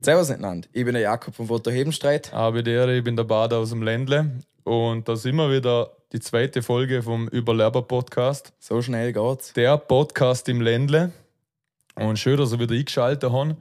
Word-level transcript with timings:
Servus 0.00 0.28
miteinander, 0.28 0.68
ich 0.72 0.84
bin 0.84 0.94
der 0.94 1.02
Jakob 1.02 1.34
vom 1.34 1.48
Foto 1.48 1.72
Hebenstreit. 1.72 2.32
Aber 2.32 2.62
der, 2.62 2.86
ich 2.88 3.02
bin 3.02 3.16
der 3.16 3.24
Bader 3.24 3.58
aus 3.58 3.70
dem 3.70 3.82
Ländle 3.82 4.30
und 4.62 5.08
da 5.08 5.16
sind 5.16 5.34
wir 5.34 5.50
wieder 5.50 5.90
die 6.12 6.20
zweite 6.20 6.62
Folge 6.62 7.02
vom 7.02 7.26
Überleber-Podcast. 7.26 8.52
So 8.60 8.80
schnell 8.80 9.12
geht's. 9.12 9.52
Der 9.54 9.76
Podcast 9.76 10.48
im 10.48 10.60
Ländle. 10.60 11.10
Und 11.96 12.16
schön, 12.16 12.36
dass 12.36 12.52
ihr 12.52 12.60
wieder 12.60 12.76
eingeschaltet 12.76 13.32
habt. 13.32 13.56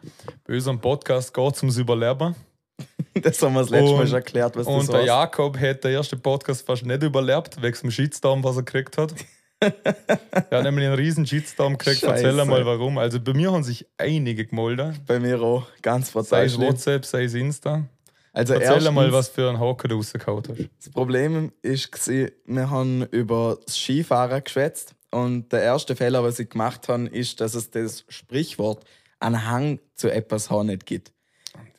Bei 0.45 0.53
unserem 0.53 0.79
Podcast 0.79 1.33
geht 1.33 1.55
es 1.55 1.63
ums 1.63 1.77
Überleben. 1.77 2.35
Das 3.19 3.41
haben 3.41 3.55
wir 3.55 3.61
das 3.61 3.71
letzte 3.71 3.95
Mal 3.95 4.05
schon 4.05 4.15
erklärt, 4.17 4.55
was 4.55 4.67
das 4.67 4.75
Und 4.75 4.87
der 4.89 4.97
heißt. 4.99 5.07
Jakob 5.07 5.57
hat 5.57 5.83
den 5.83 5.93
ersten 5.93 6.21
Podcast 6.21 6.63
fast 6.63 6.85
nicht 6.85 7.01
überlebt, 7.01 7.59
wegen 7.59 7.75
dem 7.75 7.89
Shitstorm, 7.89 8.43
was 8.43 8.57
er 8.57 8.61
gekriegt 8.61 8.95
hat. 8.99 9.15
er 9.59 10.57
hat 10.57 10.63
nämlich 10.63 10.85
einen 10.85 10.95
riesen 10.95 11.25
Shitstorm 11.25 11.77
gekriegt. 11.77 12.03
Erzähl 12.03 12.35
Scheiße. 12.35 12.45
mal 12.45 12.65
warum. 12.65 12.97
Also 12.97 13.19
bei 13.19 13.33
mir 13.33 13.51
haben 13.51 13.63
sich 13.63 13.87
einige 13.97 14.45
gemeldet. 14.45 15.05
Bei 15.05 15.19
mir 15.19 15.41
auch 15.41 15.65
ganz 15.81 16.11
Sei 16.11 16.23
fatal 16.23 16.45
es. 16.45 16.59
WhatsApp, 16.59 17.05
sei 17.05 17.23
es 17.23 17.33
Insta. 17.33 17.85
Also 18.33 18.53
Erzähl 18.53 18.73
erstens, 18.73 18.93
mal, 18.93 19.11
was 19.11 19.29
für 19.29 19.49
einen 19.49 19.59
Haken 19.59 19.89
du 19.89 19.95
rausgehauen 19.95 20.43
hast. 20.47 20.69
das 20.77 20.89
Problem 20.91 21.51
ist, 21.63 21.91
gewesen, 21.91 22.31
wir 22.45 22.69
haben 22.69 23.03
über 23.07 23.57
das 23.65 23.75
Skifahren 23.75 24.43
geschwätzt 24.43 24.93
und 25.09 25.51
der 25.51 25.63
erste 25.63 25.95
Fehler, 25.95 26.23
was 26.23 26.37
ich 26.37 26.49
gemacht 26.49 26.87
habe, 26.87 27.07
ist, 27.07 27.41
dass 27.41 27.55
es 27.55 27.71
das 27.71 28.05
Sprichwort 28.09 28.83
einen 29.19 29.47
Hang 29.49 29.79
zu 29.95 30.11
etwas 30.11 30.51
haben 30.51 30.67
nicht 30.67 30.85
gibt. 30.85 31.11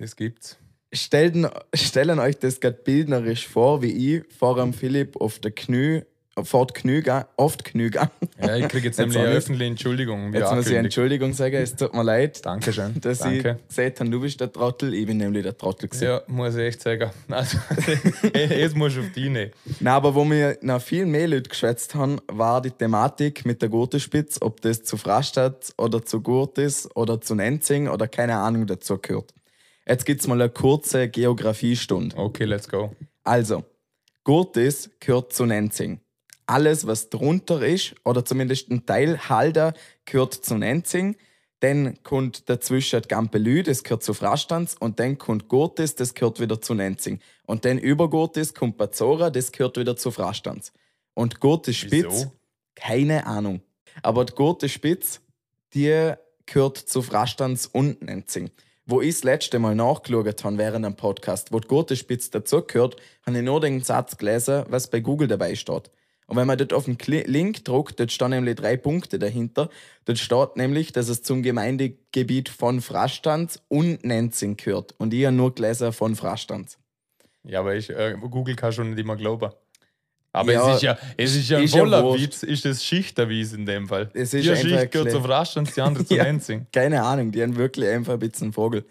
Das 0.01 0.17
gibt's. 0.17 0.59
Stellen, 0.93 1.49
stellen 1.75 2.19
euch 2.19 2.39
das 2.39 2.61
gerade 2.61 2.79
bildnerisch 2.79 3.47
vor, 3.47 3.83
wie 3.83 4.17
ich 4.17 4.25
vor 4.37 4.57
dem 4.57 4.73
Philipp 4.73 5.21
auf 5.21 5.39
der 5.39 5.53
Knü, 5.53 6.03
auf 6.39 7.57
die 7.57 7.65
Knü 7.65 7.91
gegangen. 7.91 8.11
Ja, 8.41 8.57
ich 8.57 8.69
kriege 8.69 8.87
jetzt 8.87 8.99
Jetzt 8.99 8.99
nämlich 8.99 9.19
eine 9.19 9.29
öffentliche 9.37 9.71
Entschuldigung. 9.71 10.33
Jetzt 10.33 10.53
muss 10.53 10.67
ich. 10.67 10.77
Entschuldigung 10.77 11.33
sagen, 11.33 11.57
es 11.57 11.77
tut 11.77 11.95
mir 11.95 12.03
leid, 12.03 12.45
Dankeschön. 12.45 12.95
dass 13.01 13.21
Danke. 13.21 13.59
ich 13.61 13.69
gesagt 13.69 14.01
habe, 14.01 14.11
du 14.11 14.21
bist 14.21 14.41
der 14.41 14.53
Trottel, 14.53 14.95
ich 14.95 15.07
bin 15.07 15.19
nämlich 15.19 15.43
der 15.43 15.57
Trottel. 15.57 15.89
gewesen. 15.89 16.05
Ja, 16.05 16.23
muss 16.27 16.55
ich 16.55 16.63
echt 16.63 16.83
sagen. 16.83 17.11
Also, 17.29 17.59
jetzt 18.35 18.77
musst 18.77 18.97
du 18.97 19.01
auf 19.01 19.13
die 19.15 19.29
nehmen. 19.29 19.53
Nein, 19.81 19.95
aber 19.95 20.15
wo 20.15 20.25
wir 20.25 20.59
noch 20.63 20.81
viel 20.81 21.07
mehr 21.07 21.29
Leute 21.29 21.49
geschwätzt 21.49 21.95
haben, 21.95 22.19
war 22.27 22.61
die 22.61 22.71
Thematik 22.71 23.45
mit 23.45 23.63
der 23.63 23.69
Gurtenspitze, 23.69 24.43
ob 24.43 24.61
das 24.61 24.83
zu 24.83 24.97
Frastadt 24.97 25.73
oder 25.77 26.05
zu 26.05 26.21
Gurtis 26.21 26.89
oder 26.95 27.21
zu 27.21 27.35
Nenzing 27.35 27.89
oder 27.89 28.09
keine 28.09 28.37
Ahnung 28.37 28.67
dazu 28.67 28.99
gehört. 28.99 29.33
Jetzt 29.87 30.05
gibt's 30.05 30.27
mal 30.27 30.41
eine 30.41 30.51
kurze 30.51 31.09
Geografiestunde. 31.09 32.17
Okay, 32.17 32.45
let's 32.45 32.69
go. 32.69 32.95
Also, 33.25 33.65
Gurtis 34.25 34.91
gehört 35.01 35.33
zu 35.33 35.47
Nenzing. 35.47 36.01
Alles, 36.49 36.87
was 36.87 37.11
drunter 37.11 37.61
ist, 37.61 37.95
oder 38.05 38.25
zumindest 38.25 38.71
ein 38.71 38.87
Teilhalter, 38.87 39.75
gehört 40.07 40.33
zu 40.33 40.57
Nenzing. 40.57 41.17
Dann 41.61 42.03
kommt 42.05 42.49
dazwischen 42.49 43.03
Gampelü, 43.03 43.63
das 43.63 43.83
gehört 43.85 44.03
zu 44.03 44.15
Frastanz. 44.15 44.75
Und 44.79 44.99
dann 44.99 45.19
kommt 45.19 45.49
Gurtis, 45.49 45.95
das 45.95 46.15
gehört 46.15 46.41
wieder 46.41 46.63
zu 46.63 46.73
Nenzing. 46.73 47.21
Und 47.47 47.67
dann 47.67 47.77
über 47.77 48.09
Gurtis 48.09 48.55
kommt 48.55 48.79
Bazora, 48.79 49.29
das 49.29 49.53
gehört 49.53 49.77
wieder 49.77 49.97
zu 49.97 50.11
Frastanz. 50.11 50.73
Und 51.13 51.39
Gurtis 51.39 51.77
Spitz, 51.77 52.29
keine 52.75 53.27
Ahnung. 53.27 53.61
Aber 54.03 54.25
die 54.25 54.33
Gurtis 54.33 54.73
Spitz, 54.73 55.21
die 55.75 56.15
gehört 56.47 56.79
zu 56.79 57.03
Frastanz 57.03 57.69
und 57.71 58.01
Nenzing. 58.01 58.51
Wo 58.87 59.03
ich 59.03 59.17
das 59.17 59.25
letzte 59.25 59.59
Mal 59.59 59.75
nachgeschaut 59.75 60.45
habe 60.45 60.57
während 60.57 60.87
einem 60.87 60.97
Podcast, 60.97 61.53
wo 61.53 61.61
die 61.61 61.69
Gurtenspitze 61.69 62.31
dazugehört, 62.31 62.97
habe 63.27 63.37
ich 63.37 63.45
nur 63.45 63.61
den 63.61 63.83
Satz 63.83 64.17
gelesen, 64.17 64.65
was 64.71 64.89
bei 64.89 65.01
Google 65.01 65.29
dabei 65.29 65.55
steht. 65.57 65.91
Und 66.29 66.37
wenn 66.37 66.47
man 66.47 66.59
dort 66.59 66.75
auf 66.75 66.85
den 66.85 66.99
Link 67.25 67.65
druckt, 67.65 67.99
dort 67.99 68.13
stehen 68.13 68.31
nämlich 68.31 68.55
drei 68.55 68.77
Punkte 68.77 69.19
dahinter. 69.19 69.71
Dort 70.05 70.19
steht 70.19 70.57
nämlich, 70.57 70.93
dass 70.93 71.09
es 71.09 71.23
zum 71.23 71.43
Gemeindegebiet 71.43 72.51
von 72.51 72.83
Frastanz 72.83 73.63
und 73.69 74.05
Nenzing 74.05 74.59
gehört. 74.59 74.95
Und 74.99 75.15
ich 75.15 75.25
habe 75.25 75.35
nur 75.35 75.55
gelesen 75.55 75.91
von 75.93 76.15
Frastanz. 76.17 76.77
Ja, 77.45 77.61
aber 77.61 77.75
ich, 77.77 77.89
äh, 77.89 78.15
Google 78.21 78.57
kann 78.57 78.73
schon 78.73 78.91
nicht 78.91 78.99
immer 78.99 79.17
glauben. 79.17 79.51
Aber 80.33 80.53
Ja, 80.53 80.69
es 80.69 80.77
ist 80.77 80.83
ja, 80.83 80.99
es 81.17 81.35
ist 81.35 81.49
ja 81.49 81.59
ein 81.59 81.65
ist 81.65 81.75
ja 81.75 81.81
voller 81.81 82.05
wurscht. 82.05 82.23
Witz, 82.23 82.43
ist 82.43 82.65
das 82.67 82.85
Schichterwies 82.85 83.55
in 83.55 83.65
dem 83.65 83.89
Fall. 83.89 84.11
Es 84.13 84.35
ist 84.35 84.45
die 84.47 84.55
Schicht 84.55 84.93
gehört 84.93 85.11
zu 85.11 85.23
Frastanz, 85.23 85.73
die 85.73 85.81
andere 85.81 86.05
zu 86.07 86.15
Ja. 86.15 86.25
Nenzing. 86.25 86.67
Keine 86.73 87.03
Ahnung, 87.03 87.33
die 87.33 87.43
haben 87.43 87.57
wirklich 87.57 87.89
einfach 87.89 88.13
ein 88.13 88.19
bisschen 88.19 88.53
Vogel. 88.53 88.85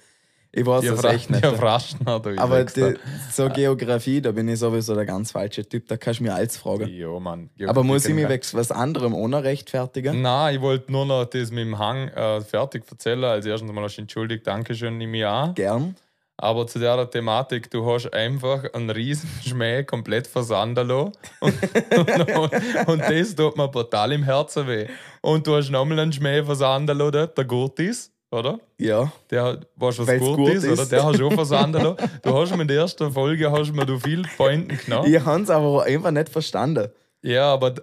Ich 0.52 0.66
weiß 0.66 0.82
Die 0.82 0.88
das 0.88 1.04
echt 1.04 1.30
nicht. 1.30 1.46
Fraschner, 1.46 2.20
du 2.20 2.38
Aber 2.38 2.64
die, 2.64 2.96
so 3.32 3.50
Geografie, 3.50 4.22
da 4.22 4.32
bin 4.32 4.48
ich 4.48 4.60
sowieso 4.60 4.96
der 4.96 5.06
ganz 5.06 5.32
falsche 5.32 5.68
Typ, 5.68 5.88
da 5.88 5.98
kannst 5.98 6.20
du 6.20 6.24
mir 6.24 6.34
alles 6.34 6.58
fragen. 6.58 6.88
Ja, 6.88 7.20
Mann. 7.20 7.50
Aber 7.68 7.84
muss 7.84 8.06
ich 8.06 8.16
mich 8.16 8.30
weg? 8.30 8.44
wegen 8.44 8.58
was 8.58 8.72
anderem 8.72 9.14
ohne 9.14 9.44
rechtfertigen? 9.44 10.22
Nein, 10.22 10.56
ich 10.56 10.62
wollte 10.62 10.92
nur 10.92 11.06
noch 11.06 11.26
das 11.26 11.52
mit 11.52 11.66
dem 11.66 11.78
Hang 11.78 12.08
äh, 12.10 12.42
fertig 12.42 12.84
erzählen. 12.90 13.24
Also 13.26 13.50
erstens 13.50 13.72
mal 13.72 13.84
hast 13.84 13.98
du 13.98 14.02
entschuldigt, 14.02 14.48
Dankeschön, 14.48 14.98
nehme 14.98 15.18
ich 15.18 15.26
an. 15.26 15.54
Gern. 15.54 15.96
Aber 16.40 16.68
zu 16.68 16.78
der 16.78 17.10
Thematik, 17.10 17.72
du 17.72 17.92
hast 17.92 18.14
einfach 18.14 18.72
einen 18.74 18.92
riesen 18.92 19.30
Schmäh 19.44 19.84
komplett 19.84 20.28
versandeln 20.28 20.88
lassen. 20.88 21.12
Und, 21.40 22.38
und, 22.38 22.88
und 22.88 23.02
das 23.02 23.36
tut 23.36 23.58
mir 23.58 23.68
brutal 23.68 24.12
im 24.12 24.24
Herzen 24.24 24.68
weh. 24.68 24.88
Und 25.22 25.48
du 25.48 25.56
hast 25.56 25.72
nochmal 25.72 26.00
einen 26.00 26.14
Schmäh 26.14 26.44
versandeln 26.44 27.00
lassen, 27.00 27.30
der 27.36 27.46
Gurtis, 27.46 28.12
oder? 28.32 28.60
Ja. 28.78 29.12
Der, 29.30 29.58
du, 29.58 29.68
was 29.76 30.06
Weil's 30.06 30.22
gut, 30.24 30.50
ist, 30.50 30.64
ist. 30.64 30.80
oder? 30.80 30.86
Der 30.86 31.06
hast 31.06 31.20
du 31.20 31.28
auch 31.28 31.34
versandeln 31.34 31.84
lassen. 31.98 32.12
Du 32.22 32.34
hast 32.38 32.56
mir 32.56 32.62
in 32.62 32.68
der 32.68 32.78
ersten 32.82 33.12
Folge 33.12 33.52
hast 33.52 33.72
mir 33.74 33.86
du 33.86 34.00
viel 34.00 34.24
Pointen 34.38 34.78
genommen. 34.78 35.14
Ich 35.14 35.24
habe 35.24 35.42
es 35.44 35.50
aber 35.50 35.84
einfach 35.84 36.12
nicht 36.12 36.30
verstanden. 36.30 36.90
Ja, 37.22 37.54
aber 37.54 37.76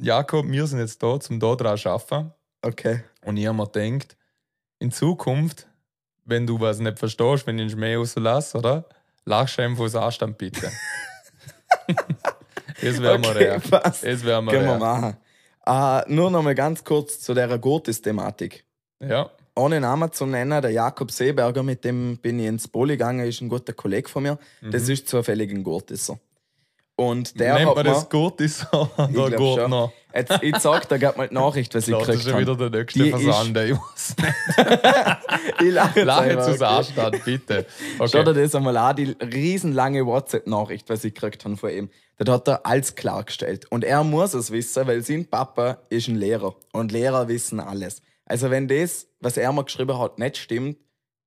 Jakob, 0.00 0.46
wir 0.48 0.66
sind 0.66 0.78
jetzt 0.78 1.02
da, 1.02 1.18
zum 1.18 1.40
da 1.40 1.54
dran 1.54 1.76
zu 1.76 1.88
arbeiten. 1.90 2.32
Okay. 2.62 3.02
Und 3.24 3.36
ich 3.36 3.46
habe 3.46 3.56
mir 3.56 3.66
gedacht, 3.68 4.16
in 4.78 4.90
Zukunft, 4.92 5.66
wenn 6.24 6.46
du 6.46 6.60
was 6.60 6.78
nicht 6.78 6.98
verstehst, 6.98 7.46
wenn 7.46 7.56
ich 7.58 7.62
einen 7.62 7.70
Schmäh 7.70 7.96
rauslasse, 7.96 8.58
oder? 8.58 8.84
Lachst 9.24 9.58
du 9.58 9.62
einfach 9.62 9.84
aus 9.84 9.94
Anstand, 9.94 10.38
bitte. 10.38 10.70
das 12.80 13.02
wäre 13.02 13.18
mir 13.18 13.28
Okay, 13.28 13.38
real. 13.44 13.60
passt. 13.60 14.04
Das 14.04 14.24
wäre 14.24 14.42
mir 14.42 14.52
Können 14.52 14.66
wir 14.66 14.78
machen. 14.78 15.16
Äh, 15.66 16.12
nur 16.12 16.30
noch 16.30 16.42
mal 16.42 16.54
ganz 16.54 16.82
kurz 16.84 17.20
zu 17.20 17.34
der 17.34 17.58
Gurtis-Thematik. 17.58 18.64
Ja, 19.00 19.30
Ohne 19.58 19.80
Namen 19.80 20.12
zu 20.12 20.24
nennen, 20.26 20.62
der 20.62 20.70
Jakob 20.70 21.10
Seeberger, 21.10 21.62
mit 21.62 21.84
dem 21.84 22.16
bin 22.18 22.38
ich 22.38 22.46
ins 22.46 22.68
Poli 22.68 22.94
gegangen, 22.94 23.26
ist 23.26 23.40
ein 23.40 23.48
guter 23.48 23.72
Kollege 23.72 24.08
von 24.08 24.22
mir. 24.22 24.38
Das 24.62 24.88
ist 24.88 25.08
zufällig 25.08 25.50
ein 25.50 25.62
Gurtisser. 25.64 26.18
Und 26.96 27.38
der 27.38 27.52
Mhm. 27.52 27.58
nennt 27.58 27.68
hat 27.68 27.76
man 27.76 27.84
das 27.86 28.08
gut 28.08 28.40
ist 28.40 28.66
oder 28.72 29.68
noch? 29.68 29.92
Jetzt, 30.12 30.32
ich 30.42 30.56
sag 30.56 30.88
dir 30.88 30.98
gerade 30.98 31.16
mal 31.16 31.28
die 31.28 31.34
Nachricht, 31.34 31.72
was 31.76 31.86
ich 31.86 31.94
Das 31.94 32.02
ist 32.02 32.06
gekriegt 32.08 32.28
schon 32.30 32.40
wieder 32.40 32.52
habe. 32.52 32.70
der 32.70 32.80
nächste 32.80 32.98
Die 33.04 33.08
ist- 33.10 33.22
Versand. 33.22 33.56
Ich 33.56 33.72
weiß 33.76 34.16
nicht. 34.18 34.78
Ich 35.60 35.72
lache 35.72 35.98
jetzt 36.00 36.06
Lach 36.06 36.24
jetzt 36.26 36.38
aus 36.38 36.54
okay. 36.56 36.64
Anstand, 36.64 37.24
bitte. 37.24 37.66
Schau 37.98 38.06
dir 38.06 38.20
Okay. 38.30 38.42
das 38.42 38.54
einmal 38.54 38.76
an, 38.76 38.96
die 38.96 39.16
riesenlange 39.22 40.06
WhatsApp-Nachricht, 40.06 40.88
was 40.88 41.04
ich 41.04 41.14
gekriegt 41.14 41.44
habe 41.44 41.56
von 41.56 41.70
ihm. 41.70 41.90
Das 42.16 42.28
hat 42.34 42.48
er 42.48 42.66
alles 42.66 42.94
klargestellt. 42.96 43.66
Und 43.70 43.84
er 43.84 44.02
muss 44.02 44.34
es 44.34 44.50
wissen, 44.50 44.86
weil 44.88 45.02
sein 45.02 45.26
Papa 45.26 45.78
ist 45.90 46.08
ein 46.08 46.16
Lehrer. 46.16 46.54
Und 46.72 46.90
Lehrer 46.90 47.28
wissen 47.28 47.60
alles. 47.60 48.02
Also 48.28 48.50
wenn 48.50 48.68
das, 48.68 49.06
was 49.20 49.36
er 49.36 49.52
mir 49.52 49.64
geschrieben 49.64 49.98
hat, 49.98 50.18
nicht 50.18 50.36
stimmt, 50.36 50.76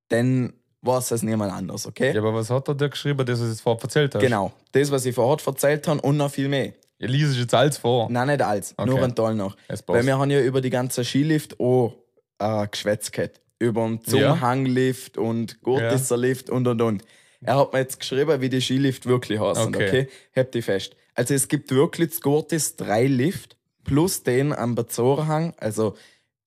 dann 0.09 0.53
weiß 0.81 1.12
es 1.12 1.23
niemand 1.23 1.51
anders, 1.51 1.85
okay? 1.85 2.13
Ja, 2.13 2.22
aber 2.22 2.34
was 2.34 2.50
hat 2.50 2.67
er 2.67 2.75
dir 2.75 2.89
geschrieben, 2.89 3.25
das 3.25 3.39
du 3.39 3.45
jetzt 3.47 3.62
vorher 3.62 3.84
erzählt 3.84 4.16
hast? 4.16 4.22
Genau. 4.22 4.51
Das, 4.72 4.91
was 4.91 5.06
ich 5.06 5.16
vorher 5.16 5.45
erzählt 5.45 5.88
habe 5.88 6.01
und 6.01 6.17
noch 6.17 6.31
viel 6.31 6.47
mehr. 6.47 6.73
Ihr 7.00 7.07
liest 7.07 7.35
jetzt 7.38 7.53
alles 7.53 7.78
vor. 7.78 8.07
Nein, 8.11 8.28
nicht 8.28 8.41
alles. 8.41 8.73
Okay. 8.78 8.90
Nur 8.90 9.03
ein 9.03 9.16
Teil 9.16 9.34
noch. 9.34 9.57
Weil 9.88 10.06
wir 10.06 10.17
haben 10.17 10.29
ja 10.29 10.40
über 10.40 10.61
die 10.61 10.69
ganze 10.69 11.03
Skilift 11.03 11.59
auch 11.59 11.95
äh, 12.40 12.67
geschwätzt 12.67 13.11
gehabt. 13.11 13.41
Über 13.57 13.88
den 13.88 14.00
Ja. 14.06 14.34
Zumhanglift 14.34 15.17
und 15.17 15.61
Gurtisserlift 15.61 16.50
und 16.50 16.67
und 16.67 16.81
und. 16.81 17.03
Er 17.41 17.57
hat 17.57 17.73
mir 17.73 17.79
jetzt 17.79 18.00
geschrieben, 18.00 18.40
wie 18.41 18.50
die 18.50 18.61
Skilift 18.61 19.07
wirklich 19.07 19.40
heißen. 19.40 19.67
Okay. 19.73 19.88
Okay. 19.88 20.07
Habt 20.35 20.53
ihr 20.56 20.63
fest. 20.63 20.95
Also 21.16 21.34
es 21.34 21.47
gibt 21.47 21.72
wirklich 21.72 22.09
das 22.11 22.22
Gurtis 22.22 22.75
drei 22.75 23.06
Lift 23.07 23.57
plus 23.84 24.22
den 24.23 24.53
am 24.53 24.75
Bazorhang. 24.75 25.53
Also 25.57 25.95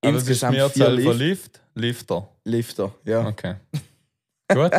Aber 0.04 0.12
das 0.14 0.22
ist 0.22 0.28
insgesamt 0.42 0.72
vier 0.72 0.88
Lift, 0.90 1.08
von 1.08 1.16
Lift? 1.18 1.60
Lifter. 1.74 2.28
Lifter. 2.44 2.94
Ja. 3.04 3.26
Okay. 3.26 3.54
Gut. 4.52 4.72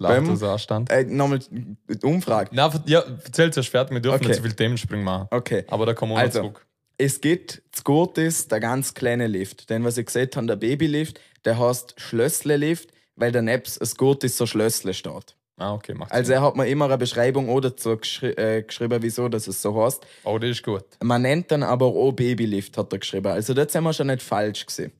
Anstand. 0.00 0.90
Äh, 0.90 1.04
Nochmal 1.04 1.38
die 1.40 1.76
Umfrage. 2.02 2.50
Na, 2.52 2.70
ja, 2.86 3.02
erzähl 3.24 3.52
zuerst 3.52 3.70
fertig, 3.70 3.94
wir 3.94 4.00
dürfen 4.00 4.16
Okay. 4.16 4.28
nicht 4.28 4.36
so 4.36 4.42
viel 4.42 4.52
Themenspringen 4.52 5.04
machen. 5.04 5.28
Okay. 5.30 5.64
Aber 5.68 5.86
da 5.86 5.94
kommen 5.94 6.12
wir 6.12 6.18
Also, 6.18 6.40
noch 6.42 6.44
zurück. 6.52 6.66
Es 6.98 7.20
gibt 7.20 7.62
das 7.72 7.84
Gurtis, 7.84 8.48
der 8.48 8.60
ganz 8.60 8.92
kleine 8.92 9.26
Lift. 9.26 9.70
Denn 9.70 9.84
was 9.84 9.96
ich 9.98 10.06
gesagt 10.06 10.36
habe, 10.36 10.46
der 10.46 10.56
Babylift, 10.56 11.20
der 11.44 11.58
heißt 11.58 11.94
Schlössle-Lift, 11.98 12.90
weil 13.16 13.32
der 13.32 13.42
Nebs 13.42 13.78
das 13.78 13.96
Gurtis 13.96 14.36
so 14.36 14.46
Schlössle 14.46 14.92
steht. 14.94 15.36
Ah, 15.58 15.74
okay, 15.74 15.92
macht 15.92 16.12
Also 16.12 16.32
er 16.32 16.42
hat 16.42 16.56
mir 16.56 16.68
immer 16.68 16.84
eine 16.84 16.98
Beschreibung 16.98 17.50
auch 17.50 17.60
dazu 17.60 17.96
geschri 17.96 18.30
äh, 18.30 18.62
geschrieben, 18.62 19.02
wieso 19.02 19.28
dass 19.28 19.48
es 19.48 19.60
so 19.60 19.74
heißt. 19.82 20.06
Oh, 20.22 20.38
das 20.38 20.50
ist 20.50 20.62
gut. 20.62 20.84
Man 21.02 21.22
nennt 21.22 21.50
dann 21.50 21.64
aber 21.64 21.86
auch 21.86 22.12
Babylift, 22.12 22.78
hat 22.78 22.92
er 22.92 23.00
geschrieben. 23.00 23.26
Also 23.26 23.54
dort 23.54 23.72
sind 23.72 23.82
wir 23.82 23.92
schon 23.92 24.06
nicht 24.06 24.22
falsch 24.22 24.64
gesehen. 24.64 24.92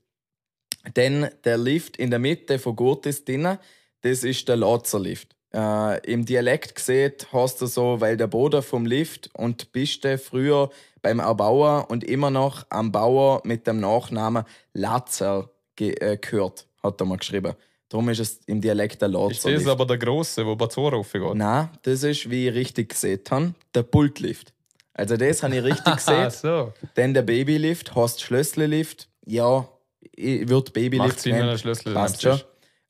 Denn 0.97 1.29
der 1.45 1.59
Lift 1.59 1.97
in 1.97 2.11
der 2.11 2.19
Mitte 2.19 2.59
von 2.59 2.75
Gurtis 2.75 3.25
drinnen, 3.25 3.59
das 4.01 4.25
ist 4.25 4.49
der 4.49 4.57
Lazerlift. 4.57 5.37
Äh, 5.55 6.13
Im 6.13 6.27
Dialekt 6.27 6.75
gesehen 6.75 7.15
heißt 7.33 7.63
er 7.63 7.69
so, 7.69 8.01
weil 8.01 8.17
der 8.17 8.27
Boden 8.27 8.63
vom 8.63 8.85
Lift 8.85 9.31
und 9.35 9.71
Piste 9.73 10.19
früher 10.19 10.71
beim 11.03 11.21
Erbauer 11.21 11.87
und 11.89 12.03
immer 12.03 12.31
noch 12.31 12.67
am 12.69 12.91
Bauer 12.91 13.41
mit 13.45 13.67
dem 13.67 13.81
Nachnamen 13.81 14.45
Lazer 14.73 15.51
äh, 15.79 16.17
gehört, 16.17 16.67
hat 16.83 17.01
er 17.01 17.07
mal 17.07 17.19
geschrieben. 17.19 17.55
Darum 17.89 18.09
ist 18.11 18.21
es 18.21 18.41
im 18.47 18.61
Dialekt 18.61 19.01
der 19.01 19.11
Ich 19.31 19.41
sehe 19.41 19.57
es 19.57 19.67
aber 19.67 19.87
der 19.87 19.97
Große, 19.99 20.45
wo 20.45 20.55
Bazora 20.57 20.97
raufgeht. 20.97 21.35
Nein, 21.35 21.71
das 21.83 22.03
ist, 22.03 22.31
wie 22.31 22.49
ich 22.49 22.55
richtig 22.55 22.91
gesehen 22.91 23.21
habe, 23.31 23.55
der 23.75 23.83
Pultlift. 23.83 24.53
Also 24.93 25.17
das 25.17 25.43
habe 25.43 25.57
ich 25.57 25.65
richtig 25.65 25.97
gesehen. 25.97 26.31
so. 26.31 26.73
Dann 26.95 27.15
der 27.15 27.23
Babylift, 27.23 27.95
heißt 27.95 28.21
Schlössli-Lift. 28.21 29.09
Ja, 29.25 29.69
würde 30.17 30.73
Babylift 30.73 31.09
Macht 31.09 31.21
Sinn, 31.21 31.37
wenn 31.37 31.47
der 31.47 31.59
Schlüssel 31.59 31.95
Passt 31.95 32.23
schon. 32.23 32.41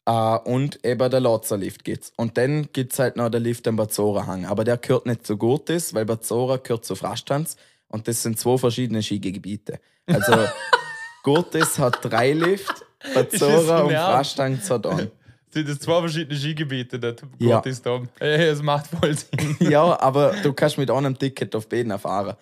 Äh, 0.06 0.38
und 0.38 0.84
eben 0.84 1.10
der 1.10 1.20
Lotserlift 1.20 1.84
gibt's. 1.84 2.12
Und 2.16 2.38
dann 2.38 2.68
gibt's 2.72 2.98
halt 2.98 3.16
noch 3.16 3.28
den 3.28 3.42
Lift 3.42 3.68
am 3.68 3.76
Bazora-Hang. 3.76 4.46
Aber 4.46 4.64
der 4.64 4.78
gehört 4.78 5.06
nicht 5.06 5.26
zu 5.26 5.36
Gurtis, 5.36 5.92
weil 5.92 6.06
Bazora 6.06 6.56
gehört 6.56 6.84
zu 6.84 6.96
Frastanz. 6.96 7.56
Und 7.88 8.08
das 8.08 8.22
sind 8.22 8.38
zwei 8.40 8.56
verschiedene 8.56 9.02
Skigebiete. 9.02 9.78
Also 10.06 10.32
Gurtis 11.22 11.78
hat 11.78 11.98
drei 12.02 12.32
Lift, 12.32 12.86
Bazora 13.14 13.80
und. 13.82 13.90
Frastanz 13.92 14.70
hat 14.70 14.86
einen. 14.86 15.10
Sind 15.50 15.68
das 15.68 15.78
zwei 15.78 16.00
verschiedene 16.00 16.38
Skigebiete, 16.38 16.98
der 16.98 17.16
Ja. 17.38 17.60
Ist 17.60 17.84
da. 17.86 18.02
Hey, 18.18 18.48
es 18.48 18.62
macht 18.62 18.86
voll 18.88 19.16
Sinn. 19.16 19.56
Ja, 19.70 19.98
aber 20.00 20.34
du 20.42 20.52
kannst 20.52 20.76
mit 20.76 20.90
einem 20.90 21.18
Ticket 21.18 21.54
auf 21.56 21.68
beiden 21.68 21.98
fahren. 21.98 22.36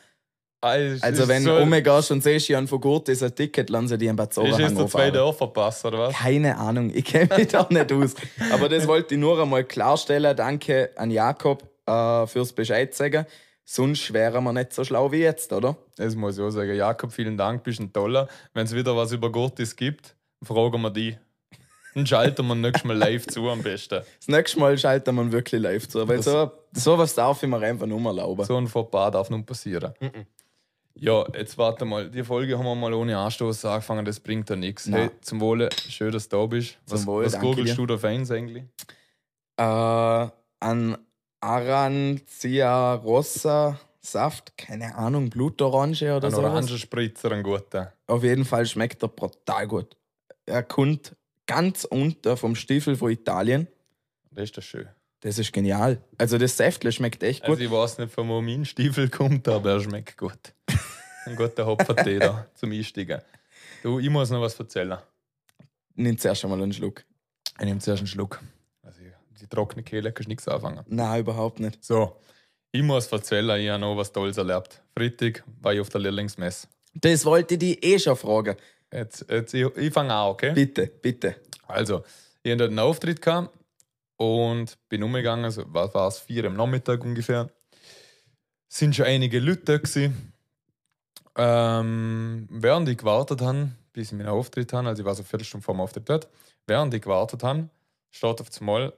Also, 0.61 1.05
Also 1.05 1.29
wenn 1.29 1.45
so, 1.45 1.51
du 1.57 1.63
umgehst 1.63 2.11
und 2.11 2.23
siehst, 2.25 2.49
ja, 2.49 2.67
von 2.67 2.81
Gurtis 2.81 3.23
ein 3.23 3.33
Ticket, 3.33 3.71
lassen 3.71 3.89
sie 3.89 3.99
die 3.99 4.09
am 4.09 4.17
Ist 4.17 4.35
Bazora-Hang 4.35 4.59
jetzt 4.59 4.71
der 4.71 4.77
zwei 4.77 4.83
auffahren. 4.85 5.13
Dörferpass, 5.13 5.85
oder 5.85 5.99
was? 6.01 6.15
Keine 6.17 6.57
Ahnung, 6.59 6.91
ich 6.93 7.05
kenne 7.05 7.29
mich 7.37 7.49
da 7.49 7.65
nicht 7.71 7.93
aus. 7.93 8.15
Aber 8.53 8.69
das 8.69 8.87
wollte 8.89 9.15
ich 9.15 9.21
nur 9.21 9.41
einmal 9.41 9.63
klarstellen. 9.63 10.35
Danke 10.35 10.91
an 10.97 11.13
Jakob 11.13 11.63
äh, 11.87 12.27
fürs 12.27 12.53
Bescheid 12.53 12.93
sagen. 12.95 13.27
Sonst 13.65 14.13
wären 14.13 14.43
wir 14.43 14.53
nicht 14.53 14.73
so 14.73 14.83
schlau 14.83 15.13
wie 15.13 15.19
jetzt, 15.21 15.53
oder? 15.53 15.77
Das 15.97 16.17
muss 16.17 16.39
ich 16.39 16.43
auch 16.43 16.51
sagen. 16.51 16.75
Jakob, 16.75 17.13
vielen 17.13 17.37
Dank, 17.37 17.63
bist 17.63 17.79
ein 17.79 17.93
toller. 17.93 18.27
Wenn 18.53 18.65
es 18.65 18.75
wieder 18.75 18.97
was 18.97 19.13
über 19.13 19.31
Gottis 19.31 19.77
gibt, 19.77 20.16
fragen 20.43 20.81
wir 20.83 20.91
die. 20.91 21.17
Dann 21.95 22.07
schalten 22.07 22.47
wir 22.47 22.55
nächstes 22.55 22.85
Mal 22.85 22.97
live 22.97 23.27
zu 23.27 23.49
am 23.49 23.63
besten. 23.63 24.03
Das 24.19 24.29
nächste 24.29 24.61
Mal 24.61 24.77
schalten 24.77 25.15
wir 25.15 25.33
wirklich 25.33 25.63
live 25.63 25.89
zu. 25.89 26.07
Weil 26.07 26.23
so, 26.23 26.53
sowas 26.73 27.15
darf 27.15 27.43
ich 27.43 27.49
mir 27.49 27.59
einfach 27.59 27.87
nur 27.87 28.05
erlauben. 28.05 28.45
So 28.45 28.57
ein 28.57 28.67
Fauxpas 28.67 29.13
darf 29.13 29.31
nun 29.31 29.47
passieren. 29.47 29.95
Ja, 30.95 31.25
jetzt 31.35 31.57
warte 31.59 31.85
mal. 31.85 32.11
Die 32.11 32.25
Folge 32.25 32.59
haben 32.59 32.65
wir 32.65 32.75
mal 32.75 32.93
ohne 32.93 33.17
Anstoß 33.19 33.65
angefangen, 33.67 34.05
das 34.05 34.21
bringt 34.21 34.49
ja 34.49 34.57
nichts. 34.57 34.89
Hey, 34.89 35.11
zum 35.21 35.41
Wohle, 35.41 35.69
schön, 35.89 36.13
dass 36.13 36.29
du 36.29 36.37
da 36.37 36.47
bist. 36.47 36.79
Zum 36.87 36.99
was 36.99 37.07
Wohl, 37.07 37.25
was 37.27 37.39
googelst 37.39 37.73
dir. 37.73 37.77
du 37.77 37.87
da 37.87 37.99
für 37.99 38.09
eins 38.09 38.31
eigentlich? 38.31 38.65
Äh, 39.59 39.63
an 40.61 40.99
Arancia 41.41 42.95
Rossa 42.95 43.79
Saft, 44.01 44.57
keine 44.57 44.95
Ahnung, 44.95 45.31
Blutorange 45.31 46.17
oder 46.17 46.29
Ein 46.29 46.35
so. 46.35 46.43
Orangenspritzer, 46.43 47.33
ein 47.33 47.43
guter. 47.43 47.93
Auf 48.07 48.23
jeden 48.23 48.45
Fall 48.45 48.65
schmeckt 48.65 49.03
er 49.03 49.09
brutal 49.09 49.67
gut. 49.67 49.97
Er 50.47 50.63
kommt 50.63 51.17
ganz 51.47 51.85
unter 51.85 52.37
vom 52.37 52.55
Stiefel 52.55 52.97
von 52.97 53.11
Italien. 53.11 53.69
Das 54.31 54.45
ist 54.45 54.57
das 54.57 54.65
schön. 54.65 54.89
Das 55.21 55.39
ist 55.39 55.53
genial. 55.53 56.01
Also 56.19 56.39
das 56.39 56.57
Säftle 56.57 56.93
schmeckt 56.93 57.23
echt 57.23 57.43
gut. 57.43 57.51
Also 57.51 57.65
ich 57.65 57.71
weiß 57.71 57.99
nicht, 57.99 58.13
von 58.13 58.29
wo 58.29 58.41
mein 58.41 58.65
Stiefel 58.65 59.09
kommt, 59.09 59.49
aber 59.49 59.73
er 59.73 59.81
schmeckt 59.81 60.17
gut. 60.17 60.55
Ein 61.25 61.35
guter 61.35 61.67
Hopfertee 61.67 62.21
da 62.21 62.47
zum 62.55 62.71
Einsteigen. 62.71 63.21
Du, 63.83 63.99
ich 63.99 64.09
muss 64.09 64.31
noch 64.31 64.41
was 64.41 64.59
erzählen. 64.59 64.99
Nimm 65.95 66.17
zuerst 66.19 66.45
einmal 66.45 66.63
einen 66.63 66.73
Schluck. 66.73 67.05
Ich 67.59 67.65
nehme 67.65 67.81
zuerst 67.81 68.01
einen 68.01 68.07
Schluck. 68.07 68.41
Also 68.83 69.01
die 69.41 69.47
trockene 69.49 69.83
Kehle 69.83 70.13
kannst 70.13 70.27
du 70.27 70.31
nichts 70.31 70.47
anfangen. 70.47 70.85
Nein, 70.87 71.21
überhaupt 71.21 71.59
nicht. 71.59 71.83
So, 71.83 72.21
ich 72.71 72.83
muss 72.83 73.11
erzählen, 73.11 73.59
ich 73.61 73.69
habe 73.69 73.81
noch 73.81 73.97
was 73.97 74.13
Tolles 74.13 74.37
erlebt. 74.37 74.83
Freitag 74.97 75.43
war 75.61 75.75
ich 75.75 75.81
auf 75.81 75.89
der 75.89 76.03
Lehrlingsmesse. 76.03 76.69
Das 76.95 77.25
wollte 77.25 77.55
ich 77.55 77.61
dich 77.61 77.85
eh 77.85 77.99
schon 77.99 78.17
fragen. 78.17 78.57
Jetzt, 78.93 79.27
jetzt, 79.29 79.55
ich, 79.55 79.65
ich 79.77 79.93
fange 79.93 80.13
an, 80.13 80.29
okay? 80.29 80.53
Bitte, 80.53 80.87
bitte. 80.87 81.37
Also, 81.67 82.05
ich 82.43 82.53
hatte 82.53 82.59
dort 82.59 82.71
einen 82.71 82.79
Auftritt 82.79 83.21
gehabt 83.21 83.57
und 84.17 84.79
bin 84.89 85.03
umgegangen, 85.03 85.51
so, 85.51 85.65
was 85.67 85.93
war 85.95 86.09
es, 86.09 86.19
vier 86.19 86.45
am 86.45 86.55
Nachmittag 86.55 87.05
ungefähr. 87.05 87.51
Sind 88.69 88.95
schon 88.97 89.07
einige 89.07 89.41
Leute 89.41 89.63
da 89.65 89.77
gewesen. 89.79 90.33
Ähm, 91.37 92.47
während 92.51 92.89
ich 92.89 92.99
gewartet 92.99 93.43
habe, 93.43 93.71
bis 93.93 94.13
ich 94.13 94.19
meinen 94.19 94.29
Auftritt 94.29 94.73
habe, 94.73 94.89
also 94.89 95.03
ich 95.03 95.07
war 95.07 95.15
so 95.15 95.21
eine 95.21 95.29
Viertelstunde 95.29 95.65
vor 95.65 95.75
dem 95.75 95.81
Auftritt 95.81 96.09
dort, 96.09 96.29
während 96.67 96.95
ich 96.95 97.03
gewartet 97.03 97.43
habe, 97.43 97.69
steht 98.11 98.41
auf 98.41 98.49
einmal 98.61 98.93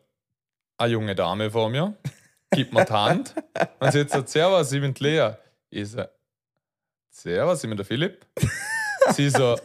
eine 0.77 0.93
junge 0.93 1.15
Dame 1.15 1.51
vor 1.51 1.69
mir, 1.69 1.97
gibt 2.53 2.73
mir 2.73 2.85
die 2.85 2.93
Hand 2.93 3.35
und 3.81 3.93
sie 3.93 4.07
sagt, 4.07 4.29
Servus, 4.29 4.71
ich 4.73 4.81
bin 4.81 4.95
Lea. 4.99 5.33
Ich 5.71 5.91
so, 5.91 6.05
Servus, 7.11 7.65
ich 7.65 7.69
bin 7.69 7.77
der 7.77 7.87
Philipp. 7.87 8.25
Sie 9.13 9.31
so, 9.31 9.57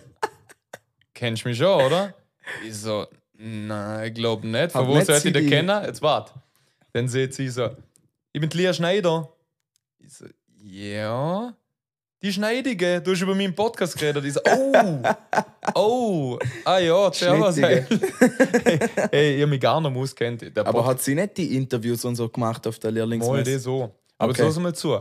kennst 1.24 1.46
du 1.46 1.50
mich 1.50 1.58
schon, 1.58 1.82
oder? 1.82 2.14
Ich 2.68 2.76
so, 2.76 3.08
nein, 3.36 4.08
ich 4.08 4.14
glaube 4.14 4.46
nicht. 4.46 4.74
Von 4.74 4.86
wo 4.86 5.00
sollte 5.00 5.30
ich 5.30 5.34
den 5.34 5.48
kennen? 5.48 5.86
Jetzt 5.86 6.02
wart. 6.02 6.34
Dann 6.92 7.08
sieht 7.08 7.34
sie 7.34 7.48
so, 7.48 7.70
ich 8.34 8.42
bin 8.42 8.50
Lea 8.50 8.74
Schneider. 8.74 9.30
Ich 10.00 10.14
so, 10.14 10.26
ja. 10.62 11.56
Die 12.22 12.34
Schneidige, 12.34 13.00
du 13.02 13.12
hast 13.12 13.22
über 13.22 13.34
meinen 13.34 13.56
Podcast 13.56 13.98
geredet. 13.98 14.26
Ich 14.26 14.34
so, 14.34 14.42
oh, 14.46 15.04
oh, 15.76 16.40
ah 16.66 16.80
ja, 16.80 17.14
servus. 17.14 17.56
Hey, 17.62 17.86
hey 19.10 19.36
ich 19.36 19.42
habe 19.42 19.52
mich 19.52 19.62
gar 19.62 19.80
nicht 19.80 19.96
auskennt. 19.96 20.58
Aber 20.60 20.86
hat 20.86 21.02
sie 21.02 21.16
nicht 21.16 21.38
die 21.38 21.56
Interviews 21.56 22.04
und 22.04 22.18
so 22.18 22.28
gemacht 22.28 22.68
auf 22.68 22.78
der 22.80 22.92
Mal 22.92 22.96
Lehrlingsmesse? 22.96 23.54
das 23.54 23.64
so. 23.64 23.90
Aber 24.18 24.32
okay. 24.32 24.52
so 24.52 24.60
mal 24.60 24.76
zu. 24.76 25.00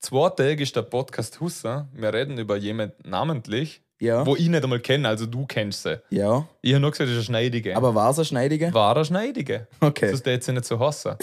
Zwei 0.00 0.30
Tage 0.30 0.62
ist 0.62 0.74
der 0.74 0.82
Podcast 0.82 1.38
Hussa. 1.38 1.86
Wir 1.92 2.14
reden 2.14 2.38
über 2.38 2.56
jemanden 2.56 3.10
namentlich, 3.10 3.82
Ja. 4.00 4.24
wo 4.24 4.36
ich 4.36 4.48
nicht 4.48 4.62
einmal 4.62 4.80
kenne, 4.80 5.08
also 5.08 5.26
du 5.26 5.46
kennst 5.46 5.82
sie. 5.82 6.00
Ja. 6.10 6.46
Ich 6.62 6.72
habe 6.72 6.80
nur 6.80 6.92
gesagt, 6.92 7.08
das 7.08 7.16
ist 7.16 7.16
eine 7.16 7.24
Schneidige. 7.24 7.76
Aber 7.76 7.94
war 7.94 8.10
es 8.10 8.18
eine 8.18 8.24
Schneidige? 8.26 8.72
war 8.72 8.94
eine 8.94 9.04
Schneidige. 9.04 9.66
Okay. 9.80 10.10
Das 10.10 10.24
hätte 10.24 10.44
sie 10.44 10.52
nicht 10.52 10.64
so 10.66 10.78
hassen. 10.78 11.16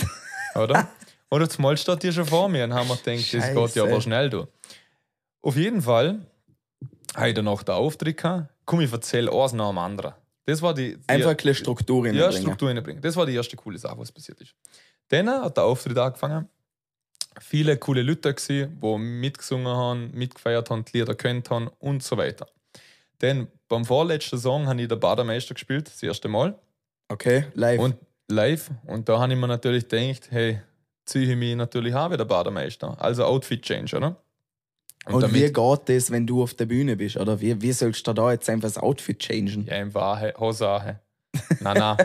Oder? 0.56 0.90
Oder 1.32 1.50
zumal 1.50 1.76
steht 1.78 2.04
die 2.04 2.12
schon 2.12 2.26
vor 2.26 2.50
mir 2.50 2.66
und 2.66 2.74
haben 2.74 2.88
wir 2.88 2.96
gedacht, 2.96 3.18
das 3.18 3.32
geht 3.32 3.42
ja 3.56 3.68
Scheiße. 3.68 3.84
aber 3.84 4.02
schnell. 4.02 4.30
Du. 4.30 4.48
Auf 5.42 5.56
jeden 5.56 5.82
Fall 5.82 6.20
habe 7.16 7.30
ich 7.30 7.34
dann 7.34 7.46
noch 7.46 7.64
den 7.64 7.76
Auftritt 7.76 8.18
gehabt. 8.18 8.50
Komm, 8.66 8.82
ich 8.82 8.92
erzähle 8.92 9.32
eins 9.32 9.54
nach 9.54 9.70
dem 9.70 9.78
anderen. 9.78 10.14
Das 10.46 10.62
war 10.62 10.74
die, 10.74 10.96
die 10.96 11.10
Einfach 11.10 11.32
ein 11.32 11.36
bisschen 11.36 11.56
Struktur 11.56 12.06
ja, 12.06 12.26
reinbringen. 12.26 12.42
Struktur 12.44 12.70
reinbringen. 12.70 13.02
Das 13.02 13.16
war 13.16 13.26
die 13.26 13.36
erste 13.36 13.56
coole 13.56 13.78
Sache, 13.78 13.98
was 13.98 14.12
passiert 14.12 14.40
ist. 14.42 14.54
Dann 15.10 15.30
hat 15.30 15.58
der 15.58 15.64
Auftritt 15.64 15.98
angefangen. 15.98 16.48
Viele 17.40 17.78
coole 17.78 18.02
Leute 18.02 18.34
gewesen, 18.34 18.80
die 18.82 18.98
mitgesungen 18.98 19.68
haben, 19.68 20.12
mitgefeiert 20.14 20.70
haben, 20.70 20.86
die 20.86 21.00
Lieder 21.00 21.16
kennt 21.16 21.50
haben 21.50 21.70
und 21.80 22.02
so 22.02 22.16
weiter. 22.18 22.48
Dann 23.20 23.48
beim 23.68 23.86
vorletzten 23.86 24.38
Song 24.38 24.68
habe 24.68 24.82
ich 24.82 24.88
den 24.88 25.00
Bademeister 25.00 25.54
gespielt, 25.54 25.88
das 25.88 26.02
erste 26.04 26.28
Mal. 26.28 26.58
Okay, 27.08 27.46
live. 27.54 27.80
Und 27.80 27.96
live. 28.28 28.72
Und 28.86 29.08
da 29.10 29.20
habe 29.20 29.34
ich 29.34 29.40
mir 29.40 29.48
natürlich 29.48 29.88
gedacht, 29.88 30.28
hey, 30.32 30.62
ziehe 31.06 31.32
ich 31.32 31.38
mich 31.38 31.56
natürlich 31.56 31.94
auch 31.94 32.12
wie 32.12 32.18
der 32.18 32.26
Bademeister. 32.26 33.00
Also 33.00 33.26
Outfit 33.26 33.62
Change, 33.62 33.96
oder? 33.98 34.16
Und, 35.08 35.34
wie 35.34 35.52
geht 35.52 35.82
das, 35.86 36.10
wenn 36.10 36.26
du 36.26 36.42
auf 36.42 36.56
der 36.56 36.66
Bühne 36.66 36.96
bist? 36.96 37.18
Oder 37.18 37.40
wie, 37.40 37.62
wie 37.62 37.72
sollst 37.72 38.08
du 38.08 38.14
da 38.14 38.32
jetzt 38.32 38.50
einfach 38.50 38.68
das 38.68 38.78
Outfit 38.80 39.20
changen? 39.20 39.66
Ja, 39.68 39.76
im 39.76 39.94
Wahrheit, 39.94 40.38
Hose. 40.40 41.00
nein, 41.60 41.78
nein. 41.78 41.98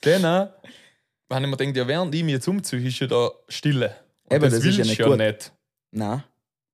Dann 0.00 0.24
äh, 0.24 0.26
habe 0.26 1.44
ich 1.44 1.50
mir 1.50 1.56
gedacht, 1.56 1.76
ja, 1.76 1.86
während 1.86 2.14
ich 2.14 2.24
mich 2.24 2.32
jetzt 2.32 2.48
umziehe, 2.48 2.86
ist 2.86 2.98
ja 2.98 3.06
da 3.06 3.30
Stille. 3.48 3.94
Und 4.24 4.36
Eben, 4.36 4.44
das 4.44 4.64
ist 4.64 4.78
ja 4.78 4.84
nicht 4.84 4.98
ja 4.98 5.06
gut. 5.06 5.18
nicht. 5.18 5.52
Na, 5.90 6.24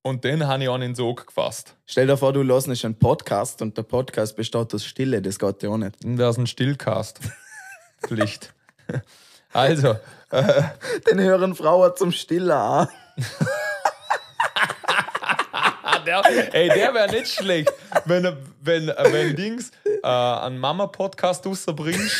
Und 0.02 0.24
dann 0.24 0.46
habe 0.46 0.62
ich 0.62 0.68
auch 0.68 0.76
in 0.76 0.80
den 0.80 0.94
Sog 0.94 1.26
gefasst. 1.26 1.76
stell 1.84 2.06
dir 2.06 2.16
vor, 2.16 2.32
du 2.32 2.42
hörst 2.42 2.68
nicht 2.68 2.84
einen 2.86 2.98
Podcast 2.98 3.60
und 3.60 3.76
der 3.76 3.82
Podcast 3.82 4.34
besteht 4.34 4.72
aus 4.74 4.84
Stille. 4.84 5.20
Das 5.20 5.38
geht 5.38 5.62
ja 5.62 5.68
auch 5.68 5.76
nicht. 5.76 5.94
Wäre 6.02 6.30
es 6.30 6.38
ein 6.38 6.46
Stillcast. 6.46 7.20
Pflicht. 8.06 8.54
Also, 9.52 9.96
Den 11.10 11.20
hören 11.20 11.54
Frauen 11.54 11.92
zum 11.96 12.12
Stiller 12.12 12.56
an. 12.56 12.88
Der, 16.06 16.22
ey, 16.54 16.68
der 16.68 16.94
wäre 16.94 17.10
nicht 17.10 17.28
schlecht, 17.30 17.70
wenn, 18.06 18.34
wenn, 18.62 18.86
wenn 18.86 19.36
Dings 19.36 19.70
äh, 20.02 20.06
einen 20.06 20.58
Mama-Podcast 20.58 21.44
rausbringst. 21.46 22.16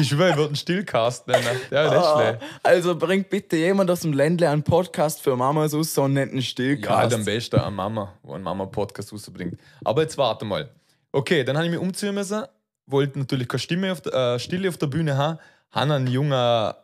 Ich 0.00 0.08
schwöre, 0.08 0.30
ich 0.30 0.36
würde 0.36 0.46
einen 0.48 0.56
Stillcast 0.56 1.26
nennen. 1.26 1.44
Wäre 1.70 1.88
nicht 1.90 1.98
Ah, 2.06 2.16
schlecht. 2.38 2.42
Also 2.62 2.94
bringt 2.96 3.30
bitte 3.30 3.56
jemand 3.56 3.90
aus 3.90 4.00
dem 4.00 4.12
Ländle 4.12 4.48
einen 4.50 4.62
Podcast 4.62 5.20
für 5.22 5.36
Mamas 5.36 5.74
aus, 5.74 5.94
so 5.94 6.02
einen 6.04 6.14
netten 6.14 6.32
Ja, 6.34 6.36
halt 6.38 6.46
Stillcast. 6.46 7.14
am 7.14 7.24
besten 7.24 7.56
eine 7.60 7.70
Mama, 7.70 8.14
wo 8.22 8.34
ein 8.34 8.42
Mama-Podcast 8.42 9.12
rausbringt. 9.12 9.58
Aber 9.84 10.02
jetzt 10.02 10.16
warte 10.18 10.44
mal. 10.44 10.68
Okay, 11.12 11.44
dann 11.44 11.56
habe 11.56 11.66
ich 11.66 11.72
mich 11.72 11.80
umziehen 11.80 12.14
müssen, 12.14 12.44
wollte 12.86 13.18
natürlich 13.18 13.48
keine 13.48 13.58
Stimme 13.60 13.92
auf 13.92 14.00
der, 14.02 14.34
äh, 14.34 14.38
Stille 14.38 14.68
auf 14.68 14.76
der 14.78 14.86
Bühne 14.88 15.16
haben, 15.16 15.38
habe 15.70 15.94
einen 15.94 16.06
jungen 16.06 16.32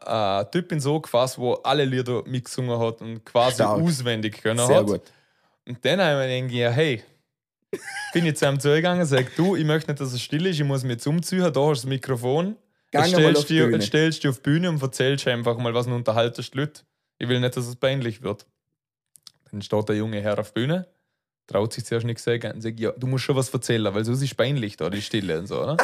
äh, 0.07 0.45
Typ 0.51 0.73
in 0.73 0.81
so 0.81 1.01
gefasst, 1.01 1.39
wo 1.39 1.55
alle 1.55 1.85
Lieder 1.85 2.23
mitgesungen 2.27 2.79
hat 2.79 3.01
und 3.01 3.25
quasi 3.25 3.57
Stark. 3.57 3.81
auswendig 3.81 4.43
können 4.43 4.67
Sehr 4.67 4.77
hat. 4.77 4.87
gut. 4.87 5.03
Und 5.67 5.83
dann 5.85 6.01
habe 6.01 6.25
ich 6.27 6.29
mir 6.43 6.49
gedacht, 6.49 6.55
ja, 6.59 6.71
hey, 6.71 7.03
bin 8.13 8.27
ich 8.27 8.37
zu 8.37 8.47
ihm 8.47 8.61
zugegangen, 8.61 9.05
sag 9.07 9.35
du, 9.37 9.57
ich 9.57 9.65
möchte 9.65 9.91
nicht, 9.91 10.01
dass 10.01 10.13
es 10.13 10.23
still 10.23 10.47
ist, 10.47 10.61
ich 10.61 10.65
muss 10.65 10.83
mich 10.83 10.93
jetzt 10.93 11.07
umziehen, 11.07 11.41
da 11.41 11.47
hast 11.47 11.55
du 11.57 11.71
das 11.73 11.85
Mikrofon. 11.87 12.57
Gang 12.95 13.07
stellst, 13.09 13.49
die 13.51 13.59
Bühne. 13.59 13.73
jetzt 13.77 13.87
stellst 13.87 14.23
dich 14.23 14.31
auf 14.31 14.37
die 14.37 14.43
Bühne 14.43 14.69
und 14.71 14.83
erzählst 14.83 15.27
einfach 15.29 15.57
mal, 15.59 15.75
was 15.75 15.87
du 15.87 15.95
unterhaltest 15.95 16.55
die 16.55 16.59
Leute. 16.59 16.83
Ich 17.19 17.29
will 17.29 17.41
nicht, 17.41 17.57
dass 17.57 17.67
es 17.67 17.77
peinlich 17.77 18.23
wird. 18.23 18.47
Dann 19.51 19.63
steht 19.63 19.89
der 19.89 19.97
junge 19.97 20.21
Herr 20.21 20.39
auf 20.39 20.53
der 20.53 20.61
Bühne, 20.61 20.87
traut 21.47 21.73
sich 21.73 21.85
zuerst 21.85 22.07
nichts 22.07 22.25
sagen 22.25 22.53
und 22.53 22.61
sagt, 22.61 22.81
ja, 22.81 22.93
du 22.93 23.07
musst 23.07 23.25
schon 23.25 23.37
was 23.37 23.51
erzählen, 23.51 23.95
weil 23.95 24.05
sonst 24.05 24.23
ist 24.23 24.31
es 24.31 24.35
peinlich 24.35 24.77
da, 24.77 24.91
die 24.91 25.03
Stille 25.03 25.39
und 25.39 25.47
so, 25.47 25.63
oder? 25.63 25.77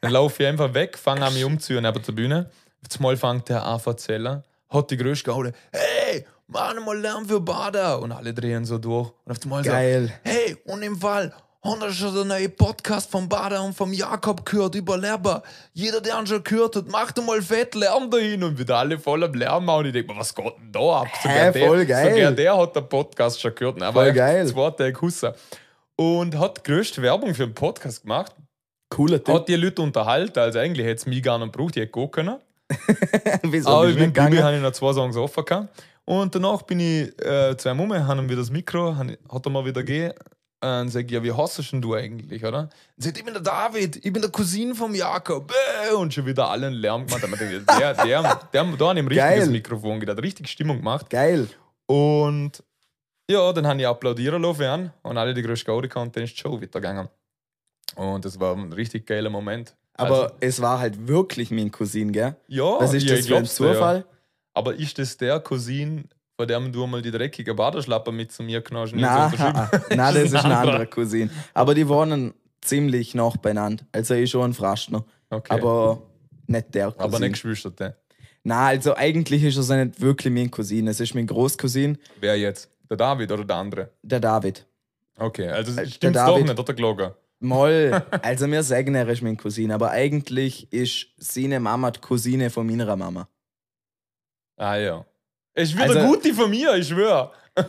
Dann 0.00 0.12
laufe 0.12 0.42
ich 0.42 0.48
einfach 0.48 0.74
weg, 0.74 0.98
fange 0.98 1.24
an 1.24 1.32
mich 1.34 1.44
umzuhören 1.44 1.84
neben 1.84 2.02
der 2.02 2.12
Bühne. 2.12 2.50
Auf 2.88 2.96
einmal 2.98 3.16
fängt 3.16 3.48
der 3.48 3.64
an 3.64 3.80
zu 3.80 3.90
erzählen, 3.90 4.42
hat 4.68 4.90
die 4.90 4.96
größte 4.96 5.24
gehauen, 5.24 5.52
hey, 5.72 6.26
mach 6.46 6.74
mal 6.84 6.98
Lärm 6.98 7.26
für 7.26 7.40
Bader. 7.40 8.00
Und 8.00 8.12
alle 8.12 8.32
drehen 8.34 8.64
so 8.64 8.78
durch. 8.78 9.12
Und 9.24 9.32
auf 9.32 9.42
einmal 9.42 9.62
Geil. 9.62 10.06
so, 10.06 10.30
hey, 10.30 10.56
und 10.64 10.82
im 10.82 10.96
Fall, 10.96 11.32
haben 11.66 11.80
wir 11.80 11.90
schon 11.90 12.14
den 12.14 12.28
neuen 12.28 12.54
Podcast 12.54 13.10
vom 13.10 13.28
Bader 13.28 13.62
und 13.62 13.74
vom 13.74 13.92
Jakob 13.92 14.44
gehört 14.44 14.74
über 14.76 14.96
Lärm. 14.96 15.42
Jeder, 15.72 16.00
der 16.00 16.18
ihn 16.18 16.26
schon 16.26 16.44
gehört 16.44 16.76
hat, 16.76 16.88
macht 16.88 17.16
mal 17.24 17.42
fett 17.42 17.74
Lärm 17.74 18.10
dahin. 18.10 18.44
Und 18.44 18.58
wieder 18.58 18.76
alle 18.78 18.98
voll 18.98 19.24
am 19.24 19.34
Lärm 19.34 19.64
machen. 19.64 19.80
Und 19.80 19.86
ich 19.86 19.92
denke 19.92 20.12
mir, 20.12 20.20
was 20.20 20.34
geht 20.34 20.44
denn 20.58 20.72
da 20.72 21.00
ab? 21.00 21.08
Hä, 21.22 21.66
voll 21.66 21.78
der, 21.78 21.86
geil. 21.86 22.14
Sogar 22.14 22.32
der 22.32 22.56
hat 22.56 22.76
den 22.76 22.88
Podcast 22.88 23.40
schon 23.40 23.54
gehört. 23.54 23.82
Aber 23.82 24.04
Voll 24.04 24.12
geil. 24.12 24.46
Zwei 24.46 24.70
Tage 24.70 25.00
Husser. 25.00 25.34
Und 25.96 26.38
hat 26.38 26.62
größte 26.62 27.02
Werbung 27.02 27.34
für 27.34 27.46
den 27.46 27.54
Podcast 27.54 28.02
gemacht. 28.02 28.32
Cooler 28.90 29.22
Typ. 29.22 29.34
Hat 29.34 29.48
die 29.48 29.56
Leute 29.56 29.82
unterhalten. 29.82 30.38
Also 30.38 30.58
eigentlich 30.58 30.86
hätte 30.86 31.00
es 31.00 31.06
mich 31.06 31.22
gar 31.22 31.38
nicht 31.38 31.52
gebraucht, 31.52 31.76
ich 31.76 31.82
hätte 31.82 31.92
gehen 31.92 32.10
können. 32.10 32.36
Wieso 33.42 33.70
Aber 33.70 33.88
ich 33.88 33.96
bin 33.96 34.12
gegangen? 34.12 34.42
habe 34.42 34.56
ich 34.56 34.62
noch 34.62 34.72
zwei 34.72 34.92
Songs 34.92 35.16
offen 35.16 35.44
gehabt. 35.44 35.68
Und 36.04 36.34
danach 36.34 36.62
bin 36.62 36.78
ich 36.78 37.20
äh, 37.24 37.56
zwei 37.56 37.74
Mumme, 37.74 38.06
haben 38.06 38.28
wir 38.28 38.36
das 38.36 38.50
Mikro, 38.50 38.94
hat 38.96 39.46
er 39.46 39.50
mal 39.50 39.64
wieder 39.64 39.82
gegeben. 39.82 40.14
Äh, 40.66 40.80
Und 40.80 40.88
sag, 40.90 41.10
ja, 41.10 41.22
wie 41.22 41.32
hast 41.32 41.58
du 41.58 41.62
denn 41.62 41.82
du 41.82 41.94
eigentlich, 41.94 42.44
oder? 42.44 42.68
Und 42.96 43.02
sagt, 43.04 43.18
ich 43.18 43.24
bin 43.24 43.34
der 43.34 43.42
David, 43.42 43.96
ich 43.96 44.12
bin 44.12 44.22
der 44.22 44.30
Cousin 44.30 44.74
vom 44.74 44.94
Jakob. 44.94 45.52
Äh, 45.90 45.94
Und 45.94 46.12
schon 46.14 46.26
wieder 46.26 46.48
allen 46.50 46.74
Lärm 46.74 47.06
gemacht. 47.06 47.22
Der, 47.22 47.60
der, 47.60 47.94
der, 47.94 48.40
der, 48.52 48.64
da 48.76 48.90
an 48.90 48.96
dem 48.96 49.06
richtiges 49.06 49.16
Geil. 49.38 49.48
Mikrofon 49.48 50.00
geht, 50.00 50.08
hat 50.08 50.22
richtig 50.22 50.48
Stimmung 50.48 50.78
gemacht. 50.78 51.08
Geil. 51.10 51.48
Und 51.86 52.62
ja, 53.30 53.52
dann 53.52 53.66
habe 53.66 53.80
ich 53.80 53.86
applaudieren 53.86 54.42
lassen 54.42 54.62
an 54.64 54.92
und 55.02 55.18
alle 55.18 55.34
die 55.34 55.42
größte 55.42 55.66
Gaudi 55.66 55.88
dann 55.88 56.10
ist 56.24 56.34
die 56.34 56.40
Show 56.40 56.60
weitergegangen. 56.60 57.08
Und 57.96 58.24
das 58.24 58.38
war 58.38 58.54
ein 58.56 58.72
richtig 58.72 59.06
geiler 59.06 59.30
Moment. 59.30 59.74
Aber 59.94 60.22
Also, 60.24 60.34
es 60.40 60.60
war 60.60 60.78
halt 60.78 61.08
wirklich 61.08 61.50
mein 61.50 61.70
Cousin, 61.70 62.12
gell? 62.12 62.36
ja, 62.48 62.64
Was 62.80 62.92
ist 62.92 63.04
ja, 63.04 63.16
das 63.16 63.26
für 63.26 63.36
ein 63.36 63.44
dir, 63.44 63.48
ja. 63.48 63.54
Zufall? 63.54 64.04
Aber 64.52 64.74
ist 64.74 64.98
das 64.98 65.16
der 65.16 65.40
Cousin, 65.40 66.08
von 66.36 66.46
dem 66.46 66.70
du 66.72 66.86
mal 66.86 67.00
die 67.02 67.10
dreckige 67.10 67.54
Baderschlapper 67.54 68.12
mit 68.12 68.30
zu 68.32 68.42
mir 68.42 68.60
knallst? 68.62 68.92
und 68.92 69.00
Nein, 69.00 69.32
unterschrieben? 69.32 69.68
nein, 69.96 70.14
das 70.14 70.16
ist 70.24 70.34
ein 70.34 70.52
anderer. 70.52 70.86
Cousin. 70.86 71.30
Aber 71.54 71.74
die 71.74 71.88
wohnen 71.88 72.34
ziemlich 72.60 73.14
nah 73.14 73.30
beieinander. 73.40 73.84
Also 73.92 74.14
ich 74.14 74.30
schon 74.30 74.50
ein 74.50 74.54
Fraschner. 74.54 75.04
Okay. 75.30 75.54
Aber 75.54 76.02
nicht 76.46 76.74
der 76.74 76.86
Cousin. 76.92 77.00
Aber 77.02 77.18
nicht 77.20 77.32
Geschwisterte. 77.32 77.96
Nein, 78.44 78.76
also 78.76 78.94
eigentlich 78.96 79.42
ist 79.42 79.56
es 79.56 79.68
nicht 79.70 80.00
wirklich 80.00 80.32
mein 80.32 80.50
Cousin. 80.50 80.86
Es 80.88 81.00
ist 81.00 81.14
mein 81.14 81.26
Großcousin, 81.26 81.98
Wer 82.20 82.38
jetzt? 82.38 82.70
Der 82.88 82.96
David 82.96 83.32
oder 83.32 83.44
der 83.44 83.56
andere? 83.56 83.90
der 84.02 84.20
David. 84.20 84.64
Okay, 85.18 85.48
also 85.48 85.74
der 85.74 85.86
stimmt's 85.86 86.22
doch 86.24 86.38
nicht, 86.38 86.58
oder 86.58 86.74
gelogen? 86.74 87.10
Moll, 87.40 88.02
also 88.22 88.46
wir 88.46 88.62
sagen, 88.62 88.94
er 88.94 89.08
ist 89.08 89.22
mein 89.22 89.36
Cousin, 89.36 89.72
aber 89.72 89.90
eigentlich 89.90 90.72
ist 90.72 91.06
seine 91.16 91.58
Mama 91.58 91.90
die 91.90 92.00
Cousine 92.00 92.50
von 92.50 92.66
meiner 92.66 92.94
Mama. 92.94 93.26
Ah 94.56 94.76
ja. 94.76 95.04
Es 95.56 95.74
wird 95.74 95.88
Also- 95.88 95.98
eine 95.98 96.08
gute 96.08 96.34
von 96.34 96.50
mir, 96.50 96.74
ich 96.76 96.86
schwöre. 96.88 97.32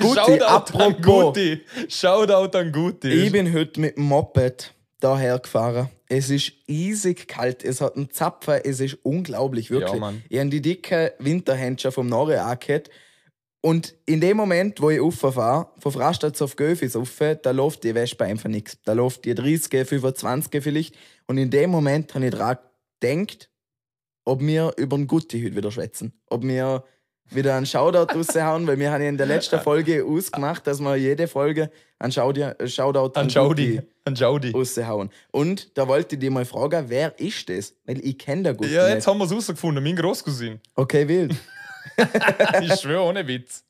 Guti, 0.00 0.14
Shoutout 0.38 0.78
an. 0.78 1.00
Guti. 1.02 1.60
Shoutout 1.88 2.56
an 2.58 2.72
Guti. 2.72 3.08
Ich 3.08 3.32
bin 3.32 3.52
heute 3.54 3.80
mit 3.80 3.96
dem 3.96 4.04
Moped 4.04 4.74
daher 5.00 5.38
gefahren. 5.38 5.88
Es 6.08 6.30
ist 6.30 6.52
eisig 6.68 7.28
kalt, 7.28 7.64
es 7.64 7.80
hat 7.80 7.96
einen 7.96 8.10
Zapfer, 8.10 8.64
es 8.64 8.80
ist 8.80 8.94
unglaublich, 9.02 9.70
wirklich. 9.70 9.92
Ja, 9.92 9.98
Mann. 9.98 10.22
ich 10.28 10.38
habe 10.38 10.48
die 10.50 10.62
dicke 10.62 11.14
Winterhändchen 11.18 11.92
vom 11.92 12.06
Norre 12.08 12.40
angehört. 12.42 12.90
Und 13.60 13.94
in 14.06 14.20
dem 14.20 14.36
Moment, 14.36 14.80
wo 14.80 14.90
ich 14.90 15.00
rauffahre, 15.00 15.68
von 15.78 15.92
Frastadt 15.92 16.40
auf 16.40 16.54
Göfis 16.56 16.94
rauf, 16.96 17.10
da 17.42 17.50
läuft 17.50 17.82
die 17.84 17.94
Wespe 17.94 18.24
einfach 18.24 18.48
nichts. 18.48 18.78
Da 18.84 18.92
läuft 18.92 19.24
die 19.24 19.34
30, 19.34 19.86
25 19.86 20.62
vielleicht. 20.62 20.94
Und 21.26 21.38
in 21.38 21.50
dem 21.50 21.70
Moment 21.70 22.14
habe 22.14 22.26
ich 22.26 22.30
daran 22.30 22.58
gedacht, 23.00 23.48
ob 24.26 24.40
wir 24.42 24.72
über 24.76 24.96
den 24.96 25.06
Gutti 25.06 25.42
heute 25.42 25.56
wieder 25.56 25.70
schwätzen. 25.70 26.12
Ob 26.28 26.42
wir 26.42 26.84
wieder 27.30 27.56
einen 27.56 27.66
Shoutout 27.66 28.12
raushauen, 28.18 28.66
weil 28.66 28.78
wir 28.78 28.92
haben 28.92 29.02
ja 29.02 29.08
in 29.08 29.16
der 29.16 29.26
letzten 29.26 29.58
Folge 29.60 30.04
ausgemacht, 30.04 30.66
dass 30.66 30.80
wir 30.80 30.96
jede 30.96 31.26
Folge 31.26 31.70
einen 31.98 32.12
Shoutout, 32.12 32.62
äh, 32.62 32.68
Shoutout 32.68 33.18
An 33.18 33.28
Jaudi. 33.28 33.80
An 34.04 34.14
Jaudi. 34.14 34.50
raushauen. 34.50 35.10
Und 35.32 35.76
da 35.78 35.88
wollte 35.88 36.14
ich 36.16 36.20
dich 36.20 36.30
mal 36.30 36.44
fragen, 36.44 36.84
wer 36.88 37.18
ist 37.18 37.48
das? 37.48 37.74
Weil 37.84 37.98
ich 38.04 38.18
kenne 38.18 38.42
den 38.44 38.56
Gutti 38.56 38.72
Ja, 38.74 38.86
jetzt 38.88 38.96
nicht. 38.96 39.06
haben 39.08 39.18
wir 39.18 39.24
es 39.24 39.32
rausgefunden, 39.32 39.82
mein 39.82 39.96
Großcousin. 39.96 40.60
Okay, 40.74 41.08
wild. 41.08 41.34
ich 42.62 42.74
schwöre, 42.80 43.02
ohne 43.02 43.26
Witz. 43.26 43.64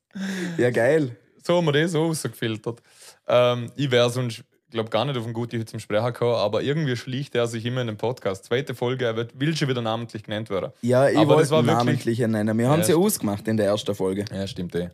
Ja, 0.58 0.70
geil. 0.70 1.16
So 1.46 1.56
haben 1.56 1.66
wir 1.66 1.72
das 1.72 1.92
so 1.92 2.04
rausgefiltert. 2.06 2.82
Ähm, 3.28 3.70
ich 3.76 3.90
wäre 3.90 4.10
sonst, 4.10 4.42
glaube 4.76 4.90
gar 4.90 5.04
nicht 5.04 5.16
auf 5.16 5.24
den 5.24 5.32
Guti 5.32 5.56
heute 5.56 5.66
zum 5.66 5.80
Sprechen 5.80 6.06
gekommen, 6.06 6.34
aber 6.36 6.62
irgendwie 6.62 6.96
schlicht 6.96 7.34
er 7.34 7.46
sich 7.46 7.64
immer 7.66 7.80
in 7.80 7.88
den 7.88 7.96
Podcast. 7.96 8.44
Zweite 8.44 8.74
Folge, 8.74 9.04
er 9.06 9.16
wird, 9.16 9.38
will 9.40 9.56
schon 9.56 9.68
wieder 9.68 9.82
namentlich 9.82 10.22
genannt 10.22 10.48
werden. 10.50 10.72
Ja, 10.82 11.08
ich 11.08 11.16
Aber 11.18 11.28
wollte 11.28 11.42
das 11.42 11.50
war 11.50 11.60
ihn 11.60 11.66
wirklich- 11.66 11.84
namentlich 11.86 12.18
nennen. 12.20 12.58
Wir 12.58 12.68
haben 12.68 12.80
es 12.80 12.88
ja 12.88 12.96
ausgemacht 12.96 13.46
in 13.48 13.56
der 13.56 13.66
ersten 13.66 13.94
Folge. 13.94 14.24
Ja, 14.32 14.46
stimmt 14.46 14.74
eh. 14.74 14.90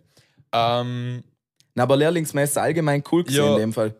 Ähm, 0.52 1.22
Na, 1.74 1.82
aber 1.84 1.96
Lehrlingsmesse 1.96 2.60
allgemein 2.60 3.02
cool 3.12 3.24
gewesen 3.24 3.44
Ja. 3.44 3.52
in 3.54 3.58
dem 3.60 3.72
Fall. 3.72 3.94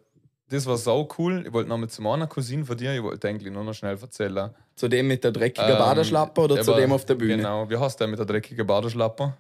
das 0.51 0.67
war 0.67 0.77
so 0.77 1.09
cool. 1.19 1.45
Ich 1.47 1.53
wollte 1.55 1.69
noch 1.71 1.79
mit 1.79 1.91
zum 1.91 2.07
anderen 2.07 2.29
Cousin 2.29 2.67
von 2.67 2.77
dir, 2.77 2.95
ich 2.95 3.03
wollte 3.03 3.27
eigentlich 3.29 3.51
nur 3.51 3.65
noch 3.65 3.73
schnell 3.73 3.97
erzählen. 4.01 4.51
Zu 4.77 4.89
dem 4.89 5.09
mit 5.09 5.25
der 5.25 5.33
dreckigen 5.33 5.71
Ähm, 5.71 5.79
Baderschlappe 5.79 6.41
oder 6.43 6.61
zu 6.62 6.75
dem 6.75 6.93
auf 6.93 7.07
der 7.07 7.15
Bühne? 7.15 7.37
Genau, 7.39 7.69
wie 7.71 7.77
heißt 7.79 7.99
der 8.01 8.07
mit 8.07 8.19
der 8.19 8.27
dreckigen 8.27 8.67
Baderschlappe? 8.67 9.33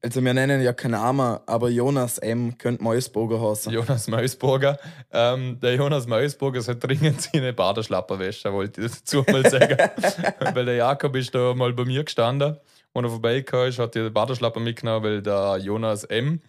Also, 0.00 0.22
wir 0.22 0.32
nennen 0.32 0.62
ja 0.62 0.72
keinen 0.72 0.92
Namen, 0.92 1.38
aber 1.46 1.70
Jonas 1.70 2.18
M. 2.18 2.56
könnte 2.56 2.84
Meusburger 2.84 3.40
heißen. 3.40 3.72
Jonas 3.72 4.06
Meusburger. 4.06 4.78
Ähm, 5.12 5.58
der 5.60 5.74
Jonas 5.74 6.06
Meusburger 6.06 6.60
soll 6.60 6.76
dringend 6.76 7.20
seine 7.20 7.52
Baderschlappe 7.52 8.18
waschen, 8.18 8.52
wollte 8.52 8.82
ich 8.82 8.92
dazu 8.92 9.24
mal 9.28 9.48
sagen. 9.50 9.76
weil 10.54 10.64
der 10.66 10.76
Jakob 10.76 11.16
ist 11.16 11.34
da 11.34 11.52
mal 11.54 11.72
bei 11.72 11.84
mir 11.84 12.04
gestanden, 12.04 12.58
und 12.92 13.04
er 13.04 13.10
vorbeigekommen 13.10 13.68
ist, 13.68 13.78
hat 13.78 13.94
die 13.94 14.10
Baderschlappe 14.10 14.60
mitgenommen, 14.60 15.04
weil 15.04 15.22
der 15.22 15.58
Jonas 15.58 16.04
M. 16.04 16.40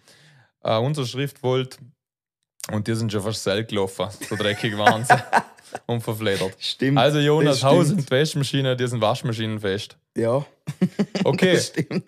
Äh, 0.62 0.78
unsere 0.78 1.06
Schrift 1.06 1.42
wollte. 1.42 1.78
Und 2.70 2.86
die 2.86 2.94
sind 2.94 3.10
schon 3.10 3.22
fast 3.22 3.42
selbst 3.42 3.70
gelaufen. 3.70 4.08
So 4.28 4.36
dreckig 4.36 4.76
waren 4.76 5.04
sie. 5.04 5.14
und 5.86 6.00
verfledert. 6.02 6.54
Stimmt. 6.58 6.98
Also 6.98 7.18
Jonas, 7.18 7.62
Haus 7.62 7.86
stimmt. 7.86 8.00
und 8.00 8.10
Waschmaschine, 8.10 8.76
die 8.76 8.86
sind 8.86 9.00
Waschmaschinenfest. 9.00 9.96
Ja, 10.16 10.44
Okay. 11.24 11.52
das 11.54 11.66
stimmt. 11.68 12.04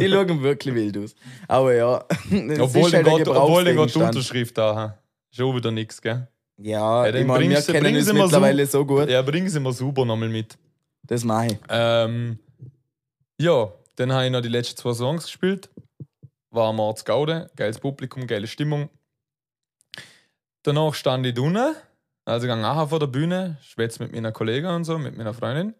die 0.00 0.08
schauen 0.08 0.42
wirklich 0.42 0.74
wild 0.74 0.98
aus. 0.98 1.14
Aber 1.48 1.74
ja, 1.74 1.96
obwohl 2.60 2.84
ist 2.86 2.92
den 2.92 3.06
halt 3.10 3.24
Gott, 3.24 3.28
obwohl 3.28 3.64
den 3.64 3.76
Gott. 3.76 3.94
Unterschrift 3.96 4.56
da 4.58 4.74
ha. 4.74 4.98
Schon 5.30 5.56
wieder 5.56 5.70
nichts, 5.70 6.00
gell? 6.00 6.28
Ja, 6.58 7.02
Ja, 7.04 7.06
ich 7.08 7.12
den 7.14 7.26
meine, 7.26 7.48
wir 7.48 7.60
kennen 7.62 7.96
uns 7.96 8.06
so- 8.06 8.12
mittlerweile 8.14 8.66
so 8.66 8.84
gut. 8.84 9.08
Ja, 9.08 9.22
bringen 9.22 9.48
sie 9.48 9.60
mal 9.60 9.72
super 9.72 10.04
nochmal 10.04 10.28
mit. 10.28 10.56
Das 11.04 11.24
mache 11.24 11.46
ich. 11.46 11.58
Ähm, 11.68 12.38
ja, 13.40 13.72
dann 13.96 14.12
habe 14.12 14.26
ich 14.26 14.30
noch 14.30 14.40
die 14.42 14.48
letzten 14.48 14.76
zwei 14.76 14.92
Songs 14.92 15.24
gespielt. 15.24 15.68
War 16.50 16.78
Arzt 16.78 17.06
Gaude, 17.06 17.50
geiles 17.56 17.78
Publikum, 17.78 18.26
geile 18.26 18.46
Stimmung. 18.46 18.90
Danach 20.62 20.94
stand 20.94 21.26
ich 21.26 21.38
unten, 21.38 21.74
also 22.24 22.46
gang 22.46 22.62
nachher 22.62 22.86
vor 22.88 22.98
der 22.98 23.06
Bühne, 23.08 23.58
schwätze 23.62 24.02
mit 24.02 24.12
meiner 24.12 24.32
Kollegin 24.32 24.70
und 24.70 24.84
so, 24.84 24.98
mit 24.98 25.16
meiner 25.16 25.34
Freundin. 25.34 25.74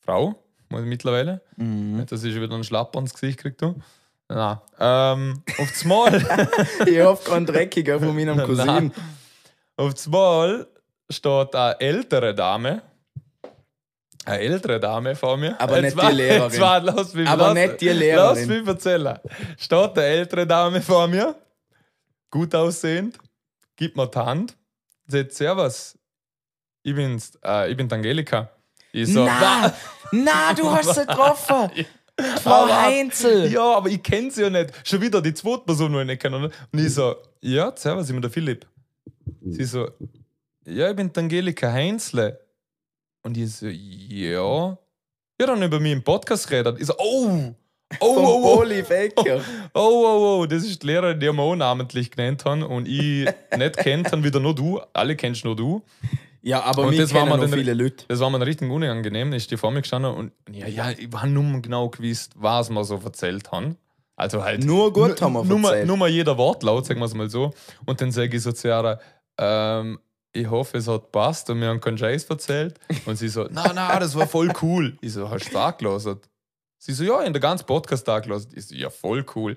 Frau, 0.00 0.34
muss 0.68 0.80
ich 0.82 0.86
mittlerweile. 0.86 1.40
Mhm. 1.56 2.00
Ich 2.02 2.08
schon 2.10 2.22
wieder 2.42 2.54
einen 2.54 2.64
Schlapper 2.64 2.98
ins 2.98 3.12
Gesicht 3.14 3.38
krieg, 3.40 3.56
du. 3.58 3.74
Nein. 4.28 4.58
Ähm, 4.78 5.42
auf 5.58 5.70
das 5.70 5.84
Mal. 5.84 6.48
Ich 6.86 7.00
hoffe 7.00 7.30
keinen 7.30 7.46
Dreckiger 7.46 7.98
von 7.98 8.14
meinem 8.14 8.38
Cousin. 8.44 8.66
Nein. 8.66 8.92
Auf 9.76 9.94
das 9.94 10.06
Mal 10.08 10.66
steht 11.08 11.54
eine 11.54 11.80
ältere 11.80 12.34
Dame. 12.34 12.82
Eine 14.26 14.40
ältere 14.40 14.78
Dame 14.78 15.16
vor 15.16 15.38
mir. 15.38 15.58
Aber 15.58 15.76
Jetzt 15.76 15.84
nicht 15.84 15.96
die 15.96 16.02
war- 16.02 16.12
Lehrerin. 16.12 16.50
Jetzt 16.50 16.60
war, 16.60 16.80
lass 16.80 17.14
mich, 17.14 17.26
Aber 17.28 17.44
lass, 17.46 17.54
nicht 17.54 17.80
die 17.80 17.88
Lehrerin. 17.88 18.36
Lass 18.38 18.46
mich 18.46 18.66
erzählen. 18.66 19.18
Steht 19.56 19.90
eine 19.98 20.02
ältere 20.04 20.46
Dame 20.46 20.82
vor 20.82 21.08
mir. 21.08 21.34
Gut 22.30 22.54
aussehend. 22.54 23.18
Gibt 23.76 23.96
mir 23.96 24.06
die 24.06 24.18
Hand. 24.18 24.56
Sagt, 25.08 25.32
Servus. 25.32 25.98
Ich 26.82 26.94
bin's, 26.94 27.38
äh, 27.44 27.70
ich 27.70 27.76
bin 27.76 27.90
Angelika. 27.92 28.50
Ich 28.92 29.12
so, 29.12 29.24
Na, 29.24 29.74
na, 30.12 30.54
du 30.54 30.70
hast 30.70 30.94
sie 30.94 31.00
getroffen. 31.06 31.70
Frau 32.42 32.64
Aber- 32.64 32.82
Heinzel. 32.82 33.50
Ja, 33.52 33.76
aber 33.76 33.88
ich 33.90 34.02
kenne 34.02 34.30
sie 34.30 34.42
ja 34.42 34.50
nicht. 34.50 34.72
Schon 34.86 35.00
wieder 35.00 35.20
die 35.22 35.34
zweite 35.34 35.64
Person, 35.64 35.92
die 35.92 36.00
ich 36.00 36.06
nicht 36.06 36.22
kenne. 36.22 36.36
Und 36.72 36.78
ich 36.80 36.92
so, 36.94 37.16
ja, 37.40 37.72
servus, 37.76 38.06
ich 38.08 38.12
bin 38.12 38.22
der 38.22 38.30
Philipp. 38.30 38.66
Sie 39.42 39.64
so, 39.64 39.88
ja, 40.64 40.90
ich 40.90 40.96
bin 40.96 41.10
Angelika 41.14 41.70
Heinzle. 41.72 42.40
Und 43.22 43.36
ich 43.36 43.52
so, 43.56 43.66
ja. 43.66 44.76
Ja, 45.40 45.46
dann 45.46 45.62
über 45.62 45.78
mich 45.78 45.92
im 45.92 46.02
Podcast 46.02 46.50
redet. 46.50 46.80
Ich 46.80 46.86
so, 46.86 46.94
oh, 46.98 47.54
oh, 48.00 48.14
Vom 48.14 48.24
oh, 48.24 48.40
oh, 48.42 48.56
Poli 48.56 48.82
Becker. 48.82 49.40
oh, 49.74 49.80
oh, 49.80 50.40
oh, 50.42 50.46
das 50.46 50.64
ist 50.64 50.82
die 50.82 50.86
Lehrerin, 50.88 51.18
die 51.20 51.26
wir 51.32 51.38
auch 51.38 51.56
namentlich 51.56 52.10
genannt 52.10 52.44
haben 52.44 52.62
und 52.62 52.86
ich 52.86 53.28
nicht 53.56 53.76
kennt 53.78 54.12
haben, 54.12 54.22
wieder 54.24 54.40
nur 54.40 54.54
du. 54.54 54.80
Alle 54.92 55.16
kennst 55.16 55.44
nur 55.44 55.56
du. 55.56 55.82
Ja, 56.42 56.62
aber 56.62 56.84
Und 56.84 56.98
das 56.98 57.12
war 57.12 57.24
kennen 57.26 57.40
mir 57.40 57.46
dann- 57.48 57.58
viele 57.58 57.74
Leute. 57.74 58.04
Das 58.08 58.20
war 58.20 58.30
mir 58.30 58.44
richtig 58.44 58.70
unangenehm. 58.70 59.32
Ist 59.32 59.50
die 59.50 59.56
vor 59.56 59.70
mir 59.70 59.82
gestanden 59.82 60.14
und 60.14 60.32
ja, 60.50 60.66
ja, 60.66 60.90
ich 60.90 61.12
war 61.12 61.26
nur 61.26 61.60
genau 61.60 61.88
gewusst, 61.88 62.32
was 62.36 62.70
wir 62.70 62.84
so 62.84 63.00
erzählt 63.04 63.50
haben. 63.50 63.76
Also 64.16 64.42
halt. 64.42 64.64
Nur 64.64 64.92
gut 64.92 65.20
haben 65.22 65.32
wir 65.34 65.44
nur 65.44 65.60
erzählt. 65.70 65.86
nur 65.86 65.96
mal 65.96 66.08
jeder 66.08 66.36
Wortlaut, 66.38 66.86
sagen 66.86 67.00
wir 67.00 67.06
es 67.06 67.14
mal 67.14 67.28
so. 67.30 67.52
Und 67.86 68.00
dann 68.00 68.10
sage 68.12 68.36
ich 68.36 68.42
so 68.42 68.52
zu 68.52 68.68
ihr, 68.68 68.98
ähm, 69.38 69.98
ich 70.32 70.48
hoffe, 70.50 70.78
es 70.78 70.88
hat 70.88 71.10
passt 71.12 71.48
und 71.50 71.60
wir 71.60 71.68
haben 71.68 71.80
keinen 71.80 71.98
Scheiß 71.98 72.24
erzählt. 72.24 72.78
Und 73.06 73.16
sie 73.16 73.28
so, 73.28 73.46
na, 73.50 73.72
na, 73.74 73.98
das 73.98 74.14
war 74.16 74.26
voll 74.26 74.52
cool. 74.62 74.96
Ich 75.00 75.12
so, 75.12 75.28
hast 75.30 75.46
du 75.46 75.50
es 75.50 75.56
angelassen? 75.56 76.20
Sie 76.78 76.92
so, 76.92 77.04
ja, 77.04 77.22
in 77.22 77.32
der 77.32 77.40
ganzen 77.40 77.66
Podcast 77.66 78.08
angelassen. 78.08 78.52
Ich 78.54 78.66
so, 78.68 78.74
ja, 78.74 78.88
voll 78.90 79.24
cool. 79.34 79.56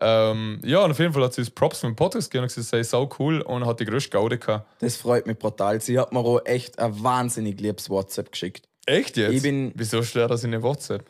Ähm, 0.00 0.60
ja, 0.64 0.84
und 0.84 0.90
auf 0.92 0.98
jeden 0.98 1.12
Fall 1.12 1.24
hat 1.24 1.34
sie 1.34 1.40
das 1.42 1.50
Props 1.50 1.80
für 1.80 1.86
den 1.86 1.96
Podcast 1.96 2.30
gegeben 2.30 2.44
und 2.44 2.48
gesagt, 2.54 2.68
sei 2.68 2.82
sau 2.82 3.08
cool 3.18 3.40
und 3.40 3.66
hat 3.66 3.80
die 3.80 3.84
größte 3.84 4.10
Gaude 4.10 4.38
gehabt. 4.38 4.66
Das 4.80 4.96
freut 4.96 5.26
mich 5.26 5.38
brutal. 5.38 5.80
Sie 5.80 5.98
hat 5.98 6.12
mir 6.12 6.20
auch 6.20 6.40
echt 6.44 6.78
ein 6.78 7.02
wahnsinnig 7.02 7.60
liebes 7.60 7.90
WhatsApp 7.90 8.30
geschickt. 8.32 8.68
Echt 8.86 9.16
jetzt? 9.16 9.34
Ich 9.34 9.42
bin- 9.42 9.72
Wieso 9.74 10.02
steht 10.02 10.30
das 10.30 10.44
in 10.44 10.52
der 10.52 10.62
WhatsApp? 10.62 11.04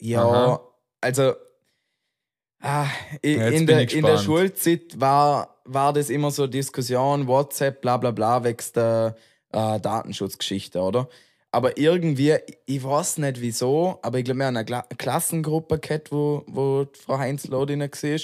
Ja, 0.00 0.24
Aha. 0.24 0.60
also 1.00 1.34
ah, 2.60 2.86
i- 3.24 3.36
Ja, 3.36 3.48
in, 3.48 3.66
der, 3.66 3.82
ich 3.82 3.94
in 3.94 4.04
der. 4.04 4.18
Schulzeit 4.18 4.98
war, 5.00 5.60
war 5.64 5.92
das 5.92 6.10
immer 6.10 6.30
so 6.30 6.46
Diskussion, 6.46 7.26
WhatsApp, 7.26 7.80
bla 7.82 7.96
bla 7.98 8.10
bla, 8.10 8.42
wächst 8.42 8.76
der 8.76 9.16
äh, 9.52 9.78
Datenschutzgeschichte, 9.80 10.80
oder? 10.80 11.08
Aber 11.54 11.76
irgendwie, 11.76 12.34
ich 12.64 12.82
weiß 12.82 13.18
nicht 13.18 13.42
wieso, 13.42 13.98
aber 14.00 14.18
ich 14.18 14.24
glaube, 14.24 14.38
wir 14.38 14.46
haben 14.46 14.56
eine 14.56 14.64
Kla 14.64 14.86
Klassengruppe 14.96 15.78
gehabt, 15.78 16.10
wo, 16.10 16.44
wo 16.46 16.86
Frau 16.94 17.18
Heinz 17.18 17.46
Lodin 17.46 17.80
war. 17.80 18.18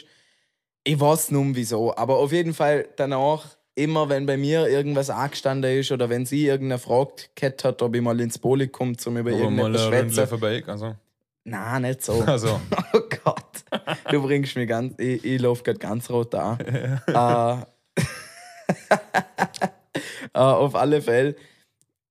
Ich 0.85 1.01
weiß 1.01 1.31
nun 1.33 1.55
wieso, 1.55 1.95
aber 1.95 2.17
auf 2.17 2.33
jeden 2.33 2.55
Fall 2.55 2.89
danach, 2.97 3.45
immer 3.75 4.09
wenn 4.09 4.25
bei 4.25 4.39
mir 4.39 4.67
irgendwas 4.69 5.11
angestanden 5.11 5.79
ist 5.79 5.93
oder 5.93 6.09
wenn 6.09 6.25
sie 6.25 6.47
irgendeine 6.47 6.79
Frage 6.79 7.25
gehabt 7.35 7.65
hat, 7.65 7.83
ob 7.83 7.95
ich 7.95 8.01
mal 8.01 8.19
ins 8.19 8.39
Poli 8.39 8.69
komme, 8.69 8.95
um 9.05 9.17
über 9.19 9.31
mal 9.31 9.39
irgendetwas 9.39 9.83
zu 9.83 9.89
schwätzen. 9.89 10.27
vorbei. 10.27 10.65
Also, 10.67 10.95
Nein, 11.45 11.83
nicht 11.83 12.03
so. 12.03 12.23
also 12.23 12.61
Oh 12.95 13.01
Gott, 13.25 13.65
du 14.11 14.23
bringst 14.23 14.57
mich 14.57 14.69
ganz. 14.69 14.95
Ich, 14.99 15.23
ich 15.23 15.41
laufe 15.41 15.63
gerade 15.63 15.79
ganz 15.79 16.09
rot 16.11 16.35
an. 16.35 16.59
äh, 17.07 17.13
äh, 20.33 20.39
auf 20.39 20.75
alle 20.75 21.03
Fälle. 21.03 21.37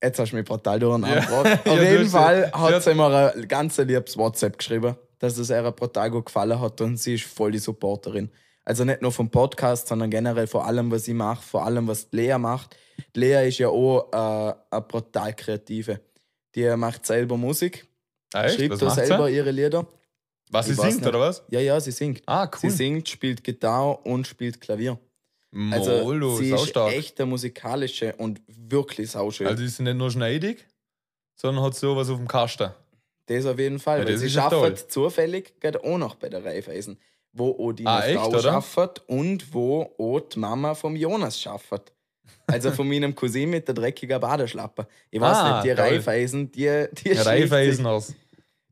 Jetzt 0.03 0.19
hast 0.19 0.31
du 0.31 0.35
mich 0.35 0.45
brutal 0.45 0.79
durcheinander 0.79 1.21
Ja. 1.21 1.43
Ja, 1.65 1.71
Auf 1.71 1.79
du 1.79 1.83
jeden 1.91 2.07
Fall 2.09 2.51
sie 2.55 2.59
hat 2.59 2.83
sie 2.83 2.93
mir 2.93 3.33
ein 3.35 3.47
ganz 3.47 3.77
liebes 3.77 4.17
WhatsApp 4.17 4.57
geschrieben, 4.57 4.95
dass 5.19 5.37
es 5.37 5.49
ihr 5.49 5.71
brutal 5.71 6.11
gut 6.11 6.25
gefallen 6.27 6.59
hat 6.59 6.79
und 6.81 6.97
sie 6.97 7.15
ist 7.15 7.25
voll 7.25 7.51
die 7.51 7.57
Supporterin. 7.59 8.29
Also 8.63 8.83
nicht 8.83 9.01
nur 9.01 9.11
vom 9.11 9.29
Podcast, 9.31 9.87
sondern 9.87 10.09
generell 10.11 10.45
vor 10.45 10.65
allem, 10.65 10.91
was 10.91 11.07
ich 11.07 11.13
mache, 11.13 11.41
vor 11.41 11.65
allem, 11.65 11.87
was 11.87 12.07
Lea 12.11 12.37
macht. 12.37 12.75
Lea 13.15 13.47
ist 13.47 13.57
ja 13.59 13.69
auch 13.69 14.11
äh, 14.11 14.53
eine 14.71 14.81
brutal 14.81 15.33
Kreative. 15.33 16.01
Die 16.53 16.75
macht 16.75 17.05
selber 17.05 17.37
Musik, 17.37 17.87
Ah, 18.33 18.49
schreibt 18.49 18.81
macht 18.81 18.95
selber 18.95 19.27
sie? 19.27 19.35
ihre 19.35 19.51
Lieder. 19.51 19.87
Was, 20.51 20.65
sie 20.65 20.73
Ich 20.73 20.77
weiß 20.77 20.93
singt, 20.95 21.07
oder 21.07 21.19
was? 21.19 21.43
Ja, 21.49 21.59
ja, 21.59 21.79
sie 21.79 21.91
singt. 21.91 22.21
Ah, 22.25 22.49
Sie 22.55 22.67
cool. 22.67 22.71
singt, 22.73 23.09
spielt 23.09 23.43
Gitarre 23.43 23.97
und 24.03 24.27
spielt 24.27 24.59
Klavier. 24.61 24.99
Also, 25.71 25.91
Molo, 26.03 26.35
sie 26.37 26.51
ist 26.51 26.75
echt 26.75 27.19
eine 27.19 27.29
musikalische 27.29 28.13
und 28.17 28.41
wirklich 28.47 29.09
sauschön. 29.11 29.47
Also, 29.47 29.63
ist 29.63 29.77
sie 29.77 29.83
nicht 29.83 29.97
nur 29.97 30.11
schneidig, 30.11 30.65
sondern 31.35 31.63
hat 31.63 31.75
sowas 31.75 32.09
auf 32.09 32.17
dem 32.17 32.27
Kasten. 32.27 32.71
das 33.25 33.45
auf 33.45 33.57
jeden 33.59 33.79
Fall. 33.79 33.99
Ja, 34.01 34.05
weil 34.07 34.17
sie 34.17 34.27
ist 34.27 34.37
arbeitet 34.37 34.91
zufällig 34.91 35.59
gerade 35.59 35.83
auch 35.83 35.97
noch 35.97 36.15
bei 36.15 36.29
der 36.29 36.43
Raiffeisen, 36.45 36.97
wo 37.33 37.51
auch 37.51 37.73
die 37.73 37.85
Ah, 37.85 38.01
Frau 38.01 38.33
arbeitet 38.49 39.03
und 39.07 39.53
wo 39.53 39.89
auch 39.97 40.19
die 40.21 40.39
Mama 40.39 40.75
vom 40.75 40.95
Jonas 40.95 41.45
arbeitet. 41.47 41.91
Also 42.45 42.71
von 42.71 42.87
meinem 42.89 43.13
Cousin 43.15 43.49
mit 43.49 43.67
der 43.67 43.75
dreckigen 43.75 44.19
Badeschlappe. 44.19 44.87
Ich 45.11 45.19
weiß 45.19 45.37
Ah, 45.37 45.55
nicht, 45.63 45.71
die 45.71 45.75
toll. 45.75 45.85
Raiffeisen, 45.89 46.51
die, 46.51 46.85
die 47.03 47.09
sich- 47.15 47.25
Reifeiseners. 47.25 48.13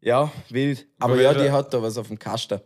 Ja, 0.02 0.32
wild. 0.50 0.86
Aber 1.00 1.14
Aber 1.14 1.22
ja, 1.22 1.34
die 1.34 1.50
hat 1.52 1.74
da 1.74 1.82
was 1.82 1.98
auf 1.98 2.08
dem 2.10 2.20
Kasten. 2.20 2.60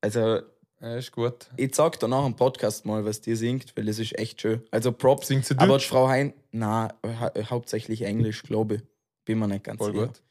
Also 0.00 0.40
Ja, 0.80 0.96
ist 0.96 1.12
gut. 1.12 1.46
ich 1.56 1.74
sag 1.74 2.00
da 2.00 2.08
nach 2.08 2.24
dem 2.24 2.34
Podcast 2.36 2.86
mal, 2.86 3.04
was 3.04 3.20
die 3.20 3.34
singt, 3.36 3.76
weil 3.76 3.88
es 3.88 3.98
ist 3.98 4.18
echt 4.18 4.40
schön. 4.40 4.62
Also 4.70 4.92
Props. 4.92 5.26
Singt 5.28 5.44
sie 5.44 5.54
Aber 5.58 5.66
Deutsch? 5.74 5.86
Frau 5.88 6.08
Hein, 6.08 6.32
na, 6.52 6.88
hau 7.04 7.30
hauptsächlich 7.50 8.02
Englisch, 8.02 8.42
glaube 8.42 8.76
ich. 8.76 8.82
Bin 9.26 9.38
mir 9.38 9.48
nicht 9.48 9.64
ganz 9.64 9.78
Voll 9.78 9.92
sicher. 9.92 10.06
gut. 10.06 10.22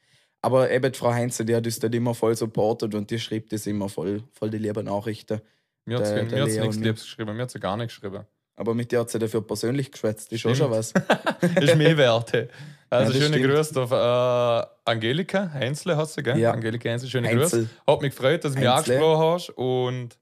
Aber 0.42 0.70
eben 0.70 0.92
Frau 0.94 1.12
Heinz, 1.12 1.36
die 1.38 1.54
hat 1.54 1.64
uns 1.66 1.78
dort 1.78 1.94
immer 1.94 2.14
voll 2.14 2.34
supportet 2.34 2.94
und 2.94 3.10
die 3.10 3.18
schreibt 3.18 3.52
das 3.52 3.66
immer 3.66 3.88
voll, 3.88 4.22
voll 4.32 4.50
die 4.50 4.58
lieben 4.58 4.86
Nachrichten. 4.86 5.40
Mir 5.84 5.98
hat 5.98 6.06
sie 6.06 6.14
mir 6.14 6.44
nichts 6.46 6.76
mir. 6.78 6.84
Liebes 6.86 7.02
geschrieben, 7.02 7.36
mir 7.36 7.42
hat 7.42 7.50
sie 7.50 7.60
gar 7.60 7.76
nicht 7.76 7.88
geschrieben. 7.88 8.24
Aber 8.56 8.74
mit 8.74 8.90
der 8.92 9.00
hat 9.00 9.10
sie 9.10 9.18
dafür 9.18 9.42
persönlich 9.46 9.90
geschwätzt. 9.92 10.32
Ist 10.32 10.44
auch 10.46 10.54
schon 10.54 10.70
was. 10.70 10.92
ist 11.60 11.76
mehr 11.76 11.96
wert. 11.96 12.32
hey. 12.32 12.48
Also 12.90 13.12
Ja, 13.12 13.18
das 13.18 13.22
schöne 13.28 13.38
stimmt. 13.38 13.54
Grüße 13.54 13.82
auf 13.82 13.90
äh, 13.92 14.90
Angelika 14.90 15.50
Heinzle, 15.52 15.96
hast 15.96 16.16
du, 16.16 16.22
gell? 16.22 16.38
Ja. 16.38 16.52
Angelika 16.52 16.88
Heinzle, 16.90 17.08
schöne 17.08 17.28
Heinzel. 17.28 17.60
Grüße. 17.60 17.70
Hat 17.86 18.02
mich 18.02 18.10
gefreut, 18.14 18.44
dass 18.44 18.52
du 18.54 18.58
mich 18.58 18.68
angesprochen 18.68 19.32
hast 19.34 19.50
und 19.50 20.18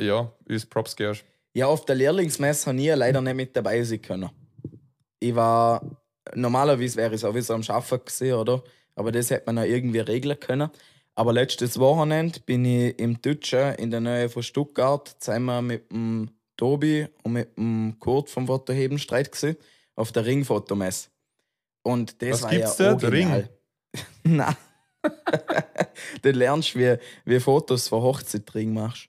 ja, 0.00 0.32
uns 0.48 0.66
Props 0.66 0.96
gehst. 0.96 1.24
Ja, 1.54 1.66
auf 1.66 1.84
der 1.84 1.96
Lehrlingsmesse 1.96 2.70
habe 2.70 2.80
ich 2.80 2.94
leider 2.94 3.20
nicht 3.20 3.34
mit 3.34 3.56
dabei 3.56 3.82
sein 3.82 4.00
können. 4.00 4.30
Ich 5.18 5.34
war, 5.34 5.82
normalerweise 6.34 6.96
wäre 6.96 7.14
ich 7.14 7.20
sowieso 7.20 7.54
am 7.54 7.62
Arbeiten 7.68 8.04
gewesen, 8.04 8.34
oder? 8.34 8.62
Aber 8.94 9.12
das 9.12 9.30
hätte 9.30 9.44
man 9.46 9.56
noch 9.56 9.64
irgendwie 9.64 9.98
regeln 9.98 10.38
können. 10.38 10.70
Aber 11.14 11.32
letztes 11.32 11.78
Wochenende 11.78 12.40
bin 12.40 12.64
ich 12.64 12.98
im 12.98 13.20
Deutschen 13.20 13.74
in 13.74 13.90
der 13.90 14.00
Nähe 14.00 14.28
von 14.28 14.42
Stuttgart 14.42 15.16
zusammen 15.18 15.66
mit 15.66 15.90
dem 15.90 16.30
Tobi 16.56 17.08
und 17.22 17.32
mit 17.32 17.56
dem 17.56 17.96
Kurt 17.98 18.30
vom 18.30 18.46
Fotohebenstreit 18.46 19.32
gewesen, 19.32 19.56
auf 19.96 20.12
der 20.12 20.24
Ringfotomesse. 20.24 21.08
Und 21.82 22.22
das 22.22 22.30
Was 22.30 22.42
war 22.44 22.50
gibt's 22.50 22.78
ja 22.78 22.86
da? 22.86 22.94
auch 22.94 22.98
Der 23.00 23.12
Ring? 23.12 23.48
Nein. 24.24 24.56
Dort 26.22 26.36
lernst 26.36 26.74
du, 26.74 26.78
wie, 26.78 26.96
wie 27.24 27.40
Fotos 27.40 27.88
von 27.88 28.02
Hochzeitring 28.02 28.72
machst. 28.72 29.08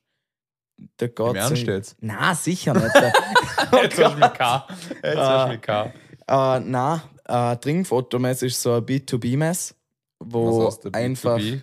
Da 0.98 1.06
Im 1.06 1.16
geht's 1.16 1.36
Ernst 1.38 1.62
in- 1.64 1.68
jetzt? 1.70 1.96
Nein, 2.02 2.36
sicher 2.36 2.74
nicht. 2.74 2.96
Jetzt 3.84 4.04
hast 4.04 4.14
du 4.16 4.20
mich 4.20 4.34
gehabt. 4.34 4.72
Jetzt 5.04 5.18
hast 5.18 5.46
du 5.48 5.52
mich 5.54 5.62
gehabt. 5.62 5.96
Äh, 6.28 6.60
nein, 6.62 7.02
äh, 7.26 7.56
Trinkfotomess 7.58 8.42
ist 8.42 8.62
so 8.62 8.74
ein 8.74 8.86
B2B-Mess, 8.86 9.76
wo 10.20 10.66
heißt 10.68 10.86
der 10.86 10.96
einfach 10.96 11.38
B2B? 11.38 11.62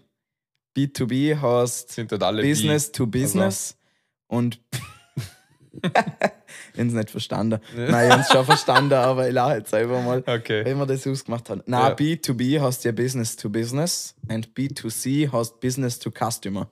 B2B 0.77 1.41
heißt 1.41 1.91
Sind 1.93 2.13
dort 2.13 2.23
alle 2.23 2.43
Business 2.43 2.93
to 2.93 3.07
Business 3.07 3.77
und 4.29 4.61
ich 5.73 5.91
habe 5.95 6.89
es 6.89 6.93
nicht 6.93 7.11
verstanden. 7.11 7.61
Ja. 7.77 7.91
Nein, 7.91 8.07
ich 8.07 8.13
habe 8.13 8.23
es 8.23 8.29
schon 8.29 8.45
verstanden, 8.45 8.95
aber 8.95 9.29
ich 9.29 9.35
lache 9.35 9.57
jetzt 9.59 9.71
selber 9.71 10.01
mal, 10.01 10.23
B? 10.23 10.33
Okay. 10.33 10.65
wenn 10.65 10.79
wir 10.79 10.87
das 10.87 11.07
ausgemacht 11.07 11.51
haben. 11.51 11.63
Nein, 11.67 11.81
Ja. 11.91 11.95
B2B 11.95 12.61
heißt 12.61 12.85
ja 12.85 12.93
Business 12.93 13.37
to 13.37 13.49
Business 13.49 14.15
und 14.29 14.55
B2C 14.55 15.31
heißt 15.33 15.61
Business 15.61 15.99
to 15.99 16.11
Customer. 16.11 16.69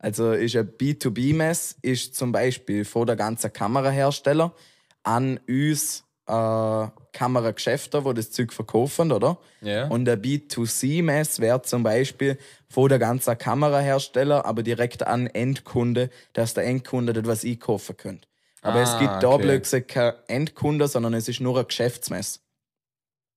Also 0.00 0.32
ist 0.32 0.56
ein 0.56 0.66
B2B-Mess 0.66 1.76
ist 1.82 2.14
zum 2.14 2.32
Beispiel 2.32 2.84
von 2.86 3.06
der 3.06 3.16
ganzen 3.16 3.52
Kamerahersteller 3.52 4.54
an 5.02 5.38
uns 5.46 6.04
äh, 6.26 6.86
Kamerageschäfte, 7.12 8.04
wo 8.04 8.14
das 8.14 8.30
Zeug 8.30 8.52
verkaufen, 8.52 9.12
oder? 9.12 9.38
Ja. 9.60 9.88
Und 9.88 10.06
der 10.06 10.16
B2C-Mess 10.20 11.40
wäre 11.40 11.60
zum 11.62 11.82
Beispiel 11.82 12.38
von 12.68 12.88
der 12.88 12.98
ganzen 12.98 13.36
Kamerahersteller, 13.36 14.46
aber 14.46 14.62
direkt 14.62 15.06
an 15.06 15.26
Endkunde, 15.26 16.08
dass 16.32 16.54
der 16.54 16.64
Endkunde 16.64 17.12
dort 17.12 17.26
was 17.26 17.44
einkaufen 17.44 17.96
könnte. 17.96 18.26
Aber 18.62 18.80
es 18.80 18.90
Ah, 18.90 18.98
gibt 18.98 19.22
da 19.22 19.36
blöd 19.36 19.88
kein 19.88 20.14
Endkunde, 20.28 20.88
sondern 20.88 21.12
es 21.14 21.28
ist 21.28 21.40
nur 21.40 21.58
ein 21.58 21.66
Geschäftsmess. 21.66 22.40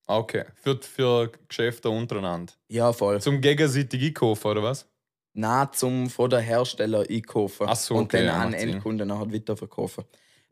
Okay. 0.08 0.46
Für, 0.56 0.80
für 0.82 1.32
Geschäfte 1.48 1.90
untereinander. 1.90 2.54
Ja, 2.70 2.94
voll. 2.94 3.22
Zum 3.22 3.42
gegenseitig 3.42 4.04
einkaufen, 4.04 4.48
oder 4.48 4.64
was? 4.64 4.86
Nah 5.34 5.72
zum 5.72 6.10
von 6.10 6.30
der 6.30 6.40
Hersteller 6.40 7.06
einkaufen 7.10 7.68
so, 7.76 7.96
und 7.96 8.04
okay, 8.06 8.18
dann 8.18 8.26
ja, 8.26 8.34
an 8.40 8.52
Sinn. 8.52 8.70
Endkunden 8.70 9.08
nachher 9.08 9.34
weiterverkaufen. 9.34 10.04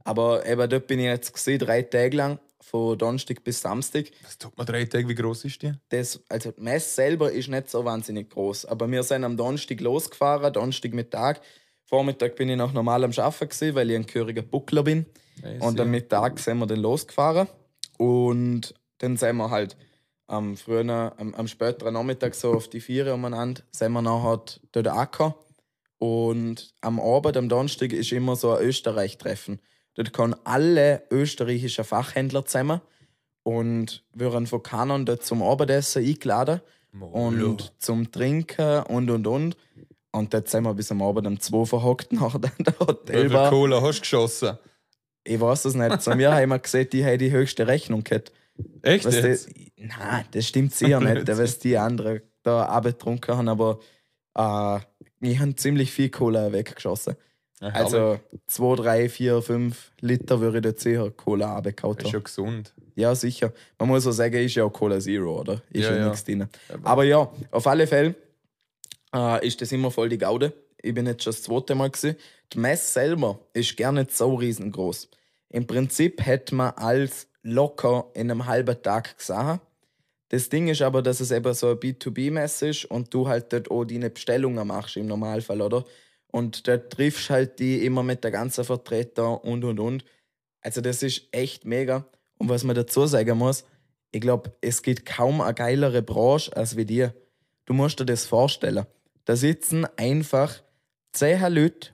Aber 0.04 0.46
eben 0.46 0.70
dort 0.70 0.88
bin 0.88 1.00
ich 1.00 1.06
jetzt 1.06 1.34
gesehen, 1.34 1.60
drei 1.60 1.84
Tage 1.84 2.18
lang, 2.18 2.40
von 2.60 2.98
Donnerstag 2.98 3.44
bis 3.44 3.62
Samstag. 3.62 4.06
Was 4.24 4.38
tut 4.38 4.58
man 4.58 4.66
drei 4.66 4.86
Tage? 4.86 5.08
Wie 5.08 5.16
groß 5.16 5.46
ist 5.46 5.62
die? 5.62 5.74
Das, 5.90 6.22
also 6.30 6.52
die 6.52 6.62
Messe 6.62 6.90
selber 6.90 7.32
ist 7.32 7.50
nicht 7.50 7.70
so 7.70 7.84
wahnsinnig 7.84 8.30
groß, 8.30 8.66
aber 8.66 8.90
wir 8.90 9.04
sind 9.04 9.24
am 9.24 9.38
Donnerstag 9.38 9.80
losgefahren, 9.82 10.54
Donnerstag 10.54 10.94
Mittag. 10.94 11.42
Vormittag 11.84 12.36
bin 12.36 12.50
ich 12.50 12.58
noch 12.58 12.72
normal 12.72 13.04
am 13.04 13.12
Arbeiten, 13.12 13.50
gewesen, 13.50 13.76
weil 13.76 13.90
ich 13.90 13.96
ein 13.98 14.06
gehöriger 14.06 14.44
Buckler 14.44 14.84
bin. 14.84 15.06
Und 15.60 15.80
am 15.80 15.92
Mittag 15.92 16.40
sind 16.40 16.60
wir 16.60 16.68
dann 16.68 16.80
losgefahren. 16.80 17.48
Und 17.98 18.74
dann 19.00 19.18
sind 19.18 19.36
wir 19.38 19.50
halt 19.50 19.76
am 20.32 20.56
frühen, 20.56 20.90
am, 20.90 21.36
am 21.36 21.48
späteren 21.48 21.94
Nachmittag 21.94 22.36
so 22.36 22.54
auf 22.54 22.70
die 22.70 22.80
Viere 22.80 23.14
umeinander, 23.14 23.62
sind 23.72 23.92
wir 23.92 24.02
nachher 24.02 24.42
dort 24.72 24.88
angekommen. 24.88 25.34
Und 25.98 26.74
am 26.82 27.00
Abend, 27.00 27.38
am 27.38 27.50
Donnerstag, 27.50 27.92
ist 27.94 28.12
immer 28.12 28.36
so 28.36 28.56
ein 28.56 28.64
Österreich-Treffen. 28.64 29.60
Dort 29.94 30.14
kommen 30.14 30.36
alle 30.46 31.04
österreichischen 31.12 31.84
Fachhändler 31.84 32.46
zusammen 32.46 32.82
und 33.44 34.04
werden 34.14 34.48
von 34.48 34.64
Kanon 34.64 35.06
dort 35.06 35.24
zum 35.24 35.44
Abendessen 35.44 36.04
eingeladen 36.04 36.62
und 37.00 37.74
zum 37.78 38.12
Trinken 38.12 38.84
und 38.84 39.12
und 39.12 39.28
und. 39.28 39.58
Und 40.14 40.34
dort 40.34 40.50
sind 40.50 40.64
wir 40.64 40.74
bis 40.74 40.92
am 40.92 41.02
Abend 41.02 41.28
um 41.28 41.40
2 41.40 41.66
verhockt 41.66 42.14
nach 42.14 42.38
der 42.40 42.52
Wie 43.24 43.30
viel. 43.30 43.50
Cola 43.50 43.82
hast 43.82 43.98
du 43.98 44.02
geschossen? 44.02 44.58
Ich 45.24 45.40
weiß 45.40 45.66
es 45.66 45.76
nicht. 45.76 46.02
Zu 46.02 46.16
mir 46.16 46.34
haben 46.34 46.50
wir 46.50 46.60
gesehen, 46.60 46.90
die 46.92 47.06
haben 47.06 47.20
die 47.20 47.32
höchste 47.32 47.68
Rechnung 47.68 48.04
gehabt. 48.04 48.32
Echt 48.82 49.06
Was 49.06 49.16
jetzt? 49.16 49.50
die, 49.56 49.72
nein, 49.78 50.26
das 50.32 50.48
stimmt 50.48 50.74
sicher 50.74 51.00
nicht, 51.14 51.28
was 51.28 51.60
die 51.60 51.78
anderen 51.78 52.22
da 52.44 52.66
abgetrunken 52.66 53.36
haben, 53.38 53.50
aber 53.50 53.80
äh, 54.36 54.80
ich 55.28 55.40
habe 55.40 55.56
ziemlich 55.56 55.92
viel 55.92 56.10
Cola 56.10 56.52
weggeschossen. 56.52 57.16
Ja, 57.62 57.68
Also 57.70 58.20
2, 58.48 58.76
3, 58.76 59.10
4, 59.10 59.42
5 59.42 59.92
Liter 60.02 60.40
würde 60.42 60.70
ich 60.70 60.76
da 60.76 60.82
sicher 60.82 61.12
Cola 61.12 61.58
abgekaut 61.58 62.00
ist 62.00 62.06
haben. 62.08 62.14
ja 62.14 62.20
gesund. 62.20 62.74
Ja, 62.96 63.14
sicher. 63.14 63.54
Man 63.78 63.90
muss 63.90 64.08
auch 64.08 64.12
sagen, 64.12 64.44
ist 64.44 64.56
ja 64.56 64.64
auch 64.64 64.74
Cola 64.74 65.00
Zero, 65.00 65.40
oder? 65.42 65.62
Ist 65.70 65.84
Ja, 65.84 65.92
ja, 65.92 65.98
ja. 65.98 66.06
nichts 66.06 66.24
drin. 66.24 66.48
Aber 66.84 67.04
ja, 67.04 67.32
auf 67.52 67.68
alle 67.68 67.86
Fälle 67.86 68.16
äh, 69.16 69.46
ist 69.48 69.62
das 69.62 69.72
immer 69.72 69.92
voll 69.92 70.10
die 70.10 70.18
Gaude. 70.18 70.54
Ich 70.82 70.94
bin 70.96 71.06
jetzt 71.06 71.24
schon 71.24 71.34
das 71.34 71.44
zweite 71.44 71.76
Mal 71.76 71.92
gewesen. 71.92 72.16
Die 72.52 72.58
Messe 72.60 72.92
selber 72.92 73.40
ist 73.54 73.78
gar 73.78 73.92
nicht 73.92 74.12
so 74.16 74.34
riesengroß. 74.34 75.10
Im 75.50 75.68
Prinzip 75.68 76.26
hätte 76.26 76.56
man 76.56 76.72
als 76.72 77.28
locker 77.44 78.10
in 78.14 78.30
einem 78.30 78.46
halben 78.46 78.82
Tag 78.82 79.18
gesehen. 79.18 79.60
Das 80.30 80.50
Ding 80.50 80.70
ist 80.70 80.82
aber, 80.82 81.02
dass 81.02 81.20
es 81.20 81.32
eben 81.32 81.54
so 81.54 81.68
eine 81.68 81.76
B2B-Messe 81.76 82.70
ist 82.70 82.86
und 82.86 83.14
du 83.14 83.28
halt 83.28 83.52
dort 83.52 83.70
auch 83.70 83.84
deine 83.84 84.10
Bestellungen 84.10 84.66
machst 84.68 84.96
im 84.96 85.08
Normalfall, 85.08 85.62
oder? 85.62 85.84
Und 86.32 86.68
dort 86.68 86.94
triffst 86.94 87.30
halt 87.30 87.60
die 87.60 87.86
immer 87.86 88.04
mit 88.04 88.24
der 88.24 88.32
ganzen 88.32 88.64
Vertreter 88.64 89.44
und 89.44 89.66
und 89.66 89.80
und. 89.80 90.06
Also 90.62 90.80
das 90.80 91.04
ist 91.04 91.28
echt 91.32 91.66
mega. 91.66 92.06
Und 92.38 92.48
was 92.48 92.64
man 92.64 92.76
dazu 92.76 93.06
sagen 93.06 93.38
muss, 93.38 93.66
ich 94.12 94.22
glaube, 94.22 94.54
es 94.62 94.82
gibt 94.82 95.06
kaum 95.06 95.42
eine 95.42 95.54
geilere 95.54 96.02
Branche 96.02 96.56
als 96.56 96.78
wie 96.78 96.86
dir. 96.86 97.14
Du 97.66 97.74
musst 97.74 98.00
dir 98.00 98.06
das 98.06 98.26
vorstellen. 98.26 98.86
Da 99.26 99.36
sitzen 99.36 99.86
einfach 99.98 100.62
zehn 101.12 101.42
Leute 101.54 101.90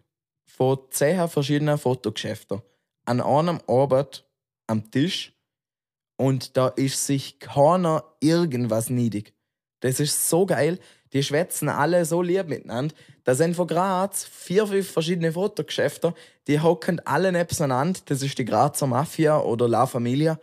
von 0.45 0.79
zehn 0.89 1.27
verschiedenen 1.27 1.77
Fotogeschäften 1.77 2.62
an 3.05 3.21
einem 3.21 3.60
Arbeit 3.67 4.25
am 4.67 4.91
Tisch 4.91 5.33
und 6.17 6.58
da 6.58 6.67
ist 6.67 7.06
sich 7.06 7.39
keiner 7.39 8.03
irgendwas 8.19 8.89
niedig. 8.89 9.34
Das 9.80 9.99
ist 9.99 10.30
so 10.30 10.45
geil. 10.45 10.80
Die 11.13 11.23
schwätzen 11.23 11.69
alle 11.69 12.03
so 12.03 12.21
lieb 12.21 12.47
miteinander. 12.47 12.93
Da 13.23 13.36
sind 13.36 13.56
von 13.56 13.67
Graz 13.67 14.25
vier, 14.25 14.67
fünf 14.67 14.91
verschiedene 14.91 15.32
Fotogeschäfte. 15.32 16.13
Die 16.47 16.60
hocken 16.60 16.99
alle 17.06 17.32
nebeneinander. 17.32 17.99
Das 18.06 18.21
ist 18.21 18.38
die 18.38 18.45
Grazer 18.45 18.88
Mafia 18.88 19.39
oder 19.39 19.69
La 19.69 19.86
Familia. 19.86 20.39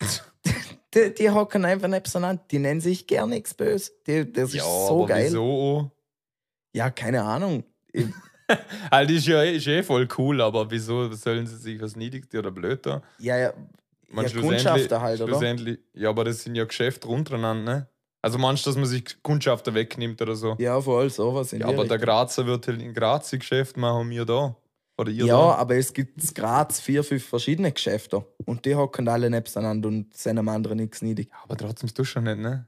die, 0.94 1.14
die 1.14 1.30
hocken 1.30 1.64
einfach 1.64 1.88
nebeneinander. 1.88 2.42
Die 2.50 2.58
nennen 2.58 2.80
sich 2.80 3.06
gar 3.06 3.26
nichts 3.26 3.54
böse. 3.54 3.92
Die, 4.06 4.32
das 4.32 4.54
ist 4.54 4.64
so 4.64 5.04
geil. 5.06 5.26
wieso? 5.26 5.92
Ja, 6.72 6.90
keine 6.90 7.22
Ahnung. 7.22 7.64
Ich, 7.92 8.06
Halt 8.90 9.10
ist 9.10 9.26
ja 9.26 9.42
ist 9.42 9.66
eh 9.66 9.82
voll 9.82 10.08
cool, 10.18 10.40
aber 10.40 10.70
wieso 10.70 11.12
sollen 11.12 11.46
sie 11.46 11.56
sich 11.56 11.80
was 11.80 11.96
niedrig 11.96 12.32
oder 12.34 12.50
blöder? 12.50 13.02
ja, 13.18 13.38
ja. 13.38 13.52
Man, 14.12 14.26
ja, 14.26 14.40
Kundschafter 14.40 15.00
halt, 15.00 15.20
oder? 15.20 15.56
Ja, 15.94 16.08
aber 16.08 16.24
das 16.24 16.42
sind 16.42 16.56
ja 16.56 16.64
Geschäfte 16.64 17.06
untereinander, 17.08 17.72
ne? 17.74 17.88
Also 18.22 18.38
meinst 18.38 18.66
du, 18.66 18.70
dass 18.70 18.76
man 18.76 18.86
sich 18.86 19.22
Kundschafter 19.22 19.72
wegnimmt 19.72 20.20
oder 20.20 20.34
so? 20.34 20.56
Ja, 20.58 20.80
vor 20.80 21.00
allem 21.00 21.08
sowas. 21.10 21.52
In 21.52 21.60
Ja, 21.60 21.68
aber 21.68 21.84
der 21.84 21.92
Richtung. 21.92 22.00
Grazer 22.00 22.46
wird 22.46 22.66
halt 22.66 22.82
in 22.82 22.92
Graz 22.92 23.32
ein 23.32 23.38
Geschäft 23.38 23.76
machen, 23.76 24.10
wir 24.10 24.24
da. 24.26 24.56
Oder 24.98 25.10
ihr 25.10 25.24
Ja, 25.24 25.36
da. 25.36 25.54
aber 25.54 25.76
es 25.76 25.94
gibt 25.94 26.22
in 26.22 26.34
Graz 26.34 26.80
vier, 26.80 27.02
fünf 27.02 27.24
verschiedene 27.26 27.72
Geschäfte. 27.72 28.26
Und 28.44 28.66
die 28.66 28.74
hocken 28.74 29.08
alle 29.08 29.30
nebeneinander 29.30 29.88
und 29.88 30.14
sind 30.14 30.38
am 30.38 30.48
anderen 30.48 30.76
nichts 30.76 31.00
niedig. 31.00 31.30
Aber 31.44 31.56
trotzdem 31.56 31.86
ist 31.86 31.98
das 31.98 32.08
schon 32.08 32.24
nicht, 32.24 32.38
ne? 32.38 32.66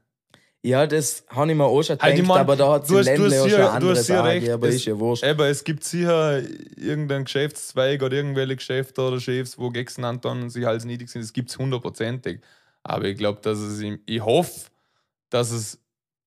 Ja, 0.65 0.87
das 0.87 1.25
habe 1.27 1.51
ich 1.51 1.57
mir 1.57 1.65
auch 1.65 1.83
schon 1.83 1.99
Halt, 1.99 2.13
ich 2.13 2.21
gedacht, 2.21 2.27
mein, 2.29 2.39
aber 2.39 2.55
da 2.55 2.71
hat 2.71 2.89
du 2.89 2.97
Ländle 2.99 3.41
auch 3.43 3.49
schon 3.49 3.57
du 3.59 3.69
andere 3.69 3.91
hast 3.97 4.07
Sachen, 4.07 4.25
recht, 4.27 4.49
aber 4.49 4.67
es- 4.69 4.75
ist 4.75 4.85
ja 4.85 4.97
wurscht. 4.97 5.23
Eben, 5.25 5.41
es 5.41 5.63
gibt 5.65 5.83
sicher 5.83 6.41
irgendeinen 6.77 7.25
Geschäftszweig 7.25 8.01
oder 8.01 8.15
irgendwelche 8.15 8.55
Geschäfte 8.55 9.01
oder 9.01 9.19
Chefs, 9.19 9.57
wo 9.59 9.69
gegeneinander 9.69 10.31
und 10.31 10.49
sie 10.49 10.65
halt 10.65 10.85
niedrig 10.85 11.09
sind. 11.09 11.21
Das 11.21 11.33
gibt 11.33 11.49
es 11.49 11.57
hundertprozentig. 11.57 12.39
Aber 12.81 13.05
ich 13.05 13.17
glaube, 13.17 13.41
dass 13.41 13.59
es 13.59 13.81
im, 13.81 13.99
ich 14.05 14.21
hoffe, 14.23 14.69
dass 15.29 15.51
es 15.51 15.79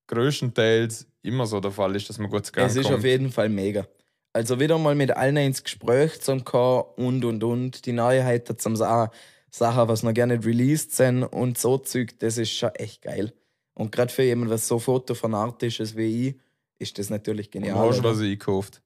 größtenteils 0.07 1.07
immer 1.21 1.45
so 1.45 1.59
der 1.59 1.71
Fall 1.71 1.95
ist, 1.95 2.09
dass 2.09 2.17
man 2.17 2.29
gut 2.29 2.45
zu 2.45 2.51
Es 2.55 2.75
ist 2.75 2.83
kommt. 2.85 2.95
auf 2.97 3.03
jeden 3.03 3.31
Fall 3.31 3.49
mega. 3.49 3.87
Also 4.33 4.59
wieder 4.59 4.77
mal 4.77 4.95
mit 4.95 5.11
allen 5.11 5.37
ins 5.37 5.63
Gespräch 5.63 6.21
zum 6.21 6.43
kommen 6.43 6.83
und 6.97 7.25
und 7.25 7.43
und. 7.43 7.85
Die 7.85 7.91
Neuheiten 7.91 8.57
zum 8.57 8.75
Sagen, 8.75 9.11
Sachen, 9.49 9.87
was 9.87 10.03
noch 10.03 10.13
gerne 10.13 10.37
nicht 10.37 10.45
released 10.45 10.95
sind 10.95 11.23
und 11.23 11.57
so 11.57 11.77
Zeug, 11.79 12.17
das 12.19 12.37
ist 12.37 12.51
schon 12.51 12.69
echt 12.75 13.01
geil. 13.01 13.33
Und 13.77 13.91
gerade 13.91 14.11
für 14.11 14.23
jemanden, 14.23 14.51
was 14.53 14.67
so 14.67 14.79
fotofanatisch 14.79 15.79
ist 15.79 15.95
wie 15.95 16.29
ich, 16.29 16.35
ist 16.79 16.97
das 16.97 17.09
natürlich 17.09 17.47
Und 17.47 17.51
genial. 17.63 17.77
hast 17.89 17.99
du 17.99 18.03
was 18.03 18.19
gekauft? 18.19 18.81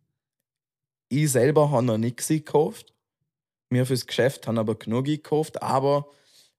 Ich 1.10 1.32
selber 1.32 1.71
habe 1.71 1.84
noch 1.86 1.97
nichts 1.97 2.27
gekauft. 2.27 2.93
Mir 3.69 3.86
fürs 3.86 4.06
Geschäft 4.06 4.47
haben 4.47 4.58
aber 4.58 4.75
genug 4.75 5.06
gekauft. 5.06 5.62
Aber 5.62 6.08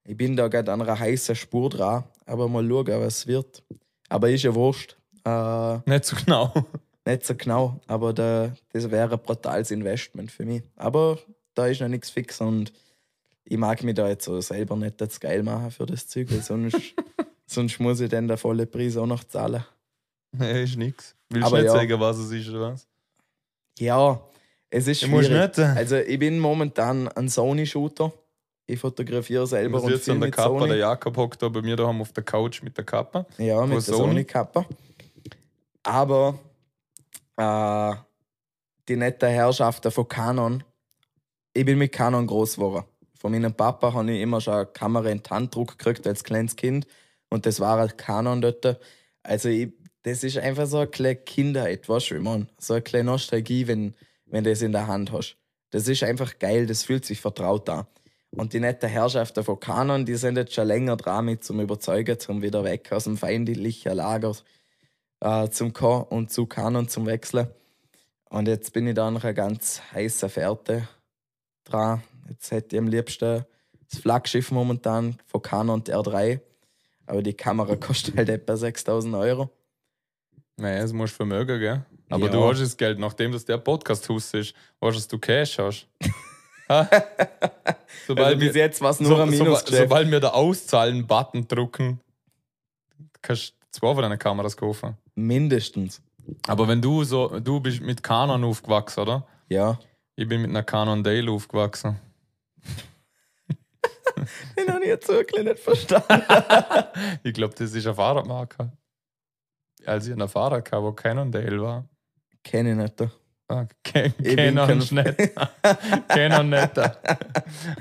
ich 0.05 0.17
bin 0.17 0.35
da 0.37 0.49
gerade 0.49 0.73
an 0.73 0.81
einer 0.81 0.99
heißen 0.99 1.35
Spur 1.37 1.69
dran. 1.69 2.05
Aber 2.25 2.49
mal 2.49 2.67
schauen, 2.67 2.87
was 3.01 3.27
wird. 3.27 3.63
Aber 4.09 4.31
ist 4.31 4.43
ja 4.45 4.55
wurscht. 4.55 4.97
Äh, 5.25 5.79
Nicht 5.91 6.05
so 6.07 6.17
genau. 6.17 6.53
nicht 7.07 7.27
so 7.27 7.35
genau. 7.35 7.81
Aber 7.87 8.13
da, 8.15 8.55
das 8.73 8.91
wäre 8.91 9.13
ein 9.15 9.23
brutales 9.23 9.71
Investment 9.71 10.31
für 10.31 10.45
mich. 10.45 10.63
Aber 10.77 11.19
da 11.55 11.67
ist 11.67 11.81
noch 11.83 11.89
nichts 11.89 12.09
fix 12.11 12.41
und 12.41 12.73
ich 13.45 13.59
mag 13.59 13.83
mich 13.83 13.95
da 13.95 14.09
jetzt 14.09 14.25
so 14.25 14.41
selber 14.41 14.77
nicht 14.77 15.01
jetzt 15.01 15.21
geil 15.21 15.43
machen 15.43 15.71
für 15.71 15.85
das 15.85 16.09
Zeug, 16.09 16.31
weil 16.31 16.41
sonst, 16.43 16.77
sonst 17.53 17.79
muss 17.81 18.01
ich 18.01 18.09
dann 18.11 18.29
den 18.29 18.37
vollen 18.37 18.71
Preis 18.71 18.97
auch 18.97 19.07
noch 19.07 19.25
zahlen. 19.25 19.65
nee, 20.33 20.63
ist 20.65 20.77
nix. 20.77 21.15
Willst 21.31 21.51
du 21.51 21.57
nicht 21.57 21.65
ja. 21.67 21.73
sagen, 21.73 22.01
was 22.01 22.19
es 22.19 22.31
ist 22.31 22.49
oder 22.51 22.73
was? 22.73 22.87
Ja, 23.79 24.21
es 24.71 24.87
ist 24.87 25.03
Ich 25.03 25.09
muss 25.09 25.27
schwierig. 25.27 25.57
nicht. 25.57 25.59
äh, 25.59 25.79
Also 25.79 25.97
ich 25.97 26.19
bin 26.19 26.39
momentan 26.39 27.09
ein 27.09 27.29
Sony-Shooter. 27.29 28.13
Ich 28.67 28.79
fotografiere 28.79 29.45
Ich 29.45 29.51
selber 29.51 29.79
muss 29.79 29.85
und 29.87 29.91
jetzt 29.93 30.09
an 30.09 30.21
der 30.21 30.31
Kappa. 30.31 30.51
Der 30.61 30.69
Sony. 30.69 30.79
Jakob 30.79 31.17
hockt 31.17 31.43
da 31.43 31.49
bei 31.49 31.63
mir 31.63 31.77
daheim 31.77 32.01
auf 32.01 32.13
der 32.13 32.23
Couch 32.23 32.63
mit 32.63 32.77
der 32.77 32.85
Kappa. 32.85 33.27
Ja, 33.39 33.61
mit 33.67 33.73
der 33.75 33.81
Sony. 33.81 34.09
Sony-Kappa. 34.11 34.67
Aber 35.83 36.39
äh, 37.37 37.95
die 38.89 38.97
netten 38.97 39.29
Herrschaften 39.31 39.91
von 39.91 40.09
Canon, 40.09 40.65
ich 41.55 41.65
bin 41.65 41.79
mit 41.79 41.93
Canon 41.93 42.27
groß 42.27 42.57
geworden. 42.57 42.85
Von 43.19 43.33
meinem 43.33 43.53
Papa 43.55 43.93
habe 43.93 44.11
ich 44.13 44.21
immer 44.21 44.41
schon 44.41 44.55
eine 44.55 44.67
Kamera 44.67 45.09
in 45.09 45.23
die 45.23 45.31
Hand 45.31 45.55
gekriegt 45.55 46.07
als 46.07 46.25
kleines 46.25 46.57
Kind. 46.57 46.87
Und 47.33 47.47
das 47.47 47.61
war 47.61 47.79
halt 47.79 47.97
Canon 47.97 48.43
dort. 48.43 48.79
Also 49.23 49.49
ich, 49.49 49.73
das 50.03 50.23
ist 50.23 50.37
einfach 50.37 50.67
so 50.67 50.77
eine 50.77 50.87
kleine 50.87 51.17
Kindheit, 51.17 51.89
weißt 51.89 52.11
du, 52.11 52.21
man? 52.21 52.51
So 52.59 52.75
eine 52.75 52.83
kleine 52.83 53.05
Nostalgie, 53.05 53.67
wenn, 53.67 53.95
wenn 54.27 54.45
du 54.45 54.51
das 54.51 54.61
in 54.61 54.73
der 54.73 54.87
Hand 54.87 55.13
hast. 55.13 55.39
Das 55.71 55.89
ist 55.89 56.03
einfach 56.03 56.39
geil, 56.39 56.67
das 56.67 56.83
fühlt 56.83 57.07
sich 57.07 57.23
vertraut 57.23 57.71
an. 57.71 57.87
Und 58.33 58.53
die 58.53 58.61
netten 58.61 58.91
Herrschaften 58.91 59.45
von 59.45 59.59
Canon, 59.59 60.05
die 60.05 60.17
sind 60.17 60.37
jetzt 60.37 60.53
schon 60.53 60.67
länger 60.67 60.99
dran 60.99 61.25
mit 61.25 61.43
zum 61.43 61.59
Überzeugen, 61.61 62.19
zum 62.19 62.43
wieder 62.43 62.65
weg 62.65 62.93
aus 62.93 63.05
dem 63.05 63.17
feindlichen 63.17 63.95
Lager 63.95 64.37
äh, 65.21 65.49
zum 65.49 65.73
kommen 65.73 66.05
und 66.11 66.31
zu 66.31 66.45
Canon 66.45 66.87
zum 66.87 67.07
Wechseln. 67.07 67.49
Und 68.29 68.47
jetzt 68.47 68.75
bin 68.75 68.87
ich 68.87 68.95
da 68.95 69.11
noch 69.11 69.25
eine 69.25 69.33
ganz 69.33 69.81
heiße 69.95 70.29
Fährte 70.29 70.87
dran. 71.65 72.03
Jetzt 72.29 72.51
hätte 72.51 72.77
ich 72.77 72.81
am 72.81 72.89
liebsten 72.89 73.47
das 73.91 74.01
Flaggschiff 74.01 74.51
momentan 74.51 75.17
von 75.27 75.41
Canon 75.41 75.83
die 75.83 75.95
R3. 75.95 76.41
Aber 77.07 77.23
die 77.23 77.35
Kamera 77.35 77.77
kostet 77.81 78.17
halt 78.17 78.29
etwa 78.29 78.57
6000 78.57 79.15
Euro. 79.15 79.51
Naja, 80.57 80.83
das 80.83 80.93
musst 80.93 81.15
du 81.15 81.17
vermögen, 81.17 81.59
gell? 81.61 81.85
Aber 82.11 82.27
Ja. 82.27 82.33
du 82.33 82.45
hast 82.45 82.61
das 82.61 82.77
Geld, 82.77 82.99
nachdem 82.99 83.33
das 83.33 83.45
der 83.45 83.59
Podcast 83.59 84.09
Hus 84.09 84.35
ist, 84.35 84.55
du, 84.81 84.91
dass 84.91 85.09
du 85.09 85.19
Cash 85.19 85.59
hast. 85.59 85.87
Ha? 86.69 86.89
sobald, 88.07 88.27
Also 88.29 88.39
bis 88.39 88.55
wir, 88.55 88.63
jetzt 88.63 88.81
war 88.81 88.91
es 88.91 89.01
nur 89.01 89.17
so, 89.17 89.23
ein 89.23 89.31
so, 89.33 89.45
Minusgeschäft. 89.45 89.83
sobald 89.83 90.11
wir 90.11 90.21
den 90.21 90.31
Auszahlen-Button 90.31 91.49
drucken, 91.49 92.01
kannst 93.21 93.51
du 93.51 93.55
zwei 93.73 93.93
von 93.95 94.03
deinen 94.03 94.19
Kameras 94.19 94.57
kaufen. 94.57 94.97
Mindestens. 95.17 96.01
Aber 96.47 96.69
wenn 96.69 96.81
du 96.81 97.03
so, 97.05 97.41
du 97.41 97.59
bist 97.61 97.81
mit 97.83 98.03
Canon 98.03 98.45
aufgewachsen, 98.45 99.01
oder? 99.01 99.27
Ja. 99.49 99.79
Ich 100.15 100.27
bin 100.29 100.41
mit 100.41 100.51
einer 100.51 100.63
Canon 100.63 101.03
Dale 101.03 101.31
aufgewachsen. 101.31 101.99
Den 104.59 104.69
habe 104.73 104.83
ich 104.83 104.89
jetzt 104.89 105.09
wirklich 105.09 105.45
nicht 105.45 105.59
verstanden. 105.59 106.23
Ich 107.23 107.33
glaube, 107.35 107.55
das 107.57 107.73
ist 107.73 107.87
eine 107.87 107.95
Fahrradmarke. 107.95 108.73
Als 109.87 110.07
ich 110.07 110.13
einen 110.13 110.29
Fahrrad 110.29 110.71
hatte, 110.71 110.83
wo 110.83 110.93
Canon 110.93 111.31
Dale 111.33 111.61
war. 111.61 111.89
Kenne 112.45 112.71
ich 112.73 112.77
nicht. 112.77 113.11
Ah, 113.49 113.67
Ken- 113.85 114.15
Ich 114.23 114.37
Canon 114.37 114.79
nicht. 114.79 114.91
Canon 116.09 116.49
nicht. 116.51 116.73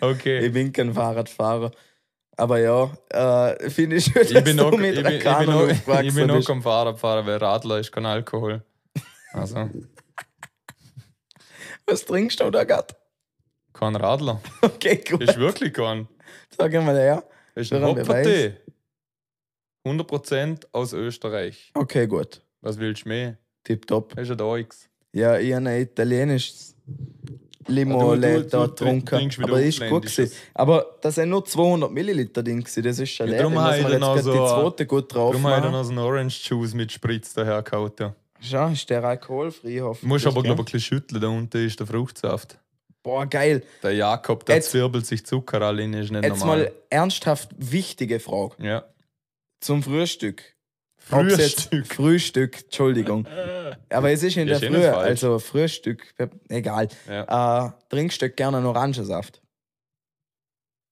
Okay. 0.01 0.45
Ich 0.45 0.53
bin 0.53 0.71
kein 0.73 0.93
Fahrradfahrer. 0.93 1.71
Aber 2.37 2.59
ja, 2.59 2.89
äh, 3.09 3.69
finde 3.69 3.97
ich 3.97 4.05
schön, 4.05 4.21
Ich 4.23 4.33
dass 4.33 4.43
bin 4.43 4.57
du 4.57 4.65
auch, 4.65 4.71
mit 4.77 4.95
ich 4.97 5.03
bin, 5.03 5.13
ich 5.13 5.23
bin 5.23 5.49
auch, 5.49 6.01
ich 6.01 6.15
bin 6.15 6.31
auch 6.31 6.43
kein 6.45 6.61
Fahrradfahrer, 6.61 7.25
weil 7.25 7.37
Radler 7.37 7.79
ist 7.79 7.91
kein 7.91 8.05
Alkohol. 8.05 8.63
Also, 9.33 9.69
Was 11.85 12.05
trinkst 12.05 12.39
du 12.39 12.49
da 12.49 12.63
gerade? 12.63 12.95
kein 13.73 13.95
Radler. 13.95 14.41
Okay, 14.61 15.03
gut. 15.09 15.21
Ist 15.23 15.37
wirklich 15.37 15.73
kein. 15.73 16.07
Sag 16.57 16.73
mal 16.73 16.95
her. 16.97 17.23
Ist 17.55 17.71
ein 17.73 17.83
Hopfertee. 17.83 18.53
100% 19.87 20.67
aus 20.71 20.93
Österreich. 20.93 21.71
Okay, 21.73 22.07
gut. 22.07 22.41
Was 22.61 22.77
willst 22.77 23.05
du 23.05 23.09
mehr? 23.09 23.37
Tipptopp. 23.63 24.15
Das 24.15 24.29
ist 24.29 24.31
einEux. 24.39 24.87
Ja, 25.13 25.37
ich 25.37 25.53
habe 25.53 25.67
ein 25.69 25.81
italienisches 25.81 26.75
Limo 27.67 28.15
du- 28.15 28.21
du- 28.21 28.43
da 28.43 28.65
du 28.65 28.69
getrunken. 28.69 29.31
Aber 29.43 29.61
ist 29.61 29.79
gut 29.89 30.03
gewesen. 30.05 30.31
Aber 30.53 30.97
das 31.01 31.15
sind 31.15 31.29
nur 31.29 31.43
200 31.43 31.91
Milliliter 31.91 32.43
Ding 32.43 32.59
gewesen. 32.59 32.83
Das 32.83 32.99
ist 32.99 33.09
schon 33.11 33.27
Ja, 33.27 33.31
leer. 33.31 33.39
darum 33.41 33.55
Da 33.55 33.61
muss 33.61 33.69
habe 33.71 33.93
ich 33.93 33.99
dann 33.99 34.23
so- 34.23 34.31
die 34.31 34.37
zweite 34.37 34.85
gut 34.85 35.13
drauf 35.13 35.31
Darum 35.33 35.47
habe 35.47 35.65
ich 35.67 35.71
noch 35.71 35.83
so 35.83 35.89
einen 35.89 35.99
Orange 35.99 36.39
Juice 36.49 36.73
mit 36.73 36.91
Spritz 36.91 37.33
daher 37.33 37.61
gehauen. 37.61 37.91
Ja. 37.99 38.15
Schau, 38.39 38.69
ist 38.69 38.89
der 38.89 39.03
alkoholfrei 39.03 39.75
Du 39.77 39.81
hoffentlich. 39.85 40.07
musst 40.09 40.25
aber, 40.27 40.41
glaube 40.41 40.53
ich, 40.53 40.59
ein 40.59 40.65
bisschen 40.65 40.79
schütteln. 40.79 41.21
Da 41.21 41.27
unten 41.27 41.65
ist 41.65 41.79
der 41.79 41.85
Fruchtsaft. 41.87 42.57
Boah, 43.03 43.25
geil. 43.25 43.63
Der 43.81 43.93
Jakob, 43.93 44.45
der 44.45 44.57
Jetzt- 44.57 44.71
zwirbelt 44.71 45.05
sich 45.05 45.25
Zucker 45.25 45.61
alle 45.61 45.81
rein, 45.81 45.93
ist 45.93 46.11
nicht 46.11 46.23
Jetzt 46.23 46.39
normal. 46.39 46.57
mal 46.59 46.71
ernsthaft 46.89 47.49
wichtige 47.57 48.19
Frage 48.19 48.55
Ja. 48.59 48.83
zum 49.59 49.81
Frühstück. 49.83 50.43
Jetzt- 51.09 51.61
Frühstück. 51.71 51.87
Frühstück, 51.87 52.63
Entschuldigung. 52.65 53.25
Aber 53.89 54.11
es 54.11 54.21
ist 54.21 54.37
in 54.37 54.45
der 54.47 54.57
ist 54.57 54.63
eh 54.63 54.67
Früh, 54.67 54.85
also 54.85 55.39
Frühstück, 55.39 56.13
egal. 56.49 56.89
Ja. 57.09 57.65
Äh, 57.67 57.71
trinkst 57.89 58.21
du 58.21 58.29
gerne 58.29 58.57
einen 58.57 58.67
Orangensaft? 58.67 59.41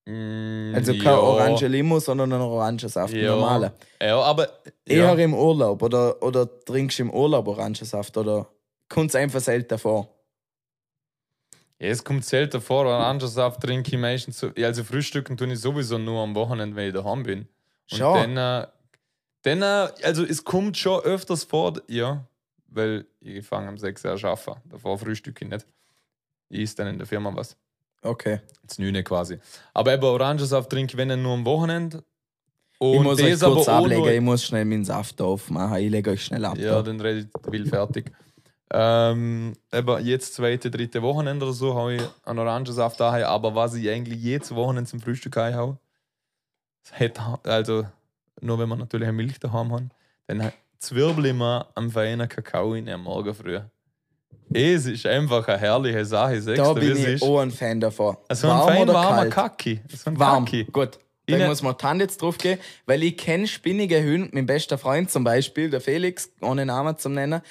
Mm, 0.07 0.73
Also 0.73 0.93
kein 0.93 1.03
ja. 1.03 1.19
Orange 1.19 1.67
Limo, 1.67 1.99
sondern 1.99 2.33
einen 2.33 2.41
Orangensaft, 2.41 3.13
Ja. 3.13 3.35
normalen. 3.35 3.71
Ja, 4.01 4.19
aber. 4.19 4.49
Eher 4.85 5.03
Ja. 5.05 5.13
im 5.13 5.35
Urlaub 5.35 5.83
oder, 5.83 6.21
oder 6.23 6.47
trinkst 6.65 6.97
du 6.97 7.03
im 7.03 7.11
Urlaub 7.11 7.47
Orangensaft 7.47 8.17
oder 8.17 8.49
kommt 8.89 9.09
es 9.11 9.15
einfach 9.15 9.39
selten 9.41 9.77
vor? 9.77 10.09
Ja, 11.79 11.87
es 11.87 12.03
kommt 12.03 12.25
selten 12.25 12.59
vor, 12.59 12.85
Orangensaft 12.85 13.61
trinke 13.61 13.91
ich 13.95 13.97
meistens. 13.97 14.39
So, 14.39 14.51
also 14.57 14.83
frühstücken 14.83 15.37
tue 15.37 15.51
ich 15.51 15.59
sowieso 15.59 15.97
nur 15.97 16.21
am 16.21 16.35
Wochenende, 16.35 16.75
wenn 16.75 16.87
ich 16.87 16.93
daheim 16.93 17.23
bin. 17.23 17.39
Und 17.91 17.97
Schau. 17.97 18.15
dann, 18.15 18.37
äh, 18.37 18.67
dann, 19.43 19.61
äh, 19.61 19.91
also 20.03 20.23
es 20.25 20.43
kommt 20.43 20.77
schon 20.77 21.01
öfters 21.01 21.45
vor, 21.45 21.73
ja, 21.87 22.25
weil 22.67 23.05
ich 23.21 23.45
fange 23.45 23.69
am 23.69 23.77
6 23.77 24.03
Uhr 24.03 24.11
an 24.11 24.25
arbeiten. 24.25 24.69
Davor 24.69 24.97
frühstücke 24.97 25.45
ich 25.45 25.51
nicht. 25.51 25.65
Ich 26.49 26.61
esse 26.61 26.75
dann 26.75 26.87
in 26.87 26.97
der 26.97 27.07
Firma 27.07 27.33
was. 27.33 27.55
Okay. 28.01 28.41
Das 28.63 28.77
Nüne 28.77 29.03
quasi. 29.03 29.39
Aber 29.73 29.93
eben 29.93 30.03
Orangensaft 30.03 30.69
trinke 30.69 30.93
ich, 30.93 30.97
wenn 30.97 31.09
dann 31.09 31.21
nur 31.21 31.33
am 31.33 31.45
Wochenende. 31.45 32.03
Und 32.77 32.93
ich 32.93 33.01
muss 33.01 33.21
euch 33.21 33.39
kurz 33.39 33.67
ablegen, 33.67 34.07
ich 34.07 34.21
muss 34.21 34.45
schnell 34.45 34.63
meinen 34.63 34.85
Saft 34.85 35.21
aufmachen. 35.21 35.77
Ich 35.77 35.91
lege 35.91 36.11
euch 36.11 36.23
schnell 36.23 36.45
ab. 36.45 36.57
Ja, 36.57 36.75
da. 36.75 36.83
dann 36.83 37.01
rede 37.01 37.27
ich 37.27 37.51
will 37.51 37.65
fertig. 37.65 38.11
Ähm, 38.71 39.53
eben 39.73 40.05
jetzt 40.05 40.35
zweite, 40.35 40.69
dritte 40.69 41.01
Wochenende 41.01 41.45
oder 41.45 41.53
so 41.53 41.75
habe 41.75 41.95
ich 41.95 42.01
einen 42.23 42.39
Orangensaft 42.39 42.99
daheim, 42.99 43.23
aber 43.25 43.55
was 43.55 43.73
ich 43.73 43.89
eigentlich 43.89 44.21
jedes 44.21 44.53
Wochenende 44.53 44.89
zum 44.89 44.99
Frühstück 45.01 45.35
habe, 45.37 45.77
also 47.43 47.85
nur 48.41 48.59
wenn 48.59 48.69
wir 48.69 48.75
natürlich 48.75 49.07
eine 49.07 49.17
Milch 49.17 49.39
daheim 49.39 49.71
haben, 49.71 49.89
dann 50.27 50.51
zwirbel 50.77 51.25
ich 51.27 51.33
mir 51.33 51.65
am 51.75 51.89
feinen 51.91 52.27
Kakao 52.29 52.73
in 52.75 52.87
am 52.89 53.03
Morgen 53.03 53.33
früh. 53.33 53.59
Es 54.51 54.85
ist 54.85 55.05
einfach 55.05 55.47
eine 55.47 55.57
herrliche 55.59 56.05
Sache, 56.05 56.37
ich 56.37 56.43
sag's 56.43 56.57
da 56.57 56.73
bin 56.73 56.95
ich 56.95 57.21
auch 57.21 57.39
ein 57.39 57.51
Fan 57.51 57.79
davon. 57.79 58.17
Also 58.27 58.49
ein 58.49 58.67
fein 58.67 58.83
oder 58.83 58.93
warmer 58.93 59.17
kalt? 59.27 59.33
Kacki. 59.33 59.81
So 59.95 60.09
ein 60.11 60.19
Warm, 60.19 60.45
Kacki. 60.45 60.63
gut. 60.65 60.99
Da 61.27 61.35
Innen- 61.35 61.47
muss 61.47 61.61
man 61.61 61.75
die 61.77 61.85
Hand 61.85 62.01
jetzt 62.01 62.21
drauf 62.21 62.37
gehen, 62.39 62.57
weil 62.87 63.03
ich 63.03 63.15
kenne 63.15 63.45
spinnige 63.47 64.01
Hunde, 64.01 64.29
mein 64.31 64.47
bester 64.47 64.79
Freund 64.79 65.11
zum 65.11 65.23
Beispiel, 65.23 65.69
der 65.69 65.81
Felix, 65.81 66.31
ohne 66.41 66.65
Namen 66.65 66.97
zu 66.97 67.09
nennen, 67.09 67.41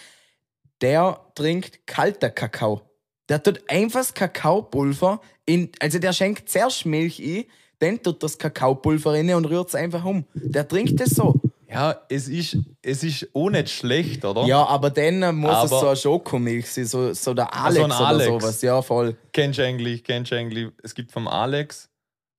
der 0.81 1.21
trinkt 1.35 1.87
kalter 1.87 2.31
Kakao. 2.31 2.83
Der 3.29 3.43
tut 3.43 3.61
einfach 3.69 4.01
das 4.01 4.15
Kakaopulver 4.15 5.21
in, 5.45 5.71
also 5.81 5.99
der 5.99 6.13
schenkt 6.13 6.49
zuerst 6.49 6.87
Milch 6.87 7.21
ein, 7.21 7.45
dann 7.79 8.03
tut 8.03 8.23
das 8.23 8.39
Kakaopulver 8.39 9.13
rein 9.13 9.33
und 9.35 9.45
rührt 9.45 9.69
es 9.69 9.75
einfach 9.75 10.05
um. 10.05 10.25
Der 10.35 10.67
trinkt 10.67 11.01
es 11.01 11.11
so. 11.11 11.41
Ja, 11.71 12.01
es 12.09 12.29
ist, 12.29 12.57
es 12.81 13.05
ist 13.05 13.29
auch 13.35 13.51
nicht 13.51 13.69
schlecht, 13.69 14.25
oder? 14.25 14.45
Ja, 14.47 14.65
aber 14.67 14.89
dann 14.89 15.19
muss 15.37 15.51
es 15.51 15.57
Aber- 15.57 15.81
so 15.81 15.87
eine 15.89 15.97
Schokomilch 15.97 16.71
sein, 16.71 16.87
so, 16.87 17.13
so 17.13 17.35
der 17.35 17.55
Ah, 17.55 17.71
so 17.71 17.83
Alex, 17.85 18.01
Alex. 18.01 18.29
oder 18.31 18.41
sowas. 18.41 18.63
Ja, 18.63 18.81
voll. 18.83 19.17
Kennst 19.33 19.59
du 19.59 19.65
eigentlich, 19.65 20.03
kennst 20.03 20.33
du 20.33 20.37
eigentlich, 20.37 20.69
es 20.83 20.95
gibt 20.95 21.13
vom 21.13 21.29
Alex 21.29 21.91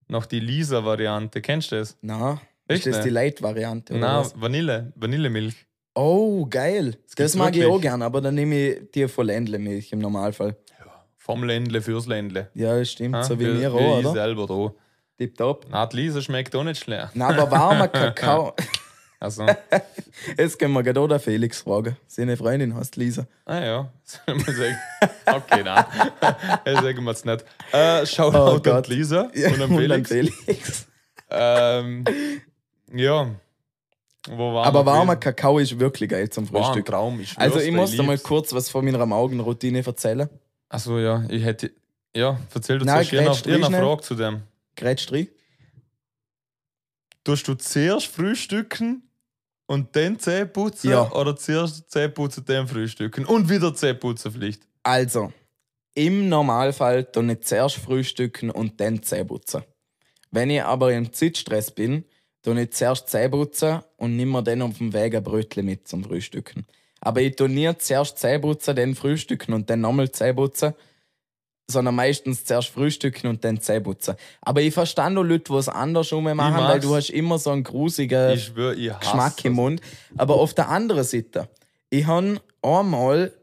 noch 0.08 0.26
die 0.26 0.40
Lisa-Variante. 0.40 1.42
Kennst 1.42 1.72
du 1.72 1.76
das? 1.76 1.96
Echt 2.68 2.80
ist 2.80 2.88
das 2.88 2.96
nicht? 2.98 3.06
die 3.06 3.10
Light-Variante? 3.12 3.94
Nein, 3.98 4.02
was? 4.22 4.34
Vanille, 4.42 4.92
Vanillemilch. 4.96 5.68
Oh, 5.96 6.46
geil. 6.50 6.98
Das, 7.08 7.16
gibt's 7.16 7.36
mag 7.36 7.50
ich 7.56 7.62
wirklich. 7.62 7.76
auch 7.78 7.82
gern, 7.82 8.02
aber 8.02 8.22
dann 8.22 8.36
nehme 8.36 8.56
ich 8.56 8.92
die 8.92 9.08
von 9.08 9.26
Ländle-Milch 9.26 9.92
im 9.92 10.00
Normalfall. 10.00 10.56
Vom 11.18 11.44
Ländle 11.44 11.82
fürs 11.82 12.08
Ländle. 12.08 12.50
Ja, 12.56 12.78
das 12.78 12.92
stimmt, 12.92 13.16
Ah, 13.16 13.24
so 13.24 13.40
wie 13.40 13.46
mir 13.46 13.72
auch, 13.74 14.00
ich 14.00 14.06
oder? 14.06 14.14
selber 14.14 14.48
da. 14.48 14.74
Tipptopp. 15.18 15.66
Na, 15.70 15.86
die 15.86 15.98
Lisa 15.98 16.22
schmeckt 16.22 16.56
auch 16.56 16.64
nicht 16.64 16.82
schlecht. 16.84 17.10
Na, 17.14 17.28
aber 17.28 17.52
warmer 17.52 17.88
Kakao. 17.88 18.54
Also, 19.22 19.46
Jetzt 20.38 20.58
können 20.58 20.72
wir 20.72 20.82
gerade 20.82 21.06
den 21.06 21.20
Felix 21.20 21.60
fragen. 21.60 21.98
Seine 22.08 22.38
Freundin 22.38 22.74
heißt 22.74 22.96
Lisa. 22.96 23.28
ah 23.44 23.60
ja. 23.60 23.92
Okay, 25.26 25.62
nein. 25.62 25.84
Das 26.64 26.76
sagen 26.82 27.04
wir 27.04 27.12
jetzt 27.12 27.26
nicht. 27.26 27.44
Äh, 27.74 28.06
Shoutout 28.06 28.70
Oh 28.70 28.74
an 28.74 28.84
Lisa 28.88 29.24
und 29.24 29.62
an 29.62 29.72
Und 29.72 29.78
Felix. 29.78 30.10
an 30.12 30.18
Felix. 30.18 30.88
Ähm, 31.30 32.06
ja. 32.94 33.30
Waren 34.28 34.66
Aber 34.68 34.86
warmer 34.86 35.16
gewesen? 35.16 35.20
Kakao 35.36 35.60
ist 35.60 35.80
wirklich 35.80 36.10
geil 36.10 36.30
zum 36.30 36.52
War 36.52 36.66
Frühstück. 36.66 36.86
Traum. 36.88 37.20
Ich 37.22 37.38
Also 37.38 37.60
ich 37.60 37.72
muss 37.72 37.92
dir 37.92 38.04
mal 38.04 38.18
kurz 38.18 38.54
was 38.54 38.70
von 38.70 38.84
meiner 38.84 39.06
Morgenroutine 39.06 39.86
erzählen. 39.86 40.30
Achso, 40.68 41.00
ja, 41.00 41.24
ich 41.30 41.44
hätte. 41.44 41.72
Ja, 42.16 42.40
erzähl 42.54 42.80
du 42.80 42.86
Nein, 42.86 43.06
zuerst. 43.06 43.14
Ich 43.14 43.20
habe 43.20 43.30
grätsch 43.30 43.40
noch- 43.40 43.46
ich 43.46 43.54
habe 43.54 43.54
rein 43.54 43.64
eine 43.64 43.76
schnell. 43.78 43.84
Frage 43.88 44.02
zu 44.02 44.16
dem. 44.16 44.42
Grätsch 44.76 45.12
rein. 45.12 45.28
Tust 47.24 47.48
du 47.48 47.56
zuerst 47.56 48.08
frühstücken 48.08 49.04
und 49.68 49.96
dann 49.96 50.20
Zähne 50.20 50.46
putzen? 50.48 50.90
Ja. 50.92 51.12
Oder 51.12 51.36
zuerst 51.36 51.90
Zähne 51.92 52.10
putzen, 52.10 52.44
dann 52.46 52.68
frühstücken? 52.68 53.26
Und 53.26 53.50
wieder 53.50 53.74
Zähne 53.74 53.96
putzen 53.96 54.32
Pflicht? 54.32 54.64
Also, 54.84 55.32
im 55.96 56.30
Normalfall 56.30 57.06
tue 57.12 57.32
ich 57.34 57.42
zuerst 57.42 57.76
frühstücken 57.78 58.50
und 58.50 58.80
dann 58.80 59.04
Zähne 59.04 59.26
putzen. 59.26 59.64
Wenn 60.32 60.50
ich 60.50 60.64
aber 60.64 60.94
im 60.94 61.12
Zeitstress 61.14 61.72
bin, 61.72 62.06
tue 62.44 62.62
ich 62.62 62.72
zuerst 62.72 63.10
Zähne 63.10 63.30
putzen 63.30 63.80
und 63.98 64.16
nehme 64.16 64.32
mir 64.34 64.44
dann 64.44 64.62
auf 64.62 64.78
dem 64.78 64.94
Weg 64.94 65.16
ein 65.16 65.24
Brötchen 65.24 65.66
mit 65.66 65.88
zum 65.88 66.04
Frühstücken. 66.04 66.66
Aber 67.02 67.22
ich 67.22 67.36
tue 67.36 67.50
nie 67.50 67.72
zuerst 67.78 68.18
Zähne 68.18 68.40
putzen, 68.40 68.76
dann 68.76 68.96
frühstücken 68.96 69.54
und 69.54 69.70
dann 69.70 69.82
nochmal 69.82 70.12
Zähne 70.12 70.36
putzen, 70.36 70.74
sondern 71.68 71.96
meistens 71.96 72.46
zuerst 72.46 72.70
frühstücken 72.70 73.28
und 73.28 73.44
dann 73.44 73.62
Zähne 73.62 73.82
putzen. 73.82 74.16
Aber 74.42 74.62
ich 74.62 74.74
verstehe 74.74 75.06
auch 75.06 75.24
Leute, 75.24 75.52
die 75.52 75.54
es 75.54 75.70
andersrum 75.70 76.24
machen, 76.24 76.64
weil 76.64 76.80
du 76.80 76.96
hast 76.96 77.10
immer 77.10 77.38
so 77.38 77.52
einen 77.52 77.64
grusigen 77.64 78.32
Ich 78.32 78.46
schwöre, 78.46 78.76
ich 78.76 78.98
Geschmack 79.00 79.44
im. 79.46 79.54
Mund. 79.54 79.82
Aber 80.18 80.36
auf 80.36 80.54
der 80.54 80.70
anderen 80.70 81.04
Seite, 81.04 81.48
ich 81.90 82.06
habe 82.06 82.42
einmal 82.62 83.34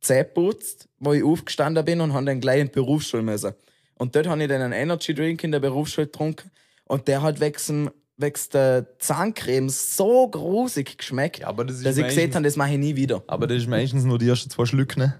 Zähne 0.00 0.24
geputzt, 0.24 0.88
wo 0.98 1.12
ich 1.12 1.22
aufgestanden 1.22 1.84
bin 1.84 2.00
und 2.00 2.12
habe 2.12 2.26
dann 2.26 2.40
gleich 2.40 2.60
in 2.60 2.66
die 2.66 2.72
Berufsschule 2.72 3.22
müssen. 3.22 3.54
Und 3.94 4.16
dort 4.16 4.26
habe 4.26 4.42
ich 4.42 4.48
dann 4.48 4.62
einen 4.62 4.72
Energy 4.72 5.14
Drink 5.14 5.44
in 5.44 5.52
der 5.52 5.60
Berufsschule 5.60 6.06
getrunken 6.08 6.50
und 6.86 7.06
der 7.08 7.22
hat 7.22 7.40
wegen, 7.40 7.90
wegen 8.22 8.38
der 8.54 8.86
Zahncreme 8.98 9.68
so 9.68 10.28
grusig 10.28 10.96
geschmeckt, 10.96 11.40
Ja, 11.40 11.52
das 11.52 11.82
dass 11.82 11.96
ich 11.98 12.06
gesehen 12.06 12.34
habe, 12.34 12.44
das 12.44 12.56
mache 12.56 12.72
ich 12.72 12.78
nie 12.78 12.96
wieder. 12.96 13.22
Aber 13.26 13.46
das 13.46 13.58
ist 13.58 13.68
meistens 13.68 14.04
nur 14.04 14.18
die 14.18 14.28
ersten 14.28 14.48
zwei 14.48 14.64
Schlücke. 14.64 14.98
Ne? 14.98 15.14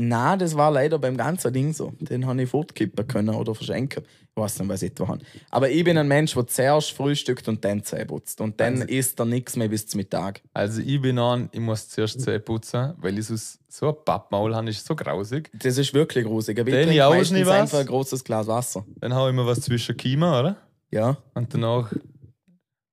Na, 0.00 0.36
das 0.36 0.56
war 0.56 0.70
leider 0.70 0.96
beim 1.00 1.16
ganzen 1.16 1.52
Ding 1.52 1.72
so. 1.72 1.92
Den 1.98 2.24
habe 2.24 2.40
ich 2.40 2.48
fortkippen 2.48 3.04
können 3.08 3.34
oder 3.34 3.52
verschenken. 3.52 4.04
Ich 4.30 4.40
weiß 4.40 4.60
nicht, 4.60 4.68
was 4.68 4.82
ich 4.82 4.94
da 4.94 5.08
habe. 5.08 5.24
Aber 5.50 5.68
ich 5.68 5.82
bin 5.82 5.98
ein 5.98 6.06
Mensch, 6.06 6.34
der 6.34 6.46
zuerst 6.46 6.92
frühstückt 6.92 7.48
und 7.48 7.64
dann 7.64 7.82
Zähne 7.82 8.06
putzt. 8.06 8.40
Und 8.40 8.60
dann 8.60 8.74
Also- 8.82 8.84
isst 8.86 9.18
er 9.18 9.24
nichts 9.26 9.56
mehr 9.56 9.66
bis 9.66 9.88
zum 9.88 9.98
Mittag. 9.98 10.40
Also 10.54 10.80
ich 10.82 11.02
bin 11.02 11.18
an, 11.18 11.48
ich 11.50 11.58
muss 11.58 11.88
zuerst 11.88 12.20
Zähne 12.20 12.38
putzen, 12.38 12.94
weil 12.98 13.18
ich 13.18 13.26
so, 13.26 13.34
so 13.68 13.88
ein 13.88 13.96
Pappmaul 14.04 14.54
habe, 14.54 14.70
ist 14.70 14.86
so 14.86 14.94
grausig. 14.94 15.50
Das 15.52 15.76
ist 15.76 15.92
wirklich 15.92 16.24
grusig. 16.24 16.56
Ich 16.56 16.64
trinke 16.64 16.92
ich 16.94 17.02
auch 17.02 17.10
meistens 17.10 17.36
nicht 17.36 17.46
was? 17.48 17.54
einfach 17.60 17.80
ein 17.80 17.86
großes 17.86 18.22
Glas 18.22 18.46
Wasser. 18.46 18.86
Dann 19.00 19.12
habe 19.14 19.30
ich 19.30 19.34
mir 19.34 19.46
was 19.46 19.62
zwischen 19.62 19.96
Kiemen, 19.96 20.32
oder? 20.32 20.56
Ja. 20.90 21.16
Und 21.34 21.52
danach 21.52 21.92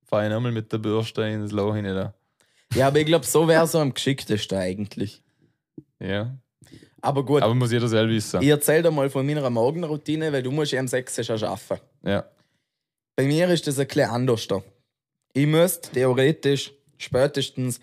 fahre 0.04 0.26
ich 0.26 0.32
nochmal 0.32 0.52
mit 0.52 0.72
der 0.72 0.78
Bürste 0.78 1.24
ins 1.24 1.52
Loch 1.52 1.76
hinein. 1.76 2.14
Ja, 2.74 2.88
aber 2.88 3.00
ich 3.00 3.06
glaube, 3.06 3.26
so 3.26 3.48
wäre 3.48 3.68
so 3.68 3.80
am 3.80 3.94
geschicktesten 3.94 4.58
eigentlich. 4.58 5.22
Ja. 6.00 6.36
Aber 7.02 7.24
gut, 7.24 7.42
Aber 7.44 7.54
muss 7.54 7.72
jeder 7.72 7.88
selber 7.88 8.12
wissen. 8.12 8.42
ich 8.42 8.50
erzähle 8.50 8.84
dir 8.84 8.92
mal 8.92 9.10
von 9.10 9.26
meiner 9.26 9.48
Morgenroutine, 9.50 10.34
weil 10.34 10.42
du 10.44 10.52
musst 10.52 10.72
ja 10.72 10.80
am 10.80 10.88
6. 10.88 11.26
schon 11.26 11.44
arbeiten. 11.44 11.82
Ja. 12.04 12.26
Bei 13.16 13.24
mir 13.26 13.48
ist 13.50 13.68
das 13.68 13.80
ein 13.80 13.88
bisschen 13.88 14.10
anders. 14.10 14.48
Da. 14.48 14.62
Ich 15.34 15.46
müsste 15.46 15.92
theoretisch 15.92 16.74
spätestens 16.98 17.80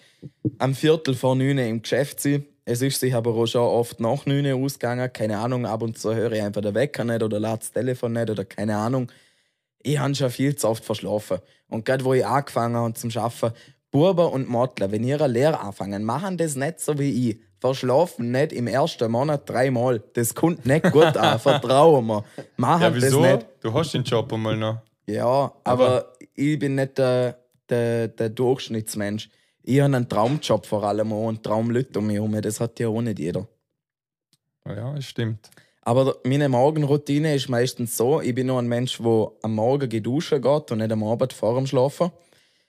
am 0.59 0.75
Viertel 0.75 1.15
vor 1.15 1.37
9 1.37 1.57
im 1.59 1.83
Geschäft 1.83 2.21
sein. 2.21 2.45
Es 2.65 2.83
ist 2.83 3.01
sich 3.01 3.15
aber 3.15 3.33
auch 3.35 3.47
schon 3.47 3.63
oft 3.63 4.01
nach 4.01 4.27
9 4.27 4.53
ausgegangen. 4.53 5.13
Keine 5.13 5.39
Ahnung, 5.39 5.67
ab 5.67 5.83
und 5.83 5.99
zu 5.99 6.15
höre 6.15 6.33
ich 6.33 6.43
einfach 6.43 6.61
den 6.61 6.75
Wecker 6.75 7.05
nicht 7.05 7.23
oder 7.23 7.39
lade 7.41 7.61
das 7.61 7.73
Telefon 7.73 8.13
nicht 8.15 8.29
oder 8.31 8.45
keine 8.45 8.77
Ahnung. 8.77 9.11
Ich 9.83 9.99
habe 9.99 10.15
schon 10.15 10.31
viel 10.31 10.55
zu 10.57 10.69
oft 10.69 10.85
verschlafen. 10.85 11.39
Und 11.69 11.85
gerade 11.85 12.05
wo 12.05 12.15
ich 12.15 12.25
angefangen 12.25 12.77
habe 12.77 12.95
zum 12.95 13.11
Arbeiten, 13.17 13.55
Buben 13.91 14.27
und 14.27 14.49
Mädchen, 14.51 14.91
wenn 14.91 15.05
ihre 15.05 15.27
Lehre 15.29 15.61
anfangen, 15.61 16.05
machen 16.05 16.39
das 16.39 16.57
nicht 16.57 16.81
so 16.81 16.99
wie 16.99 17.31
ich. 17.31 17.39
Verschlafen 17.61 18.33
nicht 18.33 18.53
im 18.53 18.67
ersten 18.67 19.11
Monat 19.11 19.49
dreimal. 19.49 20.03
Das 20.15 20.35
kommt 20.35 20.67
nicht 20.67 20.91
gut 20.91 21.17
an, 21.17 21.39
vertraue 21.39 22.03
mir. 22.03 22.25
Machen 22.57 22.83
Ja, 22.83 22.91
das 22.91 23.03
wieso? 23.05 23.21
nicht. 23.21 23.47
Du 23.61 23.73
hast 23.73 23.93
den 23.93 24.03
Job 24.03 24.33
einmal 24.33 24.57
noch. 24.57 24.79
Ja, 25.07 25.53
aber, 25.63 26.13
ich 26.35 26.59
bin 26.59 26.75
nicht 26.77 26.97
der, 26.99 27.39
der, 27.69 28.09
der 28.09 28.31
Durchschnittsmensch. 28.31 29.29
Ich 29.63 29.81
habe 29.81 29.95
einen 29.95 30.09
Traumjob 30.09 30.67
vor 30.67 30.83
allem 30.85 31.13
und 31.13 31.43
Traumleute 31.45 31.99
um 31.99 32.07
mich 32.07 32.17
herum. 32.17 32.41
Das 32.41 32.59
hat 32.61 32.81
ja 32.81 32.89
auch 32.89 33.01
nicht 33.03 33.19
jeder. 33.19 33.47
Ja, 34.67 34.95
das 34.95 35.05
stimmt. 35.05 35.51
Aber 35.83 36.17
meine 36.25 36.49
Morgenroutine 36.49 37.35
ist 37.35 37.49
meistens 37.49 37.97
so, 37.97 38.21
ich 38.21 38.35
bin 38.35 38.47
nur 38.47 38.61
ein 38.61 38.69
Mensch, 38.69 38.99
der 38.99 39.33
am 39.43 39.55
Morgen 39.55 39.89
geduschen 39.89 40.41
geht 40.41 40.71
und 40.71 40.79
nicht 40.79 40.93
am 40.93 41.03
Abend 41.03 41.33
vor 41.33 41.57
dem 41.57 41.67
Schlafen. 41.67 42.13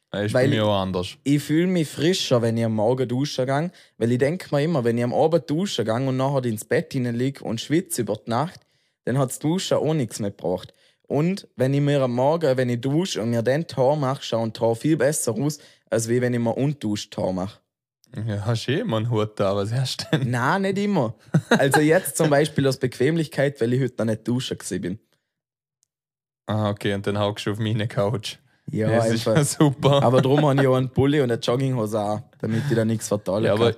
Das 0.10 0.26
ist 0.26 0.34
Weil 0.34 0.49
bei 0.49 0.56
mir 0.56 0.65
auch 0.65 0.82
anders. 0.82 1.15
ich 1.23 1.41
fühle 1.41 1.67
mich 1.67 1.88
frischer, 1.88 2.41
wenn 2.41 2.58
ich 2.58 2.65
am 2.65 2.76
Morgen 2.76 3.08
duschen 3.08 3.45
gehe. 3.45 3.71
Weil 3.97 4.12
ich 4.12 4.17
denke 4.17 4.54
mir 4.54 4.63
immer, 4.63 4.84
wenn 4.84 4.97
ich 4.97 5.04
am 5.04 5.13
Abend 5.13 5.49
duschen 5.49 5.86
gehe 5.86 5.95
und 5.95 6.17
nachher 6.17 6.45
ins 6.45 6.65
Bett 6.65 6.93
liege 6.93 7.43
und 7.43 7.62
schwitze 7.62 8.02
über 8.02 8.15
die 8.15 8.30
Nacht, 8.30 8.62
dann 9.06 9.17
hat 9.17 9.30
das 9.30 9.39
Duschen 9.39 9.78
auch 9.78 9.93
nichts 9.93 10.19
mehr 10.19 10.32
gebracht. 10.32 10.73
Und 11.08 11.47
wenn 11.56 11.73
ich 11.73 11.82
mir 11.82 12.02
am 12.02 12.15
Morgen, 12.15 12.58
wenn 12.58 12.69
ich 12.69 12.82
dusche 12.82 13.21
und 13.21 13.30
mir 13.30 13.43
dann 13.43 13.67
Tor 13.67 13.95
mache, 13.95 14.23
schaut 14.23 14.41
ein 14.41 14.54
Tor 14.54 14.76
viel 14.76 14.97
besser 14.97 15.34
aus, 15.34 15.60
als 15.89 16.08
wenn 16.10 16.34
ich 16.34 16.39
mir 16.39 16.56
unduscht 16.58 17.12
Tor 17.13 17.34
mache. 17.34 17.60
Ja, 18.28 18.45
hast 18.45 18.67
du 18.67 18.71
eh 18.71 18.80
immer 18.82 18.97
einen 18.97 19.10
Hut 19.10 19.39
da, 19.39 19.56
was 19.56 19.73
hast 19.73 20.02
du 20.12 20.17
denn? 20.19 20.30
Nein, 20.32 20.62
nicht 20.63 20.78
immer. 20.78 21.15
Also 21.49 21.80
jetzt 21.82 22.15
zum 22.17 22.30
Beispiel 22.30 22.67
aus 22.67 22.78
Bequemlichkeit, 22.78 23.60
weil 23.60 23.73
ich 23.73 23.82
heute 23.82 23.95
noch 23.97 24.06
nicht 24.06 24.28
duschen 24.28 24.58
bin. 24.82 24.99
Ah, 26.45 26.69
okay, 26.69 26.93
und 26.93 27.08
dann 27.08 27.17
haust 27.17 27.45
du 27.45 27.52
auf 27.52 27.60
meine 27.60 27.88
Couch. 27.88 28.38
Ja, 28.71 28.89
das 28.89 29.08
ist 29.12 29.28
einfach. 29.28 29.36
ja 29.38 29.43
super. 29.43 30.04
Aber 30.04 30.21
drum 30.21 30.45
habe 30.45 30.62
ich 30.62 30.67
auch 30.67 30.76
einen 30.76 30.89
Pulli 30.89 31.21
und 31.21 31.32
eine 31.32 31.39
Jogginghose 31.41 31.99
auch, 31.99 32.21
damit 32.39 32.63
ich 32.69 32.76
da 32.76 32.86
nichts 32.86 33.08
vertalen 33.08 33.45
Ja, 33.45 33.56
kann. 33.56 33.67
aber 33.67 33.76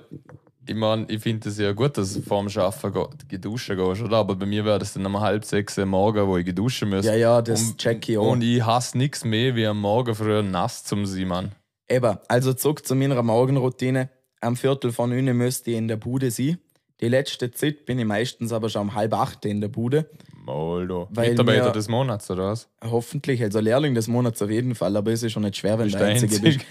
ich 0.68 0.74
meine, 0.74 1.06
ich 1.08 1.22
finde 1.22 1.48
es 1.48 1.58
ja 1.58 1.72
gut, 1.72 1.96
dass 1.96 2.12
du 2.14 2.22
vor 2.22 2.42
dem 2.44 2.58
Arbeiten 2.60 2.92
ge- 2.92 3.06
geduschen 3.28 3.76
gehst, 3.76 4.02
oder? 4.02 4.16
Aber 4.18 4.34
bei 4.34 4.46
mir 4.46 4.64
wäre 4.64 4.78
das 4.80 4.92
dann 4.94 5.06
um 5.06 5.20
halb 5.20 5.44
sechs 5.44 5.78
am 5.78 5.90
Morgen, 5.90 6.26
wo 6.26 6.36
ich 6.36 6.44
geduschen 6.44 6.88
müsste. 6.90 7.12
ja, 7.12 7.16
ja, 7.16 7.42
das 7.42 7.62
und, 7.62 7.78
check 7.78 8.08
ich 8.08 8.18
auch. 8.18 8.30
Und 8.32 8.42
ich 8.42 8.64
hasse 8.64 8.98
nichts 8.98 9.24
mehr, 9.24 9.54
wie 9.54 9.66
am 9.66 9.80
Morgen 9.80 10.14
früher 10.14 10.42
nass 10.42 10.82
zum 10.84 11.06
sein, 11.06 11.28
Mann. 11.28 11.52
Eben, 11.88 12.18
also 12.28 12.52
zurück 12.52 12.84
zu 12.84 12.96
meiner 12.96 13.22
Morgenroutine. 13.22 14.10
Am 14.40 14.56
Viertel 14.56 14.92
von 14.92 15.10
neun 15.10 15.36
müsste 15.36 15.70
ich 15.70 15.76
in 15.76 15.88
der 15.88 15.96
Bude 15.96 16.30
sein. 16.30 16.58
Die 17.00 17.08
letzte 17.08 17.50
Zeit 17.50 17.84
bin 17.84 17.98
ich 17.98 18.04
meistens 18.06 18.52
aber 18.52 18.68
schon 18.70 18.82
um 18.82 18.94
halb 18.94 19.12
acht 19.14 19.44
in 19.44 19.60
der 19.60 19.68
Bude. 19.68 20.08
Moldo. 20.44 21.08
Weil 21.10 21.30
Mitarbeiter 21.30 21.66
wir- 21.66 21.72
des 21.72 21.88
Monats, 21.88 22.30
oder 22.30 22.44
was? 22.50 22.68
Hoffentlich, 22.82 23.42
also 23.42 23.58
Lehrling 23.60 23.94
des 23.94 24.08
Monats 24.08 24.40
auf 24.40 24.48
jeden 24.50 24.74
Fall, 24.74 24.96
aber 24.96 25.10
es 25.12 25.22
ist 25.22 25.32
schon 25.32 25.42
nicht 25.42 25.56
schwer, 25.56 25.78
wenn 25.78 25.88
du 25.90 25.98
der 25.98 26.06
Einzige 26.06 26.38
bist. 26.40 26.60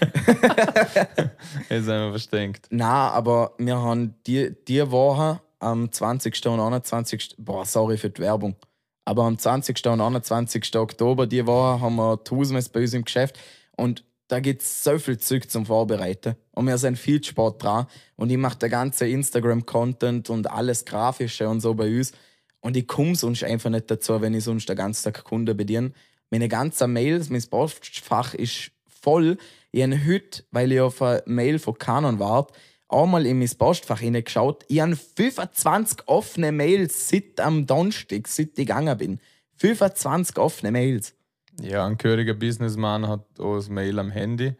Haben 1.70 1.86
wir 1.86 2.10
versteckt. 2.10 2.66
Nein, 2.70 2.86
aber 2.88 3.52
wir 3.58 3.76
haben 3.78 4.14
die, 4.26 4.54
die 4.66 4.90
Woche 4.90 5.40
am 5.58 5.90
20. 5.90 6.46
und 6.46 6.60
21. 6.60 7.36
Boah, 7.38 7.64
sorry 7.64 7.96
für 7.96 8.10
die 8.10 8.22
Werbung. 8.22 8.56
Aber 9.04 9.24
am 9.24 9.38
20. 9.38 9.86
und 9.86 10.00
21. 10.00 10.74
Oktober, 10.76 11.26
die 11.26 11.46
Woche, 11.46 11.80
haben 11.80 11.96
wir 11.96 12.22
Tusmes 12.24 12.68
bei 12.68 12.80
uns 12.80 12.94
im 12.94 13.04
Geschäft. 13.04 13.38
Und 13.76 14.04
da 14.28 14.40
gibt 14.40 14.62
es 14.62 14.82
so 14.82 14.98
viel 14.98 15.18
Zeug 15.18 15.50
zum 15.50 15.66
Vorbereiten. 15.66 16.36
Und 16.52 16.66
wir 16.66 16.78
sind 16.78 16.98
viel 16.98 17.22
Sport 17.22 17.62
dran. 17.62 17.86
Und 18.16 18.30
ich 18.30 18.38
mache 18.38 18.58
den 18.58 18.70
ganzen 18.70 19.08
Instagram-Content 19.08 20.30
und 20.30 20.50
alles 20.50 20.84
Grafische 20.84 21.48
und 21.48 21.60
so 21.60 21.74
bei 21.74 21.98
uns. 21.98 22.12
Und 22.60 22.76
ich 22.76 22.86
komme 22.86 23.14
sonst 23.14 23.44
einfach 23.44 23.70
nicht 23.70 23.90
dazu, 23.90 24.20
wenn 24.20 24.34
ich 24.34 24.44
sonst 24.44 24.68
den 24.68 24.76
ganzen 24.76 25.12
Tag 25.12 25.22
Kunden 25.24 25.56
bediene. 25.56 25.92
Meine 26.30 26.48
ganzen 26.48 26.92
Mails, 26.92 27.30
mein 27.30 27.44
Postfach 27.48 28.34
ist 28.34 28.72
voll. 28.86 29.38
Ich 29.70 29.82
habe 29.82 30.06
heute, 30.06 30.42
weil 30.50 30.72
ich 30.72 30.80
auf 30.80 31.00
eine 31.00 31.22
Mail 31.26 31.58
von 31.60 31.78
Canon 31.78 32.18
warte, 32.18 32.54
auch 32.88 33.06
mal 33.06 33.26
in 33.26 33.38
mein 33.38 33.50
Postfach 33.50 34.00
hineingeschaut. 34.00 34.64
Ich 34.68 34.80
habe 34.80 34.96
25 34.96 36.08
offene 36.08 36.50
Mails 36.50 37.08
seit 37.08 37.40
am 37.40 37.66
Donnerstag, 37.66 38.26
seit 38.26 38.48
ich 38.48 38.54
gegangen 38.54 38.96
bin. 38.98 39.20
25 39.58 40.38
offene 40.38 40.72
Mails. 40.72 41.15
Ja, 41.60 41.86
ein 41.86 41.96
gehöriger 41.96 42.34
Businessman 42.34 43.08
hat 43.08 43.24
auch 43.38 43.56
das 43.56 43.68
Mail 43.68 43.98
am 43.98 44.10
Handy 44.10 44.54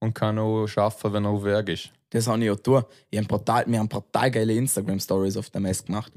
und 0.00 0.14
kann 0.14 0.38
auch 0.38 0.66
arbeiten, 0.76 1.12
wenn 1.12 1.24
er 1.24 1.30
auf 1.30 1.44
Werk 1.44 1.68
ist. 1.68 1.90
Das 2.10 2.26
habe 2.26 2.44
ich 2.44 2.50
auch 2.50 2.56
tun. 2.56 2.82
Ich 3.08 3.18
hab 3.18 3.26
brutal, 3.26 3.64
wir 3.66 3.78
haben 3.78 3.88
brutal 3.88 4.30
geile 4.30 4.52
Instagram-Stories 4.52 5.38
auf 5.38 5.48
der 5.48 5.62
Messe 5.62 5.84
gemacht. 5.84 6.12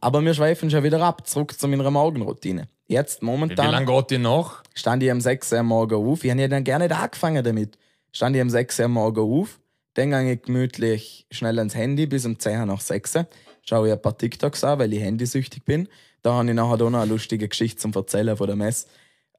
Aber 0.00 0.22
wir 0.22 0.34
schweifen 0.34 0.70
schon 0.70 0.82
wieder 0.82 1.00
ab, 1.00 1.26
zurück 1.26 1.58
zu 1.58 1.66
meiner 1.66 1.90
Morgenroutine. 1.90 2.68
Jetzt 2.88 3.22
Wie 3.22 3.26
momentan 3.26 3.70
lange 3.70 3.86
geht 3.86 4.10
die 4.10 4.18
noch? 4.18 4.62
stand 4.74 5.02
ich 5.02 5.10
am 5.10 5.20
6 5.20 5.52
Uhr 5.52 5.58
am 5.60 5.66
Morgen 5.66 5.94
auf. 5.94 6.24
Ich 6.24 6.30
habe 6.30 6.40
ja 6.40 6.48
dann 6.48 6.64
gerne 6.64 6.88
nicht 6.88 6.96
angefangen 6.96 7.42
damit. 7.42 7.78
Stand 8.12 8.36
ich 8.36 8.42
am 8.42 8.50
6 8.50 8.80
Uhr 8.80 8.84
am 8.86 8.92
Morgen 8.92 9.20
auf, 9.20 9.60
dann 9.94 10.10
gehe 10.10 10.32
ich 10.32 10.42
gemütlich 10.42 11.26
schnell 11.30 11.58
ans 11.58 11.74
Handy 11.74 12.06
bis 12.06 12.26
um 12.26 12.38
10 12.38 12.60
Uhr 12.60 12.66
nach 12.66 12.80
6 12.80 13.16
Uhr. 13.16 13.26
Schaue 13.62 13.88
ich 13.88 13.92
ein 13.92 14.02
paar 14.02 14.18
TikToks 14.18 14.64
an, 14.64 14.78
weil 14.78 14.92
ich 14.92 15.00
handysüchtig 15.00 15.64
bin. 15.64 15.88
Da 16.22 16.34
habe 16.34 16.48
ich 16.48 16.54
nachher 16.54 16.84
auch 16.84 16.90
noch 16.90 17.00
eine 17.00 17.10
lustige 17.10 17.48
Geschichte 17.48 17.80
zum 17.80 17.92
Erzählen 17.92 18.36
von 18.36 18.46
der 18.46 18.56
Messe. 18.56 18.88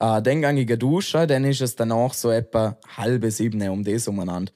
Äh, 0.01 0.19
dann 0.23 0.41
gehe 0.41 0.61
ich 0.61 0.79
duschen, 0.79 1.27
dann 1.27 1.45
ist 1.45 1.61
es 1.61 1.75
danach 1.75 2.15
so 2.15 2.31
etwa 2.31 2.75
halbe 2.97 3.29
sieben 3.29 3.61
um 3.69 3.83
das 3.83 4.07
umeinander. 4.07 4.51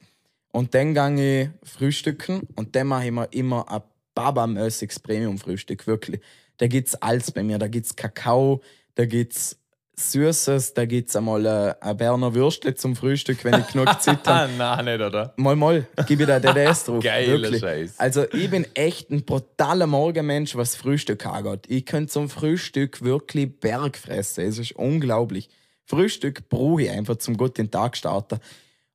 Und 0.50 0.74
dann 0.74 0.92
gehe 0.92 1.54
ich 1.62 1.70
frühstücken 1.70 2.40
und 2.56 2.74
dann 2.74 2.88
mache 2.88 3.06
ich 3.06 3.12
mir 3.12 3.28
immer 3.30 3.70
ein 3.70 3.82
babamäßiges 4.14 4.98
Premium-Frühstück, 4.98 5.86
wirklich. 5.86 6.20
Da 6.56 6.66
gibt's 6.66 6.96
alles 6.96 7.30
bei 7.30 7.44
mir. 7.44 7.58
Da 7.58 7.68
gibt's 7.68 7.94
Kakao, 7.94 8.60
da 8.96 9.04
gibt's 9.04 9.56
Süßes, 9.98 10.74
da 10.74 10.84
gibt's 10.84 11.16
einmal 11.16 11.46
ein, 11.46 11.74
ein 11.80 11.96
Berner 11.96 12.34
Würstle 12.34 12.74
zum 12.74 12.94
Frühstück, 12.94 13.42
wenn 13.44 13.60
ich 13.60 13.68
genug 13.68 14.00
Zeit 14.02 14.26
habe. 14.26 14.52
Nein, 14.58 14.84
nicht, 14.84 15.00
oder? 15.00 15.32
Mal, 15.36 15.56
mal, 15.56 15.86
gib 16.06 16.20
ich 16.20 16.26
da 16.26 16.38
DDS 16.38 16.84
drauf. 16.86 17.02
Geiler. 17.02 17.58
Scheiß. 17.58 17.98
Also, 17.98 18.24
ich 18.30 18.50
bin 18.50 18.66
echt 18.74 19.10
ein 19.10 19.24
brutaler 19.24 19.86
Morgenmensch, 19.86 20.54
was 20.54 20.76
Frühstück 20.76 21.24
angeht. 21.24 21.64
Ich 21.68 21.86
könnte 21.86 22.12
zum 22.12 22.28
Frühstück 22.28 23.02
wirklich 23.02 23.58
Berg 23.58 23.96
fressen. 23.96 24.44
Es 24.44 24.58
ist 24.58 24.72
unglaublich. 24.72 25.48
Frühstück 25.86 26.50
brauche 26.50 26.82
ich 26.82 26.90
einfach 26.90 27.16
zum 27.16 27.38
gut 27.38 27.56
den 27.56 27.70
Tag 27.70 27.96
starten. 27.96 28.38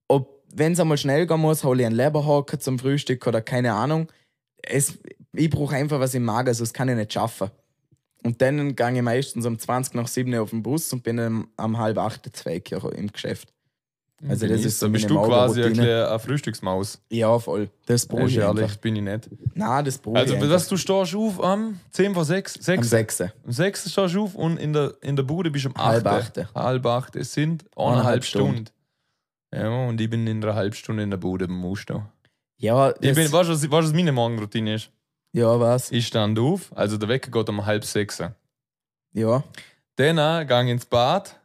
Ob, 0.08 0.44
wenn 0.54 0.74
es 0.74 0.80
einmal 0.80 0.98
schnell 0.98 1.26
gehen 1.26 1.40
muss, 1.40 1.64
hole 1.64 1.82
ich 1.82 1.88
einen 1.88 1.96
Leberhaken 1.96 2.60
zum 2.60 2.78
Frühstück 2.78 3.26
oder 3.26 3.42
keine 3.42 3.74
Ahnung. 3.74 4.08
Es, 4.62 5.00
ich 5.34 5.50
brauche 5.50 5.76
einfach 5.76 6.00
was 6.00 6.14
im 6.14 6.26
Magen, 6.26 6.54
sonst 6.54 6.74
kann 6.74 6.90
ich 6.90 6.96
nicht 6.96 7.14
schaffen. 7.14 7.50
Und 8.24 8.42
dann 8.42 8.76
gehe 8.76 8.94
ich 8.94 9.02
meistens 9.02 9.46
um 9.46 9.58
20 9.58 9.96
nach 9.96 10.08
7 10.08 10.34
auf 10.36 10.52
den 10.52 10.62
Bus 10.62 10.92
und 10.94 11.04
bin 11.04 11.20
um, 11.20 11.48
um 11.58 11.78
halb 11.78 11.98
8 11.98 12.36
zwei 12.36 12.62
im 12.96 13.12
Geschäft. 13.12 13.52
Also 14.28 14.48
das 14.48 14.64
ist 14.64 14.80
so 14.80 14.88
Bist 14.90 15.10
meine 15.10 15.20
du 15.22 15.28
quasi 15.28 15.64
eine 15.64 16.20
Frühstücksmaus? 16.20 17.02
Ja, 17.10 17.40
voll. 17.40 17.72
Das 17.88 18.06
brauche 18.06 18.22
Ehrlich, 18.22 18.38
ich 18.38 18.44
einfach. 18.44 18.62
ehrlich, 18.62 18.80
bin 18.80 18.96
ich 18.96 19.02
nicht. 19.02 19.30
Nein, 19.56 19.84
das 19.86 19.98
brauche 19.98 20.18
Also, 20.18 20.36
ich 20.36 20.40
einfach. 20.40 20.54
was, 20.54 20.68
du 20.68 20.78
stehst 20.78 21.16
auf 21.16 21.44
am 21.44 21.80
10 21.90 22.14
vor 22.14 22.26
6? 22.26 22.58
Am 22.58 22.62
6? 22.62 22.90
6. 22.90 23.22
Am 23.22 23.30
6. 23.52 23.92
stehst 23.92 24.14
du 24.16 24.24
auf 24.24 24.36
und 24.36 24.58
in 24.58 24.74
der, 24.74 24.94
in 25.02 25.16
der 25.16 25.24
Bude 25.24 25.50
bist 25.50 25.66
du 25.66 25.70
um 25.70 25.76
8. 25.76 25.84
Halb 25.84 26.06
achte. 26.06 26.50
Halb 26.54 26.86
8. 26.86 27.16
Es 27.16 27.34
sind 27.34 27.66
Eineinhalb 27.76 28.24
Stunden. 28.24 28.68
Stunden. 28.68 28.70
Ja, 29.54 29.88
und 29.88 30.00
ich 30.00 30.10
bin 30.10 30.28
in 30.28 30.44
einer 30.44 30.54
halben 30.56 30.76
Stunde 30.76 31.02
in 31.04 31.10
der 31.10 31.18
Bude 31.18 31.48
beim 31.48 31.66
Aufstehen. 31.66 32.04
Ja, 32.58 32.90
Ich 32.92 32.96
das, 33.02 33.16
bin, 33.16 33.32
weißt 33.32 33.50
du, 33.50 33.54
was, 33.54 33.64
weißt, 33.64 33.72
was 33.72 33.94
meine 33.94 34.12
Morgenroutine 34.12 34.76
ist? 34.76 34.92
Ja, 35.34 35.60
was? 35.60 35.92
Ich 35.92 36.08
stand 36.08 36.38
auf, 36.40 36.76
also 36.76 36.98
der 36.98 37.10
Wecker 37.10 37.32
geht 37.32 37.50
um 37.50 37.66
halb 37.66 37.86
sechs. 37.86 38.22
Ja, 39.14 39.44
Dann 39.96 40.20
ich 40.66 40.72
ins 40.72 40.86
Bad, 40.86 41.40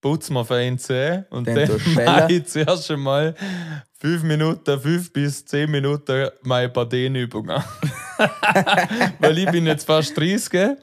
putze 0.00 0.32
mir 0.32 0.44
fein 0.44 0.78
Zähne 0.78 1.26
und 1.30 1.46
Dann 1.46 1.54
dann, 1.56 1.68
du 1.68 1.90
mache 1.94 2.32
ich 2.32 2.46
zuerst 2.46 2.90
einmal 2.90 3.34
fünf 3.98 4.22
Minuten, 4.22 4.78
fünf 4.78 5.12
bis 5.12 5.44
zehn 5.46 5.70
Minuten 5.70 6.28
meine 6.42 6.68
paar 6.68 6.86
Dehnübungen. 6.86 7.62
Weil 9.18 9.38
ich 9.38 9.50
bin 9.50 9.66
jetzt 9.66 9.86
fast 9.86 10.16
30 10.16 10.76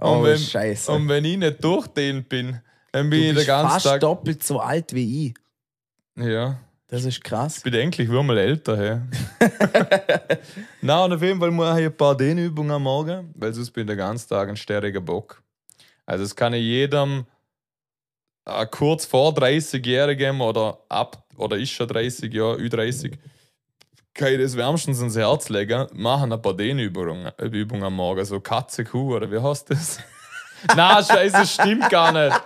oh, 0.00 0.18
und, 0.18 0.24
wenn, 0.24 0.38
scheiße. 0.38 0.92
und 0.92 1.08
wenn 1.08 1.24
ich 1.24 1.36
nicht 1.36 1.62
durchdehnt 1.62 2.28
bin, 2.28 2.60
dann 2.92 3.10
bin 3.10 3.20
du 3.20 3.24
ich 3.24 3.28
den 3.30 3.34
bist 3.34 3.46
ganzen 3.48 3.70
fast 3.72 3.86
Tag... 3.86 4.00
doppelt 4.00 4.42
so 4.44 4.60
alt 4.60 4.94
wie 4.94 5.26
ich. 5.26 5.34
Ja, 6.16 6.58
Das 6.90 7.04
ist 7.04 7.22
krass. 7.22 7.58
ich 7.58 7.62
bin 7.62 7.74
endlich 7.74 8.10
wieder 8.10 8.22
mal 8.24 8.36
älter. 8.36 8.76
Hey. 8.76 9.00
Na 10.82 11.04
und 11.04 11.12
auf 11.12 11.22
jeden 11.22 11.38
Fall 11.38 11.52
mache 11.52 11.82
ich 11.82 11.86
ein 11.86 11.96
paar 11.96 12.16
Dehnübungen 12.16 12.72
am 12.72 12.82
Morgen, 12.82 13.32
weil 13.36 13.54
sonst 13.54 13.70
bin 13.70 13.82
ich 13.82 13.88
den 13.88 13.98
ganzen 13.98 14.28
Tag 14.28 14.48
ein 14.48 14.56
sterriger 14.56 15.00
Bock. 15.00 15.40
Also 16.04 16.24
es 16.24 16.34
kann 16.34 16.52
ich 16.52 16.62
jedem 16.62 17.26
äh, 18.44 18.66
kurz 18.66 19.04
vor 19.04 19.32
30-Jährigem 19.32 20.40
oder 20.40 20.80
ab 20.88 21.24
oder 21.36 21.56
ist 21.56 21.70
schon 21.70 21.86
30 21.86 22.34
Jahre, 22.34 22.56
Ü30, 22.56 23.16
kann 24.12 24.32
ich 24.32 24.40
das 24.40 24.56
wärmstens 24.56 25.00
ins 25.00 25.16
Herz 25.16 25.48
legen, 25.48 25.86
machen 25.92 26.32
ein 26.32 26.42
paar 26.42 26.56
Dehnübungen 26.56 27.30
Übungen 27.38 27.84
am 27.84 27.94
Morgen, 27.94 28.24
so 28.24 28.40
Katze, 28.40 28.82
Kuh 28.82 29.14
oder 29.14 29.30
wie 29.30 29.38
heißt 29.38 29.70
das? 29.70 30.00
Na, 30.76 31.02
scheiße, 31.02 31.32
das 31.38 31.54
stimmt 31.54 31.88
gar 31.90 32.12
nicht. 32.12 32.40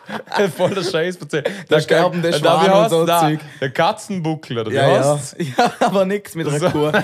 Voller 0.57 0.83
Scheiß 0.83 1.17
erzählt. 1.17 1.51
Da 1.69 1.81
sterben 1.81 2.23
die 2.23 2.29
wie 2.29 2.33
Schwanen 2.35 2.71
und 2.73 2.81
heißt 2.81 2.91
so 2.91 3.07
da? 3.07 3.21
Zeug. 3.21 3.41
Der 3.61 3.71
Katzenbuckel, 3.71 4.59
oder 4.59 4.71
wie 4.71 4.75
Ja, 4.75 4.89
ja. 4.89 5.15
heißt's? 5.17 5.37
ja, 5.59 5.73
aber 5.81 6.05
nichts 6.05 6.35
mit 6.35 6.49
einer. 6.49 6.71
Kur. 6.71 6.93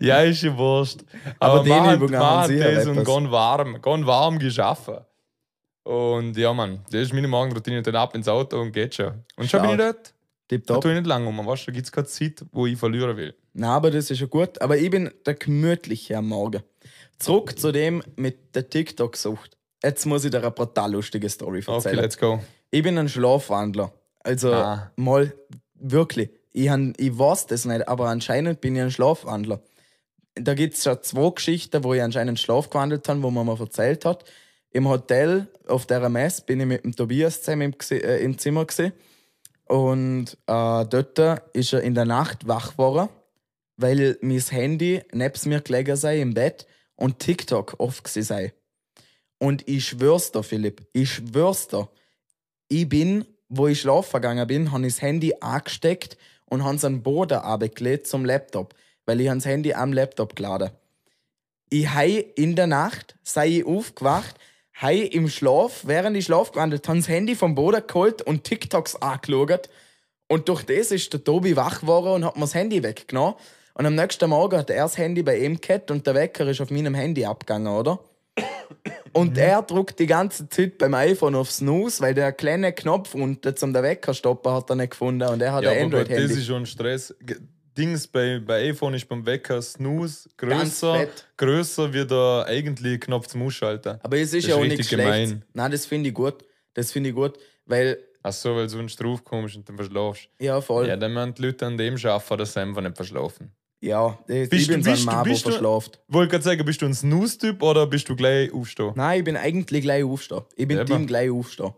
Ja, 0.00 0.20
ist 0.20 0.42
ja 0.42 0.56
wurscht. 0.56 1.00
Aber 1.38 1.60
Aber, 1.60 1.94
Übungen 1.94 2.12
man 2.12 2.20
haben 2.20 2.46
sicher 2.48 2.72
das 2.74 2.86
und 2.86 2.98
etwas. 2.98 3.14
gehen 3.14 3.30
warm, 3.30 3.82
gehen 3.82 4.06
warm 4.06 4.38
geschaffen. 4.38 4.98
Und 5.84 6.36
ja, 6.36 6.52
Mann, 6.52 6.80
das 6.90 7.02
ist 7.02 7.12
meine 7.14 7.28
Morgenroutine. 7.28 7.82
Dann 7.82 7.96
ab 7.96 8.14
ins 8.14 8.28
Auto 8.28 8.60
und 8.60 8.72
geht 8.72 8.94
schon. 8.94 9.24
Und 9.36 9.50
schon 9.50 9.62
bin 9.62 9.70
ich 9.72 9.76
dort. 9.78 10.06
Da 10.06 10.56
Tipptopp. 10.56 10.80
tue 10.82 10.92
ich 10.92 10.98
nicht 10.98 11.06
lange 11.06 11.28
um. 11.28 11.46
Weißt 11.46 11.62
du, 11.62 11.66
da 11.70 11.74
gibt 11.74 11.86
es 11.86 11.92
keine 11.92 12.06
Zeit, 12.06 12.44
wo 12.52 12.66
ich 12.66 12.78
verlieren 12.78 13.16
will. 13.16 13.34
Nein, 13.52 13.70
aber 13.70 13.90
das 13.90 14.10
ist 14.10 14.20
ja 14.20 14.26
gut. 14.26 14.60
Aber 14.62 14.76
ich 14.78 14.90
bin 14.90 15.10
der 15.26 15.34
Gemütliche 15.34 16.16
am 16.16 16.28
Morgen. 16.28 16.62
Zurück 17.18 17.58
zu 17.58 17.72
dem 17.72 18.02
mit 18.16 18.54
der 18.54 18.68
TikTok-Sucht. 18.68 19.56
Jetzt 19.82 20.06
muss 20.06 20.24
ich 20.24 20.30
dir 20.30 20.38
eine 20.38 20.50
brutal 20.50 20.92
lustige 20.92 21.28
Story 21.28 21.60
Okay, 21.66 21.72
erzählen. 21.74 21.96
let's 21.96 22.18
go. 22.18 22.40
ich 22.70 22.82
bin 22.82 22.98
ein 22.98 23.08
Schlafwandler. 23.08 23.92
Also 24.20 24.52
Ah. 24.52 24.90
mal 24.96 25.32
wirklich. 25.74 26.30
Ich, 26.52 26.68
han, 26.68 26.94
ich 26.96 27.16
weiß 27.16 27.46
das 27.46 27.64
nicht, 27.64 27.86
aber 27.88 28.08
anscheinend 28.08 28.60
bin 28.60 28.74
ich 28.76 28.82
ein 28.82 28.90
Schlafwandler. 28.90 29.60
Da 30.34 30.54
gibt 30.54 30.74
es 30.74 30.84
schon 30.84 31.02
zwei 31.02 31.30
Geschichten, 31.30 31.82
wo 31.84 31.94
ich 31.94 32.02
anscheinend 32.02 32.38
Schlaf 32.38 32.70
gewandelt 32.70 33.08
habe, 33.08 33.22
wo 33.22 33.30
man 33.30 33.46
mir 33.46 33.58
erzählt 33.58 34.04
hat. 34.04 34.24
Im 34.70 34.88
Hotel 34.88 35.46
auf 35.66 35.86
der 35.86 36.08
Messe 36.08 36.42
bin 36.44 36.60
ich 36.60 36.66
mit 36.66 36.84
dem 36.84 36.94
Tobias 36.94 37.42
zusammen 37.42 37.74
im, 37.90 37.96
äh, 37.96 38.18
im 38.22 38.38
Zimmer 38.38 38.64
gesehen. 38.64 38.92
Und 39.66 40.32
äh, 40.46 40.84
dort 40.86 41.18
ist 41.52 41.72
er 41.72 41.82
in 41.82 41.94
der 41.94 42.04
Nacht 42.04 42.46
wach 42.48 42.72
geworden, 42.72 43.08
weil 43.76 44.16
mein 44.22 44.40
Handy 44.40 45.02
neben 45.12 45.48
mir 45.48 45.60
gelegen 45.60 45.96
sei 45.96 46.20
im 46.20 46.34
Bett 46.34 46.66
und 46.98 47.20
TikTok 47.20 47.76
off 47.78 48.02
gsi 48.02 48.22
sei. 48.22 48.52
Und 49.38 49.66
ich 49.68 49.86
schwör's 49.86 50.32
dir, 50.32 50.42
Philipp, 50.42 50.86
ich 50.92 51.10
schwör's 51.14 51.68
dir, 51.68 51.88
ich 52.68 52.88
bin, 52.88 53.24
wo 53.48 53.68
ich 53.68 53.80
schlafen 53.80 54.20
gegangen 54.20 54.46
bin, 54.46 54.72
habe 54.72 54.86
ich 54.86 54.94
das 54.94 55.02
Handy 55.02 55.32
angesteckt 55.40 56.18
und 56.46 56.64
habe 56.64 56.76
es 56.76 56.84
an 56.84 56.96
den 56.96 57.02
Boden 57.02 57.38
abgelegt 57.38 58.06
zum 58.06 58.24
Laptop, 58.24 58.74
weil 59.06 59.20
ich 59.20 59.28
das 59.28 59.46
Handy 59.46 59.72
am 59.72 59.92
Laptop 59.92 60.36
geladen. 60.36 60.70
Ich 61.70 61.88
hei 61.88 62.26
in 62.34 62.56
der 62.56 62.66
Nacht, 62.66 63.16
sei 63.22 63.58
ich 63.58 63.66
aufgewacht, 63.66 64.34
hei 64.80 64.98
im 64.98 65.28
Schlaf, 65.28 65.82
während 65.84 66.16
ich 66.16 66.24
Schlaf 66.24 66.50
gewandelt, 66.50 66.88
habe 66.88 66.98
das 66.98 67.08
Handy 67.08 67.36
vom 67.36 67.54
Boden 67.54 67.86
geholt 67.86 68.22
und 68.22 68.44
TikToks 68.44 68.96
angeschaut. 68.96 69.68
Und 70.26 70.48
durch 70.48 70.64
das 70.64 70.90
ist 70.90 71.12
der 71.12 71.22
Tobi 71.22 71.56
wach 71.56 71.80
geworden 71.80 72.08
und 72.08 72.24
hat 72.24 72.36
mir 72.36 72.42
das 72.42 72.54
Handy 72.54 72.82
weggenommen. 72.82 73.34
Und 73.78 73.86
am 73.86 73.94
nächsten 73.94 74.28
Morgen 74.28 74.58
hat 74.58 74.70
er 74.70 74.82
das 74.82 74.98
Handy 74.98 75.22
bei 75.22 75.38
ihm 75.38 75.60
gehabt 75.60 75.90
und 75.90 76.06
der 76.06 76.14
Wecker 76.14 76.46
ist 76.48 76.60
auf 76.60 76.70
meinem 76.70 76.94
Handy 76.94 77.24
abgegangen, 77.24 77.68
oder? 77.72 78.00
Und 79.12 79.38
er 79.38 79.62
drückt 79.62 79.98
die 80.00 80.06
ganze 80.06 80.48
Zeit 80.48 80.78
beim 80.78 80.94
iPhone 80.94 81.34
auf 81.34 81.50
Snooze, 81.50 82.00
weil 82.02 82.12
der 82.14 82.32
kleine 82.32 82.72
Knopf 82.72 83.14
unten 83.14 83.56
zum 83.56 83.72
der 83.72 83.82
Wecker 83.82 84.12
stoppen 84.14 84.52
hat 84.52 84.68
er 84.70 84.76
nicht 84.76 84.90
gefunden 84.90 85.26
und 85.28 85.40
er 85.40 85.52
hat 85.52 85.64
Ja, 85.64 85.70
ein 85.70 85.84
gut, 85.84 85.92
das 85.94 86.00
Android-Handy. 86.02 86.34
ist 86.34 86.46
schon 86.46 86.66
Stress. 86.66 87.14
Dings 87.76 88.06
bei, 88.08 88.40
bei 88.44 88.68
iPhone 88.70 88.94
ist 88.94 89.08
beim 89.08 89.24
Wecker 89.24 89.62
Snooze 89.62 90.28
größer, 90.36 91.06
größer 91.36 91.92
wie 91.92 92.04
der 92.04 92.44
eigentliche 92.48 92.98
Knopf 92.98 93.28
zum 93.28 93.42
Ausschalten. 93.42 93.98
Aber 94.02 94.16
es 94.18 94.34
ist 94.34 94.44
Das 94.44 94.50
ja 94.50 94.56
ist 94.56 94.60
auch 94.60 94.64
nicht 94.66 94.84
schlecht. 94.88 94.90
gemein. 94.90 95.44
Nein, 95.54 95.70
das 95.70 95.86
finde 95.86 96.08
ich 96.08 96.14
gut. 96.14 96.44
Das 96.74 96.90
finde 96.92 97.10
ich 97.10 97.14
gut, 97.14 97.38
weil, 97.66 97.98
Ach 98.22 98.32
so, 98.32 98.54
weil 98.56 98.64
du 98.64 98.70
sonst 98.70 98.96
drauf 99.02 99.24
kommst 99.24 99.54
und 99.56 99.68
dann 99.68 99.76
verschlafst. 99.76 100.28
ja, 100.40 100.60
voll. 100.60 100.88
Ja, 100.88 100.96
dann 100.96 101.14
müssen 101.14 101.34
die 101.34 101.42
Leute 101.42 101.66
an 101.66 101.78
dem 101.78 101.94
arbeiten, 102.04 102.38
dass 102.38 102.52
sie 102.52 102.60
einfach 102.60 102.82
nicht 102.82 102.96
verschlafen. 102.96 103.52
Ich, 103.80 103.90
Bist 104.48 104.52
ich 104.52 104.66
du- 104.66 104.72
bin 104.74 104.82
so 104.82 104.90
ein 104.90 104.94
bist 104.96 105.06
Mann, 105.06 105.24
der 105.24 105.30
bist 105.30 105.42
verschlaft. 105.42 106.00
Wollte 106.08 106.30
gerade 106.32 106.44
sagen, 106.44 106.64
bist 106.64 106.82
du 106.82 106.86
ein 106.86 106.94
Snooze-Typ 106.94 107.62
oder 107.62 107.86
bist 107.86 108.08
du 108.08 108.16
gleich 108.16 108.52
aufstehen? 108.52 108.92
Nein, 108.96 109.18
ich 109.20 109.24
bin 109.24 109.36
eigentlich 109.36 109.82
gleich 109.82 110.02
aufstehen. 110.04 110.42
Ich 110.56 110.66
bin 110.66 110.78
Eben. 110.78 110.86
Team 110.86 111.06
gleich 111.06 111.30
aufstehen. 111.30 111.72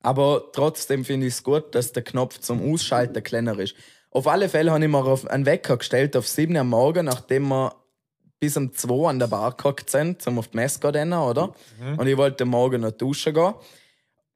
Aber 0.00 0.44
trotzdem 0.52 1.04
finde 1.04 1.26
ich 1.28 1.34
es 1.34 1.42
gut, 1.42 1.74
dass 1.74 1.92
der 1.92 2.02
Knopf 2.02 2.38
zum 2.40 2.72
Ausschalten 2.72 3.22
kleiner 3.22 3.58
ist. 3.58 3.74
Auf 4.10 4.26
alle 4.26 4.48
Fälle 4.48 4.70
habe 4.70 4.84
ich 4.84 4.90
mir 4.90 5.04
auf 5.04 5.26
einen 5.26 5.46
Wecker 5.46 5.76
gestellt 5.78 6.16
auf 6.16 6.28
7 6.28 6.54
Uhr 6.54 6.60
am 6.60 6.68
Morgen, 6.70 7.06
nachdem 7.06 7.48
wir 7.48 7.74
bis 8.38 8.56
um 8.56 8.72
2 8.74 9.08
an 9.08 9.18
der 9.18 9.28
Bar 9.28 9.56
gehockt 9.56 9.88
sind, 9.90 10.26
um 10.26 10.38
auf 10.38 10.48
die 10.48 10.56
Messe 10.58 10.78
zu 10.80 10.92
gehen, 10.92 11.12
oder? 11.12 11.54
Mhm. 11.80 11.98
Und 11.98 12.06
ich 12.06 12.16
wollte 12.16 12.44
morgen 12.44 12.82
noch 12.82 12.90
duschen 12.90 13.32
gehen. 13.32 13.54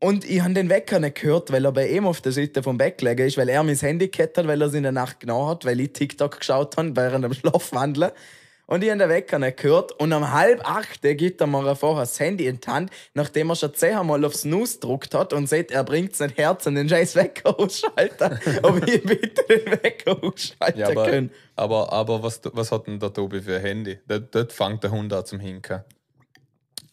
Und 0.01 0.25
ich 0.25 0.41
habe 0.41 0.55
den 0.55 0.69
Wecker 0.69 1.01
nicht 1.01 1.21
gehört, 1.21 1.51
weil 1.51 1.65
er 1.65 1.73
bei 1.73 1.89
ihm 1.89 2.07
auf 2.07 2.21
der 2.21 2.31
Seite 2.31 2.63
vom 2.63 2.79
Bett 2.79 2.99
gelegen 2.99 3.27
ist, 3.27 3.37
weil 3.37 3.49
er 3.49 3.65
mein 3.65 3.77
Handy 3.77 4.09
gehabt 4.09 4.39
hat, 4.39 4.47
weil 4.47 4.61
er 4.63 4.69
es 4.69 4.75
in 4.75 4.85
der 4.85 4.93
Nacht 4.93 5.19
genommen 5.21 5.49
hat, 5.49 5.65
weil 5.65 5.81
ich 5.81 5.93
TikTok 5.93 6.39
geschaut 6.39 6.77
habe 6.77 6.95
während 6.95 7.25
dem 7.25 7.35
Schlafwandeln. 7.35 8.13
Und 8.67 8.85
ich 8.85 8.91
habe 8.91 8.99
den 8.99 9.09
Wecker 9.09 9.39
nicht 9.39 9.57
gehört. 9.57 9.93
Und 9.93 10.13
um 10.13 10.31
halb 10.31 10.61
acht 10.63 11.01
gibt 11.03 11.41
er 11.41 11.47
mir 11.47 11.75
vorher 11.75 12.03
das 12.03 12.21
Handy 12.21 12.47
in 12.47 12.61
die 12.61 12.69
Hand, 12.69 12.91
nachdem 13.15 13.49
er 13.49 13.57
schon 13.57 13.75
zehnmal 13.75 14.25
auf 14.25 14.37
Snooze 14.37 14.75
gedruckt 14.75 15.15
hat 15.15 15.33
und 15.33 15.49
sieht, 15.49 15.71
er 15.73 15.83
bringt 15.85 16.21
nicht 16.21 16.37
Herz 16.37 16.67
und 16.67 16.75
den 16.75 16.87
scheiß 16.89 17.17
Wecker 17.17 17.59
ausschalten. 17.59 18.39
Ob 18.63 18.87
ich 18.87 19.03
bitte 19.03 19.43
den 19.49 19.73
Wecker 19.83 20.23
ausschalten 20.23 20.79
Ja, 20.79 20.91
aber, 20.91 21.11
kann. 21.11 21.31
aber, 21.57 21.93
aber 21.93 22.23
was, 22.23 22.41
was 22.53 22.71
hat 22.71 22.87
denn 22.87 23.01
der 23.01 23.13
Tobi 23.13 23.41
für 23.41 23.57
ein 23.57 23.63
Handy? 23.63 23.99
Dort, 24.07 24.35
dort 24.35 24.53
fängt 24.53 24.85
der 24.85 24.91
Hund 24.91 25.13
an 25.15 25.25
zum 25.25 25.41
Hinken. 25.41 25.83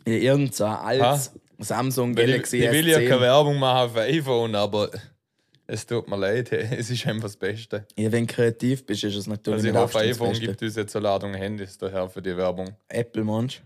Ja, 0.08 0.14
irgend 0.14 0.56
so 0.56 0.64
ein 0.64 0.76
altes 0.76 1.34
Samsung 1.60 2.12
ich, 2.12 2.18
Galaxy 2.18 2.58
ich 2.64 2.72
will 2.72 2.88
ja 2.88 3.00
keine 3.00 3.16
S10. 3.16 3.22
Werbung 3.22 3.60
machen 3.60 3.92
für 3.94 4.02
iPhone, 4.02 4.56
aber 4.56 4.90
es 5.68 5.86
tut 5.86 6.08
mir 6.08 6.18
leid, 6.18 6.52
es 6.52 6.90
ist 6.90 7.06
einfach 7.08 7.24
das 7.24 7.38
Beste. 7.38 7.86
Ja, 7.98 8.12
wenn 8.12 8.28
du 8.28 8.34
kreativ 8.34 8.86
bist, 8.86 9.04
ist 9.04 9.16
es 9.16 9.28
natürlich 9.28 9.58
Also 9.60 9.70
ich 9.70 9.76
hoffe, 9.76 10.00
iPhone 10.00 10.34
gibt 10.34 10.62
uns 10.62 10.76
jetzt 10.76 10.96
eine 10.96 11.04
Ladung 11.04 11.34
Handys 11.34 11.78
daher 11.78 12.10
für 12.10 12.22
die 12.22 12.36
Werbung. 12.36 12.76
Apple, 12.88 13.24
Mensch. 13.24 13.62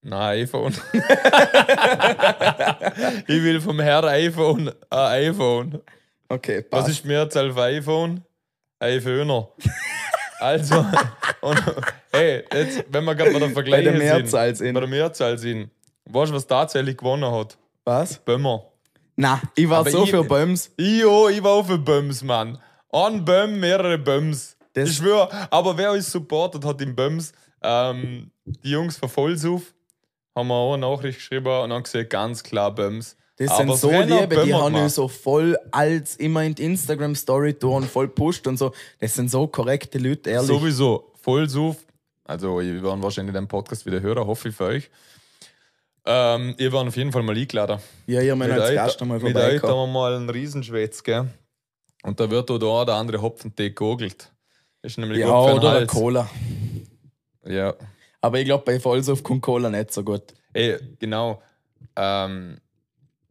Nein, 0.00 0.42
iPhone. 0.42 0.72
ich 3.26 3.42
will 3.42 3.60
vom 3.60 3.80
Herr 3.80 4.04
iPhone 4.04 4.68
ein 4.90 5.28
iPhone. 5.30 5.80
Okay, 6.28 6.64
Was 6.70 6.84
passt. 6.84 6.90
ist 6.90 7.04
die 7.04 7.08
Mehrzahl 7.08 7.52
für 7.52 7.62
iPhone? 7.62 8.22
iPhoner. 8.80 9.48
Also, 10.38 10.86
und, 11.40 11.60
hey, 12.12 12.44
jetzt, 12.52 12.84
wenn 12.88 13.04
wir 13.04 13.14
gerade 13.16 13.32
bei 13.32 13.38
der 13.40 13.46
Bei 13.46 13.52
Vergleich 13.52 13.84
der 13.84 13.94
Mehrzahl 13.94 14.54
sind, 14.54 14.66
sind. 14.66 14.74
bei 14.74 14.80
der 14.80 14.88
Mehrzahl 14.88 15.36
sind, 15.38 15.70
weißt 16.12 16.30
du, 16.30 16.36
was 16.36 16.46
tatsächlich 16.46 16.96
gewonnen 16.96 17.30
hat? 17.30 17.56
Was? 17.84 18.18
Böhmer. 18.18 18.64
Na, 19.16 19.40
ich 19.56 19.68
war 19.68 19.80
Aber 19.80 19.90
so 19.90 20.04
ich- 20.04 20.10
für 20.10 20.22
Böms. 20.24 20.70
Ich, 20.76 21.04
auch, 21.04 21.28
ich 21.28 21.42
war 21.42 21.52
auch 21.52 21.66
für 21.66 21.78
Böms, 21.78 22.22
Mann. 22.22 22.58
Ein 22.92 23.24
Böm, 23.24 23.58
mehrere 23.60 23.98
Böms. 23.98 24.56
Das- 24.74 24.90
ich 24.90 24.96
schwöre, 24.96 25.28
aber 25.50 25.76
wer 25.76 25.92
uns 25.92 26.10
supportet 26.10 26.64
hat 26.64 26.80
im 26.80 26.94
Böms, 26.94 27.32
ähm, 27.62 28.30
die 28.44 28.70
Jungs 28.70 28.96
von 28.96 29.08
Vollsuf, 29.08 29.74
haben 30.36 30.48
wir 30.48 30.54
auch 30.54 30.74
eine 30.74 30.86
Nachricht 30.86 31.18
geschrieben 31.18 31.46
und 31.46 31.72
haben 31.72 31.82
gesagt, 31.82 32.10
ganz 32.10 32.42
klar 32.42 32.72
Böms. 32.72 33.16
Das 33.38 33.50
Aber 33.50 33.76
sind 33.76 33.76
so 33.76 33.90
Liebe, 33.90 34.26
die 34.28 34.34
Böhmer 34.36 34.62
haben 34.62 34.86
ich 34.86 34.92
so 34.92 35.06
voll 35.08 35.56
als 35.70 36.16
immer 36.16 36.42
in 36.44 36.54
die 36.54 36.64
Instagram-Story 36.64 37.54
tun, 37.54 37.84
voll 37.84 38.08
pusht 38.08 38.46
und 38.46 38.56
so. 38.56 38.72
Das 39.00 39.14
sind 39.14 39.30
so 39.30 39.46
korrekte 39.46 39.98
Leute, 39.98 40.30
ehrlich. 40.30 40.48
Sowieso, 40.48 41.12
Vollsuf. 41.20 41.76
Also, 42.24 42.60
ihr 42.60 42.82
werden 42.82 43.02
wahrscheinlich 43.02 43.34
den 43.34 43.48
Podcast 43.48 43.86
wieder 43.86 44.00
hören, 44.00 44.26
hoffe 44.26 44.48
ich 44.50 44.54
für 44.56 44.64
euch. 44.64 44.90
Ähm, 46.10 46.54
ihr 46.56 46.72
waren 46.72 46.88
auf 46.88 46.96
jeden 46.96 47.12
Fall 47.12 47.22
mal 47.22 47.36
eingeladen. 47.36 47.80
ja, 48.06 48.34
müsst 48.34 48.50
Mit 48.50 48.58
als 48.60 48.74
Gast 48.74 49.02
einmal 49.02 49.18
Mit 49.18 49.36
euch 49.36 49.62
haben 49.62 49.68
wir 49.68 49.86
mal 49.86 50.16
einen 50.16 50.30
Riesenschwätz, 50.30 51.02
gell? 51.02 51.28
Und 52.02 52.18
da 52.18 52.30
wird 52.30 52.50
auch 52.50 52.84
der 52.86 52.94
andere 52.94 53.20
Hopfentee 53.20 53.68
gegogelt. 53.68 54.32
Ist 54.80 54.96
nämlich 54.96 55.18
Ja, 55.18 55.26
gut 55.26 55.62
oder. 55.62 55.86
Cola. 55.86 56.30
Ja. 57.44 57.74
Aber 58.22 58.38
ich 58.38 58.46
glaube, 58.46 58.64
bei 58.64 58.80
Vollsuff 58.80 59.22
kommt 59.22 59.42
Cola 59.42 59.68
nicht 59.68 59.92
so 59.92 60.02
gut. 60.02 60.22
Ey, 60.54 60.78
genau. 60.98 61.42
Ähm, 61.94 62.58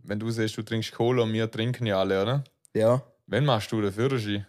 wenn 0.04 0.20
du 0.20 0.30
siehst, 0.30 0.56
du 0.56 0.62
trinkst 0.62 0.92
Cola 0.92 1.24
und 1.24 1.34
wir 1.34 1.50
trinken 1.50 1.88
ja 1.88 2.00
alle, 2.00 2.22
oder? 2.22 2.44
Ja. 2.76 3.02
Wenn 3.26 3.44
machst 3.44 3.72
du 3.72 3.82
den 3.82 3.92
Führerschein? 3.92 4.46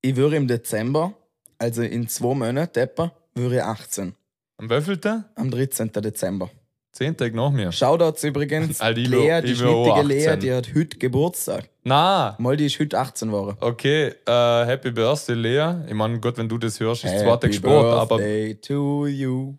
Ich 0.00 0.16
würde 0.16 0.36
im 0.36 0.48
Dezember, 0.48 1.12
also 1.58 1.82
in 1.82 2.08
zwei 2.08 2.34
Monaten 2.34 2.78
etwa, 2.78 3.12
würde 3.34 3.56
ich 3.56 3.62
18. 3.62 4.14
Am 4.56 4.70
wievielten? 4.70 5.24
Am 5.34 5.50
13. 5.50 5.92
Dezember. 5.92 6.50
Zehn 6.92 7.16
Tage 7.16 7.36
nach 7.36 7.50
mir. 7.50 7.70
Shoutouts 7.70 8.24
übrigens. 8.24 8.80
Alter, 8.80 9.00
ich 9.00 9.08
Lea, 9.08 9.40
die 9.42 9.54
schnittige 9.54 10.02
Lea, 10.02 10.26
18. 10.28 10.40
die 10.40 10.52
hat 10.52 10.68
heute 10.74 10.98
Geburtstag. 10.98 11.68
Na, 11.84 12.34
Mal, 12.38 12.56
die 12.56 12.66
ist 12.66 12.78
heute 12.80 12.98
18 12.98 13.28
geworden. 13.28 13.56
okay. 13.60 14.14
Äh, 14.26 14.66
Happy 14.66 14.90
Birthday, 14.90 15.34
Lea. 15.34 15.74
Ich 15.86 15.94
meine, 15.94 16.18
Gott, 16.18 16.38
wenn 16.38 16.48
du 16.48 16.58
das 16.58 16.80
hörst, 16.80 17.04
ist 17.04 17.20
zwar 17.20 17.38
Tag 17.40 17.54
Sport, 17.54 17.84
aber. 17.94 18.16
birthday 18.16 18.54
to 18.60 19.06
you. 19.06 19.54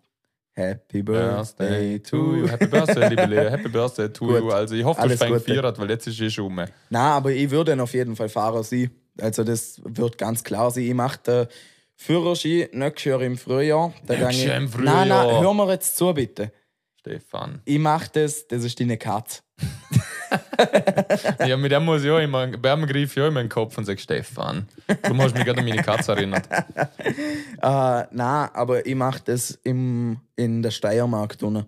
Happy 0.54 1.02
birthday 1.02 1.98
to 2.00 2.36
you. 2.36 2.48
Happy 2.48 2.66
Birthday, 2.66 3.08
liebe 3.08 3.24
Lea. 3.26 3.50
Happy 3.50 3.68
Birthday 3.72 4.08
to 4.12 4.26
Gut. 4.26 4.40
you. 4.40 4.50
Also, 4.50 4.74
ich 4.74 4.84
hoffe, 4.84 5.00
du 5.00 5.06
Alles 5.06 5.18
fängst 5.18 5.32
Gute. 5.46 5.54
Vierer, 5.54 5.78
weil 5.78 5.90
jetzt 5.90 6.06
ist 6.08 6.20
eh 6.20 6.28
schon 6.28 6.46
um. 6.46 6.64
Na, 6.90 7.16
aber 7.16 7.30
ich 7.30 7.50
würde 7.50 7.80
auf 7.82 7.94
jeden 7.94 8.16
Fall 8.16 8.28
Fahrer 8.28 8.62
sein. 8.64 8.90
Also 9.20 9.44
das 9.44 9.80
wird 9.84 10.18
ganz 10.18 10.44
klar 10.44 10.70
sein. 10.70 10.84
Ich 10.84 10.94
mache 10.94 11.18
den 11.26 11.46
Führerschein 11.96 12.68
nächstes 12.72 13.04
Jahr 13.04 13.22
im 13.22 13.36
Frühjahr. 13.38 13.92
Nächstes 14.08 14.44
Jahr 14.44 14.56
im 14.56 14.64
ich, 14.66 14.74
Nein, 14.76 15.08
nein, 15.08 15.24
Frühjahr. 15.26 15.42
hör 15.42 15.54
mir 15.54 15.70
jetzt 15.70 15.96
zu, 15.96 16.12
bitte. 16.14 16.52
Stefan. 17.00 17.62
Ich 17.64 17.78
mache 17.78 18.10
das, 18.12 18.46
das 18.46 18.62
ist 18.62 18.78
deine 18.78 18.98
Katze. 18.98 19.40
Ja, 21.44 21.56
mit 21.56 21.72
dem 21.72 21.84
muss 21.84 22.04
ich 22.04 22.10
auch 22.10 22.18
immer, 22.18 22.46
bei 22.46 22.70
dem 22.70 22.86
griff 22.86 23.16
auch 23.16 23.26
immer 23.26 23.40
in 23.40 23.46
den 23.46 23.48
Kopf 23.48 23.76
und 23.78 23.84
sage, 23.84 23.98
Stefan. 23.98 24.68
Du 24.86 25.16
hast 25.16 25.34
mich 25.34 25.44
gerade 25.44 25.58
an 25.58 25.64
meine 25.64 25.82
Katze 25.82 26.12
erinnert. 26.12 26.48
Äh, 26.48 26.76
nein, 28.10 28.48
aber 28.52 28.86
ich 28.86 28.94
mache 28.94 29.22
das 29.24 29.58
im, 29.64 30.20
in 30.36 30.62
der 30.62 30.70
Steiermark. 30.70 31.36
Drinnen. 31.36 31.66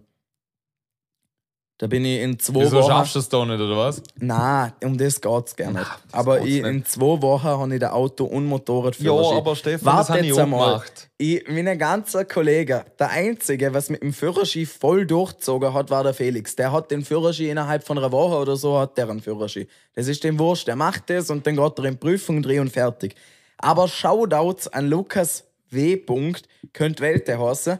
Da 1.78 1.88
bin 1.88 2.04
ich 2.04 2.20
in 2.20 2.38
zwei 2.38 2.60
Wieso 2.60 2.76
Wochen. 2.76 2.90
schaffst 2.90 3.14
du 3.16 3.18
es 3.18 3.28
da 3.28 3.44
nicht, 3.44 3.58
oder 3.60 3.76
was? 3.76 4.02
Nein, 4.16 4.72
um 4.84 4.96
das 4.96 5.20
geht 5.20 5.46
es 5.46 5.56
gar 5.56 5.72
nicht. 5.72 5.80
das 5.84 6.14
aber 6.14 6.38
ich, 6.40 6.62
nicht. 6.62 6.66
in 6.66 6.84
zwei 6.84 7.20
Wochen 7.20 7.42
habe 7.44 7.74
ich 7.74 7.80
den 7.80 7.88
Auto- 7.88 8.24
und 8.26 8.46
Motorradführerschein. 8.46 9.56
Stefan, 9.56 9.86
Warte 9.96 10.18
jetzt 10.18 10.38
einmal. 10.38 10.70
gemacht. 10.74 11.08
Ich, 11.18 11.44
meine 11.48 11.76
ganzen 11.76 12.28
Kollegen, 12.28 12.82
der 13.00 13.10
Einzige, 13.10 13.74
was 13.74 13.90
mit 13.90 14.00
dem 14.02 14.12
Führerschein 14.12 14.66
voll 14.66 15.06
durchgezogen 15.06 15.74
hat, 15.74 15.90
war 15.90 16.04
der 16.04 16.14
Felix. 16.14 16.54
Der 16.54 16.70
hat 16.70 16.90
den 16.92 17.04
Führerschein 17.04 17.46
innerhalb 17.48 17.82
von 17.84 17.98
einer 17.98 18.12
Woche 18.12 18.36
oder 18.36 18.54
so, 18.54 18.78
hat 18.78 18.96
der 18.96 19.08
einen 19.10 19.20
Führerschein. 19.20 19.66
Das 19.94 20.06
ist 20.06 20.22
dem 20.22 20.38
wurscht. 20.38 20.68
Der 20.68 20.76
macht 20.76 21.10
das 21.10 21.30
und 21.30 21.44
dann 21.46 21.56
geht 21.56 21.78
er 21.78 21.84
in 21.86 21.98
Prüfung 21.98 22.42
dreh 22.42 22.60
und 22.60 22.70
fertig. 22.70 23.16
Aber 23.58 23.88
Shoutouts 23.88 24.68
an 24.68 24.86
Lukas 24.88 25.44
W. 25.70 25.96
Punkt, 25.96 26.48
könnte 26.72 27.02
Welte 27.02 27.40
heißen. 27.40 27.78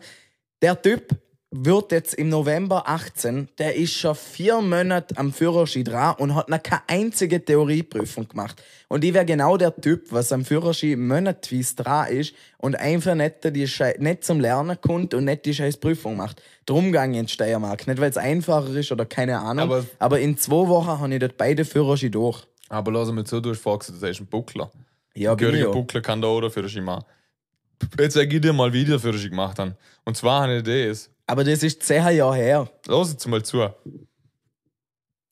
Der 0.60 0.80
Typ 0.80 1.14
wird 1.54 1.92
jetzt 1.92 2.14
im 2.14 2.30
November 2.30 2.88
18, 2.88 3.48
der 3.58 3.76
ist 3.76 3.92
schon 3.92 4.14
vier 4.14 4.60
Monate 4.62 5.16
am 5.18 5.32
Führerschein 5.34 5.84
dran 5.84 6.14
und 6.18 6.34
hat 6.34 6.48
noch 6.48 6.62
keine 6.62 6.82
einzige 6.88 7.44
Theorieprüfung 7.44 8.26
gemacht. 8.26 8.62
Und 8.88 9.04
ich 9.04 9.12
wäre 9.12 9.26
genau 9.26 9.58
der 9.58 9.76
Typ, 9.76 10.10
was 10.10 10.32
am 10.32 10.46
Führerschein 10.46 11.06
monatweise 11.06 11.76
dran 11.76 12.08
ist 12.08 12.34
und 12.56 12.74
einfach 12.76 13.14
nicht, 13.14 13.54
die 13.54 13.68
Schei 13.68 13.94
nicht 13.98 14.24
zum 14.24 14.40
Lernen 14.40 14.80
kommt 14.80 15.12
und 15.12 15.26
nicht 15.26 15.44
die 15.44 15.52
scheiß 15.54 15.76
Prüfung 15.76 16.16
macht. 16.16 16.42
Drum 16.64 16.94
ich 16.94 17.00
in 17.00 17.28
Steiermark. 17.28 17.86
Nicht, 17.86 18.00
weil 18.00 18.10
es 18.10 18.16
einfacher 18.16 18.74
ist 18.74 18.90
oder 18.90 19.04
keine 19.04 19.38
Ahnung, 19.38 19.64
Aber- 19.70 19.84
aber, 19.98 20.20
in 20.20 20.38
zwei 20.38 20.66
Wochen 20.68 20.88
habe 20.88 21.12
ich 21.12 21.20
dort 21.20 21.36
beide 21.36 21.66
Führerschein 21.66 22.12
durch. 22.12 22.42
Aber 22.70 22.90
lass 22.92 23.12
mal 23.12 23.24
zu, 23.24 23.40
du 23.40 23.50
hast 23.50 23.60
vorher 23.60 23.78
gesagt, 23.80 24.00
du 24.02 24.06
bist 24.06 24.20
ein 24.20 24.26
Buckler. 24.26 24.70
Ja, 25.14 25.34
ja. 25.34 25.68
Buckler 25.68 26.00
kann 26.00 26.22
da 26.22 26.28
auch 26.28 26.40
dafür 26.40 26.66
machen. 26.80 27.04
Jetzt 27.98 28.14
sag 28.14 28.32
ich 28.32 28.40
dir 28.40 28.52
mal, 28.52 28.72
wie 28.72 28.82
ich 28.82 28.88
dafür 28.88 29.12
gemacht 29.12 29.58
habe. 29.58 29.76
Und 30.04 30.16
zwar 30.16 30.42
habe 30.42 30.56
ich 30.58 30.62
das. 30.62 31.10
Aber 31.26 31.44
das 31.44 31.62
ist 31.62 31.82
zehn 31.82 32.16
Jahre 32.16 32.36
her. 32.36 32.68
Lass 32.86 33.12
jetzt 33.12 33.26
mal 33.26 33.42
zu. 33.42 33.68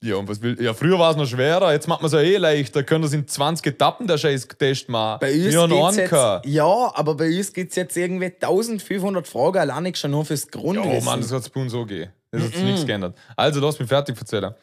Ja, 0.02 0.16
und 0.16 0.28
was 0.28 0.40
will. 0.40 0.56
Ja, 0.62 0.72
früher 0.72 0.98
war 0.98 1.10
es 1.10 1.16
noch 1.18 1.26
schwerer, 1.26 1.72
jetzt 1.72 1.86
macht 1.86 2.00
man 2.00 2.06
es 2.06 2.12
ja 2.14 2.20
eh 2.20 2.38
leichter. 2.38 2.82
Können 2.82 3.02
das 3.02 3.12
in 3.12 3.28
20 3.28 3.66
Etappen 3.66 4.06
der 4.06 4.16
Scheiß-Test 4.16 4.88
machen. 4.88 5.18
Bei 5.20 5.34
uns 5.34 5.52
Wir 5.52 5.62
einen 5.62 5.98
jetzt, 5.98 6.10
gehabt. 6.10 6.46
ja, 6.46 6.64
aber 6.94 7.14
bei 7.16 7.26
uns 7.36 7.52
gibt 7.52 7.70
es 7.70 7.76
jetzt 7.76 7.96
irgendwie 7.98 8.26
1500 8.26 9.28
Fragen 9.28 9.58
allein 9.58 9.94
schon 9.94 10.12
nur 10.12 10.24
fürs 10.24 10.48
Grundwissen. 10.48 11.02
Oh 11.02 11.04
Mann, 11.04 11.20
das 11.20 11.30
hat 11.32 11.42
es 11.42 11.50
bei 11.50 11.60
uns 11.60 11.72
so 11.72 11.84
gegeben. 11.84 12.12
Das 12.30 12.42
hat 12.44 12.54
sich 12.54 12.62
nichts 12.62 12.86
geändert. 12.86 13.14
Also, 13.36 13.60
lass 13.60 13.78
mich 13.78 13.88
fertig 13.88 14.16
erzählen. 14.18 14.54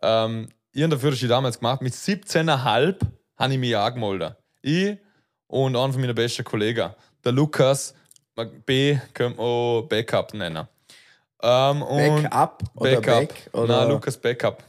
Ähm, 0.00 0.48
ich 0.72 0.82
habe 0.82 0.94
dafür 0.94 1.14
schon 1.14 1.28
damals 1.28 1.58
gemacht. 1.58 1.82
Mit 1.82 1.92
17,5 1.92 2.96
habe 3.36 3.52
ich 3.52 3.58
mich 3.58 3.76
angemeldet. 3.76 4.36
Ich 4.62 4.96
und 5.48 5.76
einer 5.76 5.92
von 5.92 6.00
meinen 6.00 6.14
besten 6.14 6.44
Kollegen, 6.44 6.90
der 7.26 7.32
Lukas, 7.32 7.94
B, 8.64 8.98
wir 9.14 9.38
auch 9.38 9.82
Backup 9.88 10.32
nennen. 10.32 10.66
Ähm, 11.42 11.82
und 11.82 12.22
Backup 12.22 12.62
oder 12.76 12.90
Backup. 13.00 13.04
Back? 13.28 13.50
Oder? 13.52 13.80
Nein, 13.80 13.88
Lukas 13.90 14.16
Backup. 14.16 14.62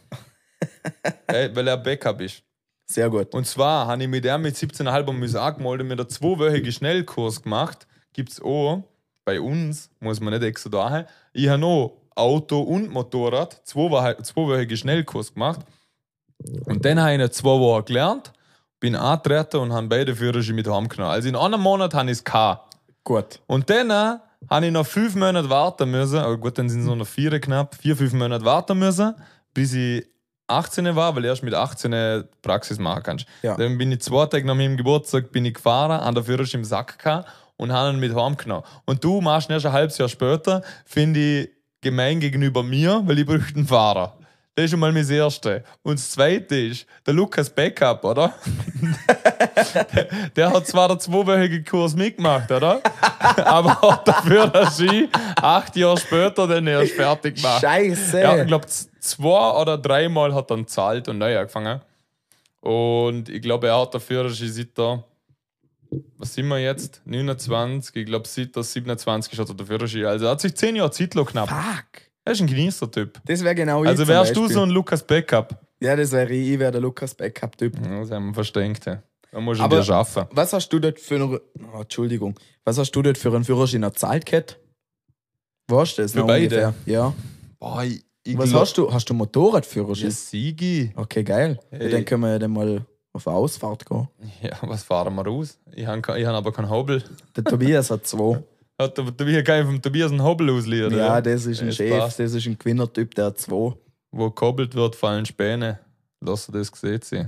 Ey, 1.28 1.56
weil 1.56 1.68
er 1.68 1.78
Backup 1.78 2.20
ist. 2.22 2.44
Sehr 2.90 3.10
gut. 3.10 3.34
Und 3.34 3.46
zwar 3.46 3.88
habe 3.88 4.02
ich 4.02 4.10
mit 4.10 4.24
der 4.24 4.38
mit 4.38 4.56
17,5 4.56 5.12
müssen 5.14 5.38
angemeldet, 5.38 5.88
mit 5.88 6.00
einem 6.00 6.10
zweiwöchigen 6.10 6.72
Schnellkurs 6.72 7.42
gemacht. 7.42 7.86
Gibt 8.14 8.32
es 8.32 8.42
auch 8.42 8.84
bei 9.26 9.40
uns, 9.40 9.90
muss 10.00 10.20
man 10.20 10.34
nicht 10.34 10.44
extra 10.44 10.70
da 10.70 10.90
haben. 10.90 11.08
Ich 11.34 11.48
habe 11.50 11.60
noch 11.60 12.02
Auto 12.16 12.62
und 12.62 12.90
Motorrad, 12.90 13.62
zweiwö- 13.66 14.24
zweiwöchigen 14.24 14.78
Schnellkurs 14.78 15.34
gemacht. 15.34 15.60
Und 16.66 16.84
dann 16.86 17.00
habe 17.00 17.14
ich 17.14 17.20
noch 17.20 17.30
zwei 17.30 17.60
Wochen 17.60 17.86
gelernt, 17.86 18.32
bin 18.80 18.96
angetreten 18.96 19.58
und 19.58 19.74
habe 19.74 19.88
beide 19.88 20.16
Führerscheine 20.16 20.56
mit 20.56 20.68
heimgenommen. 20.68 21.12
Also 21.12 21.30
in 21.30 21.36
einem 21.36 21.62
Monat 21.62 21.94
habe 21.94 22.12
ich 22.12 22.20
es. 22.20 22.24
Gut. 23.04 23.40
Und 23.48 23.70
dann 23.70 23.90
äh, 23.90 24.20
habe 24.50 24.66
ich 24.66 24.72
noch 24.72 24.86
fünf 24.86 25.16
Monate 25.16 25.50
warten 25.50 25.90
müssen. 25.90 26.20
Aber 26.20 26.38
gut, 26.38 26.58
dann 26.58 26.70
sind 26.70 26.82
es 26.82 26.86
nur 26.86 26.96
noch 26.96 27.08
vier 27.08 27.40
knapp. 27.40 27.76
Vier, 27.76 27.96
fünf 27.96 28.14
Monate 28.14 28.46
warten 28.46 28.78
müssen, 28.78 29.16
bis 29.54 29.74
ich 29.74 30.06
18 30.48 30.96
war, 30.96 31.16
weil 31.16 31.26
erst 31.26 31.44
mit 31.44 31.54
18 31.54 32.24
Praxis 32.42 32.80
machen 32.80 33.04
kannst. 33.04 33.26
Ja. 33.42 33.56
Dann 33.58 33.78
bin 33.78 33.92
ich 33.92 34.02
zwei 34.02 34.26
Tage 34.26 34.46
nach 34.46 34.56
meinem 34.56 34.78
Geburtstag 34.78 35.32
bin 35.32 35.46
ich 35.46 35.56
gefahren, 35.56 36.00
an 36.00 36.16
der 36.16 36.24
Führerschein 36.24 36.62
im 36.62 36.66
Sack 36.66 37.00
gehabt 37.00 37.30
und 37.58 37.72
habe 37.72 37.92
ihn 37.92 38.00
mit 38.00 38.16
heimgenommen. 38.16 38.64
Und 38.86 39.04
du 39.04 39.20
machst 39.20 39.50
ihn 39.50 39.54
erst 39.54 39.66
ein 39.66 39.74
halbes 39.74 39.98
Jahr 39.98 40.10
später, 40.10 40.62
finde 40.86 41.20
ich 41.20 41.50
gemein 41.82 42.20
gegenüber 42.20 42.64
mir, 42.64 43.02
weil 43.06 43.20
ich 43.20 43.26
bräuchte 43.26 43.56
einen 43.56 43.68
Fahrer. 43.68 44.18
Das 44.58 44.64
ist 44.64 44.72
schon 44.72 44.80
mal 44.80 44.92
mein 44.92 45.08
Erste. 45.08 45.64
Und 45.84 46.00
das 46.00 46.10
Zweite 46.10 46.56
ist, 46.56 46.88
der 47.06 47.14
Lukas 47.14 47.48
Backup, 47.48 48.04
oder? 48.04 48.34
Der 50.36 50.52
hat 50.52 50.66
zwar 50.66 50.88
den 50.88 51.00
zweiwöchigen 51.00 51.64
Kurs 51.64 51.96
mitgemacht, 51.96 52.52
oder? 52.52 52.82
Aber 53.46 53.80
hat 53.80 54.08
dafür 54.08 54.48
den 54.48 54.66
Ski 54.72 55.10
acht 55.36 55.76
Jahre 55.76 56.00
später 56.00 56.48
dann 56.48 56.66
erst 56.66 56.94
fertig 56.94 57.36
gemacht. 57.36 57.62
Scheiße. 57.62 58.20
Ja, 58.20 58.42
ich 58.42 58.48
glaube, 58.48 58.66
zwei 58.66 59.62
oder 59.62 59.78
dreimal 59.78 60.34
hat 60.34 60.50
er 60.50 60.56
dann 60.56 60.66
zahlt 60.66 61.08
und 61.08 61.20
neu 61.20 61.38
angefangen. 61.38 61.80
Und 62.60 63.30
ich 63.30 63.44
glaube, 63.44 63.68
er 63.68 63.80
hat 63.80 63.94
dafür 63.94 64.28
Ski 64.32 64.50
seit 64.50 64.76
der, 64.76 65.04
was 66.18 66.34
sind 66.34 66.48
wir 66.48 66.58
jetzt? 66.58 67.04
29, 67.06 67.96
ich 67.96 68.06
glaube, 68.08 68.28
seit 68.28 68.56
der 68.56 68.64
27 68.64 69.38
hat 69.38 69.50
er 69.50 69.54
dafür 69.54 69.88
Ski. 69.88 70.04
Also 70.04 70.26
er 70.26 70.32
hat 70.32 70.42
sich 70.42 70.56
zehn 70.56 70.76
Jahre 70.76 70.90
Zeit 70.90 71.14
lang 71.14 71.28
knapp. 71.28 71.48
Fuck. 71.48 72.07
Er 72.28 72.34
ist 72.34 72.42
ein 72.42 72.48
Genießer-Typ. 72.48 73.22
Das 73.26 73.42
wäre 73.44 73.56
genau 73.56 73.84
ich 73.84 73.90
Also 73.90 74.06
wärst 74.06 74.36
du 74.36 74.48
so 74.50 74.62
ein 74.64 74.70
Lukas 74.70 75.02
Backup. 75.02 75.60
Ja, 75.80 75.96
das 75.96 76.12
wäre 76.12 76.34
ich. 76.34 76.50
Ich 76.50 76.60
wäre 76.60 76.72
der 76.74 76.82
Lukas 76.82 77.16
Backup-Typ. 77.16 77.76
Ja, 77.86 78.00
das 78.02 78.12
haben 78.12 78.28
wir 78.28 78.34
verstängt. 78.34 78.86
ja. 78.86 79.02
Da 79.32 79.40
musst 79.40 79.62
du 79.62 79.68
dir 79.70 79.84
schaffen. 79.84 80.26
Was 80.32 80.52
hast 80.52 80.68
du 80.70 80.80
dort 80.80 81.00
für 81.00 81.16
einen. 81.16 81.40
Oh, 81.74 81.82
Entschuldigung. 81.82 82.38
Was 82.66 82.78
hast 82.78 82.92
du 82.92 83.02
dort 83.02 83.18
für 83.18 83.34
einen 83.34 83.44
Führerschein 83.46 83.84
erzahlt, 83.84 84.26
Cat? 84.26 84.58
Weißt 85.70 85.98
du 85.98 86.02
das 86.02 86.12
Für 86.14 86.24
beide? 86.26 86.44
ungefähr? 86.44 86.74
Ja. 86.86 87.14
Boah, 87.60 87.84
ich, 87.84 88.04
ich 88.24 88.38
Was 88.38 88.50
glaub- 88.50 88.62
hast 88.62 88.78
du? 88.78 88.92
Hast 88.92 89.10
du 89.10 89.14
Motorradführerschein? 89.14 90.06
Ja, 90.10 90.12
Sigi. 90.12 90.92
Okay, 90.96 91.24
geil. 91.24 91.60
Ja, 91.72 91.78
Hey. 91.80 91.90
dann 91.92 92.04
können 92.06 92.24
wir 92.24 92.32
ja 92.32 92.40
dann 92.40 92.52
mal 92.52 92.86
auf 93.14 93.28
eine 93.28 93.38
Ausfahrt 93.38 93.86
gehen. 93.86 94.08
Ja, 94.42 94.58
was 94.64 94.84
fahren 94.84 95.16
wir 95.16 95.26
raus? 95.26 95.58
Ich 95.74 95.86
habe 95.86 96.20
ich 96.20 96.26
hab 96.26 96.36
aber 96.36 96.52
keinen 96.52 96.70
Hobel. 96.70 97.04
Der 97.38 97.44
Tobias 97.46 97.90
hat 97.90 98.06
zwei. 98.06 98.44
Hat 98.80 98.98
der 98.98 99.06
Tobias 99.18 99.42
ich 99.48 99.66
vom 99.66 99.82
Tobias 99.82 100.12
einen 100.12 100.22
Hobel 100.24 100.50
ausleihen? 100.52 100.96
Ja, 100.96 101.20
das 101.22 101.46
ist 101.46 101.62
ein 101.62 101.68
Das 101.68 101.76
Chef, 101.78 101.98
passt. 101.98 102.20
das 102.20 102.34
ist 102.34 102.46
ein 102.46 102.58
Gewinnertyp, 102.58 103.16
der 103.16 103.26
hat 103.26 103.40
zwei. 103.40 103.74
Wo 104.12 104.26
gekoppelt 104.30 104.76
wird, 104.76 104.96
fallen 104.96 105.26
Späne. 105.26 105.80
Lass 106.22 106.48
das 106.48 106.72
gesehen 106.72 107.02
sein. 107.02 107.26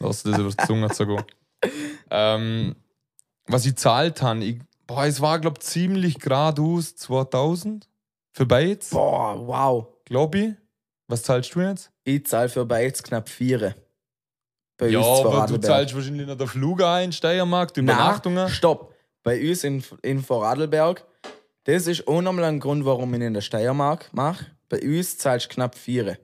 Lass 0.00 0.22
das 0.22 0.38
über 0.38 0.50
die 0.50 0.66
Zunge 0.66 0.90
zu 0.90 1.06
gehen. 1.06 1.24
Ähm, 2.10 2.74
was 3.46 3.64
ich 3.64 3.76
zahlt 3.76 4.20
habe, 4.20 4.42
ich, 4.44 4.58
boah, 4.86 5.04
es 5.06 5.20
war, 5.20 5.38
glaube 5.38 5.58
ich, 5.60 5.64
ziemlich 5.64 6.18
geradeaus 6.18 6.96
2000 6.96 7.88
für 8.32 8.44
Beiz, 8.46 8.90
Boah, 8.90 9.38
wow. 9.46 9.86
glaube 10.04 10.38
ich. 10.38 10.50
Was 11.06 11.22
zahlst 11.22 11.54
du 11.54 11.60
jetzt? 11.60 11.90
Ich 12.04 12.26
zahle 12.26 12.48
für 12.48 12.66
Beiz 12.66 13.02
knapp 13.02 13.28
vier. 13.28 13.76
Bei 14.76 14.88
ja, 14.88 15.00
aber 15.00 15.46
du 15.46 15.58
zahlst 15.58 15.94
wahrscheinlich 15.94 16.26
noch 16.26 16.36
der 16.36 16.48
Flug 16.48 16.82
ein, 16.82 17.12
Steiermark, 17.12 17.72
die 17.74 17.82
Nein, 17.82 17.94
Übernachtungen. 17.94 18.48
stopp. 18.48 18.91
Bei 19.22 19.40
uns 19.40 19.64
in, 19.64 19.84
in 20.02 20.22
Vorarlberg, 20.22 21.04
das 21.64 21.86
ist 21.86 22.08
auch 22.08 22.22
nochmal 22.22 22.44
ein 22.44 22.60
Grund, 22.60 22.84
warum 22.84 23.14
ich 23.14 23.20
ihn 23.20 23.26
in 23.26 23.34
der 23.34 23.40
Steiermark 23.40 24.12
mache. 24.12 24.46
Bei 24.68 24.80
uns 24.80 25.18
zahlst 25.18 25.46
du 25.46 25.54
knapp 25.54 25.76
vier. 25.76 26.18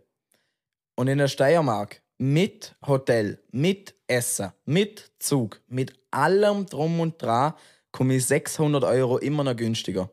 Und 0.97 1.09
in 1.09 1.19
der 1.19 1.29
Steiermark 1.29 2.03
mit 2.19 2.75
Hotel, 2.85 3.41
mit 3.53 3.95
Essen, 4.09 4.53
mit 4.65 5.13
Zug, 5.21 5.61
mit 5.69 5.93
allem 6.11 6.67
drum 6.67 6.99
und 6.99 7.23
dran, 7.23 7.55
komme 7.93 8.17
ich 8.17 8.27
600 8.27 8.83
Euro 8.85 9.19
immer 9.19 9.45
noch 9.45 9.57
günstiger. 9.57 10.11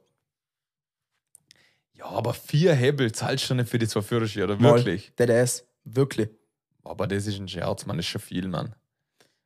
Ja, 1.94 2.06
aber 2.06 2.34
vier 2.34 2.74
Hebel 2.76 3.12
zahlst 3.12 3.50
du 3.50 3.56
nicht 3.56 3.70
für 3.70 3.80
die 3.80 3.88
zwei 3.88 4.02
Führerscheine, 4.02 4.46
oder 4.46 4.58
Mal. 4.58 4.76
wirklich? 4.76 5.12
Das 5.16 5.66
wirklich. 5.86 6.30
Aber 6.84 7.08
das 7.08 7.26
ist 7.26 7.40
ein 7.40 7.48
Scherz, 7.48 7.86
man, 7.86 7.98
das 7.98 8.06
ist 8.06 8.12
schon 8.12 8.22
viel, 8.22 8.48
Mann. 8.48 8.76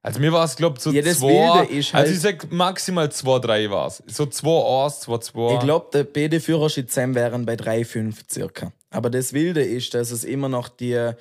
Also 0.09 0.19
mir 0.21 0.31
war 0.31 0.43
es, 0.43 0.55
glaube 0.55 0.77
ich, 0.77 0.83
so 0.83 0.91
Ja, 0.91 1.01
das 1.03 1.19
zwei. 1.19 1.27
Wilde 1.27 1.71
ist 1.73 1.93
halt- 1.93 2.07
also 2.07 2.15
ich 2.15 2.19
sag 2.21 2.51
maximal 2.51 3.11
zwei, 3.11 3.37
drei 3.39 3.69
war 3.69 3.87
es. 3.87 4.01
So 4.07 4.25
zwei 4.25 4.49
A's, 4.85 5.01
zwei, 5.01 5.19
zwei. 5.19 5.53
Ich 5.53 5.59
glaube, 5.59 5.87
der 5.93 6.03
beide 6.03 6.39
Führerschein 6.39 6.87
zusammen 6.87 7.13
wären 7.15 7.45
bei 7.45 7.53
3,5 7.55 8.23
circa. 8.29 8.71
Aber 8.89 9.09
das 9.11 9.33
Wilde 9.33 9.61
ist, 9.61 9.93
dass 9.93 10.09
es 10.09 10.23
immer 10.23 10.49
noch 10.49 10.67
die 10.69 10.93
äh, 10.93 11.13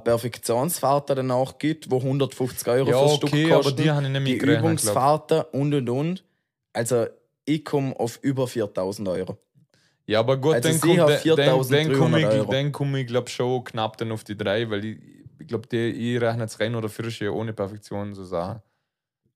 Perfektionsfahrten 0.00 1.14
danach 1.16 1.58
gibt, 1.58 1.90
wo 1.90 1.98
150 1.98 2.66
Euro 2.68 2.90
Ja, 2.90 2.98
fürs 2.98 3.12
okay, 3.22 3.26
Stück 3.44 3.52
aber 3.52 3.62
kosten. 3.62 3.82
die 3.82 3.90
habe 3.90 4.06
ich 4.06 4.12
nicht 4.12 4.26
die 4.26 4.38
glaub. 4.38 4.58
Übungsfahrten 4.58 5.42
und 5.52 5.74
und 5.74 5.88
und. 5.90 6.24
Also 6.72 7.06
ich 7.44 7.64
komme 7.64 7.98
auf 7.98 8.18
über 8.22 8.46
4000 8.48 9.08
Euro. 9.08 9.36
Ja, 10.06 10.20
aber 10.20 10.36
gut, 10.38 10.54
Also 10.54 10.68
dann 10.68 10.80
komme 10.80 11.00
haben 11.02 11.08
dann, 11.36 11.36
dann, 11.36 11.60
4.300 11.92 11.98
komm 11.98 12.16
ich, 12.16 12.24
Euro. 12.26 12.50
dann 12.52 12.72
komm 12.72 12.96
ich 12.96 13.06
glaube 13.06 13.30
schon 13.30 13.64
knapp 13.64 13.96
dann 13.98 14.12
auf 14.12 14.24
die 14.24 14.36
drei, 14.36 14.68
weil 14.70 14.84
ich, 14.84 14.98
ich 15.44 15.48
glaube, 15.48 15.76
ich 15.76 16.20
rechne 16.20 16.42
jetzt 16.42 16.58
Rennen 16.58 16.74
oder 16.74 16.88
Führerschein 16.88 17.28
ohne 17.28 17.52
Perfektion 17.52 18.14
so 18.14 18.24
Sachen. 18.24 18.60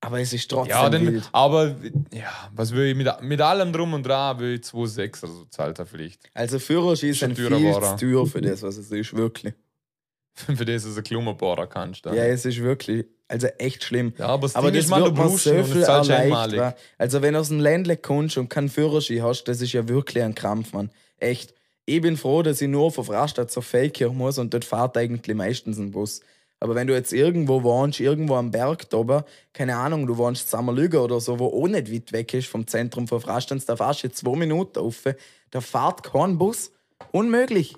Aber 0.00 0.20
es 0.20 0.32
ist 0.32 0.48
trotzdem 0.48 0.70
Ja, 0.70 0.92
wild. 0.92 1.28
aber 1.32 1.74
ja, 2.12 2.30
was 2.54 2.72
will 2.72 2.86
ich 2.86 2.96
mit, 2.96 3.08
mit 3.22 3.40
allem 3.40 3.72
drum 3.72 3.94
und 3.94 4.04
dran, 4.06 4.38
will 4.38 4.54
ich 4.54 4.60
2,6 4.62 5.24
oder 5.24 5.32
so 5.32 5.44
zahlt 5.46 5.78
er 5.80 5.86
vielleicht. 5.86 6.20
Also 6.34 6.58
Führerschein 6.60 7.14
sind 7.14 7.36
teurer 7.36 7.58
viel 7.58 7.98
zu 7.98 8.06
teuer 8.06 8.26
für 8.26 8.40
das, 8.40 8.62
was 8.62 8.76
es 8.76 8.90
ist, 8.90 9.14
wirklich. 9.14 9.54
Für 10.34 10.64
das, 10.64 10.84
du 10.84 10.90
einen 10.90 11.02
Klummerbohrer 11.02 11.66
kannst. 11.66 12.06
Dann. 12.06 12.14
Ja, 12.14 12.22
es 12.22 12.44
ist 12.44 12.62
wirklich, 12.62 13.06
also 13.26 13.48
echt 13.58 13.82
schlimm. 13.82 14.12
Ja, 14.18 14.26
aber 14.28 14.42
das 14.42 14.54
Aber 14.54 14.70
Ding 14.70 14.76
das 14.76 14.84
ist, 14.84 14.90
man, 14.90 15.02
du 15.02 15.12
brauchst 15.12 15.42
so 15.42 15.64
viel 15.64 15.82
du 15.82 15.92
einmalig. 16.16 16.74
Also 16.96 17.22
wenn 17.22 17.34
du 17.34 17.40
aus 17.40 17.48
dem 17.48 17.58
Ländle 17.58 17.96
kommst 17.96 18.38
und 18.38 18.48
keinen 18.48 18.68
Führerschein 18.68 19.20
hast, 19.24 19.44
das 19.44 19.60
ist 19.60 19.72
ja 19.72 19.88
wirklich 19.88 20.22
ein 20.22 20.36
Krampf, 20.36 20.72
Mann. 20.74 20.92
Echt. 21.16 21.54
Ich 21.90 22.02
bin 22.02 22.18
froh, 22.18 22.42
dass 22.42 22.60
ich 22.60 22.68
nur 22.68 22.92
von 22.92 23.06
Frastadt 23.06 23.50
zur 23.50 23.62
Feldkirch 23.62 24.12
muss 24.12 24.36
und 24.36 24.52
dort 24.52 24.66
fährt 24.66 24.94
eigentlich 24.98 25.34
meistens 25.34 25.78
ein 25.78 25.90
Bus. 25.90 26.20
Aber 26.60 26.74
wenn 26.74 26.86
du 26.86 26.92
jetzt 26.92 27.14
irgendwo 27.14 27.62
wohnst, 27.62 27.98
irgendwo 27.98 28.34
am 28.34 28.50
Berg 28.50 28.88
oben, 28.92 29.22
keine 29.54 29.74
Ahnung, 29.74 30.06
du 30.06 30.18
wohnst 30.18 30.42
in 30.42 30.48
Sammerlüge 30.50 31.00
oder 31.00 31.18
so, 31.18 31.38
wo 31.38 31.46
auch 31.46 31.66
nicht 31.66 31.90
weit 31.90 32.12
weg 32.12 32.34
ist 32.34 32.48
vom 32.48 32.66
Zentrum 32.66 33.08
von 33.08 33.22
Frastadt, 33.22 33.66
da 33.66 33.74
fährst 33.74 34.04
du 34.04 34.12
zwei 34.12 34.36
Minuten 34.36 34.80
auf, 34.80 35.04
da 35.50 35.62
fährt 35.62 36.02
kein 36.02 36.36
Bus. 36.36 36.72
Unmöglich. 37.10 37.74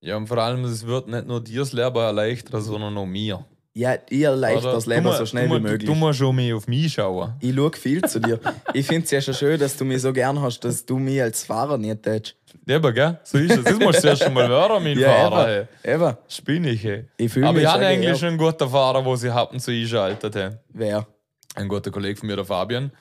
Ja, 0.00 0.16
und 0.16 0.26
vor 0.26 0.38
allem, 0.38 0.64
es 0.64 0.84
wird 0.84 1.06
nicht 1.06 1.28
nur 1.28 1.40
dir 1.40 1.60
das 1.60 1.72
Leben 1.72 1.98
erleichtern, 1.98 2.62
sondern 2.62 2.98
auch 2.98 3.06
mir. 3.06 3.46
Ja, 3.74 3.94
ihr 4.10 4.28
erleichtert 4.28 4.64
Oder? 4.64 4.72
das 4.74 4.84
Leben 4.86 5.04
mu- 5.04 5.12
so 5.12 5.24
schnell 5.24 5.48
du, 5.48 5.54
wie 5.56 5.60
möglich. 5.60 5.88
Du 5.88 5.94
musst 5.94 6.18
schon 6.18 6.36
mehr 6.36 6.54
auf 6.56 6.68
mich 6.68 6.92
schauen. 6.92 7.32
Ich 7.40 7.54
schaue 7.54 7.72
viel 7.74 8.02
zu 8.02 8.20
dir. 8.20 8.38
Ich 8.74 8.86
finde 8.86 9.04
es 9.04 9.10
ja 9.10 9.20
schon 9.22 9.32
schön, 9.32 9.58
dass 9.58 9.76
du 9.78 9.86
mich 9.86 10.02
so 10.02 10.12
gern 10.12 10.40
hast, 10.42 10.60
dass 10.60 10.84
du 10.84 10.98
mich 10.98 11.22
als 11.22 11.44
Fahrer 11.44 11.78
nicht 11.78 12.02
tätst. 12.02 12.36
Eben, 12.68 12.94
gell? 12.94 13.18
So 13.24 13.38
ist 13.38 13.56
es. 13.56 13.64
Das 13.64 13.78
musst 13.78 14.04
du 14.04 14.08
erst 14.08 14.24
schon 14.24 14.34
mal 14.34 14.46
hören, 14.46 14.82
mein 14.84 14.98
Fahrer. 15.00 15.46
Hey. 15.46 15.66
eben. 15.94 16.02
eben. 16.02 16.16
Spinne 16.28 16.70
ich, 16.70 16.84
hey. 16.84 17.04
Ich 17.16 17.32
fühle 17.32 17.46
Aber 17.46 17.54
mich 17.54 17.62
ich 17.64 17.68
habe 17.70 17.86
eigentlich 17.86 18.18
schon 18.18 18.28
einen 18.28 18.38
guten 18.38 18.68
Fahrer, 18.68 19.02
wo 19.06 19.16
sie 19.16 19.30
hatten 19.32 19.58
zu 19.58 19.70
einschaltet. 19.70 20.34
Hey. 20.34 20.50
Wer? 20.68 21.06
Ein 21.54 21.68
guter 21.68 21.90
Kollege 21.90 22.20
von 22.20 22.26
mir, 22.26 22.36
der 22.36 22.44
Fabian. 22.44 22.92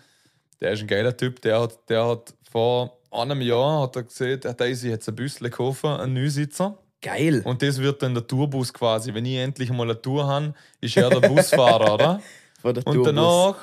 Der 0.62 0.72
ist 0.72 0.82
ein 0.82 0.88
geiler 0.88 1.16
Typ. 1.18 1.42
Der 1.42 1.60
hat, 1.62 1.78
der 1.90 2.08
hat 2.08 2.34
vor 2.50 2.98
einem 3.12 3.42
Jahr 3.42 3.82
hat 3.82 3.96
er 3.98 4.04
gesehen, 4.04 4.40
der 4.40 4.52
hat 4.52 4.62
ein 4.62 5.16
Büssle 5.16 5.50
gekauft, 5.50 5.84
einen 5.84 6.14
Neusitzer. 6.14 6.78
Geil. 7.02 7.42
Und 7.46 7.62
das 7.62 7.80
wird 7.80 8.02
dann 8.04 8.14
der 8.14 8.26
Tourbus 8.28 8.72
quasi. 8.74 9.14
Wenn 9.14 9.26
ich 9.26 9.38
endlich 9.38 9.72
mal 9.72 9.84
eine 9.84 10.00
Tour 10.02 10.28
habe, 10.28 10.54
ist 10.82 10.96
er 10.98 11.10
der 11.10 11.28
Busfahrer, 11.28 11.94
oder? 11.96 12.22
Von 12.62 12.74
der 12.76 12.86
Und 12.86 12.94
Tourbus. 12.94 13.06
danach, 13.08 13.56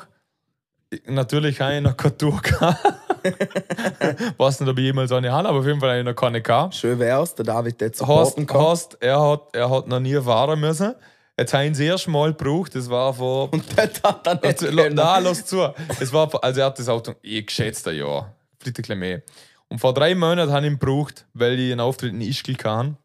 natürlich 1.06 1.60
habe 1.60 1.76
ich 1.76 1.82
noch 1.82 1.96
keine 1.96 2.16
Tour 2.18 2.40
gehabt. 2.42 2.84
Weiß 4.38 4.60
nicht, 4.60 4.68
ob 4.68 4.78
ich 4.78 4.84
jemals 4.84 5.12
eine 5.12 5.30
habe, 5.30 5.48
aber 5.48 5.58
auf 5.60 5.66
jeden 5.66 5.80
Fall 5.80 5.90
habe 5.90 5.98
ich 6.00 6.04
noch 6.04 6.14
keine 6.14 6.40
gehabt. 6.42 6.74
Schön 6.74 6.98
wär's, 6.98 7.34
der 7.34 7.44
David 7.44 7.96
supporten 7.96 8.46
kann. 8.46 8.60
hast, 8.60 8.96
er, 9.00 9.20
hat, 9.20 9.42
er 9.54 9.70
hat 9.70 9.86
noch 9.88 10.00
nie 10.00 10.20
fahren 10.20 10.60
müssen. 10.60 10.94
Jetzt 11.38 11.54
habe 11.54 11.64
ich 11.64 11.68
ihn 11.68 11.72
das 11.74 11.80
erste 11.80 12.10
Mal 12.10 12.32
gebraucht, 12.34 12.74
das 12.74 12.90
war 12.90 13.14
vor. 13.14 13.52
Und 13.52 13.64
der 13.76 13.84
hat 14.02 14.26
dann 14.26 14.40
nicht 14.42 14.62
Also. 14.62 14.72
Nein, 14.72 15.24
lass 15.24 15.46
zu. 15.46 15.72
Es 16.00 16.12
war, 16.12 16.28
vor- 16.30 16.42
also 16.42 16.60
er 16.60 16.66
hat 16.66 16.78
das 16.78 16.88
Auto, 16.88 17.14
ich 17.22 17.46
geschätzt 17.46 17.86
ein 17.86 17.96
Jahr, 17.96 18.34
vielleicht 18.58 18.78
ein 18.78 18.82
bisschen 18.82 18.98
mehr. 18.98 19.22
Und 19.68 19.78
vor 19.78 19.94
drei 19.94 20.14
Monaten 20.14 20.50
habe 20.50 20.66
ich 20.66 20.72
ihn 20.72 20.78
gebraucht, 20.78 21.26
weil 21.34 21.58
ich 21.60 21.70
einen 21.70 21.80
Auftritt 21.80 22.12
in 22.12 22.20
Ischgl 22.22 22.54
kann. 22.56 22.96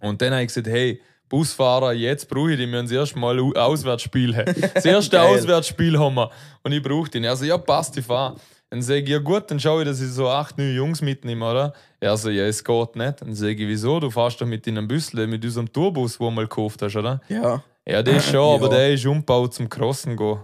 Und 0.00 0.20
dann 0.22 0.32
habe 0.32 0.42
ich 0.42 0.48
gesagt, 0.48 0.66
hey, 0.68 1.00
Busfahrer, 1.28 1.92
jetzt 1.92 2.28
brauche 2.28 2.52
ich 2.52 2.58
den, 2.58 2.70
wir 2.70 2.78
haben 2.78 2.84
das 2.86 2.92
erste 2.92 3.18
Mal 3.18 3.38
Auswärtsspiel. 3.40 4.36
haben. 4.36 4.54
Das 4.74 4.84
erste. 4.84 5.20
Auswärtsspiel 5.22 5.98
haben 5.98 6.14
wir. 6.14 6.30
Und 6.62 6.72
ich 6.72 6.82
brauche 6.82 7.10
den. 7.10 7.24
Er 7.24 7.34
so, 7.36 7.44
ja, 7.44 7.58
passt, 7.58 7.96
ich 7.98 8.04
fahre. 8.04 8.36
Dann 8.70 8.82
sage 8.82 9.00
ich, 9.00 9.08
ja 9.08 9.18
gut, 9.18 9.50
dann 9.50 9.58
schaue 9.60 9.82
ich, 9.82 9.88
dass 9.88 10.00
ich 10.00 10.08
so 10.10 10.28
acht, 10.28 10.58
neun 10.58 10.74
Jungs 10.74 11.00
mitnehme, 11.00 11.48
oder? 11.48 11.72
Er 12.00 12.16
so, 12.16 12.30
ja, 12.30 12.44
es 12.46 12.62
geht 12.62 12.96
nicht. 12.96 13.22
Dann 13.22 13.34
sage 13.34 13.52
ich, 13.52 13.68
wieso? 13.68 14.00
Du 14.00 14.10
fährst 14.10 14.40
doch 14.40 14.46
mit 14.46 14.66
in 14.66 14.76
einem 14.78 14.88
Büssle, 14.88 15.26
mit 15.26 15.44
unserem 15.44 15.72
Tourbus, 15.72 16.18
wo 16.20 16.26
du 16.26 16.30
mal 16.32 16.42
gekauft 16.42 16.82
hast, 16.82 16.96
oder? 16.96 17.20
Ja. 17.28 17.62
Ja, 17.88 18.02
das 18.02 18.24
schon, 18.26 18.54
aber 18.56 18.66
Ja. 18.72 18.78
der 18.78 18.92
ist 18.94 19.06
umgebaut 19.06 19.54
zum 19.54 19.68
Crossen 19.68 20.16
gehen. 20.16 20.38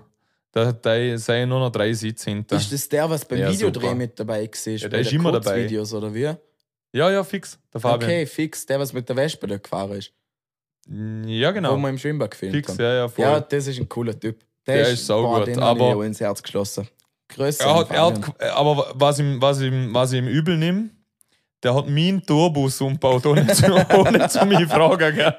Da, 0.53 0.71
da 0.71 1.17
sind 1.19 1.49
nur 1.49 1.61
noch 1.61 1.71
drei 1.73 1.93
Sitze 1.95 2.31
hinter. 2.31 2.57
Ist 2.57 2.73
das 2.73 2.89
der, 2.89 3.09
was 3.09 3.25
beim 3.25 3.39
Ja, 3.39 3.51
Videodreh 3.51 3.81
super. 3.87 3.95
mit 3.95 4.21
dabei 4.21 4.43
war? 4.43 4.77
der 4.79 4.89
bei 4.89 5.01
ist 5.01 5.13
immer 5.13 5.33
dabei. 5.33 5.61
Kurzvideos, 5.61 5.95
oder 5.95 6.15
wie? 6.15 6.31
Ja, 6.93 7.11
ja, 7.11 7.25
fix. 7.25 7.59
Der 7.73 7.81
Fabian. 7.81 8.11
Okay, 8.11 8.27
fix. 8.27 8.67
Der, 8.67 8.79
was 8.79 8.93
mit 8.93 9.09
der 9.09 9.17
Wespe 9.17 9.47
da 9.47 9.57
gefahren 9.57 9.93
ist. 9.93 10.13
Ja, 10.89 11.51
Wo 11.51 11.55
genau. 11.55 11.77
wir 11.77 11.89
im 11.89 11.99
Schwimmbad 11.99 12.33
gefilmt 12.33 12.55
Fix, 12.57 12.69
haben. 12.73 12.81
ja, 12.81 12.95
ja, 12.95 13.09
voll. 13.09 13.25
Ja, 13.25 13.41
das 13.41 13.67
ist 13.67 13.79
ein 13.79 13.89
cooler 13.89 14.19
Typ. 14.19 14.41
Der 14.67 14.89
ist 14.89 15.07
saugut, 15.07 15.47
den 15.47 15.59
aber- 15.59 15.89
ich 15.91 15.95
auch 15.95 16.03
ins 16.03 16.21
Herz 16.21 16.43
geschlossen. 16.43 16.89
Größer. 17.29 17.65
er 17.65 17.75
hat, 17.77 17.91
er 17.91 18.07
hat, 18.07 18.43
aber 18.57 18.93
was 18.95 19.19
ihm, 19.19 19.41
was, 19.41 19.61
ihm, 19.63 19.95
was 19.95 20.13
ich 20.13 20.19
ihm 20.19 20.29
übel 20.29 20.57
nehme, 20.59 20.91
der 21.63 21.75
hat 21.75 21.89
meinen 21.89 22.23
Tourbus 22.27 22.81
umgebaut, 22.81 23.25
ohne 23.25 23.47
zu, 23.47 23.65
ohne 23.97 24.29
zu 24.29 24.45
mich 24.45 24.67
fragen. 24.67 25.15
Gell? 25.17 25.35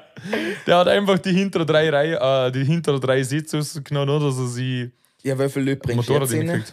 Der 0.66 0.78
hat 0.78 0.88
einfach 0.88 1.18
die 1.18 1.32
hinteren 1.32 1.66
drei, 1.66 1.90
Reihe, 1.90 2.18
äh, 2.48 2.50
die 2.50 2.82
drei 2.82 3.22
Sitze 3.22 3.58
rausgenommen, 3.58 4.08
oder? 4.16 4.26
Dass 4.26 4.38
er 4.38 4.46
sie 4.48 4.90
Ja, 5.22 5.38
wie 5.38 5.48
viele 5.48 5.66
Leute 5.66 5.80
bringst 5.82 6.08
du 6.08 6.12
Motorrad 6.14 6.32
jetzt 6.32 6.50
rein? 6.50 6.64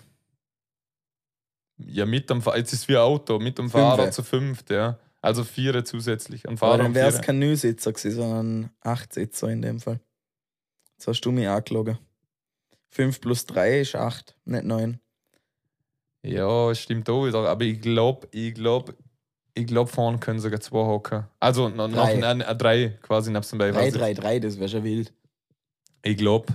Ja, 1.87 2.05
mit 2.05 2.29
dem 2.29 2.41
Fa- 2.41 2.55
jetzt 2.57 2.73
ist 2.73 2.81
es 2.81 2.87
wie 2.87 2.95
ein 2.95 3.01
Auto, 3.03 3.39
mit 3.39 3.57
dem 3.57 3.69
Fahrer 3.69 4.11
zu 4.11 4.23
fünft, 4.23 4.69
ja. 4.69 4.97
Also 5.21 5.43
vier 5.43 5.83
zusätzlich. 5.85 6.45
Ein 6.45 6.51
Aber 6.51 6.57
Fahrer 6.57 6.77
dann 6.79 6.87
und 6.87 6.95
wäre 6.95 7.09
es 7.09 7.21
kein 7.21 7.39
Neusitzer 7.39 7.93
gewesen, 7.93 8.15
sondern 8.15 8.71
Achtsitzer 8.81 9.49
in 9.49 9.61
dem 9.61 9.79
Fall. 9.79 9.99
Jetzt 10.97 11.07
hast 11.07 11.21
du 11.21 11.31
mich 11.31 11.47
angelogen. 11.47 11.97
5 12.89 13.21
plus 13.21 13.45
3 13.45 13.81
ist 13.81 13.95
8, 13.95 14.35
nicht 14.45 14.63
9. 14.65 14.99
Ja, 16.23 16.73
stimmt 16.75 17.09
auch 17.09 17.25
wieder. 17.25 17.47
Aber 17.49 17.63
ich 17.63 17.79
glaube, 17.81 18.27
ich 18.31 18.53
glaube, 18.53 18.95
ich 19.53 19.65
glaube, 19.67 19.89
vorne 19.91 20.17
können 20.19 20.39
sogar 20.39 20.59
zwei 20.59 20.79
hocken. 20.85 21.25
Also 21.39 21.69
noch, 21.69 21.87
noch 21.87 21.97
Drei. 22.03 22.23
ein, 22.23 22.41
ein, 22.41 22.57
drei 22.57 22.89
quasi 23.01 23.31
nebst 23.31 23.51
dem. 23.51 23.59
3, 23.59 23.91
3, 23.91 24.13
3, 24.13 24.39
das 24.39 24.57
wäre 24.59 24.69
schon 24.69 24.83
wild. 24.83 25.13
Ich 26.03 26.17
glaube. 26.17 26.47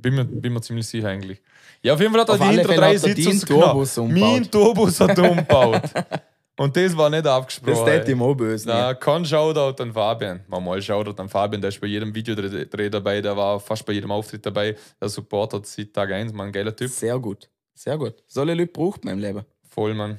Bin 0.00 0.14
mir, 0.14 0.24
bin 0.24 0.52
mir 0.52 0.60
ziemlich 0.60 0.86
sicher 0.86 1.08
eigentlich. 1.08 1.42
Ja, 1.82 1.94
auf 1.94 2.00
jeden 2.00 2.12
Fall 2.12 2.20
hat 2.22 2.28
er 2.28 2.34
Auf 2.34 2.40
die 2.40 2.56
hinter 2.56 2.74
drei 2.74 2.92
rausgenommen. 2.96 3.40
Tourbus 3.40 3.98
umgebaut. 3.98 4.30
Mein 4.32 4.50
Tourbus 4.50 5.00
hat 5.00 5.18
er 5.18 5.30
umgebaut. 5.30 5.82
Und 6.56 6.76
das 6.76 6.96
war 6.96 7.08
nicht 7.08 7.24
Das 7.24 7.32
abgesprochen. 7.36 7.86
tät 7.86 8.08
ihm 8.08 8.20
auch 8.20 8.34
böse. 8.34 8.66
Na, 8.68 8.92
kein 8.94 9.24
Shoutout 9.24 9.80
an 9.80 9.92
Fabian. 9.92 10.40
Mal 10.48 10.58
mal 10.60 10.82
Shoutout 10.82 11.20
an 11.22 11.28
Fabian, 11.28 11.60
der 11.60 11.68
ist 11.68 11.80
bei 11.80 11.86
jedem 11.86 12.12
Videodreh 12.12 12.90
dabei, 12.90 13.20
der 13.20 13.36
war 13.36 13.60
fast 13.60 13.86
bei 13.86 13.92
jedem 13.92 14.10
Auftritt 14.10 14.44
dabei. 14.44 14.74
Der 15.00 15.08
supportet 15.08 15.66
seit 15.66 15.92
Tag 15.94 16.10
1, 16.10 16.32
man, 16.32 16.50
geiler 16.50 16.74
Typ. 16.74 16.90
Sehr 16.90 17.16
gut. 17.20 17.48
Sehr 17.74 17.96
gut. 17.96 18.14
Solche 18.26 18.54
Leute 18.54 18.72
braucht 18.72 19.04
man 19.04 19.14
im 19.14 19.20
Leben. 19.20 19.44
Voll, 19.68 19.94
Mann. 19.94 20.18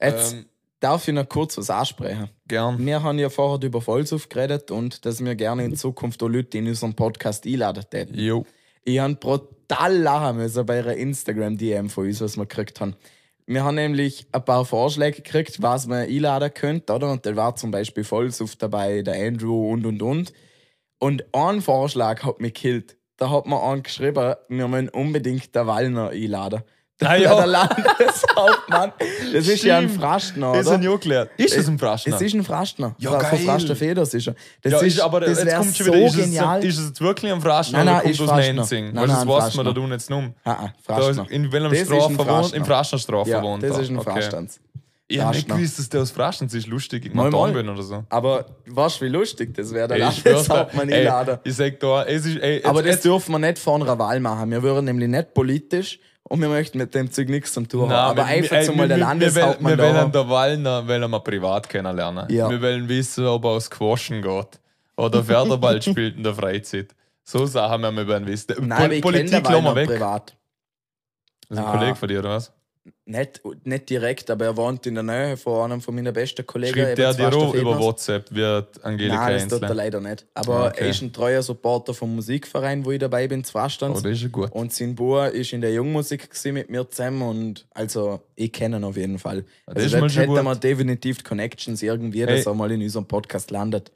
Jetzt 0.00 0.32
Ähm, 0.32 0.46
darf 0.80 1.06
ich 1.06 1.12
noch 1.12 1.28
kurz 1.28 1.58
was 1.58 1.68
ansprechen. 1.68 2.30
gern. 2.48 2.78
Wir 2.86 3.02
haben 3.02 3.18
ja 3.18 3.28
vorher 3.28 3.62
über 3.62 3.82
Vollsuff 3.82 4.30
geredet 4.30 4.70
und 4.70 5.04
dass 5.04 5.22
wir 5.22 5.34
gerne 5.34 5.66
in 5.66 5.76
Zukunft 5.76 6.22
auch 6.22 6.28
Leute 6.28 6.56
in 6.56 6.68
unseren 6.68 6.94
Podcast 6.94 7.44
einladen 7.46 7.84
täten. 7.90 8.18
Jo. 8.18 8.46
Ich 8.84 8.98
habe 8.98 9.14
brutal 9.14 9.96
lachen 9.96 10.38
müssen 10.38 10.66
bei 10.66 10.78
ihrer 10.78 10.94
Instagram-DM 10.94 11.90
von 11.90 12.06
uns, 12.06 12.20
was 12.20 12.36
wir 12.36 12.46
gekriegt 12.46 12.80
haben. 12.80 12.96
Wir 13.46 13.64
haben 13.64 13.74
nämlich 13.74 14.26
ein 14.32 14.44
paar 14.44 14.64
Vorschläge 14.64 15.22
gekriegt, 15.22 15.60
was 15.60 15.86
man 15.86 16.08
einladen 16.08 16.54
könnte, 16.54 16.92
oder? 16.92 17.10
Und 17.10 17.26
da 17.26 17.34
war 17.36 17.56
zum 17.56 17.70
Beispiel 17.70 18.04
Vollsuff 18.04 18.56
dabei, 18.56 19.02
der 19.02 19.26
Andrew 19.26 19.72
und 19.72 19.84
und 19.86 20.02
und. 20.02 20.32
Und 20.98 21.24
ein 21.34 21.60
Vorschlag 21.60 22.22
hat 22.22 22.40
mich 22.40 22.54
gekillt. 22.54 22.96
Da 23.16 23.30
hat 23.30 23.46
man 23.46 23.60
einen 23.60 23.82
geschrieben, 23.82 24.34
wir 24.48 24.68
müssen 24.68 24.88
unbedingt 24.88 25.54
den 25.54 25.66
Wallner 25.66 26.10
einladen. 26.10 26.62
Ah, 27.04 27.16
ja. 27.16 27.34
der 27.34 27.46
Landeshauptmann. 27.46 28.92
Das 29.32 29.48
ist 29.48 29.64
ja 29.64 29.78
ein 29.78 29.88
Stimmt. 29.88 30.00
Fraschner, 30.02 30.52
Das 30.52 30.66
oder? 30.66 30.76
ist 30.76 30.82
ja 30.84 30.90
nicht 30.90 31.00
geklärt. 31.00 31.30
Ist 31.36 31.56
das 31.56 31.68
ein 31.68 31.78
Fraschner? 31.78 32.14
Es 32.14 32.20
ist 32.20 32.34
ein 32.34 32.44
Fraschner. 32.44 32.94
Ja, 32.98 33.18
geil. 33.18 33.30
Von 33.30 33.38
Fraschner 33.38 33.76
Feders 33.76 34.14
ist 34.14 34.26
er. 34.26 34.34
Das 34.62 34.72
ja, 34.72 34.78
ist, 34.80 34.86
ist, 34.94 35.00
aber 35.00 35.20
das 35.20 35.42
jetzt 35.42 35.56
kommt 35.56 35.76
schon 35.76 35.86
so 35.86 35.92
wieder, 35.94 36.06
ist 36.06 36.16
genial. 36.16 36.58
Es, 36.58 36.64
ist 36.66 36.78
es 36.78 36.86
jetzt 36.88 37.00
wirklich 37.00 37.32
ein 37.32 37.40
Fraschner 37.40 37.78
Nein, 37.84 37.86
oder 37.88 37.92
nein, 37.94 38.02
kommt 38.02 38.14
ist 38.14 38.20
aus. 38.20 38.36
Nenzing? 38.36 38.94
Weil 38.96 39.06
das 39.08 39.18
ein 39.22 39.28
weiß 39.28 39.54
man 39.56 39.66
da 39.66 39.72
tun 39.72 39.90
jetzt 39.92 40.10
um. 40.10 40.34
Ah, 40.44 40.50
ah, 40.52 40.72
Da 40.86 40.94
Fraschner. 40.96 41.22
ist, 41.24 41.30
in 41.30 41.52
welchem 41.52 41.70
Das 41.70 41.80
ist 41.80 41.86
Strafe 41.86 42.12
ein 42.12 42.18
wohnt? 42.18 42.52
Im 42.52 42.64
Fraschner 42.64 42.98
Strafe 42.98 43.30
ja, 43.30 43.42
wohnt 43.42 43.62
das 43.62 43.78
ist 43.78 43.88
ein 43.90 43.98
Okay. 43.98 44.10
Fraschtanz. 44.12 44.60
Ich 45.08 45.18
habe 45.20 45.34
nicht 45.34 45.48
gewusst, 45.48 45.78
dass 45.78 45.88
der 45.88 46.02
aus 46.02 46.10
Fraschtanz 46.12 46.54
ist. 46.54 46.68
Lustig, 46.68 47.04
ich 47.06 47.12
Mal, 47.12 47.30
bin 47.52 47.68
oder 47.68 47.82
so. 47.82 48.04
Aber 48.10 48.46
weißt 48.66 49.00
du, 49.00 49.04
wie 49.06 49.08
lustig 49.08 49.52
das 49.54 49.72
wäre, 49.74 49.88
der 49.88 49.96
Ey, 49.96 50.08
ich 50.08 50.24
ey, 50.24 50.94
einladen. 50.98 51.38
Ich 51.42 51.56
sag 51.56 51.80
da, 51.80 52.04
es 52.04 52.24
ist, 52.26 52.36
ey, 52.38 52.56
jetzt, 52.56 52.66
Aber 52.66 52.80
das 52.82 52.92
jetzt, 52.92 53.04
dürfen 53.06 53.32
wir 53.32 53.38
nicht 53.40 53.58
vor 53.58 53.74
einer 53.74 53.98
Wahl 53.98 54.20
machen. 54.20 54.50
Wir 54.52 54.62
würden 54.62 54.84
nämlich 54.84 55.08
nicht 55.08 55.34
politisch 55.34 55.98
und 56.30 56.40
wir 56.40 56.48
möchten 56.48 56.78
mit 56.78 56.94
dem 56.94 57.10
Zeug 57.10 57.28
nichts 57.28 57.52
zu 57.52 57.60
tun 57.66 57.82
haben. 57.82 57.88
Nein, 57.90 57.98
Aber 57.98 58.16
wir- 58.16 58.24
einfach 58.26 58.56
ey, 58.56 58.64
so 58.64 58.72
mal 58.72 58.84
wir- 58.84 58.88
der 58.88 58.96
wir- 58.98 59.04
Landeshauptmann 59.04 59.72
Wir 59.72 59.76
da 59.76 59.94
wollen 59.94 60.12
der 60.12 60.28
Wallner 60.28 60.88
wollen 60.88 61.10
wir 61.10 61.20
privat 61.20 61.68
kennenlernen. 61.68 62.26
Ja. 62.30 62.48
Wir 62.48 62.62
wollen 62.62 62.88
wissen, 62.88 63.26
ob 63.26 63.44
er 63.44 63.50
aus 63.50 63.68
Quaschen 63.70 64.22
geht. 64.22 64.60
Oder 64.96 65.22
Pferdeball 65.24 65.82
spielt 65.82 66.16
in 66.16 66.22
der 66.22 66.34
Freizeit. 66.34 66.94
So 67.24 67.46
Sachen 67.46 67.82
wir 67.82 68.06
wollen 68.08 68.26
wissen. 68.26 68.54
Nein, 68.66 68.90
Pol 68.90 69.00
Politik 69.00 69.44
den 69.44 69.52
lassen 69.52 69.64
wir 69.64 69.74
weg. 69.74 69.88
privat. 69.88 70.36
Das 71.48 71.58
ist 71.58 71.64
ein 71.64 71.64
Ah. 71.64 71.76
Kollege 71.78 71.96
von 71.96 72.08
dir, 72.08 72.18
oder 72.20 72.30
was? 72.30 72.52
Nicht, 73.04 73.42
nicht 73.64 73.90
direkt, 73.90 74.30
aber 74.30 74.46
er 74.46 74.56
wohnt 74.56 74.86
in 74.86 74.94
der 74.94 75.02
Nähe 75.02 75.36
von 75.36 75.70
einem 75.70 75.80
von 75.82 75.94
meinen 75.94 76.14
besten 76.14 76.46
Kollegen. 76.46 76.74
Schreibt 76.80 76.98
der 76.98 77.12
dir 77.12 77.32
auch 77.36 77.54
über. 77.54 77.78
WhatsApp, 77.78 78.32
wird 78.34 78.82
Angelika 78.84 79.16
Nein, 79.16 79.48
das 79.48 79.48
tut 79.60 79.68
er 79.68 79.74
leider 79.74 80.00
nicht. 80.00 80.26
Aber 80.32 80.66
Okay. 80.68 80.84
er 80.84 80.88
ist 80.88 81.02
ein 81.02 81.12
treuer 81.12 81.42
Supporter 81.42 81.92
vom 81.92 82.14
Musikverein, 82.14 82.84
wo 82.84 82.90
ich 82.92 82.98
dabei 82.98 83.28
bin, 83.28 83.44
Zwastanz. 83.44 83.98
Oh, 83.98 84.02
das 84.02 84.22
ist 84.22 84.32
gut. 84.32 84.50
Und 84.52 84.72
sein 84.72 84.94
Bub 84.94 85.26
ist 85.32 85.52
in 85.52 85.60
der 85.60 85.72
Jungmusik 85.74 86.28
mit 86.46 86.70
mir 86.70 86.88
zusammen 86.88 87.22
und 87.22 87.66
also 87.74 88.22
ich 88.34 88.52
kenne 88.52 88.76
ihn 88.78 88.84
auf 88.84 88.96
jeden 88.96 89.18
Fall. 89.18 89.44
das 89.66 89.76
Also 89.92 89.98
schon 89.98 90.08
hätten 90.08 90.32
wir 90.44 90.56
definitiv 90.56 91.18
die 91.18 91.24
Connections 91.24 91.82
irgendwie, 91.82 92.20
dass 92.20 92.30
Hey. 92.30 92.46
er 92.46 92.54
mal 92.54 92.70
in 92.72 92.80
unserem 92.80 93.06
Podcast 93.06 93.50
landet. 93.50 93.92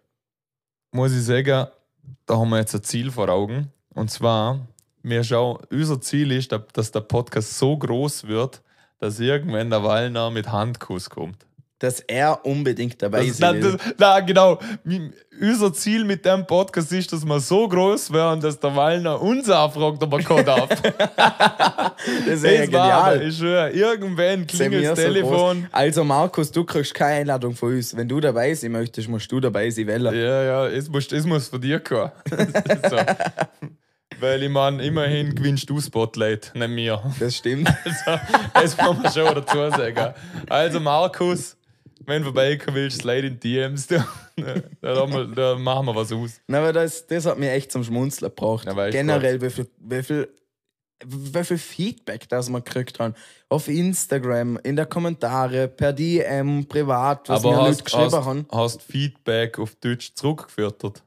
muss 0.93 1.13
ich 1.13 1.23
sagen, 1.25 1.69
da 2.27 2.37
haben 2.37 2.51
wir 2.51 2.59
jetzt 2.59 2.75
ein 2.75 2.83
Ziel 2.83 3.11
vor 3.11 3.29
Augen. 3.31 3.71
Und 3.95 4.11
zwar, 4.11 4.67
wir 5.03 5.25
schauen, 5.25 5.59
unser 5.71 6.01
Ziel 6.01 6.33
ist, 6.33 6.55
dass 6.75 6.91
der 6.91 7.01
Podcast 7.01 7.59
so 7.59 7.77
groß 7.79 8.27
wird, 8.27 8.61
dass 9.05 9.21
irgendwann 9.21 9.69
der 9.69 9.85
Wallner 9.85 10.31
mit 10.31 10.51
Handkuss 10.51 11.11
kommt. 11.11 11.37
Dass 11.79 12.01
er 12.01 12.47
unbedingt 12.47 13.03
dabei 13.03 13.21
will. 13.21 13.35
das, 13.39 13.77
nein, 13.99 14.27
genau. 14.27 14.59
Unser 15.39 15.75
Ziel 15.75 16.05
mit 16.07 16.25
dem 16.25 16.47
Podcast 16.47 16.91
ist, 16.91 17.13
dass 17.13 17.23
wir 17.27 17.39
so 17.39 17.69
groß 17.69 18.11
werden, 18.15 18.41
dass 18.41 18.59
der 18.59 18.75
Wallner 18.75 19.21
uns 19.21 19.51
auch 19.51 19.71
fragt, 19.75 20.03
ob 20.03 20.13
er 20.15 20.23
kommen 20.23 20.45
darf. 20.47 20.71
Das 20.71 22.43
wäre 22.43 22.55
ja 22.55 22.65
genial. 22.65 23.23
ich 23.29 23.37
schwöre, 23.37 23.71
irgendwann 23.73 24.47
klingelt 24.47 24.87
das 24.87 24.99
so 24.99 25.05
Telefon. 25.05 25.61
groß. 25.61 25.69
Also 25.73 26.05
Markus, 26.05 26.51
du 26.51 26.65
kriegst 26.65 26.95
keine 26.95 27.21
Einladung 27.21 27.55
von 27.55 27.75
uns. 27.75 27.95
Wenn 27.95 28.09
du 28.09 28.21
dabei 28.21 28.55
sein 28.55 28.73
möchtest, 28.73 29.09
musst 29.11 29.31
du 29.31 29.39
dabei 29.41 29.69
sein 29.69 29.87
wollen. 29.87 30.15
Ja, 30.15 30.43
ja, 30.45 30.67
es 30.69 30.89
muss, 30.89 31.13
es 31.13 31.27
muss 31.27 31.49
von 31.49 31.61
dir 31.61 31.81
kommen. 31.81 32.11
so. 32.89 32.97
Weil 34.21 34.43
ich 34.45 34.49
meine, 34.51 34.85
immerhin 34.85 35.35
gewinnst 35.35 35.69
du 35.69 35.81
Spotlight, 35.81 36.53
nicht 36.55 36.69
mir. 36.69 37.03
Das 37.19 37.37
stimmt. 37.37 37.69
Also, 38.55 38.77
das 38.77 38.77
muss 38.77 39.03
man 39.03 39.13
schon 39.13 39.35
dazu 39.35 39.71
sagen. 39.77 40.15
Also, 40.49 40.79
Markus, 40.81 41.57
wenn 42.07 42.23
du 42.23 42.27
vorbeikommen 42.27 42.77
willst, 42.77 43.01
slide 43.03 43.27
in 43.27 43.41
DMs. 43.41 43.89
Da, 44.37 44.61
da, 44.81 45.07
wir- 45.09 45.27
da 45.29 45.55
machen 45.57 45.87
wir 45.87 45.95
was 45.95 46.11
aus. 46.11 46.41
Na, 46.49 46.59
aber 46.59 46.73
das, 46.73 47.07
das 47.07 47.25
hat 47.25 47.39
mich 47.39 47.49
echt 47.51 47.71
zum 47.71 47.85
Schmunzeln 47.85 48.31
gebraucht. 48.31 48.67
Ja, 48.67 48.91
Generell, 48.91 49.41
wie 49.41 49.49
viel, 49.49 49.69
wie, 49.79 50.03
viel, 50.03 50.29
wie 51.07 51.45
viel 51.45 51.59
Feedback 51.59 52.29
das 52.29 52.51
wir 52.51 52.61
gekriegt 52.61 52.99
haben. 52.99 53.15
Auf 53.49 53.69
Instagram, 53.69 54.59
in 54.65 54.75
der 54.75 54.87
Kommentare, 54.87 55.69
per 55.69 55.93
DM, 55.93 56.67
privat, 56.67 57.29
was 57.29 57.45
Aber 57.45 57.51
mir 57.53 57.57
Leute 57.59 57.71
hast, 57.71 57.85
geschrieben 57.85 58.05
hast, 58.07 58.25
haben. 58.27 58.47
hast 58.51 58.83
Feedback 58.83 59.59
auf 59.61 59.77
Deutsch 59.77 60.13
zurückgeführt? 60.17 60.83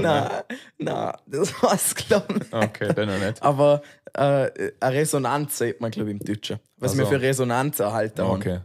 Na, 0.00 0.44
na, 0.78 1.16
das 1.26 1.62
war's, 1.62 1.94
glaube 1.94 2.34
ich. 2.40 2.52
Okay, 2.52 2.92
dann 2.94 3.08
noch 3.08 3.18
nicht. 3.18 3.42
Aber 3.42 3.82
äh, 4.14 4.72
eine 4.80 4.94
Resonanz 4.94 5.58
sieht 5.58 5.80
man, 5.80 5.90
glaube 5.90 6.10
ich, 6.10 6.20
im 6.20 6.24
Deutschen. 6.26 6.58
Was 6.76 6.92
Ach 6.92 6.98
wir 6.98 7.04
so. 7.04 7.10
für 7.12 7.20
Resonanz 7.20 7.78
erhalten 7.80 8.22
haben. 8.22 8.30
Okay. 8.36 8.60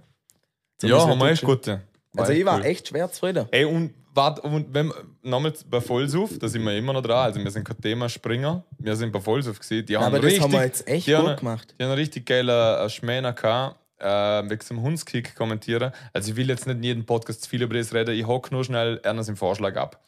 Zum 0.78 0.89
Ja, 0.89 1.08
haben 1.08 1.20
wir 1.20 1.30
echt 1.30 1.43
gute. 1.43 1.82
Also 2.18 2.32
ich 2.32 2.46
war 2.46 2.60
cool. 2.60 2.66
echt 2.66 2.88
schwer 2.88 3.12
zufrieden. 3.12 3.48
Ey, 3.52 3.66
und, 3.66 3.93
wart, 4.14 4.39
und 4.39 4.74
wenn 4.74 4.91
nochmal 5.22 5.54
bei 5.70 5.82
Vollsuff, 5.82 6.39
da 6.39 6.48
sind 6.48 6.64
wir 6.64 6.78
immer 6.78 6.93
noch 6.93 7.02
dran. 7.02 7.26
Also, 7.26 7.43
wir 7.43 7.52
sind 7.52 7.66
kein 7.66 7.80
Thema-Springer. 7.80 8.64
Wir 8.80 8.96
sind 8.96 9.12
bei 9.12 9.20
Vollsuff 9.20 9.60
gesehen. 9.60 9.86
Die 9.86 9.98
haben 9.98 10.06
Aber 10.06 10.18
das 10.18 10.26
richtig, 10.26 10.43
haben 10.43 10.54
wir 10.54 10.64
jetzt 10.64 10.88
echt 10.88 11.08
gut 11.08 11.16
haben, 11.16 11.36
gemacht. 11.36 11.76
Die 11.78 11.84
haben 11.84 11.91
einen 11.91 12.00
richtig 12.00 12.26
geilen 12.26 12.89
Schmähner 12.89 13.34
gehabt. 13.34 13.80
Äh, 13.98 14.50
wegen 14.50 14.60
dem 14.70 14.82
Hundskick 14.82 15.36
kommentieren. 15.36 15.91
Also, 16.14 16.32
ich 16.32 16.36
will 16.38 16.50
jetzt 16.50 16.68
nicht 16.68 16.78
in 16.78 16.84
jedem 16.84 17.06
Podcast 17.06 17.43
zu 17.43 17.50
viel 17.50 17.62
über 17.62 17.76
das 17.76 17.93
reden. 17.93 18.14
Ich 18.16 18.26
hock 18.28 18.52
nur 18.52 18.64
schnell 18.64 19.00
Ernst 19.04 19.30
im 19.30 19.38
Vorschlag 19.38 19.76
ab. 19.78 20.02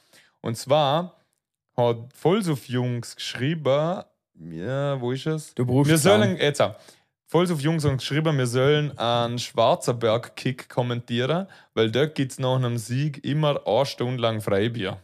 Und 0.48 0.56
zwar 0.56 1.18
hat 1.76 1.98
Vollsuff-Jungs 2.14 3.18
geschrieben, 3.18 4.02
ja, 4.50 5.02
wo 5.02 5.12
ist 5.12 5.26
es? 5.28 5.54
Du 5.54 5.66
brauchst 5.66 5.90
Wir 5.90 5.98
sollen, 5.98 6.38
jetzt 6.38 6.62
auch. 6.62 6.74
Vollsuff 7.26 7.60
Jungs 7.60 7.84
haben 7.84 7.98
geschrieben, 7.98 8.38
wir 8.38 8.48
sollen 8.48 8.98
einen 8.98 9.38
Schwarzerberg-Kick 9.40 10.70
kommentieren, 10.70 11.48
weil 11.74 11.92
dort 11.92 12.16
gibt 12.16 12.32
es 12.32 12.40
nach 12.40 12.56
einem 12.56 12.78
Sieg 12.78 13.26
immer 13.26 13.62
eine 13.68 13.86
Stunde 13.86 14.22
lang 14.22 14.40
Freibier. 14.40 15.02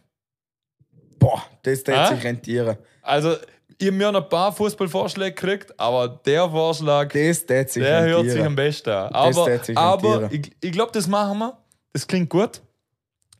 Boah, 1.19 1.43
das 1.63 1.83
Ah? 1.89 1.91
hätte 2.05 2.15
sich 2.15 2.23
rentieren. 2.23 2.77
Also, 3.01 3.35
ich 3.77 3.87
habe 3.87 3.97
mir 3.97 4.07
ein 4.15 4.29
paar 4.29 4.53
Fußballvorschläge 4.53 5.35
gekriegt, 5.35 5.77
aber 5.77 6.07
der 6.07 6.49
Vorschlag, 6.49 7.09
Das 7.11 7.45
der 7.45 7.57
hört 7.57 7.69
sich 7.71 7.83
rentieren. 7.83 8.45
am 8.47 8.55
besten 8.55 8.89
an. 8.91 9.13
Aber, 9.13 9.59
aber 9.75 10.21
rentieren. 10.21 10.29
ich, 10.31 10.51
ich 10.61 10.71
glaube, 10.71 10.93
das 10.93 11.05
machen 11.07 11.37
wir. 11.39 11.57
Das 11.91 12.07
klingt 12.07 12.29
gut. 12.29 12.61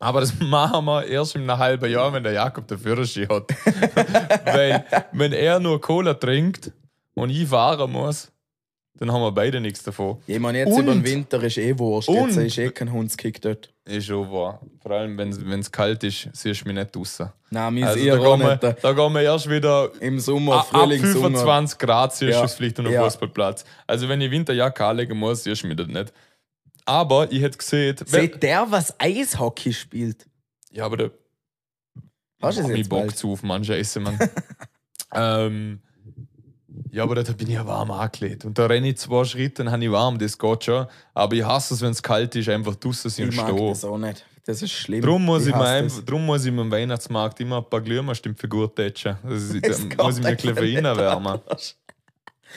Aber 0.04 0.20
das 0.22 0.34
machen 0.40 0.86
wir 0.86 1.06
erst 1.06 1.36
in 1.36 1.50
einem 1.50 1.58
halben 1.60 1.90
Jahr, 1.92 2.12
wenn 2.14 2.24
der 2.24 2.34
Jakob 2.34 2.68
den 2.68 2.78
Führerschein 2.78 3.28
hat. 3.30 3.50
Weil, 4.46 4.86
wenn 5.12 5.34
er 5.34 5.60
nur 5.60 5.80
Cola 5.82 6.14
trinkt 6.14 6.72
und 7.16 7.30
ich 7.30 7.48
fahren 7.48 7.92
muss, 7.92 8.30
dann 9.00 9.12
haben 9.12 9.22
wir 9.22 9.32
beide 9.32 9.60
nichts 9.60 9.82
davon. 9.84 10.18
Ich 10.28 10.40
meine, 10.40 10.60
jetzt 10.60 10.72
Und- 10.74 10.84
über 10.84 10.94
den 10.94 11.04
Winter 11.04 11.42
ist 11.44 11.58
eh 11.58 11.78
Wurscht. 11.78 12.10
Und- 12.10 12.28
Jetzt 12.28 12.38
ist 12.38 12.58
eh 12.60 12.70
kein 12.70 12.92
Hundskick 12.92 13.42
dort. 13.42 13.70
Ist 13.86 14.06
schon 14.06 14.32
wahr. 14.32 14.62
Vor 14.82 14.92
allem, 14.92 15.18
wenn 15.18 15.60
es 15.60 15.72
kalt 15.72 16.04
ist, 16.04 16.30
siehst 16.32 16.62
du 16.62 16.68
mich 16.68 16.76
nicht 16.78 16.96
draußen. 16.96 17.30
Nein, 17.50 17.76
wir 17.76 17.88
Also, 17.88 18.00
sind 18.00 18.08
da, 18.08 18.14
eher 18.16 18.22
auch 18.22 18.38
gehen 18.38 18.40
wir, 18.46 18.52
nicht. 18.52 18.64
da. 18.64 18.72
da 18.74 18.92
gehen 18.94 19.14
wir 19.14 19.22
erst 19.22 19.50
wieder 19.50 19.90
Im 20.00 20.20
Sommer, 20.20 20.54
ab, 20.60 20.68
ab 20.74 20.82
Frühling, 20.84 21.06
Sommer. 21.06 21.30
25 21.40 21.80
Grad 21.80 22.14
siehst 22.16 22.22
du 22.38 22.42
Ja. 22.42 22.48
vielleicht 22.48 22.80
an 22.80 22.86
einem 22.86 22.94
Ja. 22.96 23.04
Fußballplatz. 23.04 23.66
Also, 23.88 24.08
wenn 24.08 24.22
ich 24.22 24.32
Winterjacke 24.32 24.86
anlegen 24.86 25.18
muss, 25.18 25.44
siehst 25.44 25.64
du 25.64 25.68
mich 25.68 25.76
das 25.78 25.88
nicht. 25.88 26.14
Aber 26.86 27.32
ich 27.32 27.42
hätte 27.42 27.58
gesehen, 27.58 27.96
Seht 28.06 28.42
der, 28.44 28.70
was 28.70 28.94
Eishockey 29.00 29.72
spielt? 29.74 30.26
ja, 30.72 30.86
aber 30.86 30.98
der 30.98 31.12
Hast 32.42 32.60
du 32.60 32.68
jetzt 32.72 32.90
Bock 32.90 33.00
bald? 33.08 33.18
zu 33.18 33.32
auf 33.32 33.44
manche 33.44 33.76
Essen, 33.78 34.04
Mann. 34.04 34.20
ähm, 35.14 35.80
ja, 36.92 37.04
aber 37.04 37.16
da 37.16 37.32
bin 37.34 37.48
ich 37.48 37.54
ja 37.54 37.66
warm 37.66 37.92
angelegt. 37.92 38.44
Und 38.46 38.58
da 38.58 38.66
renne 38.66 38.90
ich 38.90 38.98
zwei 38.98 39.24
Schritte, 39.24 39.64
dann 39.64 39.72
habe 39.72 39.84
ich 39.84 39.92
warm, 39.92 40.18
das 40.20 40.38
geht 40.38 40.64
schon. 40.66 40.88
Aber 41.14 41.36
ich 41.36 41.44
hasse 41.46 41.74
es, 41.74 41.82
wenn 41.82 41.92
es 41.92 42.04
kalt 42.04 42.36
ist, 42.36 42.50
einfach 42.50 42.76
draußen 42.76 43.10
sind 43.10 43.30
Ich 43.34 43.40
und 43.40 43.46
mag 43.46 43.54
stehen. 43.56 43.70
das 43.70 43.86
auch 43.86 43.98
nicht. 43.98 44.26
Das 44.46 44.62
ist 44.62 44.72
schlimm. 44.74 45.02
Darum 45.02 45.24
muss, 45.24 45.48
ich 45.48 45.54
einfach, 45.56 45.96
das. 45.96 46.04
drum 46.04 46.26
muss 46.26 46.44
ich 46.44 46.52
mir 46.52 46.62
am 46.62 46.72
Weihnachtsmarkt 46.72 47.40
immer 47.40 47.60
ein 47.60 47.70
paar 47.70 48.16
stimmt 48.16 48.38
für 48.40 48.50
gut 48.50 48.76
tätschen. 48.76 49.16
Da 49.24 49.30
muss 50.04 50.18
ich 50.18 50.24
mir 50.24 50.30
ein 50.30 50.36
bisschen 50.36 50.58
reinwärmen. 50.86 51.40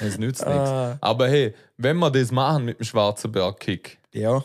Es 0.00 0.18
nützt 0.18 0.44
Ah. 0.44 0.88
nichts. 0.88 1.02
Aber 1.02 1.28
hey, 1.28 1.54
wenn 1.76 1.96
wir 1.98 2.10
das 2.10 2.32
machen 2.32 2.64
mit 2.64 2.80
dem 2.80 2.84
Schwarzenberg-Kick, 2.84 3.98
Ja, 4.16 4.42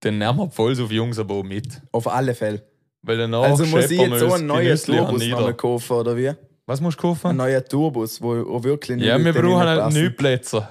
dann 0.00 0.18
nehmen 0.18 0.38
wir 0.38 0.50
voll 0.50 0.74
so 0.74 0.84
auf 0.84 0.90
Jungs 0.92 1.18
aber 1.18 1.34
auch 1.34 1.42
mit. 1.42 1.80
auf 1.92 2.06
alle 2.08 2.34
Fälle. 2.34 2.62
Weil 3.02 3.16
danach 3.18 3.42
Also 3.44 3.64
muss 3.66 3.90
ich 3.90 3.98
jetzt 4.00 4.10
wir 4.10 4.18
so 4.18 4.32
einen 4.34 4.46
neuen 4.46 4.76
Tourbus 4.76 5.20
hernieder. 5.20 5.36
nochmal 5.36 5.54
kaufen, 5.54 5.92
oder 5.92 6.16
wie? 6.16 6.32
Was 6.66 6.80
musst 6.80 6.98
du 6.98 7.02
kaufen? 7.02 7.28
Einen 7.28 7.38
neuen 7.38 7.64
Tourbus, 7.64 8.20
wo 8.20 8.44
wo 8.46 8.62
wirklich 8.62 9.00
Ja, 9.00 9.16
wir 9.18 9.24
Leute 9.32 9.40
brauchen 9.42 9.66
halt 9.66 9.92
neue 9.94 10.10
Plätze. 10.10 10.68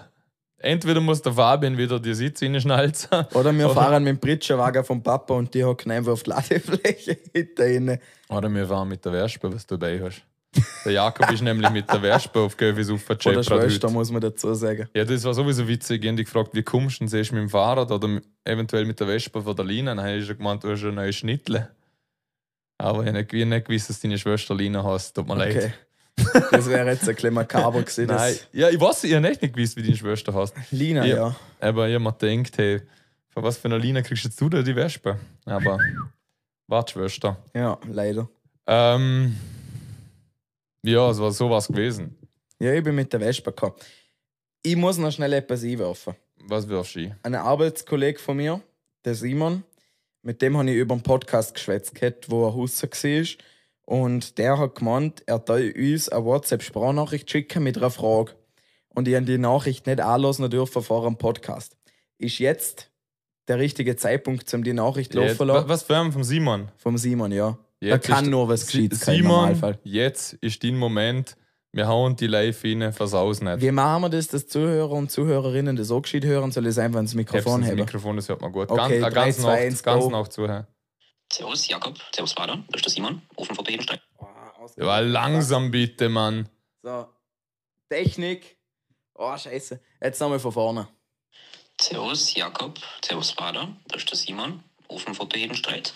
Entweder 0.59 0.99
muss 1.01 1.21
der 1.21 1.33
Fabian 1.33 1.77
wieder 1.77 1.99
die 1.99 2.13
Sitze 2.13 2.45
reinschnalzen. 2.45 3.09
Oder 3.33 3.53
wir 3.53 3.65
Oder- 3.65 3.73
fahren 3.75 4.03
mit 4.03 4.15
dem 4.15 4.19
Pritschenwagen 4.19 4.83
vom 4.83 5.01
Papa 5.03 5.33
und 5.35 5.53
die 5.53 5.63
hocken 5.63 5.91
einfach 5.91 6.13
auf 6.13 6.23
die 6.23 6.29
Ladefläche 6.31 7.17
hinter 7.33 7.69
ihnen. 7.69 7.99
Oder 8.29 8.49
wir 8.49 8.65
fahren 8.67 8.87
mit 8.89 9.03
der 9.05 9.13
Wespe, 9.13 9.53
was 9.53 9.65
du 9.67 9.77
dabei 9.77 10.01
hast. 10.03 10.23
Der 10.85 10.91
Jakob 10.93 11.29
ist 11.31 11.41
nämlich 11.41 11.69
mit 11.69 11.91
der 11.91 12.01
Wespe 12.01 12.39
auf 12.39 12.55
Gövis 12.57 12.87
Oder 12.87 12.95
aufgechappert 12.95 13.45
Schwester, 13.45 13.87
heute. 13.87 13.93
muss 13.93 14.11
man 14.11 14.21
dazu 14.21 14.53
sagen. 14.53 14.87
Ja, 14.95 15.03
das 15.05 15.23
war 15.25 15.33
sowieso 15.33 15.67
witzig. 15.67 16.01
Ich 16.03 16.07
habe 16.07 16.17
dich 16.17 16.25
gefragt, 16.25 16.51
wie 16.53 16.63
kommst 16.63 16.95
du 16.95 16.99
denn? 16.99 17.07
Siehst 17.09 17.31
du 17.31 17.35
mit 17.35 17.43
dem 17.43 17.49
Fahrrad 17.49 17.91
oder 17.91 18.21
eventuell 18.45 18.85
mit 18.85 18.99
der 18.99 19.07
Wespe 19.07 19.41
von 19.41 19.55
der 19.55 19.65
Lina? 19.65 19.93
Dann 19.93 20.17
ich 20.17 20.25
schon 20.25 20.37
gemeint, 20.37 20.63
du 20.63 20.71
hast 20.71 20.81
eine 20.83 20.93
neue 20.93 21.13
Schnittle. 21.13 21.69
Aber 22.79 23.01
ich 23.01 23.07
habe 23.09 23.17
nicht, 23.17 23.33
ich 23.33 23.63
gewusst, 23.65 23.89
dass 23.89 23.99
du 23.99 24.07
deine 24.07 24.17
Schwester 24.17 24.55
Lina 24.55 24.83
hast. 24.83 25.13
Tut 25.13 25.27
mir 25.27 25.33
Okay. 25.35 25.59
leid. 25.59 25.73
Das 26.51 26.67
wäre 26.67 26.89
jetzt 26.89 27.07
ein 27.07 27.13
bisschen 27.15 27.33
makaber 27.33 27.81
gewesen. 27.81 28.07
Nein, 28.07 28.35
ja, 28.53 28.69
ich 28.69 28.79
weiß, 28.79 29.03
ich 29.03 29.13
habe 29.13 29.27
echt 29.29 29.41
nicht 29.41 29.53
gewusst, 29.55 29.75
wie 29.75 29.83
deine 29.83 29.95
Schwester 29.97 30.33
heißt. 30.33 30.55
Lina, 30.71 31.05
Ja. 31.05 31.15
ja. 31.15 31.35
Aber 31.59 31.87
ich 31.87 31.93
habe 31.95 32.03
mir 32.03 32.13
gedacht, 32.13 32.57
hey, 32.57 32.81
von 33.29 33.43
was 33.43 33.57
für 33.57 33.67
einer 33.67 33.77
Lina 33.77 34.01
kriegst 34.01 34.23
jetzt 34.23 34.39
du 34.41 34.49
da 34.49 34.61
die 34.63 34.75
Wespe? 34.75 35.19
Aber, 35.45 35.77
warte, 36.67 36.93
Schwester. 36.93 37.37
Ja, 37.53 37.77
leider. 37.91 38.27
Ähm, 38.65 39.35
ja, 40.87 41.09
es 41.09 41.19
war 41.19 41.31
sowas 41.31 41.67
gewesen. 41.67 42.17
Ja, 42.59 42.73
ich 42.73 42.83
bin 42.83 42.95
mit 42.95 43.11
der 43.13 43.19
Wespe 43.19 43.51
gekommen. 43.51 43.75
Ich 44.63 44.75
muss 44.75 44.97
noch 44.97 45.11
schnell 45.11 45.33
etwas 45.33 45.63
einwerfen. 45.63 46.15
Was 46.45 46.67
wirfst 46.67 46.95
du 46.95 47.15
ein? 47.23 47.35
Arbeitskollege 47.35 48.19
von 48.19 48.37
mir, 48.37 48.61
der 49.05 49.15
Simon, 49.15 49.63
mit 50.21 50.41
dem 50.41 50.57
habe 50.57 50.69
ich 50.71 50.77
über 50.77 50.93
einen 50.93 51.03
Podcast 51.03 51.53
geschwätzt, 51.53 51.95
gehabt, 51.95 52.29
wo 52.29 52.47
er 52.47 52.55
Husser 52.55 52.87
war. 52.87 53.27
Und 53.85 54.37
der 54.37 54.57
hat 54.57 54.75
gemeint, 54.75 55.23
er 55.25 55.43
soll 55.45 55.73
uns 55.77 56.09
eine 56.09 56.25
WhatsApp-Sprachnachricht 56.25 57.29
schicken 57.29 57.63
mit 57.63 57.77
einer 57.77 57.89
Frage. 57.89 58.33
Und 58.89 59.07
ich 59.07 59.15
habe 59.15 59.25
die 59.25 59.37
Nachricht 59.37 59.87
nicht 59.87 60.01
anlassen 60.01 60.49
dürfen 60.49 60.81
vor 60.81 61.05
einem 61.05 61.17
Podcast. 61.17 61.77
Ist 62.17 62.39
jetzt 62.39 62.89
der 63.47 63.59
richtige 63.59 63.95
Zeitpunkt, 63.95 64.53
um 64.53 64.63
die 64.63 64.73
Nachricht 64.73 65.13
laufen 65.13 65.37
zu 65.37 65.43
lassen? 65.43 65.69
was 65.69 65.83
für 65.83 65.95
einen 65.95 66.11
vom 66.11 66.23
Simon? 66.23 66.69
Vom 66.77 66.97
Simon, 66.97 67.31
ja. 67.31 67.57
Jetzt 67.79 67.91
er 68.09 68.15
kann 68.15 68.25
ist- 68.25 68.31
nur 68.31 68.47
was 68.49 68.65
Gescheites, 68.65 69.01
kein 69.01 69.17
Simon, 69.17 69.77
jetzt 69.83 70.33
ist 70.33 70.63
dein 70.63 70.77
Moment. 70.77 71.37
Wir 71.73 71.87
hauen 71.87 72.15
die 72.15 72.25
live 72.27 72.63
rein, 72.63 72.91
versaus 72.91 73.41
nicht. 73.41 73.61
Wie 73.61 73.71
machen 73.71 74.03
wir 74.03 74.09
das, 74.09 74.29
dass 74.29 74.47
Zuhörer 74.47 74.91
und 74.93 75.11
Zuhörerinnen 75.11 75.75
das 75.75 75.91
auch 75.91 76.01
gescheit 76.01 76.25
hören? 76.25 76.51
Soll 76.51 76.63
ich 76.65 76.69
es 76.71 76.79
einfach 76.79 76.99
ins 77.01 77.13
Mikrofon 77.13 77.63
haben? 77.63 77.75
Mikrofon, 77.75 78.15
das 78.15 78.29
hört 78.29 78.41
man 78.41 78.51
gut. 78.51 78.71
Okay, 78.71 78.77
ganz, 78.79 78.91
äh, 78.93 78.99
drei, 79.01 79.09
ganz, 79.11 79.37
zwei, 79.37 79.43
nach, 79.43 79.57
eins, 79.59 79.83
ganz 79.83 80.03
go. 80.03 80.09
nach 80.09 80.27
zuhören. 80.27 80.67
Servus 81.31 81.67
Jakob, 81.67 81.95
Servus 82.15 82.33
Vater, 82.33 82.63
das 82.69 82.79
ist 82.79 82.85
der 82.85 82.91
Simon, 82.93 83.21
Ofenfoto 83.35 83.69
Hedenstein. 83.69 83.99
Ja, 84.77 84.83
aber 84.83 85.01
langsam 85.01 85.69
bitte, 85.69 86.09
Mann. 86.09 86.49
So. 86.81 87.05
Technik. 87.89 88.57
Oh, 89.13 89.37
scheiße. 89.37 89.79
Jetzt 90.01 90.19
nochmal 90.21 90.39
von 90.39 90.51
vorne. 90.53 90.87
Servus 91.79 92.33
Jakob, 92.33 92.79
Servus 93.05 93.31
Vater, 93.31 93.75
das 93.89 94.01
ist 94.03 94.09
der 94.09 94.17
Simon, 94.17 94.63
Ofenfoto 94.87 95.37
Hedenstreit. 95.37 95.93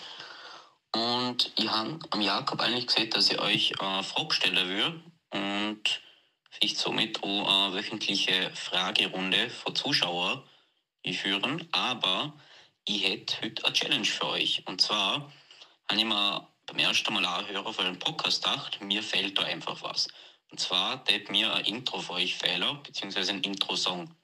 Und 0.94 1.52
ich 1.56 1.68
habe 1.68 1.98
am 2.10 2.20
Jakob 2.20 2.60
eigentlich 2.60 2.86
gesehen, 2.86 3.10
dass 3.10 3.30
ich 3.30 3.38
euch 3.40 3.80
eine 3.80 4.02
Frage 4.02 4.34
stellen 4.34 4.68
würde 4.68 5.00
und 5.30 6.02
vielleicht 6.50 6.76
somit 6.76 7.22
auch 7.22 7.66
eine 7.66 7.74
wöchentliche 7.74 8.50
Fragerunde 8.54 9.48
von 9.48 9.74
Zuschauern 9.74 10.42
führen. 11.10 11.66
Aber 11.72 12.34
ich 12.84 13.04
hätte 13.04 13.36
heute 13.42 13.64
eine 13.64 13.72
Challenge 13.72 14.04
für 14.04 14.28
euch. 14.28 14.62
Und 14.66 14.80
zwar 14.80 15.32
habe 15.88 15.98
ich 15.98 16.04
mir 16.04 16.46
beim 16.66 16.78
ersten 16.78 17.12
Mal 17.14 17.24
anhören 17.24 17.72
von 17.72 17.86
einem 17.86 17.98
Podcast 17.98 18.44
gedacht, 18.44 18.80
mir 18.82 19.02
fehlt 19.02 19.38
da 19.38 19.42
einfach 19.42 19.82
was. 19.82 20.08
Und 20.50 20.60
zwar 20.60 21.02
tät 21.04 21.30
mir 21.30 21.52
ein 21.54 21.64
Intro 21.64 22.00
für 22.00 22.12
euch 22.12 22.34
fehlen, 22.34 22.82
beziehungsweise 22.82 23.32
ein 23.32 23.40
Intro-Song. 23.40 24.14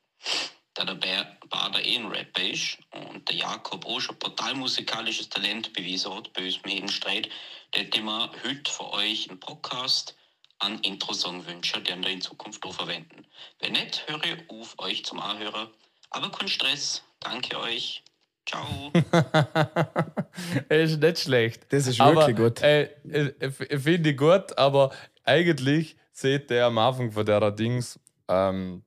Da 0.78 0.84
der 0.84 0.94
Bär- 0.94 1.26
Bader 1.50 1.84
eh 1.84 1.96
ein 1.96 2.06
Rapper 2.06 2.40
ist 2.40 2.78
und 2.92 3.28
der 3.28 3.34
Jakob 3.34 3.84
auch 3.84 3.98
schon 3.98 4.16
total 4.20 4.54
musikalisches 4.54 5.28
Talent 5.28 5.72
bewiesen 5.72 6.14
hat 6.14 6.32
bei 6.34 6.44
uns 6.44 6.60
im 6.62 6.70
Hedenstreit, 6.70 7.28
der 7.74 7.82
ich 7.82 8.00
mir 8.00 8.30
heute 8.44 8.70
für 8.70 8.92
euch 8.92 9.26
im 9.26 9.40
Podcast 9.40 10.16
einen 10.60 10.78
Intro-Song 10.82 11.44
wünschen, 11.48 11.82
den 11.82 12.04
wir 12.04 12.10
in 12.10 12.20
Zukunft 12.20 12.64
auch 12.64 12.74
verwenden. 12.74 13.26
Wenn 13.58 13.72
nicht, 13.72 14.04
höre 14.06 14.24
ich 14.24 14.48
auf 14.48 14.78
euch 14.78 15.04
zum 15.04 15.18
Anhören. 15.18 15.66
Aber 16.10 16.30
kein 16.30 16.46
Stress. 16.46 17.02
Danke 17.18 17.58
euch. 17.58 18.04
Ciao. 18.46 18.92
Ist 20.68 21.00
nicht 21.00 21.18
schlecht. 21.18 21.72
Das 21.72 21.88
ist 21.88 22.00
aber, 22.00 22.28
wirklich 22.28 22.36
gut. 22.36 22.62
Äh, 22.62 22.84
äh, 23.10 23.32
äh, 23.40 23.78
Finde 23.80 24.10
ich 24.10 24.16
gut, 24.16 24.56
aber 24.56 24.94
eigentlich 25.24 25.96
seht 26.12 26.52
ihr 26.52 26.66
am 26.66 26.78
Anfang 26.78 27.10
von 27.10 27.26
der 27.26 27.50
Dings, 27.50 27.98
ähm, 28.28 28.84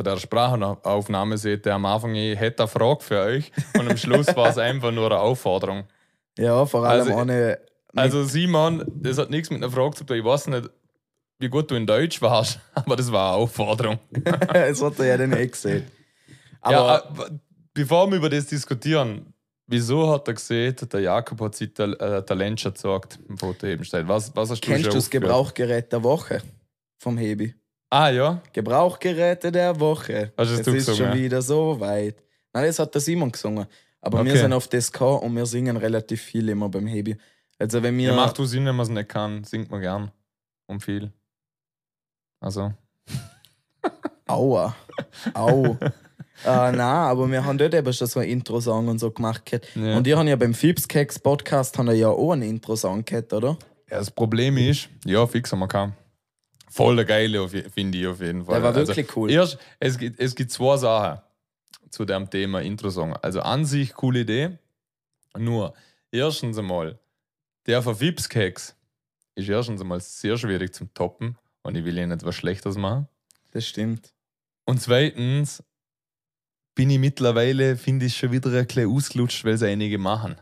von 0.00 0.04
der 0.04 0.16
Sprachaufnahme, 0.16 1.36
seht 1.36 1.66
ihr 1.66 1.74
am 1.74 1.84
Anfang, 1.84 2.14
ich 2.14 2.38
hätte 2.38 2.62
eine 2.62 2.68
Frage 2.68 3.02
für 3.02 3.20
euch 3.20 3.52
und 3.78 3.86
am 3.86 3.98
Schluss 3.98 4.34
war 4.34 4.48
es 4.48 4.56
einfach 4.56 4.92
nur 4.92 5.06
eine 5.06 5.20
Aufforderung. 5.20 5.84
Ja, 6.38 6.64
vor 6.64 6.86
allem 6.86 7.02
Also, 7.02 7.12
ohne. 7.12 7.58
Also 7.94 8.24
Simon, 8.24 8.82
das 8.94 9.18
hat 9.18 9.28
nichts 9.28 9.50
mit 9.50 9.62
einer 9.62 9.70
Frage 9.70 9.96
zu 9.96 10.04
tun. 10.04 10.16
Ich 10.16 10.24
weiß 10.24 10.46
nicht, 10.46 10.70
wie 11.38 11.48
gut 11.50 11.70
du 11.70 11.74
in 11.74 11.86
Deutsch 11.86 12.22
warst, 12.22 12.60
aber 12.74 12.96
das 12.96 13.12
war 13.12 13.34
eine 13.34 13.42
Aufforderung. 13.42 13.98
das 14.52 14.80
hat 14.80 14.98
er 15.00 15.04
ja 15.04 15.16
dann 15.18 15.34
eh 15.34 15.46
gesehen. 15.46 15.86
Aber 16.62 17.04
ja, 17.18 17.26
äh, 17.26 17.30
bevor 17.74 18.10
wir 18.10 18.16
über 18.16 18.30
das 18.30 18.46
diskutieren, 18.46 19.34
wieso 19.66 20.10
hat 20.10 20.28
er 20.28 20.34
gesehen, 20.34 20.76
der 20.90 21.00
Jakob 21.00 21.42
hat 21.42 21.56
sich 21.56 21.78
äh, 21.78 22.22
Talent 22.22 22.58
schon 22.58 22.72
gesagt 22.72 23.18
im 23.28 23.36
Foto 23.36 23.66
eben 23.66 23.84
steht. 23.84 24.08
Was, 24.08 24.34
was 24.34 24.48
hast 24.48 24.64
du 24.64 24.66
kennst 24.66 24.86
du 24.86 24.90
das? 24.92 25.10
Gebrauchgerät 25.10 25.92
der 25.92 26.02
Woche 26.02 26.40
vom 26.96 27.18
Hebi? 27.18 27.54
Ah 27.90 28.08
ja, 28.08 28.40
Gebrauchgeräte 28.52 29.50
der 29.50 29.78
Woche. 29.80 30.32
Hast 30.38 30.50
es 30.50 30.62
du 30.62 30.70
ist 30.70 30.86
gesungen? 30.86 31.12
schon 31.12 31.18
wieder 31.20 31.42
so 31.42 31.80
weit. 31.80 32.16
Nein, 32.52 32.66
das 32.66 32.78
hat 32.78 32.94
der 32.94 33.00
Simon 33.00 33.32
gesungen. 33.32 33.66
Aber 34.00 34.24
wir 34.24 34.30
Okay. 34.32 34.40
sind 34.42 34.52
auf 34.52 34.68
das 34.68 34.90
und 34.90 35.34
wir 35.36 35.44
singen 35.44 35.76
relativ 35.76 36.22
viel 36.22 36.48
immer 36.48 36.68
beim 36.68 36.86
Hebi. 36.86 37.16
Also 37.58 37.82
wenn 37.82 37.98
wir. 37.98 38.10
Ja. 38.10 38.16
Macht 38.16 38.38
du 38.38 38.44
Sinn, 38.44 38.64
wenn 38.64 38.76
man 38.76 38.84
es 38.84 38.90
nicht 38.90 39.08
kann, 39.08 39.44
singt 39.44 39.70
man 39.70 39.80
gern. 39.80 40.10
Und 40.66 40.82
viel. 40.84 41.12
Also. 42.40 42.72
Aua. 44.28 44.74
Au. 45.34 45.76
äh, 45.82 45.90
nein, 46.46 46.80
aber 46.80 47.28
wir 47.30 47.44
haben 47.44 47.58
dort 47.58 47.74
eben 47.74 47.92
schon 47.92 48.06
so 48.06 48.20
ein 48.20 48.28
Intro-Song 48.28 48.86
und 48.88 48.98
so 49.00 49.10
gemacht. 49.10 49.42
Ja. 49.74 49.96
Und 49.96 50.06
ich 50.06 50.14
habe 50.16 50.28
ja 50.28 50.36
beim 50.36 50.54
Fipskeks 50.54 51.18
Podcast 51.18 51.76
haben 51.76 51.86
wir 51.88 51.94
ja 51.94 52.08
auch 52.08 52.32
einen 52.32 52.42
Intro-Song 52.42 53.04
gehabt, 53.04 53.32
oder? 53.32 53.58
Ja, 53.90 53.98
das 53.98 54.10
Problem 54.10 54.56
ist, 54.56 54.88
ja, 55.04 55.26
fix 55.26 55.50
haben 55.52 55.58
wir 55.58 55.68
kann. 55.68 55.94
Voll 56.70 56.94
der 56.94 57.04
geile, 57.04 57.48
finde 57.48 57.98
ich 57.98 58.06
auf 58.06 58.20
jeden 58.20 58.44
Fall. 58.44 58.54
Der 58.54 58.62
war 58.62 58.74
wirklich 58.74 59.16
cool. 59.16 59.28
Erst, 59.28 59.58
es, 59.80 59.98
gibt, 59.98 60.20
es 60.20 60.36
gibt 60.36 60.52
zwei 60.52 60.76
Sachen 60.76 61.20
zu 61.90 62.04
dem 62.04 62.30
Thema 62.30 62.62
Intro-Song. 62.62 63.16
Also 63.16 63.40
an 63.40 63.64
sich 63.64 63.92
coole 63.92 64.20
Idee. 64.20 64.56
Nur, 65.36 65.74
erstens 66.12 66.58
einmal, 66.58 66.96
der 67.66 67.82
von 67.82 67.98
Vipskeks 67.98 68.76
ist 69.34 69.48
erstens 69.48 69.80
einmal 69.80 70.00
sehr 70.00 70.38
schwierig 70.38 70.72
zum 70.72 70.94
Toppen 70.94 71.36
und 71.62 71.76
ich 71.76 71.84
will 71.84 71.98
ihnen 71.98 72.12
etwas 72.12 72.36
Schlechtes 72.36 72.76
machen. 72.76 73.08
Das 73.50 73.66
stimmt. 73.66 74.14
Und 74.64 74.80
zweitens 74.80 75.64
bin 76.76 76.88
ich 76.88 77.00
mittlerweile, 77.00 77.76
finde 77.76 78.06
ich, 78.06 78.16
schon 78.16 78.30
wieder 78.30 78.52
ein 78.52 78.64
bisschen 78.64 78.88
ausgelutscht, 78.88 79.44
weil 79.44 79.54
es 79.54 79.62
einige 79.64 79.98
machen. 79.98 80.36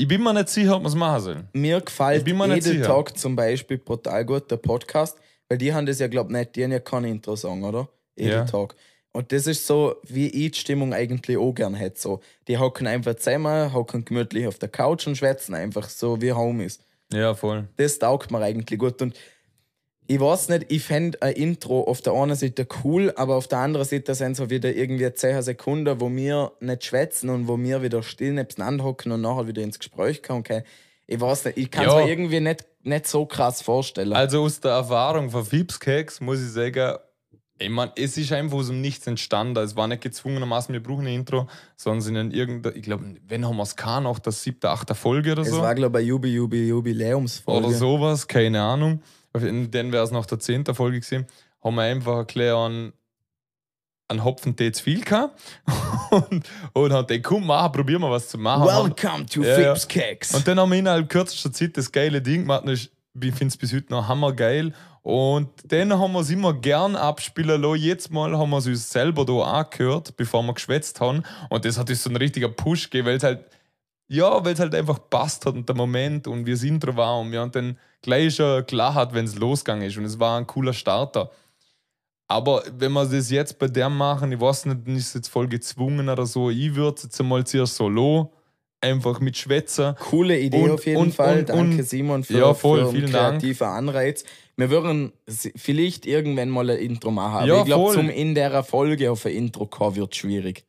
Ich 0.00 0.08
bin 0.08 0.22
mir 0.22 0.32
nicht 0.32 0.48
sicher, 0.48 0.76
ob 0.76 0.82
wir 0.82 0.88
es 0.88 0.94
machen 0.94 1.20
sollen. 1.20 1.48
Mir 1.52 1.78
gefällt 1.78 2.26
mir 2.26 2.62
sicher. 2.62 2.86
Talk 2.86 3.18
zum 3.18 3.36
Beispiel 3.36 3.76
brutal 3.76 4.24
gut, 4.24 4.50
der 4.50 4.56
Podcast, 4.56 5.18
weil 5.46 5.58
die 5.58 5.74
haben 5.74 5.84
das 5.84 5.98
ja, 5.98 6.06
glaube 6.06 6.32
ich, 6.32 6.38
nicht, 6.38 6.56
die 6.56 6.64
haben 6.64 6.72
ja 6.72 6.80
keinen 6.80 7.04
Intro-Song, 7.04 7.62
oder? 7.64 7.86
Edel 8.16 8.32
Ja. 8.32 8.44
Talk. 8.46 8.74
Und 9.12 9.30
das 9.30 9.46
ist 9.46 9.66
so, 9.66 9.96
wie 10.04 10.28
ich 10.28 10.52
die 10.52 10.58
Stimmung 10.58 10.94
eigentlich 10.94 11.36
auch 11.36 11.52
gern 11.52 11.74
hätte. 11.74 12.00
So. 12.00 12.20
Die 12.48 12.56
hocken 12.56 12.86
einfach 12.86 13.14
zusammen, 13.16 13.74
hocken 13.74 14.06
gemütlich 14.06 14.46
auf 14.46 14.58
der 14.58 14.70
Couch 14.70 15.06
und 15.06 15.16
schwätzen 15.16 15.54
einfach 15.54 15.90
so 15.90 16.18
wie 16.22 16.32
Homies. 16.32 16.78
Ja, 17.12 17.34
voll. 17.34 17.68
Das 17.76 17.98
taugt 17.98 18.30
mir 18.30 18.40
eigentlich 18.40 18.78
gut. 18.78 19.02
Und 19.02 19.14
ich 20.10 20.18
weiß 20.18 20.48
nicht, 20.48 20.66
ich 20.70 20.82
fände 20.82 21.22
ein 21.22 21.34
Intro 21.34 21.84
auf 21.84 22.00
der 22.00 22.14
einen 22.14 22.34
Seite 22.34 22.66
cool, 22.82 23.12
aber 23.14 23.36
auf 23.36 23.46
der 23.46 23.58
anderen 23.60 23.86
Seite 23.86 24.12
sind 24.16 24.36
so 24.36 24.50
wieder 24.50 24.74
irgendwie 24.74 25.12
10 25.12 25.40
Sekunden, 25.42 26.00
wo 26.00 26.10
wir 26.10 26.50
nicht 26.58 26.84
schwätzen 26.84 27.30
und 27.30 27.46
wo 27.46 27.56
wir 27.56 27.80
wieder 27.80 28.02
still 28.02 28.32
nebeneinander 28.32 28.82
hocken 28.82 29.12
und 29.12 29.20
nachher 29.20 29.46
wieder 29.46 29.62
ins 29.62 29.78
Gespräch 29.78 30.20
kommen. 30.20 30.40
Okay. 30.40 30.64
Ich 31.06 31.20
weiß 31.20 31.44
nicht, 31.44 31.58
ich 31.58 31.70
kann 31.70 31.86
es 31.86 31.92
Ja. 31.92 32.00
mir 32.00 32.10
irgendwie 32.10 32.40
nicht, 32.40 32.66
nicht 32.82 33.06
so 33.06 33.24
krass 33.24 33.62
vorstellen. 33.62 34.12
Also 34.12 34.42
aus 34.42 34.58
der 34.58 34.72
Erfahrung 34.72 35.30
von 35.30 35.44
Fipskeks 35.44 36.20
muss 36.20 36.40
ich 36.42 36.50
sagen, 36.50 36.96
ich 37.60 37.68
mein, 37.70 37.90
es 37.94 38.16
ist 38.16 38.32
einfach 38.32 38.56
aus 38.58 38.66
dem 38.66 38.80
Nichts 38.80 39.06
entstanden. 39.06 39.58
Es 39.58 39.76
war 39.76 39.86
nicht 39.86 40.02
gezwungenermaßen, 40.02 40.72
wir 40.72 40.82
brauchen 40.82 41.06
ein 41.06 41.14
Intro, 41.14 41.46
sondern 41.76 42.00
sind 42.00 42.16
in 42.16 42.30
irgendeiner, 42.32 42.74
ich 42.74 42.82
glaube, 42.82 43.14
wenn 43.28 43.46
haben 43.46 43.56
wir 43.58 43.62
es 43.62 43.76
kann, 43.76 44.06
auch 44.06 44.18
das 44.18 44.42
siebte, 44.42 44.70
achte 44.70 44.96
Folge 44.96 45.30
oder 45.32 45.42
es 45.42 45.50
so. 45.50 45.60
war, 45.60 45.74
glaube 45.76 45.98
ich, 46.00 46.04
eine 46.04 46.08
Jubi, 46.08 46.34
Jubi, 46.34 46.66
Jubiläumsfolge. 46.66 47.66
oder 47.68 47.76
sowas, 47.76 48.26
keine 48.26 48.60
Ahnung. 48.60 49.02
Dann 49.32 49.92
wäre 49.92 50.04
es 50.04 50.10
nach 50.10 50.26
der 50.26 50.38
zehnten 50.38 50.74
Folge 50.74 51.00
gesehen, 51.00 51.26
haben 51.62 51.74
wir 51.76 51.82
einfach 51.82 52.16
erklärt, 52.16 52.56
einen, 52.56 52.92
einen 54.08 54.24
Hopfen 54.24 54.56
Tee 54.56 54.72
zu 54.72 54.82
viel 54.82 55.02
gehabt. 55.02 55.40
und, 56.10 56.48
und 56.72 56.92
haben 56.92 57.06
gedacht, 57.06 57.22
komm, 57.24 57.46
machen, 57.46 57.72
probieren 57.72 58.02
wir 58.02 58.10
was 58.10 58.28
zu 58.28 58.38
machen. 58.38 58.64
Welcome 58.64 59.26
to 59.26 59.42
Ja. 59.42 59.54
Fips 59.54 59.86
Cakes. 59.86 60.34
Und 60.34 60.46
dann 60.48 60.58
haben 60.58 60.70
wir 60.70 60.78
innerhalb 60.78 61.08
kürzester 61.08 61.52
Zeit 61.52 61.76
das 61.76 61.90
geile 61.92 62.20
Ding 62.20 62.42
gemacht. 62.42 62.64
Ich 62.68 62.90
finde 63.14 63.46
es 63.46 63.56
bis 63.56 63.72
heute 63.72 63.90
noch 63.90 64.08
hammergeil. 64.08 64.72
Und 65.02 65.48
dann 65.64 65.98
haben 65.98 66.12
wir 66.12 66.20
es 66.20 66.30
immer 66.30 66.52
gern 66.52 66.94
abspielen 66.94 67.60
lassen. 67.60 67.82
Jetzt 67.82 68.10
mal 68.10 68.36
haben 68.36 68.50
wir 68.50 68.58
es 68.58 68.66
uns 68.66 68.90
selber 68.90 69.24
da 69.24 69.40
angehört, 69.42 70.16
bevor 70.16 70.42
wir 70.42 70.54
geschwätzt 70.54 71.00
haben. 71.00 71.22
Und 71.48 71.64
das 71.64 71.78
hat 71.78 71.88
uns 71.88 72.02
so 72.02 72.10
ein 72.10 72.16
richtiger 72.16 72.48
Push 72.48 72.90
gegeben, 72.90 73.08
weil 73.08 73.16
es 73.16 73.22
halt, 73.22 73.44
ja, 74.08 74.44
weil 74.44 74.52
es 74.52 74.60
halt 74.60 74.74
einfach 74.74 74.98
passt 75.08 75.46
hat 75.46 75.54
und 75.54 75.68
der 75.68 75.76
Moment 75.76 76.26
und 76.26 76.44
wie 76.44 76.50
das 76.50 76.62
Intro 76.62 76.96
war. 76.96 77.18
Und 77.20 77.32
wir 77.32 77.40
haben 77.40 77.52
dann 77.52 77.78
gleich 78.02 78.34
schon 78.36 78.64
klar 78.66 78.94
hat, 78.94 79.14
wenn 79.14 79.24
es 79.24 79.36
losgegangen 79.36 79.86
ist. 79.88 79.96
Und 79.96 80.04
es 80.04 80.18
war 80.18 80.38
ein 80.38 80.46
cooler 80.46 80.72
Starter. 80.72 81.30
Aber 82.28 82.62
wenn 82.78 82.92
wir 82.92 83.04
das 83.06 83.30
jetzt 83.30 83.58
bei 83.58 83.66
dem 83.66 83.96
machen, 83.96 84.30
ich 84.32 84.40
weiß 84.40 84.66
nicht, 84.66 84.86
ist 84.88 85.08
es 85.08 85.14
jetzt 85.14 85.28
voll 85.28 85.48
gezwungen 85.48 86.08
oder 86.08 86.26
so. 86.26 86.48
Ich 86.50 86.74
würde 86.74 86.96
es 86.96 87.02
jetzt 87.04 87.20
einmal 87.20 87.44
zuerst 87.44 87.74
solo 87.76 88.32
einfach 88.80 89.18
mit 89.20 89.36
Schwätzen. 89.36 89.94
Coole 89.96 90.38
Idee 90.38 90.62
Und- 90.62 90.70
auf 90.70 90.86
jeden 90.86 91.00
und- 91.02 91.14
Fall. 91.14 91.40
und- 91.40 91.48
Danke, 91.48 91.82
Simon, 91.82 92.22
für, 92.24 92.38
Ja, 92.38 92.54
voll, 92.54 92.86
für 92.86 92.92
vielen 92.92 93.10
Dank. 93.12 93.40
kreativen 93.40 93.66
Anreiz. 93.66 94.24
Wir 94.56 94.70
würden 94.70 95.12
vielleicht 95.56 96.06
irgendwann 96.06 96.50
mal 96.50 96.70
ein 96.70 96.78
Intro 96.78 97.10
machen. 97.10 97.36
Aber 97.38 97.46
Ja, 97.46 97.58
ich 97.60 97.64
glaube, 97.64 97.94
zum 97.94 98.08
in 98.10 98.34
der 98.34 98.62
Folge 98.62 99.10
auf 99.10 99.26
ein 99.26 99.32
Intro 99.32 99.66
kommen 99.66 99.96
wird 99.96 100.14
schwierig. 100.14 100.64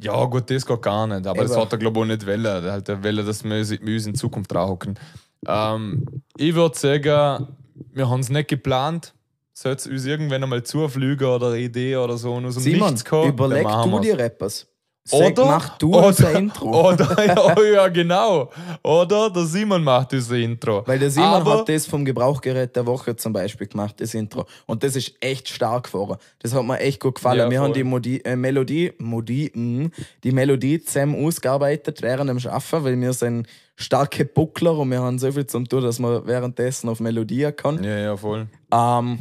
Ja, 0.00 0.24
gut, 0.24 0.50
das 0.50 0.64
geht 0.64 0.80
gar 0.82 1.06
nicht. 1.06 1.26
Aber 1.26 1.42
das 1.42 1.52
Eben. 1.52 1.60
hat 1.60 1.72
er, 1.72 1.78
glaube 1.78 1.98
ich, 2.00 2.04
auch 2.04 2.06
nicht 2.08 2.26
wollen. 2.26 2.44
Er 2.46 2.72
hat 2.72 2.88
er 2.88 3.04
wollen, 3.04 3.26
dass 3.26 3.44
wir 3.44 3.54
uns 3.58 4.06
in 4.06 4.14
Zukunft 4.14 4.50
draufhocken. 4.52 4.98
Ähm, 5.46 6.04
ich 6.36 6.54
würde 6.54 6.78
sagen, 6.78 7.48
wir 7.92 8.08
haben 8.08 8.20
es 8.20 8.28
nicht 8.30 8.48
geplant. 8.48 9.14
Sollte 9.52 9.80
es 9.80 9.86
uns 9.88 10.06
irgendwann 10.06 10.42
einmal 10.42 10.62
zufliegen 10.62 11.26
oder 11.26 11.48
eine 11.48 11.58
Idee 11.58 11.96
oder 11.96 12.16
so 12.16 12.34
und 12.34 12.46
aus 12.46 12.54
dem 12.54 12.62
Simon, 12.62 12.88
Nichts 12.90 13.04
kommen, 13.04 13.30
überleg 13.30 13.66
du 13.66 13.98
dir 14.00 14.18
Rappers. 14.18 14.66
Sag, 15.04 15.36
mach 15.38 15.76
du 15.78 15.96
unser 15.96 16.38
Intro. 16.38 16.88
Oder, 16.92 17.24
ja, 17.26 17.56
oh 17.56 17.62
ja, 17.62 17.88
genau. 17.88 18.50
Oder 18.84 19.30
der 19.30 19.44
Simon 19.46 19.82
macht 19.82 20.12
unser 20.12 20.36
Intro. 20.36 20.86
Weil 20.86 20.98
der 21.00 21.10
Simon 21.10 21.28
Aber- 21.40 21.58
hat 21.60 21.68
das 21.70 21.86
vom 21.86 22.04
Gebrauchgerät 22.04 22.76
der 22.76 22.86
Woche 22.86 23.16
zum 23.16 23.32
Beispiel 23.32 23.66
gemacht, 23.66 23.96
das 23.98 24.12
Intro. 24.14 24.44
Und 24.66 24.84
das 24.84 24.94
ist 24.96 25.14
echt 25.20 25.48
stark 25.48 25.88
vorher. 25.88 26.18
Das 26.38 26.54
hat 26.54 26.62
mir 26.64 26.78
echt 26.78 27.00
gut 27.00 27.16
gefallen. 27.16 27.38
Ja, 27.38 27.50
Wir 27.50 27.58
voll. 27.58 27.68
haben 27.68 27.74
die 27.74 27.82
Modi 27.82 28.18
äh, 28.18 28.36
Melodie, 28.36 28.92
Modi, 28.98 29.50
mh, 29.52 29.88
die 30.22 30.32
Melodie 30.32 30.80
zusammen 30.84 31.26
ausgearbeitet 31.26 32.02
während 32.02 32.28
dem 32.30 32.38
Schaffen, 32.38 32.84
weil 32.84 33.00
wir 33.00 33.12
sind 33.14 33.48
starke 33.80 34.24
Buckler 34.24 34.76
und 34.76 34.90
wir 34.90 35.00
haben 35.00 35.18
so 35.18 35.32
viel 35.32 35.46
zum 35.46 35.68
tun, 35.68 35.82
dass 35.82 35.98
man 35.98 36.26
währenddessen 36.26 36.88
auf 36.88 37.00
Melodie 37.00 37.50
kann. 37.52 37.82
Ja, 37.82 37.98
ja, 37.98 38.16
voll. 38.16 38.46
Ähm, 38.72 39.20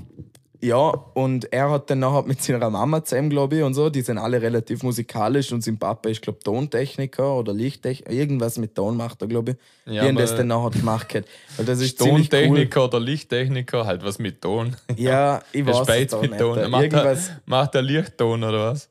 ja, 0.61 0.89
und 1.13 1.53
er 1.53 1.71
hat 1.71 1.89
dann 1.89 1.99
nachher 1.99 2.23
mit 2.23 2.41
seiner 2.41 2.69
Mama 2.69 3.03
zusammen, 3.05 3.29
glaube 3.29 3.57
ich, 3.57 3.63
und 3.63 3.73
so. 3.73 3.89
Die 3.89 4.01
sind 4.01 4.17
alle 4.17 4.41
relativ 4.41 4.83
musikalisch 4.83 5.53
und 5.53 5.63
sein 5.63 5.79
Papa 5.79 6.09
ist, 6.09 6.21
glaube 6.21 6.39
ich, 6.39 6.43
Tontechniker 6.43 7.33
oder 7.33 7.53
Lichttechniker. 7.53 8.11
Irgendwas 8.11 8.57
mit 8.57 8.75
Ton 8.75 8.97
macht 8.97 9.21
er, 9.21 9.29
glaube 9.29 9.51
ich. 9.51 9.57
Ja, 9.93 10.01
die 10.01 10.07
haben 10.09 10.17
das 10.17 10.35
dann 10.35 10.47
nachher 10.47 10.71
gemacht. 10.71 11.13
Weil 11.55 11.65
das 11.65 11.79
ist 11.79 11.97
ziemlich 11.97 12.29
cool. 12.31 12.39
Tontechniker 12.41 12.83
oder 12.83 12.99
Lichttechniker, 12.99 13.85
halt 13.85 14.03
was 14.03 14.19
mit 14.19 14.41
Ton. 14.41 14.75
Ja, 14.97 15.41
ich 15.53 15.65
weiß 15.65 15.87
es 15.87 16.21
mit 16.21 16.31
nicht. 16.31 16.39
Ton. 16.41 16.57
Er 16.57 16.67
macht, 16.67 16.83
Irgendwas 16.83 17.29
er, 17.29 17.41
macht 17.45 17.75
er 17.75 17.81
Lichtton 17.81 18.43
oder 18.43 18.71
was? 18.71 18.89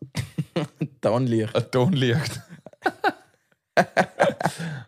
Tonlicht. 1.02 1.70
Tonlicht. 1.70 2.40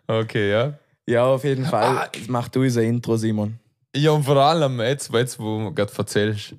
okay, 0.07 0.51
ja. 0.51 0.73
Ja, 1.07 1.25
auf 1.25 1.43
jeden 1.43 1.65
Fall. 1.65 1.97
Ah. 1.97 2.09
Mach 2.27 2.47
du 2.49 2.61
unser 2.61 2.83
Intro, 2.83 3.17
Simon. 3.17 3.59
Ja, 3.95 4.11
und 4.11 4.23
vor 4.23 4.37
allem 4.37 4.79
jetzt, 4.79 5.11
jetzt 5.13 5.39
wo 5.39 5.59
du 5.59 5.73
gerade 5.73 5.91
erzählst, 5.97 6.53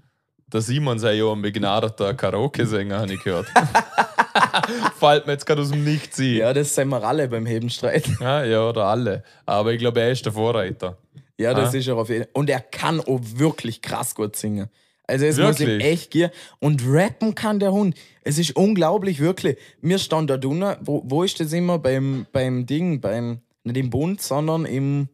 der 0.52 0.60
Simon 0.60 0.98
sei 0.98 1.14
ja 1.14 1.30
ein 1.32 1.40
begnadeter 1.40 2.12
Karaoke-Sänger, 2.12 2.98
habe 3.00 3.14
ich 3.14 3.22
gehört. 3.22 3.46
Fällt 4.98 5.26
mir 5.26 5.32
jetzt 5.32 5.46
gerade 5.46 5.62
aus 5.62 5.70
dem 5.70 5.84
Nichts 5.84 6.18
ein. 6.18 6.34
Ja, 6.36 6.52
das 6.52 6.74
sind 6.74 6.88
wir 6.88 7.02
alle 7.02 7.28
beim 7.28 7.46
Hebenstreit. 7.46 8.06
Ja, 8.20 8.44
ja, 8.44 8.68
oder 8.68 8.84
alle. 8.84 9.22
Aber 9.46 9.72
ich 9.72 9.78
glaube, 9.78 10.00
er 10.00 10.10
ist 10.12 10.24
der 10.26 10.32
Vorreiter. 10.32 10.98
Ja, 11.38 11.54
das 11.54 11.72
Ah. 11.74 11.78
ist 11.78 11.88
er 11.88 11.96
auf 11.96 12.08
jeden 12.10 12.24
Fall. 12.24 12.30
Und 12.34 12.50
er 12.50 12.60
kann 12.60 13.00
auch 13.00 13.20
wirklich 13.36 13.80
krass 13.80 14.14
gut 14.14 14.36
singen. 14.36 14.68
Also 15.06 15.26
es 15.26 15.38
muss 15.38 15.60
ihm 15.60 15.66
Wirklich? 15.66 15.92
echt 15.92 16.10
gehen. 16.12 16.30
Und 16.60 16.82
rappen 16.86 17.34
kann 17.34 17.58
der 17.58 17.72
Hund. 17.72 17.96
Es 18.22 18.38
ist 18.38 18.56
unglaublich, 18.56 19.20
wirklich. 19.20 19.58
Wir 19.80 19.98
standen 19.98 20.28
da 20.28 20.36
drinnen, 20.36 20.76
wo, 20.80 21.02
wo 21.04 21.22
ist 21.22 21.40
das 21.40 21.52
immer? 21.52 21.78
Beim, 21.78 22.26
beim 22.32 22.66
Ding, 22.66 23.00
beim, 23.00 23.40
nicht 23.64 23.76
im 23.76 23.90
Bund, 23.90 24.22
sondern 24.22 24.64
im 24.64 25.08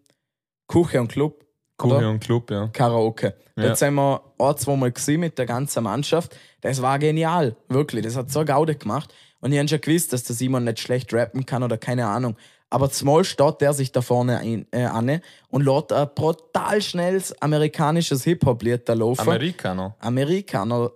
Küche 0.67 1.01
und 1.01 1.09
Club. 1.11 1.45
Oder? 1.83 2.11
und 2.11 2.21
Club, 2.21 2.51
ja. 2.51 2.69
Karaoke. 2.69 3.35
Ja. 3.57 3.69
Dort 3.69 3.79
sind 3.79 3.95
wir 3.95 4.21
ein, 4.39 4.57
zweimal 4.57 4.91
gesehen 4.93 5.21
mit 5.21 5.39
der 5.39 5.47
ganzen 5.47 5.85
Mannschaft. 5.85 6.37
Das 6.61 6.83
war 6.83 6.99
genial, 6.99 7.57
wirklich. 7.69 8.05
Das 8.05 8.17
hat 8.17 8.31
so 8.31 8.45
Gaude 8.45 8.75
gemacht. 8.75 9.15
Und 9.41 9.53
ich 9.53 9.59
habe 9.59 9.69
schon 9.69 9.81
gewusst, 9.81 10.13
dass 10.13 10.25
der 10.25 10.35
Simon 10.35 10.65
nicht 10.65 10.81
schlecht 10.81 11.13
rappen 11.15 11.47
kann 11.47 11.63
oder 11.63 11.79
keine 11.79 12.07
Ahnung. 12.07 12.37
Aber 12.71 12.91
zumal 12.91 13.25
steht 13.25 13.61
der 13.61 13.73
sich 13.73 13.93
da 13.93 14.03
vorne 14.03 14.39
ein, 14.39 14.67
äh, 14.73 14.85
an 14.85 15.21
und 15.49 15.65
lässt 15.65 15.93
ein 15.93 16.09
brutal 16.15 16.83
schnelles 16.83 17.41
amerikanisches 17.41 18.25
Hip-Hop-Lied 18.25 18.89
da 18.89 18.93
laufen. 18.93 19.23
Amerikaner. 19.23 19.97
Amerikaner. 20.01 20.93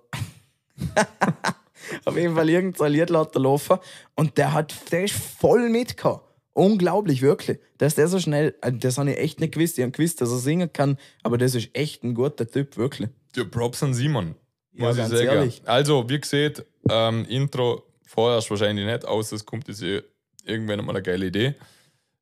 Auf 2.04 2.16
jeden 2.16 2.34
Fall 2.34 2.48
irgendein 2.50 2.92
Lied 2.92 3.10
lässt 3.10 3.34
er 3.34 3.40
laufen. 3.40 3.78
Und 4.14 4.36
der 4.36 4.52
hat, 4.52 4.74
der 4.92 5.04
ist 5.04 5.14
voll 5.14 5.68
mitgehauen. 5.70 6.20
Unglaublich, 6.54 7.22
wirklich. 7.22 7.58
Dass 7.78 7.94
der 7.94 8.08
so 8.08 8.18
schnell, 8.20 8.54
äh, 8.60 8.72
das 8.72 8.98
habe 8.98 9.12
ich 9.12 9.18
echt 9.18 9.40
nicht 9.40 9.54
gewusst. 9.54 9.78
Ich 9.78 9.82
habe 9.82 9.92
gewusst, 9.92 10.20
dass 10.20 10.30
er 10.30 10.38
singen 10.38 10.70
kann, 10.72 10.98
aber 11.22 11.38
das 11.38 11.54
ist 11.54 11.70
echt 11.72 12.04
ein 12.04 12.14
guter 12.14 12.46
Typ, 12.46 12.76
wirklich. 12.76 13.08
Ja, 13.34 13.44
Props 13.44 13.82
an 13.82 13.94
Simon. 13.94 14.34
Ja, 14.74 14.88
Muss 14.88 14.98
ich 14.98 15.04
sagen. 15.06 15.24
ehrlich. 15.24 15.62
Also, 15.64 16.08
wie 16.08 16.20
gesagt, 16.20 16.66
ähm, 16.90 17.24
Intro 17.26 17.82
vorerst 18.06 18.50
wahrscheinlich 18.50 18.84
nicht, 18.84 19.06
außer 19.06 19.36
es 19.36 19.46
kommt 19.46 19.68
jetzt 19.68 19.82
eh 19.82 20.02
irgendwann 20.44 20.84
mal 20.84 20.90
eine 20.92 21.02
geile 21.02 21.26
Idee. 21.26 21.54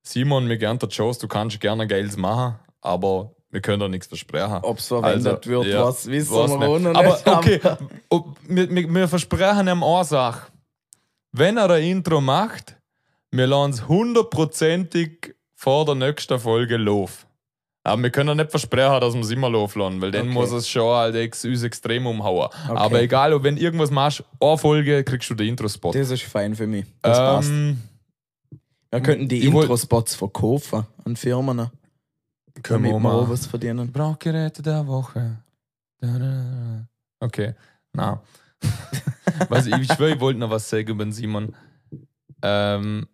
Simon, 0.03 0.47
mir 0.47 0.59
gern 0.59 0.79
der 0.79 0.89
Joes, 0.89 1.19
du 1.19 1.29
kannst 1.29 1.61
gerne 1.61 1.87
Geiles 1.87 2.17
machen, 2.17 2.55
aber 2.81 3.33
wir 3.51 3.61
können 3.61 3.81
da 3.81 3.89
nichts 3.89 4.07
versprechen. 4.07 4.59
Ob 4.63 4.79
es 4.79 4.87
verwendet 4.89 5.47
wird, 5.47 5.75
was 5.75 6.07
wissen 6.07 6.35
weiß 6.35 6.51
wir 6.51 6.79
nicht. 6.79 6.97
Aber 6.97 7.09
nicht. 7.15 7.27
okay, 7.27 7.61
ob, 8.09 8.37
wir, 8.49 8.71
wir, 8.71 8.95
wir 8.95 9.09
versprechen 9.09 9.69
ihm 9.69 9.83
eine 9.83 10.05
Sache. 10.05 10.47
wenn 11.33 11.57
er 11.59 11.71
ein 11.71 11.83
Intro 11.85 12.21
macht, 12.21 12.77
wir 13.31 13.47
lassen 13.47 13.73
es 13.73 13.89
hundertprozentig 13.89 15.35
vor 15.55 15.85
der 15.85 15.95
nächsten 15.95 16.39
Folge 16.39 16.77
laufen. 16.77 17.27
Aber 17.83 18.03
wir 18.03 18.11
können 18.11 18.37
nicht 18.37 18.51
versprechen, 18.51 19.01
dass 19.01 19.15
wir 19.15 19.21
es 19.23 19.31
immer 19.31 19.49
laufen 19.51 19.79
lassen, 19.81 20.01
weil 20.03 20.11
dann 20.11 20.27
Okay. 20.27 20.33
muss 20.35 20.53
es 20.53 20.69
schon 20.69 20.95
halt 20.95 21.15
ex 21.15 21.45
uns 21.45 21.63
extrem 21.63 22.07
umhauen. 22.07 22.49
Aber 22.69 23.01
egal, 23.01 23.33
ob 23.33 23.43
wenn 23.43 23.57
irgendwas 23.57 23.91
machst, 23.91 24.23
eine 24.41 24.59
Folge 24.59 25.03
kriegst 25.03 25.31
du 25.31 25.35
den 25.35 25.49
Intro-Spot. 25.49 25.93
Das 25.93 26.11
ist 26.11 26.23
fein 26.25 26.55
für 26.55 26.67
mich. 26.67 26.85
Das 27.03 27.19
passt. 27.19 27.51
Wir 28.91 29.01
könnten 29.01 29.29
die 29.29 29.39
ich 29.47 29.53
wollt- 29.53 29.65
Intro-Spots 29.67 30.15
verkaufen 30.17 30.87
an 31.05 31.17
Firmen, 31.17 31.57
können 32.63 32.83
damit 32.85 32.91
wir 32.91 32.91
wir 32.91 32.97
auch 32.97 33.23
mal. 33.23 33.31
was 33.31 33.47
verdienen. 33.47 33.93
Brauchgeräte 33.93 34.63
der 34.63 34.87
Woche. 34.87 35.39
Da, 36.01 36.09
da, 36.09 36.19
da. 36.19 36.89
Okay, 37.21 37.55
na. 37.93 38.23
was, 39.49 39.67
ich 39.67 39.75
ich 39.77 39.93
schwöre, 39.93 40.15
ich 40.15 40.21
wollte 40.21 40.41
noch 40.41 40.51
was 40.51 40.69
sagen 40.69 40.89
über 40.89 41.05
den 41.05 41.13
Simon. 41.13 41.55
Ähm, 42.43 43.07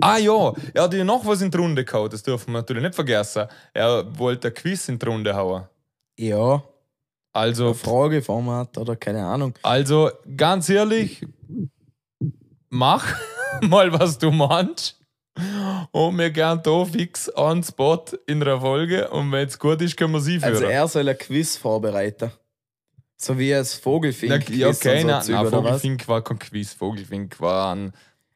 ah 0.00 0.16
ja, 0.18 0.52
er 0.74 0.82
hat 0.82 0.94
ja 0.94 1.04
noch 1.04 1.24
was 1.24 1.40
in 1.40 1.50
die 1.50 1.56
Runde 1.56 1.84
gehauen, 1.84 2.10
das 2.10 2.22
dürfen 2.22 2.52
wir 2.52 2.58
natürlich 2.58 2.82
nicht 2.82 2.94
vergessen. 2.94 3.46
Er 3.72 4.18
wollte 4.18 4.48
ein 4.48 4.54
Quiz 4.54 4.88
in 4.88 4.98
die 4.98 5.06
Runde 5.06 5.34
hauen. 5.34 5.64
Ja, 6.18 6.62
Also, 7.32 7.72
Frageformat 7.74 8.76
oder 8.78 8.96
keine 8.96 9.24
Ahnung. 9.24 9.54
also 9.62 10.10
ganz 10.36 10.68
ehrlich, 10.68 11.26
mach 12.68 13.06
mal, 13.62 13.92
was 13.92 14.18
du 14.18 14.30
meinst. 14.30 14.98
Und 15.92 16.18
wir 16.18 16.30
gern 16.30 16.62
da 16.62 16.84
fix 16.84 17.34
on 17.36 17.62
spot 17.62 18.04
in 18.26 18.40
der 18.40 18.60
Folge. 18.60 19.08
Und 19.10 19.32
wenn 19.32 19.48
es 19.48 19.58
gut 19.58 19.80
ist, 19.80 19.96
können 19.96 20.12
wir 20.12 20.20
sie 20.20 20.38
führen. 20.38 20.54
Also 20.54 20.64
er 20.64 20.88
soll 20.88 21.08
ein 21.08 21.18
Quiz 21.18 21.56
vorbereiten. 21.56 22.30
So 23.16 23.38
wie 23.38 23.54
ein 23.54 23.64
Vogelfink. 23.64 24.46
Na, 24.48 24.54
ja, 24.54 24.68
okay, 24.68 25.00
so 25.02 25.06
nein, 25.06 25.24
nein? 25.28 25.46
Vogelfink 25.46 26.08
war 26.08 26.22
kein 26.24 26.38
Quiz, 26.38 26.74
Vogelfink 26.74 27.40
war 27.40 27.74
ein, 27.74 27.92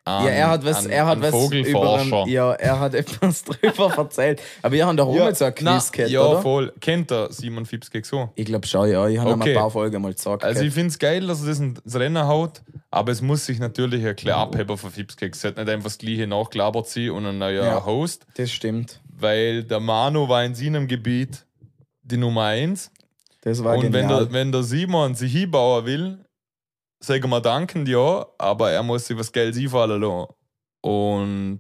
ein, 0.07 0.25
Ja, 0.25 0.31
er 0.31 0.49
hat 0.51 0.65
was, 0.65 0.85
ein, 0.87 0.91
er 0.91 1.07
hat 1.07 1.21
was 1.21 1.29
über 1.31 1.39
Vogelforscher. 1.41 2.23
einen, 2.23 2.31
Ja, 2.33 2.53
er 2.53 2.81
hat 2.81 2.95
etwas 2.95 3.45
drüber 3.45 3.93
erzählt. 3.97 4.41
Aber 4.63 4.73
wir 4.73 4.87
haben 4.87 4.97
doch 4.97 5.09
auch 5.09 5.15
nicht 5.27 5.37
so 5.37 5.45
ein 5.45 5.55
Quiz 5.55 5.93
gehabt, 5.93 6.11
ja, 6.13 6.23
oder? 6.25 6.43
voll. 6.43 6.73
Kennt 6.81 7.11
er 7.11 7.33
Simon 7.33 7.67
Fipskeg 7.67 8.07
so? 8.07 8.31
Ich 8.37 8.47
glaube 8.47 8.67
schon, 8.67 8.89
ja. 8.91 9.07
Ich 9.09 9.19
habe 9.19 9.33
Okay. 9.33 9.51
ein 9.53 9.57
paar 9.59 9.71
Folgen 9.71 10.01
mal 10.01 10.15
gesagt. 10.15 10.45
Also 10.45 10.61
ich 10.61 10.67
gehabt. 10.67 10.75
finde 10.75 10.89
es 10.91 10.99
geil, 10.99 11.27
dass 11.27 11.43
er 11.43 11.49
das 11.49 11.59
ins 11.61 11.95
Rennen 11.95 12.25
haut, 12.27 12.63
aber 12.91 13.13
es 13.13 13.21
muss 13.21 13.45
sich 13.47 13.59
natürlich 13.59 14.07
ein 14.07 14.17
kleiner 14.17 14.39
Abheber 14.39 14.79
von 14.79 14.91
Fipskeg. 14.91 15.35
Es 15.35 15.41
sollte 15.43 15.61
nicht 15.61 15.71
einfach 15.71 15.85
das 15.89 15.99
gleiche 15.99 16.27
nachgelabert 16.27 16.87
sein 16.89 17.11
und 17.11 17.27
ein 17.27 17.39
neuer 17.39 17.65
Ja. 17.65 17.85
Host, 17.85 18.27
das 18.37 18.51
stimmt. 18.53 19.01
weil 19.19 19.65
der 19.65 19.81
Manu 19.81 20.29
war 20.29 20.45
in 20.45 20.55
seinem 20.55 20.87
Gebiet 20.89 21.45
die 22.03 22.17
Nummer 22.17 22.45
1 22.45 22.91
Das 23.43 23.65
war 23.65 23.77
und 23.77 23.83
wenn 23.93 23.93
genial. 23.93 24.27
der, 24.27 24.33
wenn 24.33 24.53
der 24.53 24.63
Simon 24.63 25.15
sich 25.17 25.33
hinbauen 25.33 25.85
will, 25.87 26.19
sagen 27.01 27.31
wir 27.31 27.41
danken, 27.41 27.87
ja, 27.87 28.27
aber 28.39 28.71
er 28.71 28.83
muss 28.83 29.07
sich 29.07 29.17
was 29.17 29.33
Geld 29.33 29.57
einfallen 29.57 30.01
lassen. 30.01 30.33
Und 30.81 31.59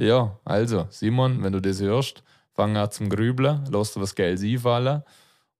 ja, 0.00 0.38
also, 0.44 0.86
Simon, 0.90 1.42
wenn 1.42 1.52
du 1.52 1.60
das 1.60 1.80
hörst, 1.80 2.22
fang 2.54 2.76
an 2.76 2.90
zum 2.90 3.08
Grübeln, 3.08 3.64
lass 3.70 3.94
dir 3.94 4.00
was 4.00 4.14
Geld 4.14 4.40
einfallen. 4.42 5.02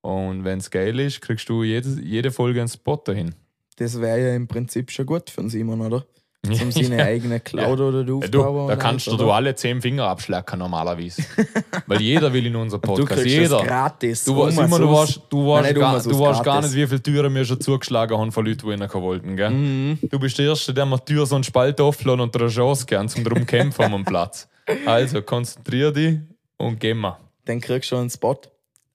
Und 0.01 0.45
wenn 0.45 0.59
es 0.59 0.71
geil 0.71 0.99
ist, 1.01 1.21
kriegst 1.21 1.49
du 1.49 1.63
jede, 1.63 1.89
jede 2.03 2.31
Folge 2.31 2.61
einen 2.61 2.69
Spot 2.69 2.97
dahin. 2.97 3.35
das 3.77 4.01
wäre 4.01 4.21
ja 4.21 4.35
im 4.35 4.47
Prinzip 4.47 4.91
schon 4.91 5.07
gut 5.07 5.31
für 5.31 5.49
Simon, 5.49 5.81
oder? 5.81 6.05
Zum 6.53 6.71
seine 6.73 6.99
Ja. 6.99 7.05
eigene 7.07 7.41
Cloud 7.41 7.81
oder 7.81 8.03
Ja, 8.03 8.15
aufbauen. 8.15 8.31
du, 8.31 8.39
da 8.39 8.47
und 8.49 8.79
kannst 8.79 8.85
alles, 8.85 9.05
du, 9.07 9.11
oder? 9.13 9.25
du 9.25 9.31
alle 9.33 9.55
zehn 9.55 9.81
Finger 9.81 10.05
abschlecken 10.05 10.59
normalerweise. 10.59 11.23
Weil 11.87 12.01
jeder 12.03 12.33
will 12.33 12.47
in 12.47 12.57
unser 12.57 12.79
Du 12.79 12.89
Podcast. 12.89 13.21
kriegst 13.23 13.37
jeder. 13.37 13.59
das 13.59 13.67
gratis. 13.67 14.25
Du, 14.25 14.37
weißt 14.37 14.59
Umsonst. 14.59 14.75
Simon, 14.75 14.81
du 14.89 14.93
warst, 14.97 15.21
du 15.31 15.47
warst, 15.47 15.65
nicht 15.71 15.81
gar, 15.81 16.01
du 16.03 16.19
warst 16.19 16.45
gar 16.45 16.61
nicht, 16.63 16.75
wie 16.75 16.87
viele 16.87 17.03
Türen 17.03 17.35
wir 17.35 17.45
schon 17.45 17.61
zugeschlagen 17.61 18.19
haben 18.19 18.33
von 18.33 18.45
Leuten, 18.45 18.67
die 18.69 18.83
rein 18.83 18.91
wollten. 19.03 19.37
Gell? 19.37 19.51
Mhm. 19.51 19.99
Du 20.11 20.19
bist 20.19 20.39
der 20.39 20.47
Erste, 20.47 20.75
der 20.75 20.87
mir 20.87 20.99
die 20.99 21.13
Tür 21.15 21.27
so 21.27 21.35
einen 21.35 21.45
Spalt 21.45 21.81
öffnet 21.81 22.21
und 22.21 22.37
eine 22.37 22.49
Chance 22.49 22.87
gern 22.87 23.09
zum 23.09 23.25
drum 23.25 23.47
kämpfen 23.47 23.93
am 23.93 24.05
Platz. 24.05 24.49
Also 24.87 25.21
konzentrier 25.21 25.93
dich 25.93 26.19
und 26.57 26.81
geh 26.81 26.95
mal. 26.95 27.19
Dann 27.45 27.61
kriegst 27.61 27.91
du 27.91 27.97
schon 27.97 28.01
einen 28.03 28.11
Spot. 28.11 28.37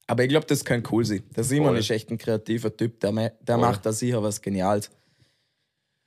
Aber 0.08 0.24
ich 0.24 0.30
glaube, 0.30 0.48
das 0.48 0.66
kann 0.66 0.82
cool 0.92 1.06
sein. 1.06 1.22
Der 1.36 1.44
Simon 1.44 1.68
Voll. 1.70 1.78
ist 1.78 1.92
echt 1.92 2.10
ein 2.10 2.18
kreativer 2.18 2.76
Typ. 2.76 3.00
Der, 3.02 3.12
der 3.12 3.32
Voll. 3.46 3.58
macht 3.58 3.86
da 3.86 3.92
sicher 3.92 4.24
was 4.24 4.42
Geniales. 4.42 4.90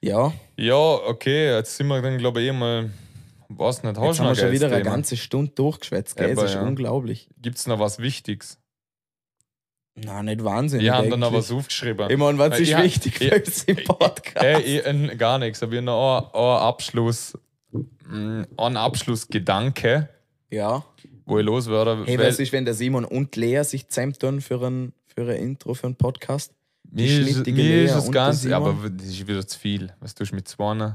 Ja, 0.02 0.32
Ja, 0.56 0.76
okay, 0.76 1.54
jetzt 1.54 1.76
sind 1.76 1.86
wir 1.88 2.02
dann, 2.02 2.18
glaube 2.18 2.42
ich, 2.42 2.48
eh 2.48 2.52
mal. 2.52 2.90
Was 3.48 3.82
nicht, 3.82 3.96
jetzt 3.96 4.00
hast 4.00 4.18
du 4.18 4.24
haben 4.24 4.26
wir 4.26 4.30
noch 4.30 4.38
schon 4.38 4.52
wieder 4.52 4.66
eine 4.66 4.78
Thema? 4.78 4.90
ganze 4.90 5.16
Stunde 5.16 5.52
durchgeschwätzt. 5.54 6.16
Gell? 6.16 6.30
Eben, 6.30 6.36
Das 6.40 6.50
ist 6.50 6.54
ja. 6.54 6.62
unglaublich. 6.62 7.28
Gibt 7.40 7.58
es 7.58 7.66
noch 7.66 7.78
was 7.78 7.98
Wichtiges? 7.98 8.58
Nein, 9.94 10.24
nicht 10.24 10.42
wahnsinnig. 10.42 10.84
Wir 10.86 10.94
haben 10.94 11.10
da 11.10 11.18
noch 11.18 11.32
was 11.34 11.52
aufgeschrieben. 11.52 12.10
Ich 12.10 12.16
meine, 12.16 12.38
was 12.38 12.58
Äh, 12.58 12.62
ist 12.62 12.68
ja, 12.70 12.82
wichtig 12.82 13.18
für 13.18 13.36
uns 13.36 13.64
im 13.64 13.76
Podcast? 13.84 14.36
Ey, 14.42 14.80
ich, 14.80 15.18
gar 15.18 15.38
nichts. 15.38 15.62
Aber 15.62 15.80
noch 15.82 16.32
ein, 16.32 16.34
ein 16.34 16.62
Abschluss. 16.68 17.38
mm, 17.70 18.42
Ein 18.56 18.76
Abschlussgedanke, 18.78 20.08
ja. 20.50 20.82
wo 21.26 21.38
ich 21.38 21.44
loswerde. 21.44 22.04
Hey, 22.06 22.18
weil 22.18 22.28
was 22.28 22.38
ist, 22.38 22.52
wenn 22.52 22.64
der 22.64 22.72
Simon 22.74 23.04
und 23.04 23.36
Lea 23.36 23.62
sich 23.64 23.86
zusammentun 23.88 24.40
für 24.40 24.62
ein, 24.66 24.94
für 25.14 25.30
ein 25.30 25.36
Intro, 25.36 25.74
für 25.74 25.88
einen 25.88 25.96
Podcast? 25.96 26.54
Mir 26.94 27.06
ist, 27.26 27.46
mir 27.46 27.84
ist 27.84 27.94
es 27.94 28.04
der 28.04 28.12
ganz. 28.12 28.46
Aber 28.46 28.74
das 28.90 29.06
ist 29.06 29.26
wieder 29.26 29.46
zu 29.46 29.58
viel. 29.58 29.92
Was 30.00 30.14
tust 30.14 30.32
du 30.32 30.36
mit 30.36 30.46
zwei? 30.46 30.94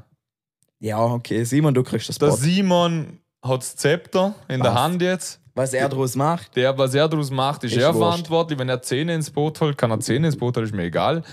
Ja, 0.79 0.99
okay. 1.03 1.43
Simon, 1.43 1.73
du 1.73 1.81
kriegst 1.83 2.07
das 2.09 2.19
Der 2.19 2.27
Spot. 2.27 2.35
Simon 2.37 3.19
hat 3.43 3.61
das 3.61 3.75
Zepter 3.75 4.35
in 4.47 4.61
der 4.61 4.69
Passt. 4.69 4.81
Hand 4.83 5.01
jetzt. 5.01 5.39
Was 5.55 5.73
er 5.73 5.89
daraus 5.89 6.15
macht, 6.15 6.55
Der, 6.55 6.77
was 6.77 6.93
er 6.93 7.09
daraus 7.09 7.31
macht, 7.31 7.63
ist, 7.63 7.71
Ist 7.71 7.81
er 7.81 7.87
wurscht. 7.95 7.97
verantwortlich. 8.07 8.59
Wenn 8.59 8.69
er 8.69 8.79
Zähne 8.83 9.15
ins 9.15 9.31
Boot 9.31 9.59
holt, 9.59 9.75
kann 9.75 9.89
er 9.89 9.99
Zähne 9.99 10.27
ins 10.27 10.37
Boot 10.37 10.55
holen, 10.55 10.67
ist 10.67 10.75
mir 10.75 10.83
egal. 10.83 11.23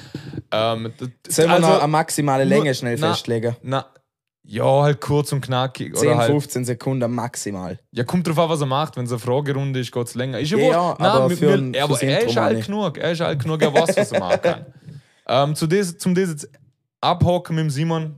Ähm, 0.51 0.91
sollen 1.29 1.51
wir 1.51 1.59
noch 1.59 1.79
eine 1.81 1.89
maximale 1.89 2.45
Länge 2.45 2.75
schnell 2.75 2.97
na, 2.99 3.09
festlegen? 3.13 3.55
Na, 3.63 3.85
ja, 4.47 4.83
halt 4.83 5.01
kurz 5.01 5.33
und 5.33 5.41
knackig. 5.41 5.97
10, 5.97 6.09
oder 6.09 6.19
halt, 6.19 6.31
15 6.31 6.65
Sekunden 6.67 7.11
maximal. 7.15 7.79
ja, 7.93 8.05
kommt 8.05 8.27
drauf 8.27 8.39
an, 8.39 8.49
was 8.51 8.61
er 8.61 8.67
macht. 8.67 8.97
Wenn 8.97 9.07
es 9.07 9.11
eine 9.13 9.19
Fragerunde 9.19 9.81
ist, 9.81 9.91
geht 9.91 10.07
es 10.07 10.15
länger. 10.15 10.39
Ist 10.39 10.51
ja, 10.51 10.59
Ja, 10.59 10.97
Nein, 10.99 11.09
aber 11.11 11.31
für 11.31 11.41
wir- 11.41 11.55
ein- 11.55 11.77
aber 11.83 12.03
er 12.03 12.21
ist 12.25 12.35
meine 12.35 12.47
alt 12.47 12.59
ich. 12.59 12.67
genug. 12.67 12.99
Er 12.99 13.13
ist 13.13 13.21
alt 13.23 13.43
genug, 13.43 13.63
er 13.63 13.73
weiß, 13.73 13.97
was 13.97 14.13
er 14.13 14.21
machen 14.21 14.41
kann. 14.43 14.67
ähm, 15.29 15.55
zu 15.55 15.67
des, 15.67 15.97
zum 15.99 16.15
das 16.15 16.29
jetzt 16.29 16.49
abhocken 17.01 17.57
mit 17.57 17.65
dem 17.65 17.71
Simon. 17.71 18.17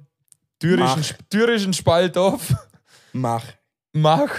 Tür 0.59 0.79
ist, 0.97 1.67
ein, 1.67 1.73
Spalt 1.73 2.17
auf. 2.19 2.53
Mach. 3.13 3.45
mach 3.93 4.31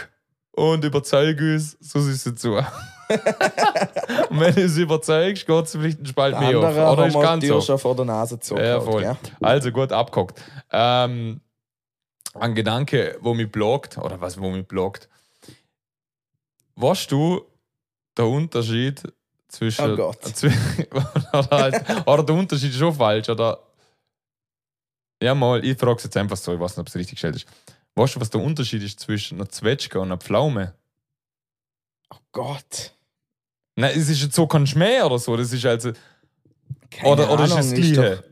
und 0.51 0.83
überzeug 0.83 1.39
uns, 1.39 1.77
so 1.79 1.99
siehst 1.99 2.25
du 2.25 2.31
zu. 2.35 2.53
und 2.55 4.39
wenn 4.39 4.53
du 4.55 4.61
es 4.61 4.77
überzeugst, 4.77 5.45
geht 5.45 5.65
es 5.65 5.71
vielleicht 5.71 5.97
einen 5.97 6.05
Spalt 6.07 6.39
mehr 6.39 6.57
auf. 6.59 6.93
Oder 6.93 7.07
ist 7.07 7.19
ganz 7.19 7.45
so. 7.45 7.61
schon 7.61 7.77
vor 7.79 7.95
der 7.95 8.05
Nase 8.05 8.39
zu. 8.39 8.55
Ja, 8.57 8.81
voll. 8.81 9.15
Also 9.41 9.71
gut, 9.71 9.91
abgehockt. 9.91 10.41
Ähm, 10.71 11.39
ein 12.39 12.55
Gedanke, 12.55 13.17
wo 13.21 13.33
mich 13.33 13.51
blockt, 13.51 13.97
oder 13.97 14.19
was, 14.21 14.39
wo 14.39 14.49
mich 14.49 14.67
blockt. 14.67 15.09
Weißt 16.75 17.11
du, 17.11 17.45
der 18.15 18.27
Unterschied 18.27 19.01
zwischen. 19.47 19.91
Oh 19.91 19.95
Gott. 19.95 20.19
oder, 21.33 21.49
halt, 21.49 22.07
oder 22.07 22.23
der 22.23 22.35
Unterschied 22.35 22.71
ist 22.71 22.77
schon 22.77 22.93
falsch, 22.93 23.29
oder? 23.29 23.59
Ja, 25.21 25.33
mal, 25.33 25.63
ich 25.65 25.77
frage 25.77 25.97
es 25.97 26.03
jetzt 26.03 26.17
einfach 26.17 26.37
so, 26.37 26.53
ich 26.53 26.59
weiß 26.59 26.71
nicht, 26.71 26.81
ob 26.81 26.87
es 26.87 26.95
richtig 26.95 27.15
gestellt 27.15 27.37
ist. 27.37 27.47
Weißt 27.95 28.15
du, 28.15 28.19
was 28.19 28.29
der 28.29 28.41
Unterschied 28.41 28.83
ist 28.83 28.99
zwischen 28.99 29.39
einer 29.39 29.49
Zwetschge 29.49 29.99
und 29.99 30.09
einer 30.09 30.17
Pflaume? 30.17 30.75
Oh 32.11 32.19
Gott. 32.31 32.93
Nein, 33.75 33.91
es 33.97 34.09
ist 34.09 34.21
jetzt 34.21 34.35
so 34.35 34.45
kein 34.45 34.67
Schmäh 34.67 35.01
oder 35.01 35.17
so, 35.17 35.35
das 35.35 35.51
ist 35.51 35.65
also. 35.65 35.91
Keine 36.91 37.09
Oder, 37.09 37.31
oder 37.31 37.45
ist 37.45 37.51
Ahnung, 37.51 37.65
es 37.65 37.69
das 37.71 37.79
Gleiche? 37.79 38.23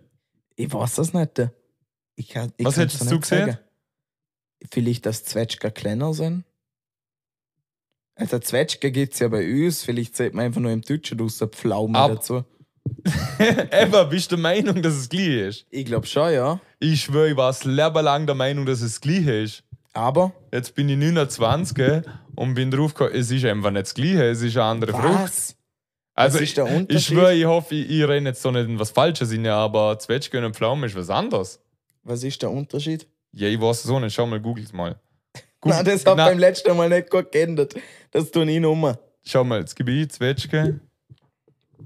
Ich 0.55 0.73
weiß 0.73 0.95
das 0.95 1.13
nicht. 1.13 1.51
Ich 2.15 2.29
kann, 2.29 2.53
ich 2.55 2.65
Was 2.65 2.77
hättest 2.77 3.09
du 3.11 3.19
gesehen? 3.19 3.47
sagen. 3.47 3.64
Vielleicht, 4.71 5.05
dass 5.05 5.23
Zwetschger 5.23 5.71
kleiner 5.71 6.13
sind? 6.13 6.43
Also 8.15 8.39
Zwetschger 8.39 8.91
gibt 8.91 9.13
es 9.13 9.19
ja 9.19 9.27
bei 9.27 9.45
uns. 9.65 9.83
Vielleicht 9.83 10.15
sieht 10.15 10.33
man 10.33 10.45
einfach 10.45 10.61
nur 10.61 10.71
im 10.71 10.81
Deutschen 10.81 11.19
aus 11.21 11.37
der 11.37 11.49
Pflaume 11.49 11.97
Ab- 11.97 12.11
dazu. 12.15 12.43
Eva, 13.71 14.03
bist 14.03 14.31
du 14.31 14.35
der 14.35 14.43
Meinung, 14.43 14.81
dass 14.81 14.93
es 14.93 14.99
das 15.01 15.09
Gleiche 15.09 15.45
ist? 15.47 15.65
Ich 15.71 15.85
glaube 15.85 16.05
schon, 16.05 16.31
ja. 16.31 16.59
Ich 16.79 17.01
schwöre, 17.01 17.31
ich 17.31 17.35
war 17.37 17.49
das 17.49 17.63
Leben 17.65 18.03
lang 18.03 18.25
der 18.25 18.35
Meinung, 18.35 18.65
dass 18.65 18.81
es 18.81 18.93
das 18.93 19.01
Gleiche 19.01 19.33
ist. 19.41 19.63
Aber 19.93 20.33
Jetzt 20.51 20.75
bin 20.75 20.87
ich 20.89 20.97
29 20.97 22.03
und 22.35 22.53
bin 22.53 22.69
drauf 22.69 22.93
gekommen, 22.93 23.15
es 23.19 23.31
ist 23.31 23.43
einfach 23.45 23.71
nicht 23.71 23.83
das 23.87 23.93
Gleiche, 23.93 24.25
es 24.25 24.41
ist 24.41 24.55
eine 24.57 24.65
andere 24.65 24.91
Frucht. 24.91 25.03
was? 25.03 25.55
Also, 26.13 26.35
was 26.35 26.43
ist 26.43 26.57
der 26.57 26.85
ich, 26.87 26.95
ich 26.95 27.05
schwöre, 27.05 27.33
ich 27.33 27.45
hoffe, 27.45 27.75
ich, 27.75 27.89
ich 27.89 28.07
renne 28.07 28.29
jetzt 28.29 28.41
so 28.41 28.51
nicht 28.51 28.69
in 28.69 28.79
was 28.79 28.91
Falsches 28.91 29.31
rein, 29.31 29.47
aber 29.47 29.97
Zwetschge 29.99 30.45
und 30.45 30.55
Pflaume 30.55 30.85
ist 30.87 30.95
was 30.95 31.09
anderes. 31.09 31.59
Was 32.03 32.23
ist 32.23 32.41
der 32.41 32.51
Unterschied? 32.51 33.07
Ja, 33.35 33.49
ich 33.49 33.59
weiß 33.59 33.83
es 33.83 33.91
auch 33.91 33.99
nicht. 33.99 34.13
Schau 34.13 34.25
mal, 34.25 34.39
googles 34.39 34.71
mal. 34.71 34.95
Nein, 35.63 35.83
das 35.83 36.05
hat 36.05 36.15
beim 36.15 36.39
letzten 36.39 36.75
Mal 36.77 36.87
nicht 36.89 37.09
gut 37.09 37.31
geändert. 37.31 37.75
Das 38.11 38.31
tue 38.31 38.49
ich 38.49 38.65
um. 38.65 38.95
Schau 39.25 39.43
mal, 39.43 39.63
gebe 39.63 39.91
ich 39.91 40.09
Zwetschge. 40.09 40.79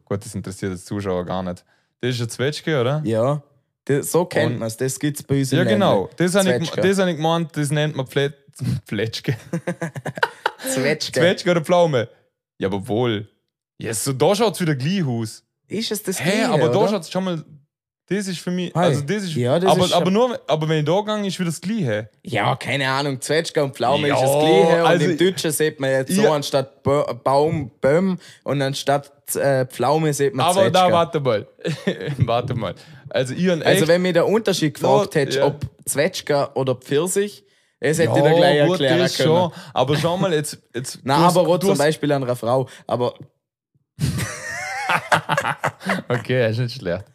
Gut, 0.05 0.23
das 0.23 0.35
interessiert 0.35 0.73
jetzt 0.73 0.85
Zuschauer 0.85 1.25
gar 1.25 1.41
nicht. 1.41 1.65
Das 2.01 2.11
ist 2.11 2.21
eine 2.21 2.27
Zwetschge, 2.27 2.79
oder? 2.79 3.01
Ja. 3.03 3.41
Das, 3.85 4.11
so 4.11 4.25
kennt 4.25 4.59
man 4.59 4.67
es. 4.67 4.77
Das 4.77 4.99
gibt 4.99 5.17
es 5.17 5.23
bei 5.23 5.39
uns 5.39 5.49
Ja, 5.51 5.63
genau. 5.63 6.09
Das 6.17 6.35
habe 6.35 6.55
ich, 6.61 6.69
das 6.69 6.99
hab 6.99 7.07
ich 7.07 7.15
gemeint, 7.15 7.57
das 7.57 7.71
nennt 7.71 7.95
man 7.95 8.05
Pfle 8.05 8.33
Pfletschge. 8.85 9.35
Zwetschge. 10.59 11.19
Zwetschge 11.19 11.51
oder 11.51 11.61
Pflaume? 11.61 12.09
Ja, 12.59 12.67
aber 12.67 12.87
wohl. 12.87 13.27
Ja, 13.79 13.93
so, 13.93 14.13
da 14.13 14.35
schaut 14.35 14.53
es 14.53 14.61
wieder 14.61 14.75
gleich 14.75 15.05
aus. 15.05 15.43
Ist 15.67 15.91
es 15.91 16.03
das 16.03 16.19
Hä, 16.19 16.29
Gleiche, 16.29 16.49
aber 16.49 16.69
da 16.69 16.87
schaut 16.89 17.01
es 17.01 17.09
schon 17.09 17.23
mal. 17.23 17.43
Das 18.11 18.27
ist 18.27 18.39
für 18.39 18.49
mich, 18.49 18.73
Hi. 18.73 18.85
also 18.85 19.01
das 19.01 19.23
ist, 19.23 19.35
Ja, 19.35 19.59
das 19.59 19.71
aber, 19.71 19.85
ist- 19.85 19.93
aber 19.93 20.09
nur, 20.09 20.39
aber 20.47 20.67
wenn 20.67 20.79
ich 20.79 20.85
da 20.85 20.99
gehe, 21.01 21.27
ist 21.27 21.37
wieder 21.39 21.49
das 21.51 21.61
Gleiche. 21.61 22.09
Ja, 22.23 22.55
keine 22.55 22.89
Ahnung, 22.89 23.21
Zwetschge 23.21 23.63
und 23.63 23.75
Pflaume 23.75 24.07
Ja, 24.07 24.15
ist 24.15 24.21
das 24.23 24.31
Gleiche. 24.39 24.83
also- 24.83 25.05
und 25.05 25.11
im 25.11 25.17
Deutschen 25.19 25.51
sieht 25.51 25.79
man 25.79 25.91
jetzt 25.91 26.13
so 26.15 26.23
Ja. 26.23 26.33
anstatt 26.33 26.81
Ba- 26.81 27.13
Baum, 27.13 27.69
Böhm 27.79 28.17
und 28.43 28.61
anstatt 28.63 29.11
äh, 29.35 29.67
Pflaume 29.67 30.11
sieht 30.11 30.33
man 30.33 30.47
Aber 30.47 30.53
Zwetschge. 30.55 30.71
da, 30.71 30.91
warte 30.91 31.19
mal. 31.19 31.47
warte 32.17 32.55
mal. 32.55 32.73
Also, 33.11 33.35
ich 33.35 33.47
und 33.47 33.61
also 33.63 33.87
wenn 33.87 34.01
mir 34.01 34.13
der 34.13 34.25
Unterschied 34.27 34.73
gefragt 34.73 35.13
Ja, 35.13 35.21
hättest, 35.21 35.37
ja. 35.37 35.45
ob 35.45 35.61
Zwetschge 35.85 36.49
oder 36.55 36.73
Pfirsich, 36.73 37.43
das 37.79 37.99
hätte 37.99 38.11
ich 38.17 38.23
dir 38.23 38.33
gleich 38.35 38.61
gut, 38.63 38.71
erklären 38.81 38.99
das 38.99 39.17
können. 39.17 39.29
schon. 39.29 39.51
Aber 39.73 39.97
schau 39.97 40.17
mal, 40.17 40.33
jetzt. 40.33 40.57
jetzt 40.73 40.99
hast- 41.07 41.37
aber 41.37 41.43
du 41.59 41.59
zum 41.59 41.69
hast- 41.71 41.77
Beispiel 41.77 42.11
an 42.11 42.23
einer 42.23 42.35
Frau. 42.35 42.67
Aber 42.87 43.13
Okay, 46.07 46.49
ist 46.49 46.57
nicht 46.59 46.75
schlecht. 46.79 47.05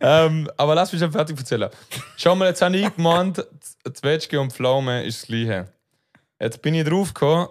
ähm, 0.00 0.50
aber 0.56 0.74
lass 0.74 0.92
mich 0.92 1.00
schon 1.00 1.12
fertig 1.12 1.38
erzählen. 1.38 1.70
Schau 2.16 2.34
mal, 2.34 2.48
jetzt 2.48 2.62
habe 2.62 2.76
ich 2.76 2.94
gemeint, 2.94 3.44
Zwetschge 3.94 4.40
und 4.40 4.52
Pflaume 4.52 5.04
ist 5.04 5.22
das 5.22 5.26
Gleiche. 5.28 5.68
Jetzt 6.40 6.62
bin 6.62 6.74
ich 6.74 6.84
draufgekommen, 6.86 7.48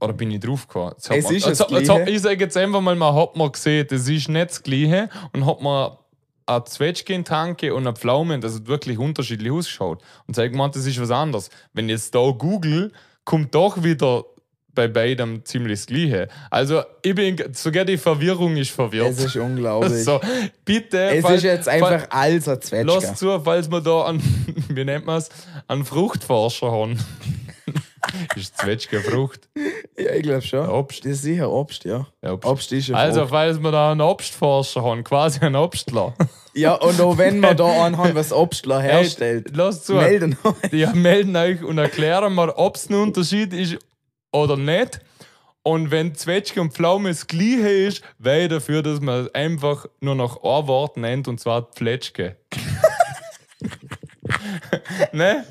oder 0.00 0.12
bin 0.12 0.30
ich 0.30 0.40
draufgekommen? 0.40 0.92
Jetzt 0.96 1.10
Es 1.10 1.24
man- 1.24 1.34
ist 1.34 1.46
jetzt 1.46 1.60
das 1.60 1.70
man- 1.70 1.80
jetzt 1.80 1.90
hat- 1.90 1.96
Gleiche. 1.98 2.10
Ich 2.12 2.22
sage 2.22 2.40
jetzt 2.44 2.56
einfach 2.56 2.80
mal, 2.80 2.94
man 2.94 3.14
hat 3.14 3.36
mal 3.36 3.50
gesehen, 3.50 3.86
das 3.88 4.08
ist 4.08 4.28
nicht 4.28 4.50
das 4.50 4.62
Gleiche 4.62 5.08
und 5.32 5.44
hat 5.46 5.60
man 5.60 5.96
eine 6.46 6.64
Zwetschge 6.64 7.12
in 7.14 7.24
Tanke 7.24 7.74
und 7.74 7.86
eine 7.86 7.94
Pflaume, 7.96 8.38
das 8.40 8.54
hat 8.54 8.66
wirklich 8.66 8.98
unterschiedlich 8.98 9.52
ausgeschaut. 9.52 10.02
Und 10.26 10.34
sage 10.34 10.50
gemeint, 10.50 10.74
das 10.76 10.86
ist 10.86 11.00
was 11.00 11.10
anderes. 11.10 11.50
Wenn 11.74 11.86
ich 11.88 11.92
jetzt 11.96 12.14
da 12.14 12.30
google, 12.30 12.92
kommt 13.24 13.54
doch 13.54 13.82
wieder 13.82 14.24
bei 14.74 14.86
beidem 14.88 15.44
ziemlich 15.44 15.80
das 15.80 15.86
Gleiche. 15.86 16.28
Also, 16.50 16.82
ich 17.02 17.14
bin, 17.14 17.36
sogar 17.52 17.84
die 17.84 17.96
Verwirrung 17.98 18.56
ist 18.56 18.70
verwirrt. 18.70 19.10
es 19.10 19.24
ist 19.24 19.36
unglaublich. 19.36 20.04
So, 20.04 20.20
bitte. 20.64 20.98
es 21.10 21.22
fall- 21.24 21.34
ist 21.36 21.42
jetzt 21.42 21.68
einfach 21.68 22.06
alles 22.10 22.48
ein 22.48 22.60
Zwetschge. 22.62 22.84
Lass 22.94 23.14
zu, 23.16 23.40
falls 23.40 23.70
wir 23.70 23.80
da 23.80 24.02
an, 24.02 24.22
wie 24.68 24.84
nennt 24.84 25.04
man 25.06 25.18
es, 25.18 25.28
einen 25.66 25.84
Fruchtforscher 25.84 26.70
haben. 26.70 26.98
ist 28.36 28.56
Zwetschge 28.58 29.00
Frucht? 29.00 29.48
Ja, 29.98 30.12
ich 30.12 30.22
glaube 30.22 30.42
schon. 30.42 30.68
Obst. 30.68 31.04
Das 31.04 31.12
ist 31.12 31.22
sicher 31.22 31.50
Obst, 31.50 31.84
ja. 31.84 32.06
Ja, 32.22 32.32
Obst. 32.32 32.48
Obst 32.48 32.72
ist 32.72 32.88
ja 32.88 32.96
Also, 32.96 33.26
falls 33.26 33.58
wir 33.60 33.72
da 33.72 33.92
einen 33.92 34.00
Obstforscher 34.00 34.82
haben, 34.82 35.02
quasi 35.04 35.40
einen 35.40 35.56
Obstler. 35.56 36.14
Ja, 36.54 36.74
und 36.74 37.00
auch 37.00 37.18
wenn 37.18 37.40
wir 37.40 37.54
da 37.54 37.84
einen 37.84 37.98
haben, 37.98 38.14
was 38.14 38.32
Obstler 38.32 38.80
herstellt, 38.80 39.48
Hey, 39.48 39.56
lass 39.56 39.84
zu. 39.84 39.94
melden 39.94 40.36
euch. 40.44 40.72
Ja, 40.72 40.92
melden 40.92 41.36
euch 41.36 41.62
und 41.62 41.78
erklären 41.78 42.34
mir, 42.34 42.56
ob 42.56 42.76
es 42.76 42.88
ein 42.88 42.94
Unterschied 42.94 43.52
ist 43.52 43.76
oder 44.32 44.56
nicht. 44.56 45.00
Und 45.62 45.90
wenn 45.90 46.14
Zwetschge 46.14 46.60
und 46.60 46.72
Pflaume 46.72 47.10
das 47.10 47.26
Gleiche 47.26 47.68
ist, 47.68 48.02
wäre 48.18 48.42
ich 48.44 48.48
dafür, 48.48 48.82
dass 48.82 49.00
man 49.00 49.26
es 49.26 49.34
einfach 49.34 49.86
nur 50.00 50.14
noch 50.14 50.36
ein 50.36 50.66
Wort 50.66 50.96
nennt 50.96 51.28
und 51.28 51.38
zwar 51.40 51.62
Pfletschke. 51.62 52.36
ne? 55.12 55.44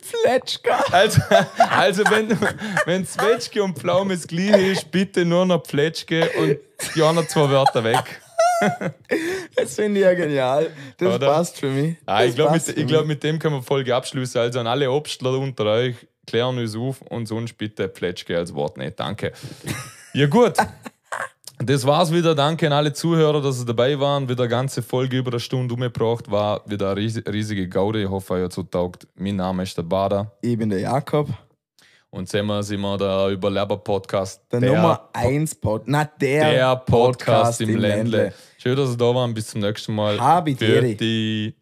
Pfletschke. 0.00 0.70
Also, 0.92 1.20
also 1.68 2.04
wenn, 2.10 2.38
wenn 2.86 3.06
Zwetschge 3.06 3.62
und 3.62 3.78
Pflaume 3.78 4.14
das 4.14 4.26
Gleiche 4.26 4.72
ist, 4.72 4.90
bitte 4.90 5.24
nur 5.24 5.44
noch 5.44 5.62
Pfletschke 5.64 6.30
und 6.38 6.58
die 6.94 7.02
anderen 7.02 7.28
zwei 7.28 7.50
Wörter 7.50 7.84
weg. 7.84 8.22
Das 9.54 9.74
finde 9.74 10.00
ich 10.00 10.04
ja 10.04 10.14
genial. 10.14 10.70
Das 10.96 11.14
Oder? 11.14 11.26
passt 11.28 11.58
für 11.58 11.68
mich. 11.68 11.96
Ah, 12.06 12.24
ich 12.24 12.34
glaube, 12.34 12.52
mit, 12.52 12.86
glaub, 12.88 13.06
mit 13.06 13.22
dem 13.22 13.38
können 13.38 13.56
wir 13.56 13.62
Folge 13.62 13.94
abschließen. 13.94 14.40
Also 14.40 14.60
an 14.60 14.66
alle 14.66 14.90
Obstler 14.90 15.38
unter 15.38 15.66
euch, 15.66 15.94
klären 16.28 16.58
uns 16.58 16.76
auf 16.76 17.00
und 17.02 17.26
sonst 17.26 17.56
bitte 17.56 17.88
Plätschke 17.88 18.36
als 18.36 18.54
Wort 18.54 18.76
nicht. 18.76 19.00
Danke. 19.00 19.32
Ja, 20.12 20.26
gut. 20.26 20.54
Das 21.58 21.86
war's 21.86 22.12
wieder. 22.12 22.34
Danke 22.34 22.66
an 22.66 22.72
alle 22.72 22.92
Zuhörer, 22.92 23.40
dass 23.40 23.58
sie 23.58 23.64
dabei 23.64 23.98
waren. 23.98 24.28
Wieder 24.28 24.44
eine 24.44 24.50
ganze 24.50 24.82
Folge 24.82 25.18
über 25.18 25.30
eine 25.32 25.40
Stunde 25.40 25.74
umgebracht. 25.74 26.30
War 26.30 26.62
wieder 26.66 26.90
eine 26.90 27.00
riesige, 27.00 27.68
Gaude. 27.68 28.02
Ich 28.02 28.08
hoffe, 28.08 28.44
hat 28.44 28.52
so 28.52 28.62
taugt. 28.62 29.08
Mein 29.16 29.36
Name 29.36 29.62
ist 29.62 29.76
der 29.76 29.82
Bader. 29.82 30.30
Ich 30.42 30.56
bin 30.56 30.68
der 30.68 30.80
Jakob. 30.80 31.28
Und 32.10 32.28
sehen 32.28 32.46
wir, 32.46 32.62
sind 32.62 32.80
wir 32.80 32.96
der 32.96 33.28
Überleber-Podcast. 33.28 34.42
Der, 34.52 34.60
Nummer 34.60 35.08
1 35.12 35.56
Pod. 35.56 35.82
Na, 35.86 36.04
der, 36.04 36.50
der 36.52 36.76
Podcast, 36.76 37.60
im 37.60 37.76
Ländle. 37.76 38.32
Schön, 38.58 38.76
dass 38.76 38.90
ihr 38.90 38.96
da 38.96 39.14
waren. 39.14 39.34
Bis 39.34 39.48
zum 39.48 39.60
nächsten 39.60 39.94
Mal. 39.94 40.18
Die 40.46 41.54